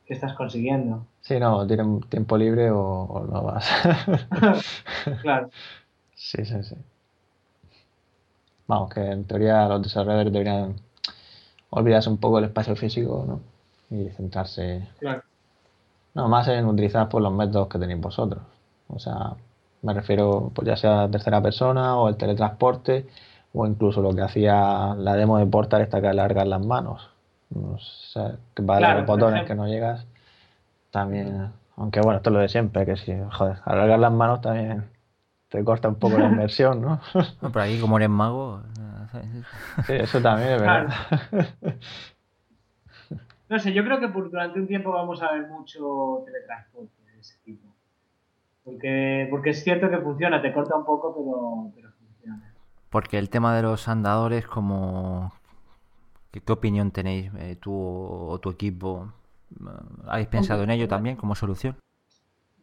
¿qué 0.06 0.14
estás 0.14 0.34
consiguiendo? 0.34 1.06
Sí, 1.22 1.40
no, 1.40 1.66
tienen 1.66 2.02
tiempo 2.02 2.38
libre 2.38 2.70
o, 2.72 3.28
no 3.32 3.44
vas. 3.44 3.70
claro. 5.22 5.50
Sí, 6.20 6.44
sí, 6.44 6.64
sí. 6.64 6.76
Vamos, 8.68 8.94
que 8.94 9.00
en 9.00 9.24
teoría 9.24 9.68
los 9.68 9.82
desarrolladores 9.82 10.34
deberían 10.34 10.76
olvidarse 11.70 12.10
un 12.10 12.18
poco 12.18 12.38
del 12.38 12.46
espacio 12.46 12.76
físico, 12.76 13.26
¿no? 13.28 13.40
Y 13.90 14.10
centrarse. 14.10 14.88
Claro. 15.00 15.24
No, 16.14 16.28
más 16.28 16.48
en 16.50 16.66
utilizar 16.66 17.08
pues, 17.08 17.24
los 17.24 17.32
métodos 17.32 17.68
que 17.68 17.80
tenéis 17.80 18.02
vosotros. 18.02 18.42
O 18.90 19.00
sea, 19.00 19.34
me 19.82 19.94
refiero, 19.94 20.52
pues 20.54 20.68
ya 20.68 20.76
sea 20.76 21.08
tercera 21.10 21.42
persona 21.42 21.98
o 21.98 22.10
el 22.10 22.18
teletransporte 22.18 23.08
o 23.54 23.66
incluso 23.66 24.02
lo 24.02 24.14
que 24.14 24.22
hacía 24.22 24.96
la 24.96 25.16
demo 25.16 25.38
de 25.38 25.46
Portal 25.46 25.82
esta 25.82 26.02
que 26.02 26.08
alargar 26.08 26.48
las 26.48 26.66
manos. 26.66 27.10
O 27.56 27.78
sea, 27.80 28.36
que 28.54 28.64
para 28.64 28.96
los 28.96 29.06
botones 29.06 29.46
que 29.46 29.56
no 29.56 29.68
llegas, 29.68 30.06
también, 30.92 31.54
aunque 31.78 32.02
bueno, 32.02 32.18
esto 32.18 32.30
es 32.30 32.34
lo 32.34 32.40
de 32.40 32.50
siempre, 32.50 32.86
que 32.86 32.98
si, 32.98 33.14
joder, 33.32 33.60
alargar 33.64 34.00
las 34.00 34.12
manos 34.12 34.42
también 34.42 34.86
te 35.50 35.64
corta 35.64 35.88
un 35.88 35.96
poco 35.96 36.18
la 36.18 36.30
inversión, 36.30 36.82
¿no? 36.82 37.00
no 37.42 37.52
pero 37.52 37.64
aquí 37.64 37.80
como 37.80 37.98
eres 37.98 38.10
mago... 38.10 38.62
sí, 39.86 39.94
eso 39.94 40.22
también 40.22 40.54
es 40.54 40.62
verdad. 40.62 40.88
No 43.50 43.60
sé, 43.60 43.74
yo 43.74 43.84
creo 43.84 44.00
que 44.00 44.10
por, 44.10 44.30
durante 44.30 44.60
un 44.60 44.68
tiempo 44.68 44.92
vamos 44.92 45.22
a 45.22 45.32
ver 45.32 45.48
mucho 45.48 46.24
teletransporte 46.26 47.02
de 47.06 47.20
ese 47.20 47.38
tipo. 47.46 47.74
Porque, 48.64 49.28
porque 49.30 49.52
es 49.52 49.64
cierto 49.64 49.90
que 49.90 49.98
funciona, 50.00 50.42
te 50.42 50.52
corta 50.52 50.76
un 50.76 50.84
poco, 50.84 51.16
pero, 51.16 51.72
pero 51.74 51.92
funciona. 51.98 52.54
Porque 52.90 53.18
el 53.18 53.30
tema 53.30 53.56
de 53.56 53.62
los 53.62 53.88
andadores, 53.88 54.46
como 54.46 55.32
¿qué, 56.32 56.42
opinión 56.52 56.92
tenéis 56.92 57.32
eh, 57.40 57.56
tú 57.56 57.74
o 57.74 58.38
tu 58.40 58.50
equipo? 58.50 59.14
¿Habéis 60.06 60.28
pensado 60.28 60.64
en 60.64 60.72
ello 60.72 60.90
también 60.90 61.16
como 61.16 61.34
solución? 61.34 61.78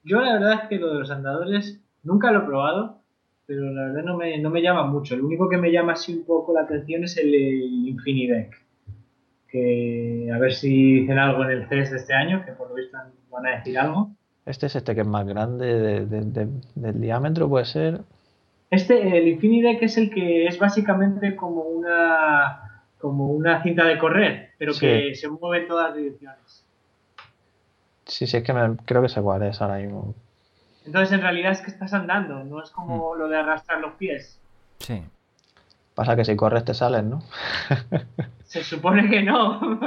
Yo 0.02 0.20
la 0.20 0.34
verdad 0.34 0.52
es 0.64 0.68
que 0.68 0.78
lo 0.78 0.92
de 0.92 0.98
los 0.98 1.10
andadores 1.10 1.80
nunca 2.04 2.30
lo 2.30 2.40
he 2.40 2.46
probado, 2.46 3.00
pero 3.46 3.70
la 3.70 3.86
verdad 3.86 4.02
no 4.04 4.16
me, 4.16 4.38
no 4.38 4.50
me 4.50 4.62
llama 4.62 4.86
mucho. 4.86 5.16
Lo 5.16 5.26
único 5.26 5.48
que 5.48 5.58
me 5.58 5.72
llama 5.72 5.94
así 5.94 6.14
un 6.14 6.24
poco 6.24 6.54
la 6.54 6.62
atención 6.62 7.04
es 7.04 7.16
el, 7.16 7.34
Infinideck. 7.34 8.62
Que 9.48 10.30
a 10.34 10.38
ver 10.38 10.52
si 10.52 11.00
dicen 11.00 11.18
algo 11.18 11.44
en 11.44 11.50
el 11.50 11.68
CES 11.68 11.90
de 11.90 11.96
este 11.98 12.14
año, 12.14 12.44
que 12.44 12.52
por 12.52 12.68
lo 12.70 12.74
visto 12.74 12.98
van 13.30 13.46
a 13.46 13.56
decir 13.56 13.78
algo. 13.78 14.10
Este 14.46 14.66
es 14.66 14.76
este 14.76 14.94
que 14.94 15.02
es 15.02 15.06
más 15.06 15.26
grande 15.26 16.04
del 16.04 17.00
diámetro, 17.00 17.48
puede 17.48 17.64
ser. 17.64 18.00
Este, 18.70 19.18
el 19.18 19.28
Infinity 19.28 19.78
que 19.78 19.84
es 19.84 19.96
el 19.96 20.10
que 20.10 20.46
es 20.46 20.58
básicamente 20.58 21.36
como 21.36 21.62
una 21.62 22.64
como 22.98 23.28
una 23.28 23.62
cinta 23.62 23.84
de 23.84 23.98
correr, 23.98 24.52
pero 24.58 24.72
que 24.72 25.14
se 25.14 25.28
mueve 25.28 25.62
en 25.62 25.68
todas 25.68 25.94
direcciones. 25.94 26.64
Sí, 28.06 28.26
sí, 28.26 28.38
es 28.38 28.42
que 28.42 28.52
me, 28.52 28.76
creo 28.84 29.02
que 29.02 29.08
sé 29.08 29.20
cuál 29.20 29.42
es 29.42 29.60
ahora 29.60 29.76
mismo. 29.76 30.14
Entonces, 30.84 31.12
en 31.12 31.22
realidad 31.22 31.52
es 31.52 31.62
que 31.62 31.70
estás 31.70 31.94
andando, 31.94 32.44
no 32.44 32.62
es 32.62 32.70
como 32.70 33.14
mm. 33.14 33.18
lo 33.18 33.28
de 33.28 33.38
arrastrar 33.38 33.80
los 33.80 33.94
pies. 33.94 34.38
Sí. 34.78 35.02
Pasa 35.94 36.16
que 36.16 36.24
si 36.24 36.36
corres 36.36 36.64
te 36.64 36.74
sales, 36.74 37.04
¿no? 37.04 37.22
Se 38.44 38.62
supone 38.62 39.08
que 39.08 39.22
no. 39.22 39.60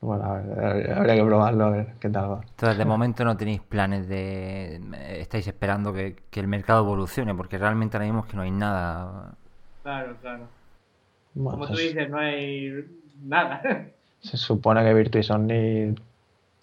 Bueno, 0.00 0.24
habría 0.24 1.14
que 1.14 1.24
probarlo 1.24 1.64
a 1.66 1.70
ver 1.70 1.94
qué 2.00 2.08
tal 2.08 2.30
va. 2.30 2.40
Entonces, 2.40 2.78
de 2.78 2.84
momento 2.86 3.22
no 3.22 3.36
tenéis 3.36 3.60
planes 3.60 4.08
de... 4.08 4.80
Estáis 5.20 5.46
esperando 5.46 5.92
que, 5.92 6.16
el 6.32 6.48
mercado 6.48 6.80
evolucione, 6.80 7.34
porque 7.34 7.58
realmente 7.58 7.98
ahora 7.98 8.06
mismo 8.06 8.20
es 8.20 8.30
que 8.30 8.36
no 8.36 8.42
hay 8.42 8.50
nada. 8.50 9.34
Claro, 9.82 10.16
claro. 10.22 10.48
Como 11.34 11.66
tú 11.66 11.76
dices, 11.76 12.08
no 12.08 12.18
hay 12.18 12.82
nada. 13.22 13.60
Se 14.20 14.38
supone 14.38 14.82
que 14.82 14.94
Virtua 14.94 15.20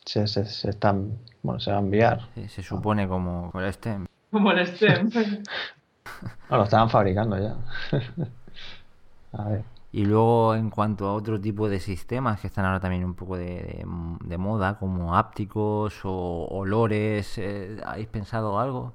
se, 0.07 0.27
se, 0.27 0.69
están... 0.69 1.19
Bueno, 1.43 1.59
se 1.59 1.71
va 1.71 1.77
a 1.77 1.81
enviar. 1.81 2.27
Sí, 2.35 2.47
se 2.49 2.63
supone 2.63 3.07
como, 3.07 3.51
como 3.51 3.63
el 3.63 3.73
STEM. 3.73 4.05
Como 4.31 4.51
el 4.51 4.65
STEM. 4.65 5.09
no, 6.49 6.57
lo 6.57 6.63
estaban 6.63 6.89
fabricando 6.89 7.37
ya. 7.37 7.55
a 9.33 9.49
ver. 9.49 9.63
Y 9.91 10.05
luego 10.05 10.55
en 10.55 10.69
cuanto 10.69 11.07
a 11.07 11.13
otro 11.13 11.39
tipo 11.39 11.69
de 11.69 11.79
sistemas 11.79 12.39
que 12.39 12.47
están 12.47 12.65
ahora 12.65 12.79
también 12.79 13.05
un 13.05 13.15
poco 13.15 13.37
de, 13.37 13.83
moda, 13.85 14.77
como 14.77 15.15
ápticos 15.15 16.01
o 16.03 16.47
olores, 16.51 17.37
eh, 17.37 17.81
¿habéis 17.85 18.07
pensado 18.07 18.59
algo? 18.59 18.93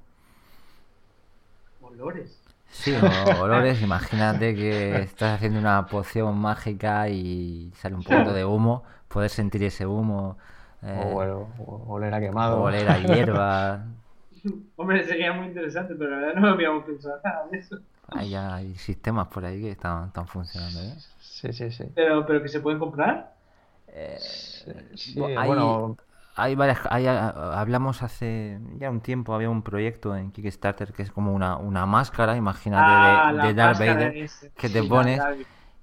¿Olores? 1.80 2.42
Sí, 2.70 2.94
olores. 3.40 3.82
Imagínate 3.82 4.54
que 4.54 5.02
estás 5.02 5.36
haciendo 5.36 5.58
una 5.58 5.86
poción 5.86 6.38
mágica 6.38 7.08
y 7.08 7.72
sale 7.76 7.94
un 7.94 8.02
poquito 8.02 8.32
de 8.32 8.44
humo, 8.44 8.84
poder 9.08 9.30
sentir 9.30 9.62
ese 9.64 9.86
humo. 9.86 10.36
Eh, 10.82 11.02
o, 11.04 11.10
bueno, 11.10 11.48
oler 11.86 12.14
a 12.14 12.20
quemado. 12.20 12.60
O 12.60 12.64
oler 12.64 12.88
a 12.88 12.98
hierba. 12.98 13.84
Hombre, 14.76 15.04
sería 15.04 15.32
muy 15.32 15.46
interesante, 15.46 15.94
pero 15.94 16.10
la 16.10 16.16
verdad 16.26 16.40
no 16.40 16.48
habíamos 16.48 16.84
pensado 16.84 17.20
nada 17.24 17.46
de 17.50 17.58
eso. 17.58 17.78
Hay, 18.08 18.34
hay 18.34 18.74
sistemas 18.74 19.28
por 19.28 19.44
ahí 19.44 19.60
que 19.60 19.70
están, 19.70 20.08
están 20.08 20.26
funcionando 20.26 20.80
¿eh? 20.80 20.94
Sí, 21.20 21.52
sí, 21.52 21.70
sí. 21.70 21.84
¿Pero, 21.94 22.26
pero 22.26 22.42
que 22.42 22.48
se 22.48 22.60
pueden 22.60 22.78
comprar? 22.78 23.32
Eh, 23.88 24.18
hay, 25.36 25.46
bueno... 25.46 25.96
Hay 26.34 26.54
varias... 26.54 26.80
Hay, 26.90 27.06
hablamos 27.06 28.02
hace 28.02 28.58
ya 28.78 28.90
un 28.90 29.00
tiempo, 29.00 29.34
había 29.34 29.50
un 29.50 29.62
proyecto 29.62 30.16
en 30.16 30.32
Kickstarter 30.32 30.92
que 30.92 31.02
es 31.02 31.12
como 31.12 31.32
una, 31.32 31.56
una 31.56 31.86
máscara, 31.86 32.36
imagínate, 32.36 32.90
de, 33.42 33.48
ah, 33.48 33.52
Darth 33.54 33.78
Vader, 33.78 34.30
que 34.56 34.68
te 34.68 34.82
pones... 34.82 35.20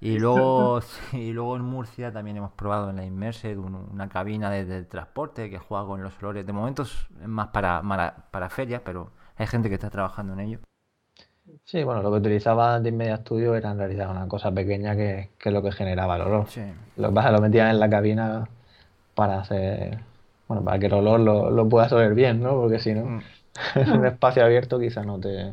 Y 0.00 0.18
luego, 0.18 0.80
y 1.12 1.32
luego 1.32 1.56
en 1.56 1.62
Murcia 1.62 2.12
también 2.12 2.38
hemos 2.38 2.52
probado 2.52 2.90
en 2.90 2.96
la 2.96 3.04
Immersed 3.04 3.56
una 3.58 4.08
cabina 4.08 4.50
de, 4.50 4.84
transporte 4.84 5.50
que 5.50 5.58
juega 5.58 5.86
con 5.86 6.02
los 6.02 6.16
olores. 6.22 6.46
De 6.46 6.52
momento 6.52 6.82
es 6.82 7.06
más 7.26 7.48
para, 7.48 7.82
para, 7.82 8.26
para 8.30 8.48
ferias, 8.48 8.82
pero 8.84 9.10
hay 9.36 9.46
gente 9.46 9.68
que 9.68 9.74
está 9.74 9.90
trabajando 9.90 10.32
en 10.32 10.40
ello. 10.40 10.58
Sí, 11.64 11.82
bueno, 11.82 12.02
lo 12.02 12.10
que 12.10 12.18
utilizaba 12.18 12.80
de 12.80 12.92
Media 12.92 13.16
Studio 13.18 13.54
era 13.54 13.72
en 13.72 13.78
realidad 13.78 14.10
una 14.10 14.28
cosa 14.28 14.52
pequeña 14.52 14.94
que, 14.94 15.30
es 15.42 15.52
lo 15.52 15.62
que 15.62 15.72
generaba 15.72 16.16
el 16.16 16.22
olor. 16.22 16.46
Lo 16.96 17.08
que 17.08 17.14
pasa 17.14 17.30
lo 17.30 17.40
metían 17.40 17.68
en 17.68 17.80
la 17.80 17.90
cabina 17.90 18.48
para 19.14 19.40
hacer, 19.40 19.98
bueno, 20.46 20.62
para 20.62 20.78
que 20.78 20.86
el 20.86 20.94
olor 20.94 21.20
lo, 21.20 21.50
lo 21.50 21.68
puedas 21.68 21.92
oler 21.92 22.14
bien, 22.14 22.42
¿no? 22.42 22.52
Porque 22.52 22.78
si 22.78 22.94
no, 22.94 23.04
mm. 23.04 23.22
en 23.76 23.92
un 23.92 24.06
espacio 24.06 24.44
abierto 24.44 24.78
quizás 24.78 25.04
no 25.04 25.18
te, 25.18 25.52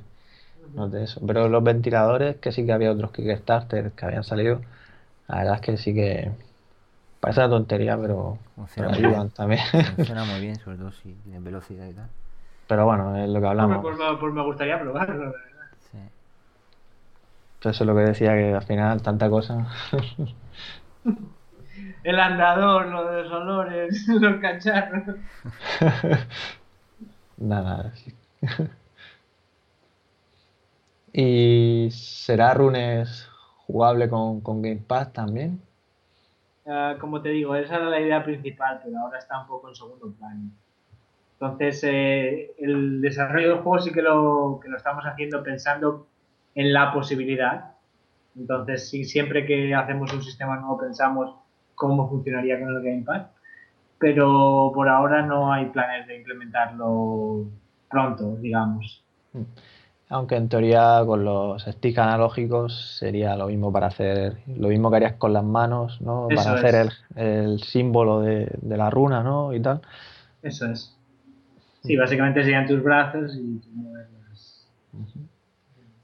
no 0.74 0.90
te 0.90 1.04
eso. 1.04 1.22
Pero 1.26 1.50
los 1.50 1.64
ventiladores, 1.64 2.38
que 2.38 2.52
sí 2.52 2.66
que 2.66 2.74
había 2.74 2.92
otros 2.92 3.12
Kickstarter 3.12 3.92
que 3.92 4.06
habían 4.06 4.24
salido, 4.24 4.62
la 5.28 5.38
verdad 5.38 5.56
es 5.56 5.62
que 5.62 5.78
sí 5.78 5.94
que 5.94 6.32
parece 7.20 7.42
una 7.42 7.50
tontería, 7.50 7.98
pero, 7.98 8.38
ayudan 8.90 9.30
también. 9.30 9.62
Funciona 9.96 10.26
muy 10.26 10.42
bien, 10.42 10.56
sobre 10.64 10.78
todo 10.78 10.92
si 10.92 11.14
tienen 11.24 11.44
velocidad 11.44 11.88
y 11.88 11.94
tal. 11.94 12.10
Pero 12.68 12.86
bueno, 12.86 13.16
es 13.16 13.30
lo 13.30 13.40
que 13.40 13.48
hablamos. 13.48 13.82
Pues, 13.82 13.98
pues, 14.20 14.34
me 14.34 14.44
gustaría 14.44 14.80
probarlo, 14.80 15.34
eso 17.70 17.84
es 17.84 17.88
lo 17.88 17.96
que 17.96 18.02
decía, 18.02 18.34
que 18.34 18.54
al 18.54 18.64
final 18.64 19.02
tanta 19.02 19.30
cosa. 19.30 19.68
El 22.04 22.20
andador, 22.20 22.88
lo 22.88 23.10
de 23.10 23.24
los 23.24 23.32
olores, 23.32 24.08
los 24.08 24.40
cacharros. 24.40 25.16
Nada, 27.38 27.92
¿Y 31.20 31.90
será 31.90 32.54
Runes 32.54 33.28
jugable 33.66 34.08
con, 34.08 34.40
con 34.42 34.62
Game 34.62 34.84
Pass 34.88 35.12
también? 35.14 35.60
Ah, 36.68 36.96
como 37.00 37.24
te 37.24 37.30
digo, 37.30 37.56
esa 37.56 37.78
era 37.78 37.90
la 37.90 38.00
idea 38.00 38.24
principal, 38.24 38.82
pero 38.84 39.00
ahora 39.00 39.18
está 39.18 39.42
un 39.42 39.48
poco 39.48 39.70
en 39.70 39.76
segundo 39.76 40.12
plano. 40.12 40.52
Entonces, 41.34 41.84
eh, 41.86 42.54
el 42.60 43.02
desarrollo 43.02 43.50
del 43.50 43.64
juego 43.64 43.80
sí 43.80 43.92
que 43.92 44.04
lo, 44.04 44.60
que 44.62 44.70
lo 44.70 44.78
estamos 44.78 45.06
haciendo 45.06 45.42
pensando 45.42 46.06
en 46.54 46.72
la 46.72 46.94
posibilidad. 46.94 47.72
Entonces, 48.36 48.88
sí, 48.88 49.04
siempre 49.04 49.48
que 49.48 49.74
hacemos 49.74 50.14
un 50.14 50.22
sistema 50.22 50.58
nuevo 50.58 50.78
pensamos 50.78 51.34
cómo 51.74 52.08
funcionaría 52.08 52.60
con 52.60 52.70
el 52.70 52.84
Game 52.84 53.02
Pass, 53.04 53.26
pero 53.98 54.72
por 54.72 54.88
ahora 54.88 55.24
no 55.24 55.52
hay 55.52 55.66
planes 55.66 56.06
de 56.06 56.18
implementarlo 56.18 57.48
pronto, 57.90 58.36
digamos. 58.36 59.04
Mm. 59.34 59.42
Aunque 60.10 60.36
en 60.36 60.48
teoría 60.48 61.04
con 61.06 61.26
los 61.26 61.64
sticks 61.64 61.98
analógicos 61.98 62.98
sería 62.98 63.36
lo 63.36 63.48
mismo 63.48 63.74
para 63.74 63.88
hacer, 63.88 64.38
lo 64.48 64.70
mismo 64.70 64.90
que 64.90 64.96
harías 64.98 65.14
con 65.14 65.34
las 65.34 65.44
manos, 65.44 66.00
¿no? 66.00 66.30
para 66.34 66.54
hacer 66.54 66.76
el, 66.76 66.92
el, 67.16 67.60
símbolo 67.62 68.22
de, 68.22 68.50
de, 68.62 68.78
la 68.78 68.90
runa, 68.90 69.22
¿no? 69.22 69.54
Y 69.54 69.60
tal. 69.60 69.82
Eso 70.42 70.66
es. 70.72 70.96
Sí, 71.84 71.98
básicamente 71.98 72.42
serían 72.44 72.66
tus 72.68 72.82
brazos 72.82 73.36
y 73.36 73.60
tus 73.60 73.72
moverlas. 73.74 74.68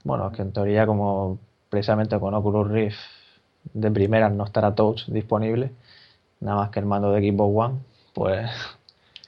Bueno, 0.04 0.30
que 0.32 0.42
en 0.42 0.52
teoría 0.52 0.86
como 0.86 1.38
precisamente 1.70 2.18
con 2.20 2.34
Oculus 2.34 2.70
Rift 2.70 2.98
de 3.72 3.90
primera 3.90 4.28
no 4.28 4.44
estará 4.44 4.74
Touch 4.74 5.06
disponible, 5.06 5.72
nada 6.40 6.58
más 6.58 6.70
que 6.70 6.80
el 6.80 6.86
mando 6.86 7.12
de 7.12 7.20
Xbox 7.20 7.52
One, 7.56 7.78
pues... 8.12 8.50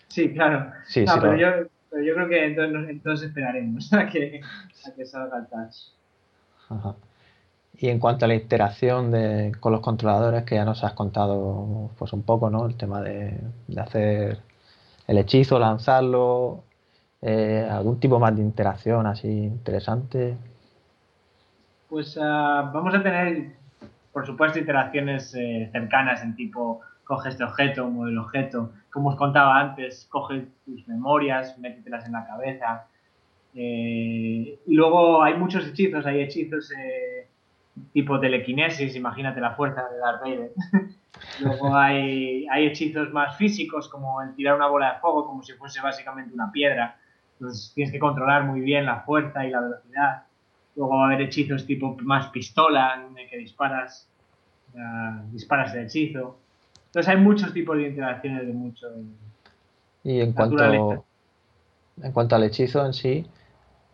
Sí, 0.09 0.33
claro. 0.33 0.73
Sí, 0.87 1.07
sí, 1.07 1.13
pero, 1.21 1.37
yo, 1.37 1.49
pero, 1.91 2.03
yo, 2.03 2.15
creo 2.15 2.29
que 2.29 2.45
entonces, 2.45 2.91
entonces 2.91 3.29
esperaremos 3.29 3.93
a 3.93 4.07
que, 4.07 4.41
a 4.87 4.91
que 4.95 5.07
salga 5.07 5.39
el 5.39 5.47
Touch. 5.47 5.77
Ajá. 6.69 6.95
Y 7.79 7.89
en 7.89 7.99
cuanto 7.99 8.25
a 8.25 8.29
la 8.29 8.35
interacción 8.35 9.11
de, 9.11 9.53
con 9.61 9.73
los 9.73 9.83
controladores, 9.83 10.45
que 10.45 10.55
ya 10.55 10.65
nos 10.65 10.83
has 10.83 10.95
contado 10.95 11.91
pues 11.99 12.13
un 12.15 12.23
poco, 12.23 12.49
¿no? 12.49 12.67
El 12.67 12.77
tema 12.77 13.03
de, 13.03 13.39
de 13.69 13.81
hacer 13.81 14.39
el 15.07 15.19
hechizo, 15.19 15.59
lanzarlo, 15.59 16.65
eh, 17.23 17.67
algún 17.71 17.99
tipo 17.99 18.19
más 18.19 18.37
de 18.37 18.43
interacción 18.43 19.07
así 19.07 19.29
interesante. 19.29 20.37
Pues 21.89 22.17
uh, 22.17 22.21
vamos 22.21 22.95
a 22.95 23.03
tener, 23.03 23.53
por 24.13 24.27
supuesto, 24.27 24.59
interacciones 24.59 25.35
eh, 25.35 25.69
cercanas 25.73 26.23
en 26.23 26.35
tipo 26.35 26.81
coge 27.07 27.29
este 27.29 27.45
objeto, 27.45 27.89
mueve 27.89 28.13
el 28.13 28.19
objeto, 28.19 28.73
como 28.91 29.11
os 29.11 29.17
contaba 29.17 29.61
antes, 29.61 30.07
coge 30.11 30.49
tus 30.65 30.87
memorias, 30.89 31.57
métetelas 31.59 32.05
en 32.05 32.13
la 32.13 32.27
cabeza. 32.27 32.89
Eh, 33.55 34.59
y 34.67 34.75
luego 34.75 35.23
hay 35.23 35.35
muchos 35.35 35.67
hechizos, 35.67 36.05
hay 36.05 36.21
hechizos 36.21 36.73
eh, 36.73 37.29
tipo 37.93 38.19
telequinesis, 38.19 38.97
imagínate 38.97 39.41
la 39.41 39.53
fuerza 39.53 39.89
de 39.89 39.99
Darth 39.99 40.21
Vader. 40.21 40.51
Luego 41.41 41.75
hay, 41.75 42.47
hay 42.49 42.67
hechizos 42.67 43.11
más 43.11 43.37
físicos, 43.37 43.89
como 43.89 44.21
el 44.21 44.35
tirar 44.35 44.57
una 44.57 44.67
bola 44.67 44.95
de 44.95 45.01
fuego, 45.01 45.27
como 45.27 45.43
si 45.43 45.55
fuese 45.55 45.81
básicamente 45.81 46.35
una 46.35 46.53
piedra. 46.53 46.99
Entonces 47.35 47.73
tienes 47.75 47.91
que 47.91 47.99
controlar 47.99 48.45
muy 48.45 48.61
bien 48.61 48.85
la 48.85 49.01
fuerza 49.01 49.47
y 49.47 49.51
la 49.51 49.61
velocidad. 49.61 50.25
Luego 50.75 50.97
va 50.97 51.05
a 51.05 51.07
haber 51.07 51.23
hechizos 51.23 51.67
tipo 51.67 51.97
más 52.03 52.29
pistola, 52.29 53.03
en 53.17 53.29
que 53.29 53.39
disparas, 53.39 54.11
uh, 54.75 55.33
disparas 55.33 55.75
el 55.75 55.87
hechizo. 55.87 56.39
Entonces 56.97 57.15
hay 57.15 57.21
muchos 57.21 57.53
tipos 57.53 57.77
de 57.77 57.89
interacciones 57.89 58.47
de 58.47 58.55
mucho. 58.55 58.87
Y 60.03 60.19
en 60.23 60.33
cuanto, 60.33 61.05
en 62.01 62.13
cuanto 62.13 62.37
al 62.37 62.45
hechizo 62.45 62.87
en 62.87 62.95
sí, 62.95 63.27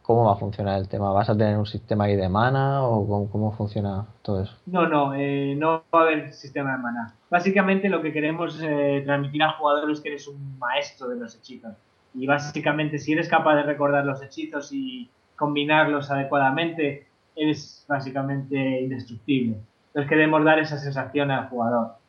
¿Cómo 0.02 0.24
va 0.24 0.32
a 0.32 0.36
funcionar 0.36 0.80
el 0.80 0.88
tema? 0.88 1.12
¿Vas 1.12 1.30
a 1.30 1.36
tener 1.36 1.56
un 1.56 1.66
sistema 1.66 2.04
ahí 2.04 2.16
de 2.16 2.28
mana 2.28 2.82
o 2.82 3.28
cómo, 3.30 3.52
funciona 3.52 4.04
todo 4.22 4.42
eso? 4.42 4.52
No, 4.66 4.88
no, 4.88 5.14
eh, 5.14 5.54
no 5.56 5.84
va 5.94 6.00
a 6.00 6.02
haber 6.02 6.32
sistema 6.32 6.72
de 6.72 6.78
mana. 6.78 7.14
Básicamente 7.30 7.88
lo 7.88 8.02
que 8.02 8.12
queremos 8.12 8.60
eh, 8.60 9.02
transmitir 9.04 9.44
al 9.44 9.52
jugador 9.52 9.88
es 9.92 10.00
que 10.00 10.08
eres 10.08 10.26
un 10.26 10.58
maestro 10.58 11.08
de 11.08 11.20
los 11.20 11.36
hechizos. 11.36 11.74
Y 12.14 12.26
básicamente 12.26 12.98
si 12.98 13.12
eres 13.12 13.28
capaz 13.28 13.54
de 13.54 13.62
recordar 13.62 14.04
los 14.04 14.20
hechizos 14.22 14.72
y 14.72 15.08
combinarlos 15.36 16.10
adecuadamente, 16.10 17.06
eres 17.36 17.84
básicamente 17.88 18.80
indestructible. 18.80 19.58
Entonces 19.88 20.08
queremos 20.08 20.44
dar 20.44 20.58
esa 20.58 20.78
sensación 20.78 21.30
al 21.30 21.48
jugador. 21.48 22.01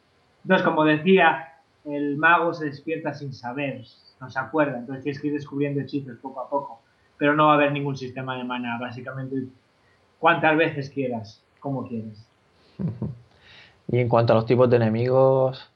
Entonces, 0.44 0.66
como 0.66 0.84
decía, 0.84 1.54
el 1.86 2.18
mago 2.18 2.54
se 2.54 2.66
despierta 2.66 3.14
sin 3.14 3.34
saber, 3.34 3.84
no 4.22 4.30
se 4.30 4.40
acuerda. 4.40 4.78
Entonces 4.78 5.04
tienes 5.04 5.22
que 5.22 5.28
ir 5.28 5.34
descubriendo 5.34 5.82
hechizos 5.82 6.18
poco 6.18 6.42
a 6.42 6.50
poco 6.50 6.84
pero 7.24 7.36
no 7.36 7.46
va 7.46 7.54
a 7.54 7.56
haber 7.56 7.72
ningún 7.72 7.96
sistema 7.96 8.38
de 8.38 8.44
mana, 8.44 8.78
básicamente 8.80 9.44
cuantas 10.20 10.58
veces 10.58 10.90
quieras, 10.90 11.42
como 11.60 11.88
quieras. 11.88 12.28
Y 13.88 14.00
en 14.00 14.10
cuanto 14.10 14.34
a 14.34 14.36
los 14.36 14.46
tipos 14.46 14.70
de 14.70 14.78
enemigos, 14.78 15.70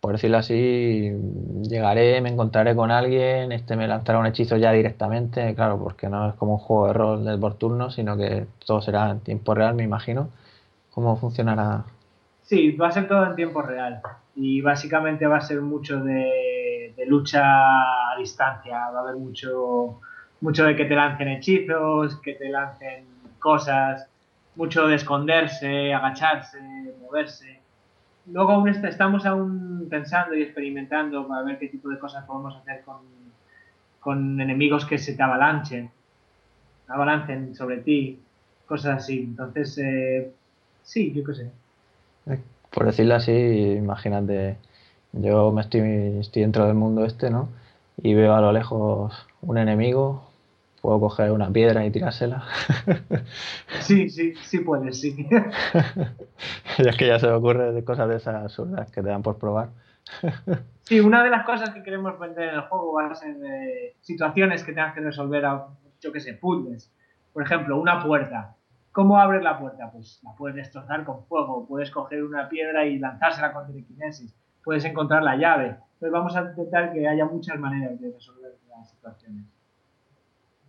por 0.00 0.12
decirlo 0.12 0.38
así, 0.38 1.10
llegaré, 1.62 2.20
me 2.20 2.30
encontraré 2.30 2.74
con 2.74 2.90
alguien, 2.90 3.52
este 3.52 3.76
me 3.76 3.88
lanzará 3.88 4.18
un 4.18 4.26
hechizo 4.26 4.56
ya 4.56 4.72
directamente, 4.72 5.54
claro, 5.54 5.78
porque 5.78 6.08
no 6.08 6.30
es 6.30 6.34
como 6.36 6.52
un 6.52 6.58
juego 6.58 6.86
de 6.86 6.92
rol 6.92 7.24
del 7.24 7.38
por 7.38 7.54
turno, 7.54 7.90
sino 7.90 8.16
que 8.16 8.46
todo 8.64 8.80
será 8.80 9.10
en 9.10 9.20
tiempo 9.20 9.54
real, 9.54 9.74
me 9.74 9.84
imagino. 9.84 10.28
¿Cómo 10.92 11.16
funcionará? 11.16 11.84
Sí, 12.50 12.72
va 12.72 12.88
a 12.88 12.90
ser 12.90 13.06
todo 13.06 13.24
en 13.26 13.36
tiempo 13.36 13.62
real 13.62 14.02
y 14.34 14.60
básicamente 14.60 15.24
va 15.24 15.36
a 15.36 15.40
ser 15.40 15.60
mucho 15.60 16.00
de, 16.02 16.92
lucha 17.06 17.42
a 17.44 18.16
distancia, 18.18 18.90
va 18.90 18.98
a 18.98 19.02
haber 19.02 19.14
mucho 19.14 20.00
mucho 20.40 20.64
de 20.64 20.74
que 20.74 20.84
te 20.84 20.96
lancen 20.96 21.28
hechizos, 21.28 22.16
que 22.20 22.34
te 22.34 22.48
lancen 22.48 23.04
cosas, 23.38 24.08
mucho 24.56 24.88
de 24.88 24.96
esconderse, 24.96 25.94
agacharse, 25.94 26.58
moverse. 27.00 27.60
Luego 28.26 28.50
aún 28.50 28.68
estamos 28.68 29.24
aún 29.26 29.86
pensando 29.88 30.34
y 30.34 30.42
experimentando 30.42 31.28
para 31.28 31.42
ver 31.42 31.56
qué 31.60 31.68
tipo 31.68 31.88
de 31.88 32.00
cosas 32.00 32.24
podemos 32.24 32.56
hacer 32.56 32.82
con, 32.82 33.02
con 34.00 34.40
enemigos 34.40 34.84
que 34.86 34.98
se 34.98 35.14
te 35.14 35.22
avalanchen, 35.22 35.88
avalancen 36.88 37.54
sobre 37.54 37.76
ti, 37.76 38.18
cosas 38.66 39.04
así. 39.04 39.20
Entonces, 39.20 39.78
eh, 39.78 40.32
sí, 40.82 41.12
yo 41.14 41.22
qué 41.22 41.34
sé. 41.34 41.59
Eh, 42.30 42.40
por 42.70 42.86
decirlo 42.86 43.14
así, 43.16 43.32
imagínate, 43.32 44.56
yo 45.12 45.52
me 45.52 45.62
estoy, 45.62 46.18
estoy 46.20 46.42
dentro 46.42 46.66
del 46.66 46.74
mundo 46.74 47.04
este, 47.04 47.30
¿no? 47.30 47.48
Y 48.02 48.14
veo 48.14 48.34
a 48.34 48.40
lo 48.40 48.52
lejos 48.52 49.26
un 49.42 49.58
enemigo, 49.58 50.30
Puedo 50.80 50.98
coger 50.98 51.30
una 51.30 51.50
piedra 51.50 51.84
y 51.84 51.90
tirársela. 51.90 52.44
Sí, 53.80 54.08
sí, 54.08 54.34
sí 54.42 54.60
puedes, 54.60 55.00
sí. 55.00 55.28
y 56.78 56.88
es 56.88 56.96
que 56.96 57.06
ya 57.06 57.18
se 57.18 57.26
me 57.26 57.32
ocurre 57.32 57.72
de 57.72 57.82
cosas 57.82 58.08
de 58.08 58.16
esas 58.16 58.36
absurdas 58.36 58.90
que 58.90 59.02
te 59.02 59.08
dan 59.08 59.22
por 59.22 59.38
probar. 59.38 59.70
sí, 60.82 61.00
una 61.00 61.24
de 61.24 61.30
las 61.30 61.44
cosas 61.44 61.70
que 61.70 61.82
queremos 61.82 62.18
vender 62.18 62.50
en 62.50 62.54
el 62.56 62.60
juego 62.62 62.92
van 62.92 63.10
a 63.10 63.14
ser 63.14 63.36
situaciones 64.00 64.64
que 64.64 64.72
tengas 64.72 64.94
que 64.94 65.00
resolver, 65.00 65.44
a, 65.44 65.66
yo 66.00 66.12
que 66.12 66.20
sé, 66.20 66.34
puzzles. 66.34 66.92
Por 67.32 67.42
ejemplo, 67.42 67.80
una 67.80 68.02
puerta. 68.02 68.56
¿Cómo 68.92 69.18
abres 69.18 69.42
la 69.42 69.58
puerta? 69.58 69.90
Pues 69.92 70.20
la 70.24 70.32
puedes 70.34 70.56
destrozar 70.56 71.04
con 71.04 71.24
fuego, 71.26 71.66
puedes 71.66 71.90
coger 71.90 72.24
una 72.24 72.48
piedra 72.48 72.84
y 72.86 72.98
lanzársela 72.98 73.52
con 73.52 73.66
telequinesis, 73.66 74.34
puedes 74.64 74.84
encontrar 74.84 75.22
la 75.22 75.36
llave. 75.36 75.76
Entonces 75.94 76.10
vamos 76.10 76.36
a 76.36 76.42
intentar 76.42 76.92
que 76.92 77.06
haya 77.06 77.24
muchas 77.24 77.58
maneras 77.58 78.00
de 78.00 78.10
resolver 78.10 78.56
las 78.68 78.90
situaciones. 78.90 79.44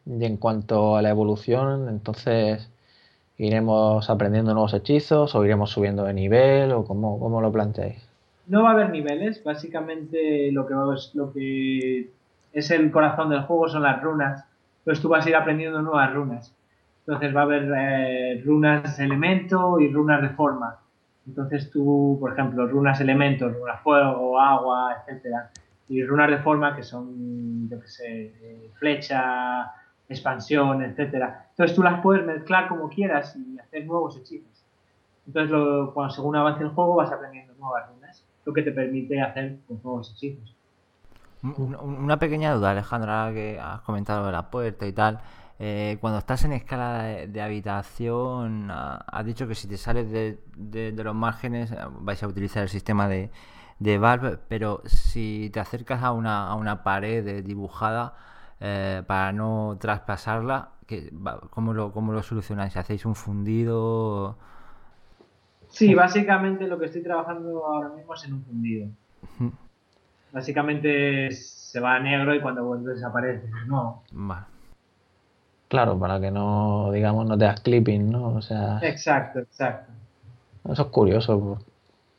Y 0.06 0.24
en 0.24 0.38
cuanto 0.38 0.96
a 0.96 1.02
la 1.02 1.10
evolución, 1.10 1.90
entonces 1.90 2.72
iremos 3.38 4.08
aprendiendo 4.10 4.54
nuevos 4.54 4.74
hechizos 4.74 5.34
o 5.34 5.44
iremos 5.44 5.72
subiendo 5.72 6.04
de 6.04 6.14
nivel 6.14 6.72
o 6.74 6.86
cómo, 6.86 7.20
cómo 7.20 7.42
lo 7.42 7.52
planteáis. 7.52 8.08
No 8.46 8.64
va 8.64 8.70
a 8.70 8.74
haber 8.74 8.90
niveles, 8.92 9.44
básicamente 9.44 10.52
lo 10.52 10.68
que, 10.68 10.74
lo 11.14 11.34
que 11.34 12.12
es 12.54 12.72
el 12.72 12.92
corazón 12.92 13.30
del 13.30 13.42
juego 13.44 13.68
son 13.68 13.84
las 13.84 14.02
runas, 14.02 14.46
entonces 14.80 15.02
tú 15.02 15.10
vas 15.10 15.26
a 15.26 15.30
ir 15.30 15.36
aprendiendo 15.36 15.82
nuevas 15.82 16.14
runas. 16.14 16.54
Entonces 17.06 17.36
va 17.36 17.42
a 17.42 17.44
haber 17.44 17.72
eh, 17.76 18.42
runas 18.46 19.00
elemento 19.00 19.80
y 19.80 19.92
runas 19.92 20.22
de 20.22 20.30
forma. 20.30 20.78
Entonces 21.28 21.70
tú, 21.72 22.18
por 22.20 22.34
ejemplo, 22.34 22.68
runas 22.68 23.00
elemento, 23.02 23.50
runas 23.50 23.82
fuego, 23.82 24.40
agua, 24.40 24.96
etcétera, 25.00 25.52
y 25.90 26.04
runas 26.04 26.30
de 26.30 26.38
forma 26.40 26.76
que 26.76 26.84
son, 26.84 27.70
yo 27.70 27.80
qué 27.80 27.88
sé, 27.88 28.22
eh, 28.42 28.72
flecha, 28.76 29.72
expansión, 30.10 30.84
etcétera. 30.84 31.48
Entonces 31.50 31.76
tú 31.76 31.84
las 31.84 32.02
puedes 32.02 32.26
mezclar 32.26 32.68
como 32.68 32.90
quieras 32.90 33.36
y 33.36 33.60
hacer 33.60 33.86
nuevos 33.86 34.18
hechizos. 34.18 34.66
Entonces, 35.28 35.56
cuando 35.94 36.14
según 36.14 36.36
avance 36.36 36.64
el 36.64 36.70
juego, 36.70 36.96
vas 36.96 37.12
aprendiendo 37.12 37.54
nuevas 37.60 37.90
runas, 37.90 38.26
lo 38.46 38.54
que 38.54 38.64
te 38.64 38.72
permite 38.72 39.22
hacer 39.22 39.58
pues, 39.68 39.84
nuevos 39.84 40.12
hechizos. 40.12 40.56
Una 41.44 42.18
pequeña 42.18 42.54
duda, 42.54 42.72
Alejandra, 42.72 43.32
que 43.34 43.60
has 43.60 43.82
comentado 43.82 44.26
de 44.28 44.32
la 44.32 44.52
puerta 44.52 44.86
y 44.86 44.94
tal. 44.94 45.20
Eh, 45.64 46.00
cuando 46.02 46.18
estás 46.18 46.44
en 46.44 46.54
escala 46.54 47.04
de, 47.04 47.40
habitación, 47.40 48.70
ah, 48.72 49.06
has 49.06 49.24
dicho 49.24 49.48
que 49.48 49.54
si 49.54 49.68
te 49.68 49.78
sales 49.78 50.12
de, 50.12 50.92
los 51.04 51.14
márgenes 51.14 51.72
ah, 51.72 51.88
vais 51.92 52.24
a 52.24 52.28
utilizar 52.28 52.64
el 52.64 52.70
sistema 52.70 53.08
de, 53.08 53.30
Valve, 54.00 54.40
pero 54.48 54.82
si 54.86 55.52
te 55.54 55.60
acercas 55.60 56.02
a 56.02 56.14
una, 56.14 56.48
a 56.48 56.56
una 56.56 56.82
pared 56.82 57.44
dibujada, 57.44 58.16
eh, 58.60 59.04
para 59.06 59.34
no 59.34 59.78
traspasarla, 59.80 60.70
que, 60.88 61.14
¿cómo, 61.52 61.74
lo, 61.74 61.92
¿cómo 61.92 62.12
lo 62.12 62.24
solucionáis? 62.24 62.76
¿Hacéis 62.76 63.06
un 63.06 63.14
fundido? 63.14 64.38
Sí, 65.70 65.94
básicamente 65.94 66.66
lo 66.66 66.80
que 66.80 66.88
estoy 66.88 67.04
trabajando 67.04 67.64
ahora 67.68 67.90
mismo 67.90 68.16
es 68.16 68.26
en 68.26 68.34
un 68.34 68.44
fundido. 68.44 68.88
Básicamente 70.32 71.30
se 71.32 71.80
va 71.80 71.98
a 71.98 72.00
negro 72.00 72.34
y 72.34 72.42
cuando 72.42 72.66
vuelve 72.66 72.94
desaparece. 72.94 73.48
No. 73.68 74.02
Claro, 75.72 75.98
para 75.98 76.20
que 76.20 76.32
no, 76.32 76.92
digamos, 76.92 77.26
no 77.26 77.38
te 77.38 77.46
das 77.46 77.62
clipping, 77.62 78.12
¿no? 78.12 78.34
O 78.34 78.42
sea. 78.42 78.80
Exacto, 78.82 79.40
exacto. 79.40 79.90
Eso 80.70 80.82
es 80.82 80.88
curioso. 80.90 81.60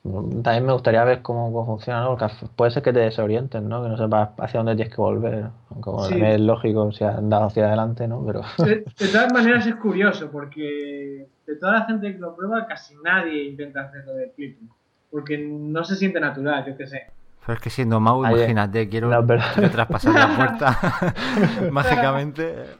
También 0.03 0.65
me 0.65 0.73
gustaría 0.73 1.05
ver 1.05 1.21
cómo, 1.21 1.67
funciona, 1.67 2.01
¿no? 2.01 2.17
Porque 2.17 2.35
puede 2.57 2.71
ser 2.71 2.83
que 2.83 2.95
te 2.95 3.01
desorienten, 3.01 3.69
¿no? 3.69 3.83
Que 3.83 3.91
no 3.91 3.99
sepas 3.99 4.31
hacia 4.39 4.61
dónde 4.61 4.75
tienes 4.75 4.95
que 4.95 5.03
volver. 5.03 5.51
Aunque 5.69 5.91
bueno, 5.91 6.27
es 6.29 6.41
lógico 6.41 6.93
si 6.93 7.05
has 7.05 7.19
andado 7.19 7.45
hacia 7.45 7.67
adelante, 7.67 8.09
¿no? 8.09 8.25
Pero... 8.25 8.41
De, 8.67 8.87
todas 9.13 9.31
maneras 9.35 9.67
es 9.67 9.75
curioso 9.75 10.31
porque 10.33 11.29
de 11.47 11.57
toda 11.57 11.73
la 11.73 11.85
gente 11.85 12.11
que 12.11 12.19
lo 12.19 12.35
prueba 12.35 12.67
casi 12.67 12.95
nadie 13.05 13.51
intenta 13.51 13.83
hacerlo 13.83 14.15
de 14.15 14.33
clipping. 14.33 14.71
Porque 15.11 15.37
no 15.37 15.85
se 15.85 15.97
siente 15.97 16.19
natural, 16.19 16.65
yo 16.67 16.75
qué 16.75 16.87
sé. 16.87 17.03
Pero 17.45 17.59
es 17.59 17.61
que 17.61 17.69
siendo 17.69 18.01
Mau, 18.01 18.25
imagínate, 18.25 18.89
quiero, 18.89 19.11
quiero 19.55 19.71
traspasar 19.71 20.15
la 20.15 20.37
puerta 20.37 20.79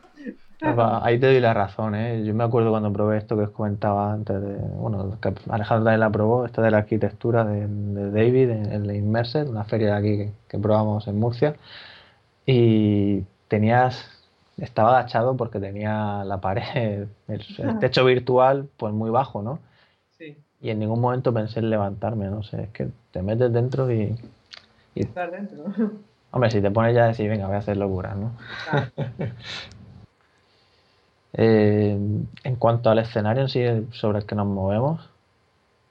Ahí 0.63 1.19
te 1.19 1.27
doy 1.27 1.41
la 1.41 1.55
razón, 1.55 1.95
¿eh? 1.95 2.25
Yo 2.25 2.35
me 2.35 2.45
acuerdo 2.45 2.71
cuando 2.71 2.93
probé 2.93 3.19
esto 3.19 3.37
que 3.37 3.45
os 3.45 3.51
comentaba 3.51 4.13
antes 4.13 4.41
de. 4.41 4.57
Bueno, 4.57 5.19
que 5.21 5.35
Alejandro 5.51 5.85
también 5.85 6.01
la 6.01 6.11
probó, 6.11 6.47
esta 6.47 6.63
de 6.63 6.71
la 6.71 6.79
arquitectura 6.79 7.45
de, 7.45 7.67
David 8.11 8.51
en, 8.51 8.87
la 8.87 8.95
Immerser, 8.95 9.49
una 9.49 9.65
feria 9.65 9.89
de 9.89 9.99
aquí 9.99 10.33
que, 10.49 10.59
probamos 10.59 11.09
en 11.09 11.19
Murcia. 11.19 11.57
Y 12.47 13.23
tenías. 13.49 14.09
Estaba 14.59 14.99
agachado 14.99 15.37
porque 15.37 15.59
tenía 15.59 16.23
la 16.25 16.41
pared, 16.41 17.09
el, 17.27 17.79
techo 17.81 18.05
virtual, 18.05 18.69
pues 18.77 18.93
muy 18.93 19.11
bajo, 19.11 19.43
¿no? 19.43 19.59
Sí. 20.19 20.37
Y 20.61 20.71
en 20.71 20.79
ningún 20.79 21.01
momento 21.01 21.33
pensé 21.33 21.59
en 21.59 21.71
levantarme, 21.71 22.27
no 22.27 22.43
sé, 22.43 22.65
es 22.65 22.69
que 22.69 22.89
te 23.11 23.23
metes 23.23 23.53
dentro 23.53 23.91
y. 23.91 24.15
y... 24.95 25.01
Estar 25.01 25.31
dentro. 25.31 25.65
Hombre, 26.31 26.51
si 26.51 26.61
te 26.61 26.71
pones 26.71 26.95
ya 26.95 27.05
a 27.05 27.09
decir, 27.09 27.29
venga, 27.29 27.47
voy 27.47 27.57
a 27.57 27.59
hacer 27.59 27.77
locuras, 27.77 28.17
¿no? 28.17 28.33
Eh, 31.35 31.99
en 32.45 32.57
cuanto 32.57 32.91
al 32.91 32.99
escenario 32.99 33.43
en 33.43 33.49
sí 33.49 33.63
sobre 33.93 34.19
el 34.19 34.27
que 34.27 34.35
nos 34.35 34.47
movemos, 34.47 35.09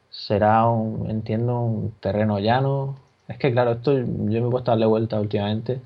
será, 0.09 0.68
un, 0.68 1.09
entiendo, 1.09 1.59
un 1.61 1.91
terreno 1.99 2.39
llano. 2.39 2.97
Es 3.27 3.38
que, 3.38 3.51
claro, 3.51 3.72
esto 3.72 3.93
yo 3.93 4.03
me 4.05 4.47
he 4.47 4.51
puesto 4.51 4.72
a 4.72 4.73
darle 4.73 4.85
vuelta 4.85 5.19
últimamente. 5.19 5.81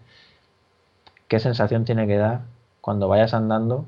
¿Qué 1.27 1.39
sensación 1.39 1.85
tiene 1.85 2.07
que 2.07 2.17
dar 2.17 2.41
cuando 2.81 3.07
vayas 3.07 3.33
andando 3.33 3.85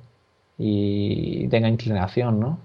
y 0.58 1.48
tenga 1.50 1.68
inclinación, 1.68 2.40
no? 2.40 2.60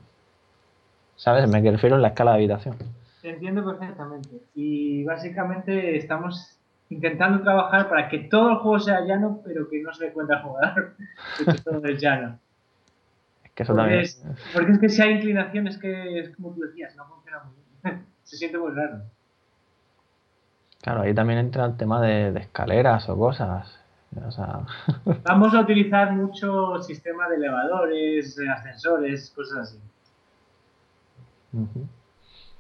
¿Sabes? 1.17 1.49
Me 1.49 1.61
refiero 1.61 1.97
en 1.97 2.03
la 2.03 2.09
escala 2.09 2.33
de 2.33 2.39
habitación. 2.39 2.77
Entiendo 3.23 3.65
perfectamente. 3.65 4.43
Y 4.55 5.05
básicamente 5.05 5.97
estamos 5.97 6.59
intentando 6.91 7.43
trabajar 7.43 7.89
para 7.89 8.09
que 8.09 8.19
todo 8.19 8.51
el 8.51 8.57
juego 8.57 8.81
sea 8.81 9.01
llano, 9.03 9.41
pero 9.45 9.69
que 9.69 9.83
no 9.83 9.93
se 9.93 10.07
le 10.07 10.13
cuenta 10.13 10.41
jugar. 10.41 10.95
que 11.39 11.53
todo 11.63 11.85
es 11.85 12.01
llano. 12.01 12.39
Que 13.55 13.65
eso 13.65 13.73
porque, 13.73 13.83
también... 13.83 14.01
es, 14.03 14.25
porque 14.55 14.73
es 14.73 14.79
que 14.79 14.89
si 14.89 15.03
hay 15.03 15.13
inclinación 15.15 15.67
es 15.69 15.79
que 15.79 16.21
es 16.21 16.37
como 16.37 16.55
tú 16.55 16.61
decías, 16.63 16.97
no 16.97 17.07
funciona 17.07 17.43
muy 17.45 17.55
bien. 17.83 18.07
Se 18.23 18.37
siente 18.37 18.59
muy 18.59 18.73
raro. 18.73 19.03
Claro, 20.83 21.03
ahí 21.03 21.15
también 21.15 21.39
entra 21.39 21.65
el 21.65 21.77
tema 21.77 22.01
de, 22.01 22.37
escaleras 22.39 23.09
o 23.09 23.17
cosas. 23.17 23.79
Vamos 25.25 25.55
a 25.55 25.61
utilizar 25.61 26.13
mucho 26.13 26.83
sistema 26.83 27.29
de 27.29 27.37
elevadores, 27.37 28.39
ascensores, 28.55 29.31
cosas 29.31 29.59
así. 29.59 29.79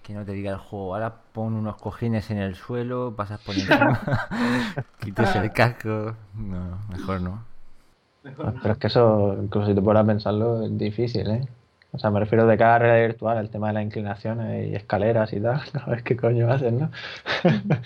Que 0.02 0.14
no 0.14 0.24
te 0.24 0.32
diga 0.32 0.52
el 0.52 0.58
juego, 0.58 0.94
ahora 0.94 1.14
pon 1.32 1.54
unos 1.54 1.76
cojines 1.76 2.30
en 2.30 2.38
el 2.38 2.54
suelo, 2.54 3.14
pasas 3.16 3.40
por 3.40 3.54
encima, 3.58 4.00
quites 5.00 5.34
el 5.36 5.52
casco. 5.52 6.16
No, 6.34 6.78
mejor 6.88 7.20
no. 7.20 7.51
Pero 8.22 8.72
es 8.72 8.78
que 8.78 8.86
eso, 8.86 9.36
incluso 9.42 9.66
si 9.68 9.74
te 9.74 9.82
pones 9.82 10.02
a 10.02 10.06
pensarlo, 10.06 10.62
es 10.64 10.78
difícil, 10.78 11.28
¿eh? 11.30 11.48
O 11.92 11.98
sea, 11.98 12.10
me 12.10 12.20
refiero 12.20 12.46
de 12.46 12.56
cada 12.56 12.78
realidad 12.78 13.08
virtual, 13.08 13.38
el 13.38 13.50
tema 13.50 13.68
de 13.68 13.74
las 13.74 13.84
inclinaciones 13.84 14.70
y 14.70 14.74
escaleras 14.74 15.32
y 15.32 15.40
tal. 15.40 15.60
A 15.84 15.90
ver 15.90 16.02
qué 16.02 16.16
coño 16.16 16.50
hacen, 16.50 16.78
¿no? 16.80 16.90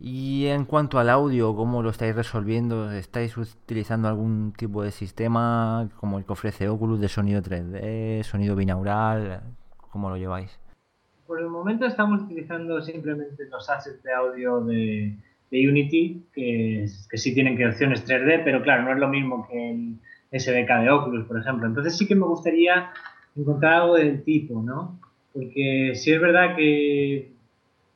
y 0.00 0.46
en 0.46 0.64
cuanto 0.64 0.98
al 0.98 1.10
audio, 1.10 1.54
¿cómo 1.54 1.82
lo 1.82 1.90
estáis 1.90 2.14
resolviendo? 2.14 2.90
¿Estáis 2.92 3.36
utilizando 3.36 4.08
algún 4.08 4.54
tipo 4.56 4.82
de 4.82 4.90
sistema 4.90 5.90
como 5.96 6.18
el 6.18 6.24
que 6.24 6.32
ofrece 6.32 6.68
Oculus 6.68 7.00
de 7.00 7.08
sonido 7.08 7.42
3D, 7.42 8.22
sonido 8.22 8.56
binaural? 8.56 9.42
¿Cómo 9.90 10.08
lo 10.08 10.16
lleváis? 10.16 10.58
Por 11.26 11.40
el 11.40 11.48
momento 11.48 11.84
estamos 11.84 12.22
utilizando 12.22 12.80
simplemente 12.80 13.44
los 13.50 13.68
assets 13.68 14.02
de 14.02 14.14
audio 14.14 14.62
de, 14.62 15.18
de 15.50 15.68
Unity 15.68 16.26
que, 16.32 16.86
que 17.10 17.18
sí 17.18 17.34
tienen 17.34 17.62
opciones 17.66 18.06
3D, 18.06 18.42
pero 18.44 18.62
claro, 18.62 18.82
no 18.82 18.92
es 18.92 18.98
lo 18.98 19.08
mismo 19.08 19.46
que 19.48 19.70
el 19.70 20.40
SDK 20.40 20.82
de 20.82 20.90
Oculus, 20.90 21.26
por 21.26 21.38
ejemplo. 21.38 21.66
Entonces 21.66 21.96
sí 21.96 22.06
que 22.06 22.14
me 22.14 22.26
gustaría 22.26 22.90
encontrar 23.34 23.74
algo 23.74 23.94
del 23.94 24.22
tipo, 24.24 24.62
¿no? 24.62 24.98
Porque 25.32 25.92
si 25.94 26.12
es 26.12 26.20
verdad 26.20 26.56
que, 26.56 27.32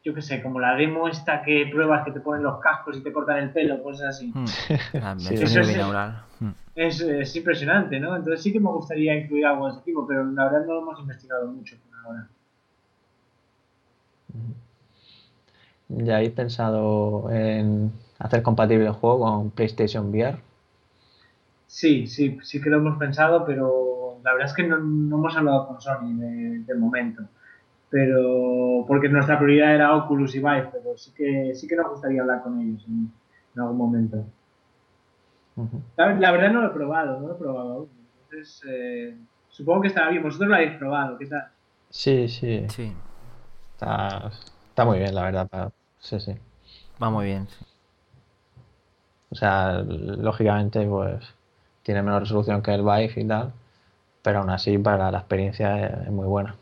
yo 0.05 0.15
qué 0.15 0.23
sé, 0.23 0.43
como 0.43 0.61
la 0.61 0.75
demo 0.77 1.09
esta 1.09 1.43
que 1.43 1.67
pruebas 1.71 2.05
que 2.05 2.13
te 2.13 2.21
ponen 2.21 2.43
los 2.43 2.61
cascos 2.61 2.97
y 2.97 3.03
te 3.03 3.13
cortan 3.13 3.39
el 3.39 3.51
pelo, 3.51 3.83
cosas 3.83 4.17
así. 4.17 4.33
Hmm. 4.33 4.45
Eso 5.31 5.61
hmm. 6.41 6.51
es, 6.75 7.01
es, 7.01 7.37
impresionante, 7.37 8.01
¿no? 8.01 8.17
Entonces 8.17 8.43
sí 8.43 8.53
que 8.53 8.61
me 8.61 8.71
gustaría 8.71 9.15
incluir 9.15 9.47
algo 9.47 9.67
de 9.67 9.73
ese 9.73 9.83
tipo, 9.83 10.07
pero 10.07 10.25
la 10.25 10.45
verdad 10.45 10.67
no 10.67 10.75
lo 10.75 10.83
hemos 10.83 11.01
investigado 11.01 11.47
mucho 11.49 11.77
por 11.77 11.99
ahora. 11.99 12.29
¿Ya 15.97 16.17
habéis 16.17 16.33
pensado 16.33 17.31
en 17.31 17.93
hacer 18.19 18.43
compatible 18.43 18.87
el 18.87 18.93
juego 18.93 19.21
con 19.21 19.51
PlayStation 19.51 20.09
VR? 20.09 20.39
Sí, 21.67 22.07
sí, 22.07 22.39
sí 22.43 22.61
que 22.61 22.71
lo 22.71 22.79
hemos 22.79 22.99
pensado, 22.99 23.45
pero 23.45 24.19
la 24.23 24.33
verdad 24.33 24.49
es 24.49 24.55
que 24.55 24.63
no, 24.63 24.77
hemos 24.77 25.37
hablado 25.37 25.69
con 25.69 25.81
Sony 25.81 26.15
de, 26.67 26.75
momento. 26.75 27.23
Pero 27.91 28.85
porque 28.87 29.09
nuestra 29.09 29.39
prioridad 29.39 29.75
era 29.75 29.97
Oculus 29.97 30.35
y 30.35 30.39
Vive, 30.39 30.69
pero 30.73 30.97
sí 30.97 31.13
que 31.15 31.55
sí 31.55 31.67
que 31.67 31.77
nos 31.77 31.91
gustaría 31.91 32.23
hablar 32.23 32.43
con 32.43 32.61
ellos 32.61 32.85
en, 32.87 33.13
algún 33.61 33.77
momento. 33.77 34.25
la, 35.97 36.33
verdad 36.33 36.53
no 36.53 36.63
lo 36.63 36.69
he 36.69 36.75
probado, 36.75 37.21
no 37.21 37.29
lo 37.29 37.35
he 37.35 37.39
probado 37.39 37.73
aún. 37.73 37.89
Entonces, 38.25 38.63
eh, 38.67 39.17
supongo 39.51 39.83
que 39.83 39.89
estará 39.89 40.11
bien. 40.11 40.23
Vosotros 40.23 40.49
lo 40.49 40.55
habéis 40.55 40.77
probado, 40.79 41.19
¿qué 41.19 41.27
tal? 41.27 41.49
Sí, 41.91 42.29
sí. 42.29 42.67
Sí. 42.69 42.93
Está, 43.75 44.31
está 44.69 44.85
muy 44.87 44.99
bien, 44.99 45.15
la 45.15 45.25
verdad, 45.25 45.49
para, 45.49 45.71
Sí, 46.03 46.21
sí. 46.21 46.37
Va 47.03 47.11
muy 47.11 47.27
bien. 47.27 47.49
O 49.31 49.35
sea, 49.35 49.79
lógicamente, 49.79 50.85
pues 50.87 51.25
tiene 51.83 52.03
menos 52.03 52.21
resolución 52.21 52.63
que 52.63 52.75
el 52.75 52.83
Vive 52.83 53.13
y 53.17 53.27
tal, 53.27 53.53
pero 54.21 54.41
aún 54.41 54.51
así 54.51 54.77
para 54.79 55.11
la 55.11 55.19
experiencia 55.19 55.87
es, 55.87 56.11
muy 56.11 56.27
buena. 56.27 56.55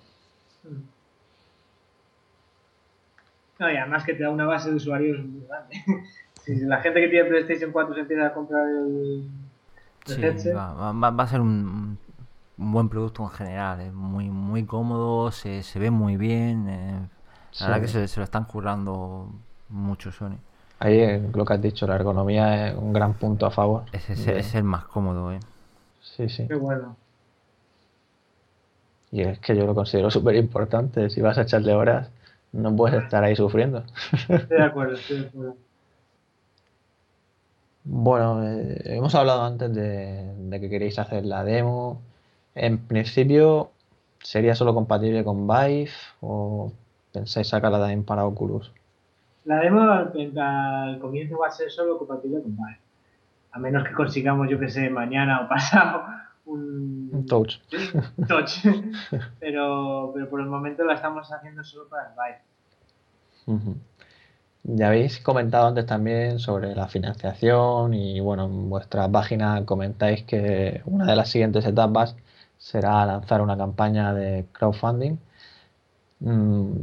No, 3.59 3.71
y 3.71 3.77
además 3.77 4.05
que 4.05 4.15
te 4.15 4.23
da 4.23 4.31
una 4.31 4.47
base 4.47 4.71
de 4.71 4.77
usuarios 4.77 5.19
muy 5.25 5.47
grande. 5.47 5.77
si 6.45 6.57
la 6.61 6.81
gente 6.81 7.01
que 7.01 7.09
tiene 7.09 7.29
PlayStation 7.29 7.73
4 7.73 7.95
se 7.95 8.01
empieza 8.01 8.27
a 8.27 8.33
comprar 8.33 8.69
el, 8.69 9.29
sí, 10.07 10.23
va, 10.51 10.93
va, 10.93 11.23
a 11.23 11.27
ser 11.27 11.41
un, 11.41 11.99
un, 12.57 12.73
buen 12.73 12.89
producto 12.89 13.23
en 13.25 13.31
general. 13.31 13.81
Es 13.81 13.93
muy, 13.93 14.31
muy 14.31 14.65
cómodo, 14.65 15.33
se, 15.33 15.63
se 15.63 15.79
ve 15.79 15.91
muy 15.91 16.17
bien. 16.17 16.69
Eh, 16.69 17.09
la 17.59 17.69
verdad 17.69 17.81
que 17.83 18.09
se, 18.09 18.21
lo 18.21 18.25
están 18.25 18.45
currando 18.45 19.29
mucho 19.69 20.13
Sony. 20.13 20.37
Ahí 20.79 20.99
eh, 20.99 21.31
lo 21.35 21.45
que 21.45 21.53
has 21.53 21.61
dicho, 21.61 21.87
la 21.87 21.97
ergonomía 21.97 22.69
es 22.69 22.77
un 22.77 22.93
gran 22.93 23.15
punto 23.15 23.47
a 23.47 23.51
favor. 23.51 23.85
Es, 23.93 24.55
el 24.55 24.65
más 24.65 24.85
cómodo, 24.85 25.33
¿eh? 25.33 25.41
Sí, 26.01 26.29
sí. 26.29 26.47
Qué 26.49 26.55
bueno. 26.55 26.97
Y 29.13 29.23
es 29.23 29.39
que 29.41 29.57
yo 29.57 29.67
lo 29.67 29.75
considero 29.75 30.11
súper 30.11 30.37
importante. 30.37 31.11
Si 31.11 31.21
vas 31.21 31.37
a 31.37 31.43
echarle 31.43 31.75
horas, 31.75 32.09
no 32.53 32.75
puedes 32.75 33.03
estar 33.03 33.23
ahí 33.25 33.37
sufriendo. 33.37 33.85
Estoy 34.29 34.59
de 34.59 34.63
acuerdo, 34.63 34.95
estoy 34.95 35.21
de 35.21 35.27
acuerdo. 35.27 35.57
Bueno, 37.85 38.47
eh, 38.47 38.83
hemos 38.85 39.15
hablado 39.15 39.43
antes 39.43 39.75
de, 39.75 40.35
de, 40.35 40.61
que 40.61 40.71
queréis 40.71 40.99
hacer 40.99 41.25
la 41.27 41.45
demo. 41.45 42.01
En 42.55 42.79
principio, 42.79 43.71
¿sería 44.23 44.55
solo 44.55 44.75
compatible 44.75 45.25
con 45.25 45.47
Vive 45.47 45.91
o 46.21 46.73
pensáis 47.13 47.49
sacarla 47.49 47.79
también 47.79 48.05
para 48.05 48.25
Oculus? 48.25 48.73
La 49.45 49.61
demo 49.61 49.81
al, 49.83 50.99
comienzo 51.01 51.39
va 51.39 51.49
a 51.49 51.51
ser 51.51 51.71
solo 51.71 51.99
compatible 51.99 52.43
con 52.43 52.57
Vive. 52.57 52.79
A 53.53 53.59
menos 53.59 53.87
que 53.89 53.95
consigamos, 53.95 54.49
yo 54.49 54.59
que 54.59 54.69
sé, 54.69 54.91
mañana 54.91 55.41
o 55.41 55.49
pasado 55.49 56.05
un, 56.47 57.27
touch. 57.29 57.59
touch. 58.29 58.67
pero, 59.39 60.13
pero 60.15 60.29
por 60.29 60.41
el 60.41 60.47
momento 60.47 60.85
la 60.85 60.95
estamos 60.95 61.31
haciendo 61.33 61.65
solo 61.65 61.89
para 61.89 62.09
el 62.09 62.15
Vive. 63.55 63.81
Ya 64.63 64.89
habéis 64.89 65.21
comentado 65.21 65.69
antes 65.69 65.87
también 65.87 66.39
sobre 66.39 66.75
la 66.75 66.87
financiación 66.87 67.95
y 67.95 68.21
bueno, 68.21 68.45
en 68.45 68.69
vuestra 68.69 69.09
página 69.09 69.65
comentáis 69.65 70.23
que 70.25 70.83
una 70.85 71.07
de 71.07 71.17
las 71.17 71.31
siguientes 71.31 71.65
etapas 71.65 72.15
será 72.59 73.07
lanzar 73.07 73.41
una 73.41 73.57
campaña 73.57 74.13
de 74.13 74.47
crowdfunding. 74.53 75.17
Mm, 76.21 76.83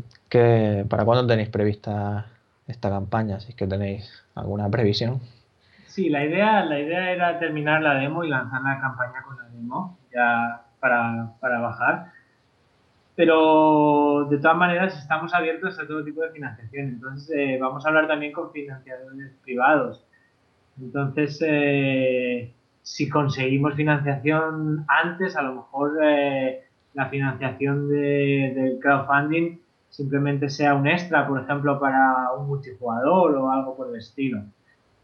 ¿Para 0.89 1.05
cuándo 1.05 1.27
tenéis 1.27 1.49
prevista 1.49 2.27
esta 2.67 2.89
campaña? 2.89 3.39
Si 3.39 3.49
es 3.49 3.55
que 3.55 3.67
tenéis 3.67 4.23
alguna 4.35 4.69
previsión. 4.69 5.19
Sí, 5.87 6.09
la 6.09 6.23
idea, 6.25 6.63
la 6.65 6.79
idea 6.79 7.11
era 7.11 7.39
terminar 7.39 7.81
la 7.81 7.95
demo 7.95 8.23
y 8.23 8.29
lanzar 8.29 8.61
la 8.61 8.79
campaña 8.79 9.23
con 9.23 9.37
la 9.37 9.49
demo 9.49 9.97
ya 10.13 10.63
para, 10.79 11.33
para 11.39 11.59
bajar 11.59 12.11
pero 13.17 14.27
de 14.29 14.37
todas 14.37 14.55
maneras 14.55 14.95
estamos 14.95 15.33
abiertos 15.33 15.79
a 15.79 15.87
todo 15.87 16.03
tipo 16.05 16.21
de 16.21 16.29
financiación. 16.29 16.89
Entonces 16.89 17.35
eh, 17.35 17.57
vamos 17.59 17.83
a 17.83 17.89
hablar 17.89 18.07
también 18.07 18.31
con 18.31 18.51
financiadores 18.51 19.33
privados. 19.43 20.05
Entonces, 20.79 21.39
eh, 21.43 22.53
si 22.83 23.09
conseguimos 23.09 23.73
financiación 23.73 24.85
antes, 24.87 25.35
a 25.35 25.41
lo 25.41 25.55
mejor 25.55 25.97
eh, 26.03 26.66
la 26.97 27.09
financiación 27.09 27.87
de, 27.89 28.53
del 28.55 28.79
crowdfunding 28.79 29.59
simplemente 29.87 30.49
sea 30.49 30.73
un 30.73 30.87
extra, 30.87 31.27
por 31.27 31.39
ejemplo, 31.39 31.79
para 31.79 32.31
un 32.33 32.47
multijugador 32.47 33.35
o 33.35 33.51
algo 33.51 33.77
por 33.77 33.89
el 33.89 33.97
estilo. 33.97 34.41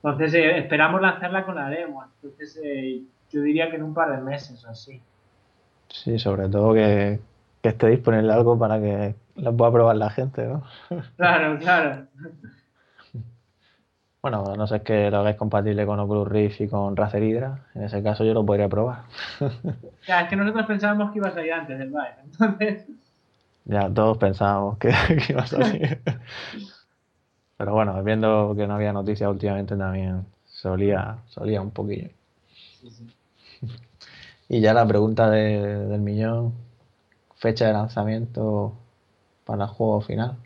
Entonces, 0.03 0.33
esperamos 0.55 1.01
lanzarla 1.01 1.45
con 1.45 1.53
la 1.53 1.69
demo. 1.69 2.03
Entonces, 2.15 2.59
yo 3.29 3.41
diría 3.41 3.69
que 3.69 3.75
en 3.75 3.83
un 3.83 3.93
par 3.93 4.09
de 4.09 4.21
meses 4.23 4.65
o 4.65 4.69
así. 4.69 4.99
Sí, 5.87 6.17
sobre 6.17 6.49
todo 6.49 6.73
que, 6.73 7.19
que 7.61 7.69
esté 7.69 7.89
disponible 7.89 8.33
algo 8.33 8.57
para 8.57 8.81
que 8.81 9.13
lo 9.35 9.55
pueda 9.55 9.71
probar 9.71 9.95
la 9.95 10.09
gente, 10.09 10.47
¿no? 10.47 10.63
Claro, 11.15 11.59
claro. 11.59 12.07
Bueno, 14.23 14.55
no 14.55 14.67
sé, 14.67 14.77
es 14.77 14.83
que 14.83 15.11
lo 15.11 15.17
hagáis 15.17 15.35
compatible 15.35 15.85
con 15.85 15.99
Oculus 15.99 16.29
Rift 16.29 16.61
y 16.61 16.69
con 16.69 16.95
Razer 16.95 17.21
Hydra. 17.21 17.65
En 17.75 17.83
ese 17.83 18.01
caso 18.01 18.23
yo 18.23 18.33
lo 18.33 18.45
podría 18.45 18.69
probar. 18.69 19.03
Ya, 20.07 20.21
es 20.21 20.29
que 20.29 20.35
nosotros 20.35 20.65
pensábamos 20.65 21.11
que 21.11 21.19
iba 21.19 21.27
a 21.27 21.31
salir 21.31 21.53
antes 21.53 21.77
del 21.77 21.89
Vive, 21.89 22.15
entonces... 22.23 22.87
Ya, 23.65 23.89
todos 23.89 24.17
pensábamos 24.17 24.77
que, 24.77 24.93
iba 25.29 25.43
a 25.43 25.47
salir. 25.47 26.01
Pero 27.57 27.73
bueno, 27.73 28.01
viendo 28.03 28.53
que 28.57 28.67
no 28.67 28.75
había 28.75 28.91
noticias 28.91 29.29
últimamente 29.29 29.75
también 29.77 30.25
solía, 30.45 31.17
solía 31.27 31.61
un 31.61 31.71
poquillo. 31.71 32.09
Sí, 32.81 32.89
sí. 32.91 33.07
Y 34.49 34.61
ya 34.61 34.73
la 34.73 34.85
pregunta 34.85 35.29
del 35.29 35.99
millón, 35.99 36.53
fecha 37.35 37.67
de 37.67 37.73
lanzamiento 37.73 38.73
para 39.45 39.63
el 39.63 39.69
juego 39.69 40.01
final? 40.01 40.37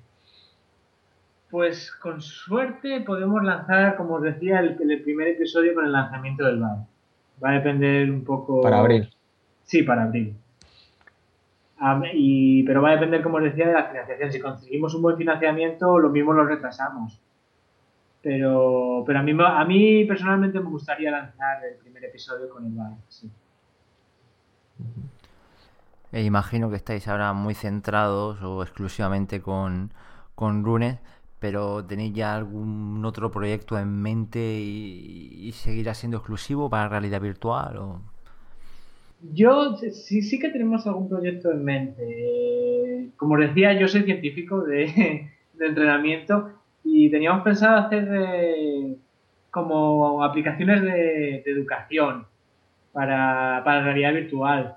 Pues 1.49 1.91
con 1.91 2.22
suerte 2.22 3.02
podemos 3.02 3.44
lanzar, 3.44 3.95
como 3.95 4.15
os 4.15 4.24
decía, 4.24 4.60
el, 4.60 4.76
primer 4.76 5.30
episodio 5.30 5.74
con 5.74 5.86
el 5.86 5.94
lanzamiento 5.94 6.45
del 6.45 6.60
VAR. 6.60 6.80
Va 7.44 7.49
a 7.52 7.53
depender 7.53 8.11
un 8.11 8.24
poco. 8.24 8.61
Para 8.61 8.80
abril. 8.80 9.10
Sí, 9.64 9.84
para 9.84 10.03
abril. 10.03 10.36
y, 12.14 12.64
pero 12.64 12.82
va 12.82 12.90
a 12.90 12.94
depender, 12.94 13.22
como 13.22 13.38
os 13.38 13.44
decía, 13.44 13.68
de 13.68 13.74
la 13.74 13.86
financiación. 13.86 14.32
Si 14.32 14.40
conseguimos 14.41 14.94
un 14.95 15.02
buen 15.03 15.18
financiamiento, 15.18 15.99
lo 15.99 16.10
mismo 16.10 16.34
lo 16.34 16.45
retrasamos. 16.45 17.22
Pero, 18.22 19.03
pero 19.06 19.19
a, 19.19 19.24
mí, 19.24 19.32
a 19.40 19.65
mí 19.65 20.03
personalmente 20.06 20.60
me 20.60 20.69
gustaría 20.69 21.11
lanzar 21.11 21.64
el 21.64 21.78
primer 21.78 22.03
episodio 22.03 22.49
con 22.49 22.65
el 22.65 22.74
VAR. 22.74 22.91
Sí. 23.07 23.32
E 26.11 26.24
imagino 26.24 26.69
que 26.69 26.78
estáis 26.78 27.07
ahora 27.07 27.34
muy 27.34 27.53
centrados 27.53 28.41
o 28.41 28.64
exclusivamente 28.64 29.41
con, 29.41 29.91
con 30.36 30.64
Runes, 30.64 30.99
pero 31.39 31.85
¿tenéis 31.85 32.14
ya 32.14 32.35
algún 32.35 33.03
otro 33.05 33.31
proyecto 33.31 33.77
en 33.77 34.01
mente 34.01 34.39
y, 34.39 35.51
seguirá 35.53 35.93
siendo 35.93 36.18
exclusivo 36.18 36.69
para 36.69 36.89
realidad 36.89 37.22
virtual? 37.22 37.77
O... 37.77 38.01
Yo 39.34 39.77
sí, 39.77 40.22
sí 40.22 40.39
que 40.39 40.49
tenemos 40.49 40.85
algún 40.88 41.09
proyecto 41.09 41.51
en 41.51 41.64
mente. 41.64 43.09
Como 43.18 43.38
decía, 43.38 43.73
yo 43.73 43.88
soy 43.88 44.03
científico 44.03 44.61
de, 44.61 45.30
entrenamiento 45.59 46.51
y 46.84 47.09
teníamos 47.09 47.43
pensado 47.43 47.77
hacer 47.77 48.07
eh, 48.11 48.95
como 49.49 50.23
aplicaciones 50.23 50.81
de, 50.81 51.43
educación 51.45 52.26
para, 52.93 53.61
para 53.64 53.84
realidad 53.84 54.14
virtual. 54.14 54.76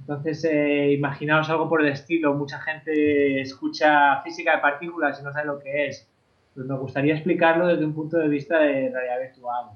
Entonces, 0.00 0.44
eh, 0.44 0.92
imaginaos 0.92 1.48
algo 1.50 1.68
por 1.68 1.82
el 1.82 1.88
estilo. 1.92 2.34
Mucha 2.34 2.58
gente 2.60 3.40
escucha 3.40 4.20
física 4.22 4.56
de 4.56 4.62
partículas 4.62 5.20
y 5.20 5.22
no 5.22 5.32
sabe 5.32 5.46
lo 5.46 5.58
que 5.58 5.86
es. 5.86 6.08
Pues 6.54 6.66
me 6.66 6.76
gustaría 6.76 7.14
explicarlo 7.14 7.66
desde 7.68 7.84
un 7.84 7.94
punto 7.94 8.16
de 8.18 8.28
vista 8.28 8.58
de 8.58 8.90
realidad 8.90 9.20
virtual. 9.20 9.66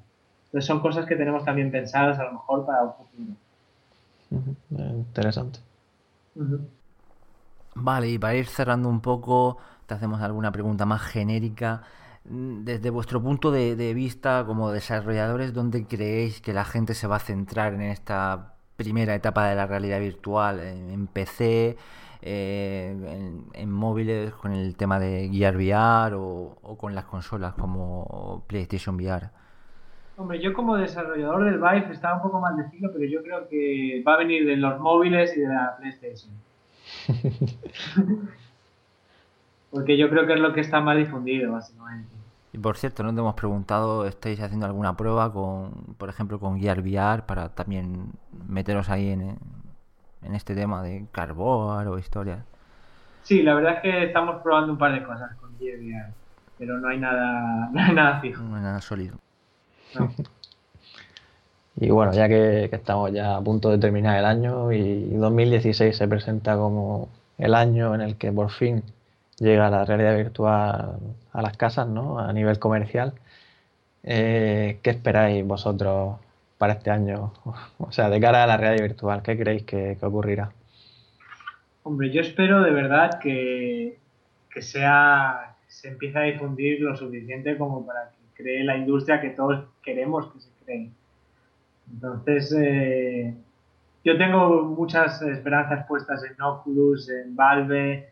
Entonces, 0.46 0.66
son 0.66 0.80
cosas 0.80 1.06
que 1.06 1.16
tenemos 1.16 1.44
también 1.44 1.70
pensadas 1.70 2.18
a 2.18 2.24
lo 2.24 2.32
mejor 2.32 2.66
para 2.66 2.82
un 2.82 2.92
futuro. 2.94 3.32
Interesante. 4.70 5.60
Vale, 7.76 8.08
y 8.08 8.18
para 8.18 8.34
ir 8.34 8.46
cerrando 8.46 8.88
un 8.88 9.00
poco, 9.00 9.58
te 9.86 9.94
hacemos 9.94 10.20
alguna 10.20 10.50
pregunta 10.50 10.86
más 10.86 11.02
genérica. 11.02 11.82
Desde 12.24 12.88
vuestro 12.90 13.22
punto 13.22 13.52
de, 13.52 13.76
de 13.76 13.92
vista 13.92 14.44
como 14.46 14.72
desarrolladores, 14.72 15.52
¿dónde 15.52 15.86
creéis 15.86 16.40
que 16.40 16.54
la 16.54 16.64
gente 16.64 16.94
se 16.94 17.06
va 17.06 17.16
a 17.16 17.20
centrar 17.20 17.74
en 17.74 17.82
esta 17.82 18.53
primera 18.76 19.14
etapa 19.14 19.48
de 19.48 19.54
la 19.54 19.66
realidad 19.66 20.00
virtual 20.00 20.60
en, 20.60 21.06
PC, 21.06 21.76
eh, 22.22 23.32
en, 23.52 23.70
móviles 23.70 24.32
con 24.34 24.52
el 24.52 24.76
tema 24.76 24.98
de 24.98 25.28
Gear 25.32 25.56
VR 25.56 26.16
o, 26.16 26.76
con 26.78 26.94
las 26.94 27.04
consolas 27.04 27.54
como 27.54 28.44
PlayStation 28.46 28.96
VR? 28.96 29.30
Hombre, 30.16 30.40
yo 30.40 30.52
como 30.52 30.76
desarrollador 30.76 31.44
del 31.44 31.58
Vive 31.58 31.92
estaba 31.92 32.16
un 32.16 32.22
poco 32.22 32.40
mal 32.40 32.56
decirlo, 32.56 32.90
pero 32.92 33.04
yo 33.04 33.22
creo 33.22 33.48
que 33.48 34.02
va 34.06 34.14
a 34.14 34.18
venir 34.18 34.46
de 34.46 34.56
los 34.56 34.78
móviles 34.78 35.36
y 35.36 35.40
de 35.40 35.48
la 35.48 35.76
PlayStation. 35.76 36.32
Porque 39.70 39.96
yo 39.96 40.08
creo 40.08 40.24
que 40.26 40.34
es 40.34 40.40
lo 40.40 40.52
que 40.52 40.60
está 40.60 40.80
más 40.80 40.96
difundido, 40.96 41.50
básicamente. 41.50 42.23
Y 42.54 42.58
por 42.58 42.76
cierto, 42.76 43.02
no 43.02 43.12
te 43.12 43.18
hemos 43.18 43.34
preguntado, 43.34 44.06
¿estáis 44.06 44.40
haciendo 44.40 44.64
alguna 44.64 44.96
prueba 44.96 45.32
con, 45.32 45.72
por 45.98 46.08
ejemplo, 46.08 46.38
con 46.38 46.60
Gear 46.60 46.78
VR 46.78 47.24
para 47.26 47.48
también 47.48 48.12
meteros 48.46 48.88
ahí 48.90 49.10
en, 49.10 49.36
este 50.32 50.54
tema 50.54 50.80
de 50.84 51.04
Carboar 51.10 51.88
o 51.88 51.98
historias? 51.98 52.44
Sí, 53.22 53.42
la 53.42 53.54
verdad 53.54 53.74
es 53.74 53.80
que 53.80 54.04
estamos 54.04 54.40
probando 54.40 54.72
un 54.72 54.78
par 54.78 54.92
de 54.92 55.02
cosas 55.02 55.34
con 55.34 55.58
Gear 55.58 55.80
VR, 55.80 56.12
pero 56.56 56.78
no 56.78 56.86
hay 56.86 56.98
nada, 56.98 57.70
no 57.72 57.82
hay 57.82 57.92
nada 57.92 58.20
fijo. 58.20 58.40
No 58.44 58.54
hay 58.54 58.62
nada 58.62 58.80
sólido. 58.80 59.18
y 61.74 61.90
bueno, 61.90 62.12
ya 62.12 62.28
que, 62.28 62.68
que, 62.70 62.76
estamos 62.76 63.10
ya 63.10 63.34
a 63.34 63.40
punto 63.40 63.70
de 63.70 63.78
terminar 63.78 64.16
el 64.16 64.26
año 64.26 64.70
y 64.70 65.10
2016 65.10 65.96
se 65.96 66.06
presenta 66.06 66.56
como 66.56 67.08
el 67.36 67.52
año 67.52 67.96
en 67.96 68.00
el 68.00 68.16
que 68.16 68.30
por 68.30 68.50
fin 68.52 68.84
llega 69.38 69.70
la 69.70 69.84
realidad 69.84 70.16
virtual 70.16 70.98
a 71.32 71.42
las 71.42 71.56
casas, 71.56 71.88
¿no? 71.88 72.18
A 72.18 72.32
nivel 72.32 72.58
comercial. 72.58 73.14
Eh, 74.02 74.78
¿Qué 74.82 74.90
esperáis 74.90 75.44
vosotros 75.46 76.18
para 76.58 76.74
este 76.74 76.90
año? 76.90 77.32
O 77.78 77.92
sea, 77.92 78.08
de 78.10 78.20
cara 78.20 78.44
a 78.44 78.46
la 78.46 78.56
realidad 78.56 78.84
virtual, 78.84 79.22
¿qué 79.22 79.36
creéis 79.36 79.64
que, 79.64 79.96
ocurrirá? 80.00 80.52
Hombre, 81.82 82.10
yo 82.10 82.20
espero 82.20 82.62
de 82.62 82.70
verdad 82.70 83.18
que, 83.20 83.98
que 84.50 84.62
sea 84.62 85.54
se 85.74 85.88
empiece 85.88 86.18
a 86.18 86.22
difundir 86.22 86.80
lo 86.80 86.96
suficiente 86.96 87.58
como 87.58 87.84
para 87.84 88.10
que 88.10 88.42
cree 88.42 88.64
la 88.64 88.76
industria 88.76 89.20
que 89.20 89.30
todos 89.30 89.64
queremos 89.82 90.32
que 90.32 90.40
se 90.40 90.50
cree. 90.64 90.90
Entonces, 91.92 92.54
eh, 92.56 93.34
yo 94.04 94.16
tengo 94.16 94.62
muchas 94.62 95.20
esperanzas 95.22 95.86
puestas 95.86 96.22
en 96.24 96.40
Oculus, 96.40 97.10
en 97.10 97.34
Valve, 97.34 98.08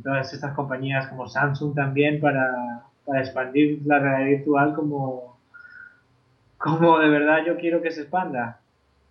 todas 0.00 0.32
estas 0.32 0.54
compañías 0.54 1.08
como 1.08 1.28
Samsung 1.28 1.74
también 1.74 2.20
para, 2.20 2.84
expandir 3.14 3.82
la 3.84 3.98
realidad 3.98 4.38
virtual 4.38 4.74
como, 4.74 5.38
como 6.56 6.98
de 6.98 7.08
verdad 7.08 7.44
yo 7.44 7.56
quiero 7.56 7.82
que 7.82 7.90
se 7.90 8.02
expanda. 8.02 8.60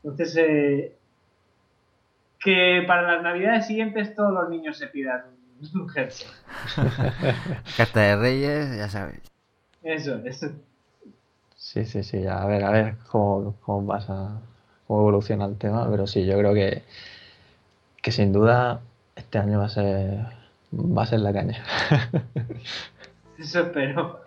Entonces, 0.04 0.36
eh, 0.38 0.96
que 2.40 2.84
para 2.88 3.04
las 3.04 3.22
navidades 3.22 3.68
siguientes 3.68 4.16
todos 4.16 4.34
los 4.34 4.50
niños 4.50 4.78
se 4.78 4.88
pidan 4.88 5.24
un 5.76 5.88
headset. 5.96 6.28
Carta 7.78 8.00
de 8.00 8.16
Reyes, 8.16 8.78
ya 8.78 8.90
sabes. 8.90 9.22
Eso, 9.84 10.20
eso. 10.26 10.48
Sí, 11.56 11.86
sí, 11.86 12.04
sí, 12.04 12.26
a 12.26 12.46
ver, 12.46 12.64
a 12.64 12.72
ver 12.72 12.96
cómo, 13.08 13.56
cómo 13.62 13.88
pasa, 13.88 14.42
cómo 14.88 15.02
evoluciona 15.02 15.46
el 15.46 15.58
tema, 15.58 15.88
pero 15.92 16.08
sí, 16.08 16.26
yo 16.26 16.38
creo 16.38 16.54
que, 16.54 16.84
que 18.02 18.12
sin 18.12 18.34
duda 18.34 18.82
este 19.16 19.38
año 19.38 19.60
va 19.60 19.66
a 19.66 19.70
ser 19.70 20.41
va 20.72 21.04
a 21.04 21.06
ser 21.06 21.20
la 21.20 21.34
caña. 21.34 21.64
Eso 23.38 23.62
espero. 23.62 24.22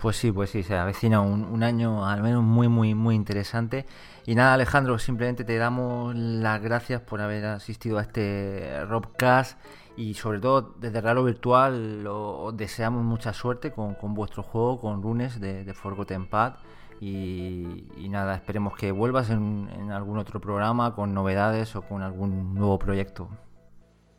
Pues 0.00 0.16
sí, 0.16 0.32
pues 0.32 0.48
sí, 0.48 0.62
se 0.62 0.76
avecina 0.78 1.20
un, 1.20 1.62
año 1.62 2.06
al 2.06 2.22
menos 2.22 2.42
muy, 2.42 2.68
muy, 2.68 2.94
muy 2.94 3.14
interesante. 3.14 3.84
Y 4.24 4.34
nada, 4.34 4.54
Alejandro, 4.54 4.98
simplemente 4.98 5.44
te 5.44 5.58
damos 5.58 6.14
las 6.16 6.62
gracias 6.62 7.02
por 7.02 7.20
haber 7.20 7.44
asistido 7.44 7.98
a 7.98 8.02
este 8.02 8.82
Robcast 8.86 9.58
Y 9.96 10.14
sobre 10.14 10.40
todo 10.40 10.74
desde 10.78 11.02
Raro 11.02 11.24
Virtual 11.24 12.06
os 12.06 12.56
deseamos 12.56 13.04
mucha 13.04 13.34
suerte 13.34 13.72
con, 13.72 13.96
vuestro 14.14 14.42
juego, 14.42 14.80
con 14.80 15.02
Runes 15.02 15.38
de, 15.38 15.64
de 15.64 15.74
Forgotten 15.74 16.26
Path. 16.28 16.56
Y, 17.00 18.08
nada, 18.08 18.34
esperemos 18.34 18.74
que 18.76 18.92
vuelvas 18.92 19.28
en, 19.28 19.68
en, 19.78 19.90
algún 19.90 20.18
otro 20.18 20.40
programa 20.40 20.94
con 20.94 21.12
novedades 21.12 21.76
o 21.76 21.82
con 21.82 22.02
algún 22.02 22.54
nuevo 22.54 22.78
proyecto. 22.78 23.28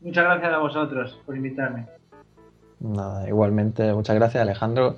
Muchas 0.02 0.24
gracias 0.24 0.54
a 0.54 0.58
vosotros 0.58 1.20
por 1.26 1.36
invitarme. 1.36 1.86
Nada, 2.80 3.28
igualmente, 3.28 3.94
muchas 3.94 4.16
gracias 4.16 4.42
Alejandro. 4.42 4.98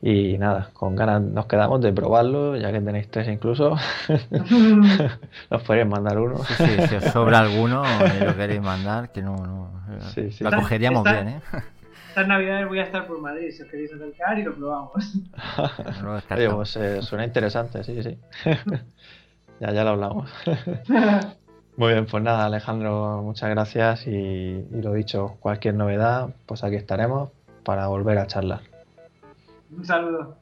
Y 0.00 0.38
nada, 0.38 0.70
con 0.74 0.94
ganas 0.94 1.20
nos 1.20 1.46
quedamos 1.46 1.80
de 1.80 1.92
probarlo, 1.92 2.56
ya 2.56 2.70
que 2.70 2.80
tenéis 2.80 3.10
tres 3.10 3.28
incluso. 3.28 3.76
nos 5.50 5.62
podéis 5.62 5.86
mandar 5.88 6.18
uno. 6.18 6.38
Sí, 6.44 6.64
sí, 6.64 6.86
si 6.88 6.94
os 6.94 7.04
sobra 7.06 7.40
alguno 7.40 7.82
y 8.16 8.24
lo 8.24 8.36
queréis 8.36 8.62
mandar, 8.62 9.10
que 9.10 9.22
no, 9.22 9.36
no 9.36 9.70
sí, 10.14 10.30
sí. 10.30 10.44
lo 10.44 10.50
acogeríamos 10.50 11.02
bien, 11.02 11.28
¿eh? 11.28 11.40
Estas 12.10 12.28
navidades 12.28 12.68
voy 12.68 12.78
a 12.78 12.84
estar 12.84 13.06
por 13.06 13.20
Madrid, 13.20 13.50
si 13.50 13.62
os 13.62 13.68
queréis 13.68 13.92
acercar 13.92 14.38
y 14.38 14.44
lo 14.44 14.54
probamos. 14.54 15.14
Oye, 16.30 16.50
pues 16.50 16.76
eh, 16.76 17.02
suena 17.02 17.24
interesante, 17.24 17.82
sí, 17.82 18.00
sí. 18.02 18.18
ya, 19.60 19.72
ya 19.72 19.84
lo 19.84 19.90
hablamos. 19.90 20.30
Muy 21.78 21.92
bien, 21.92 22.06
pues 22.06 22.24
nada, 22.24 22.46
Alejandro, 22.46 23.22
muchas 23.22 23.50
gracias 23.50 24.08
y, 24.08 24.10
y 24.10 24.82
lo 24.82 24.92
dicho, 24.94 25.36
cualquier 25.38 25.74
novedad, 25.74 26.30
pues 26.44 26.64
aquí 26.64 26.74
estaremos 26.74 27.30
para 27.62 27.86
volver 27.86 28.18
a 28.18 28.26
charlar. 28.26 28.62
Un 29.70 29.84
saludo. 29.84 30.34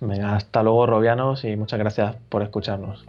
Venga, 0.00 0.34
hasta 0.34 0.62
luego, 0.62 0.86
Robianos, 0.86 1.44
y 1.44 1.56
muchas 1.56 1.78
gracias 1.78 2.16
por 2.30 2.42
escucharnos. 2.42 3.04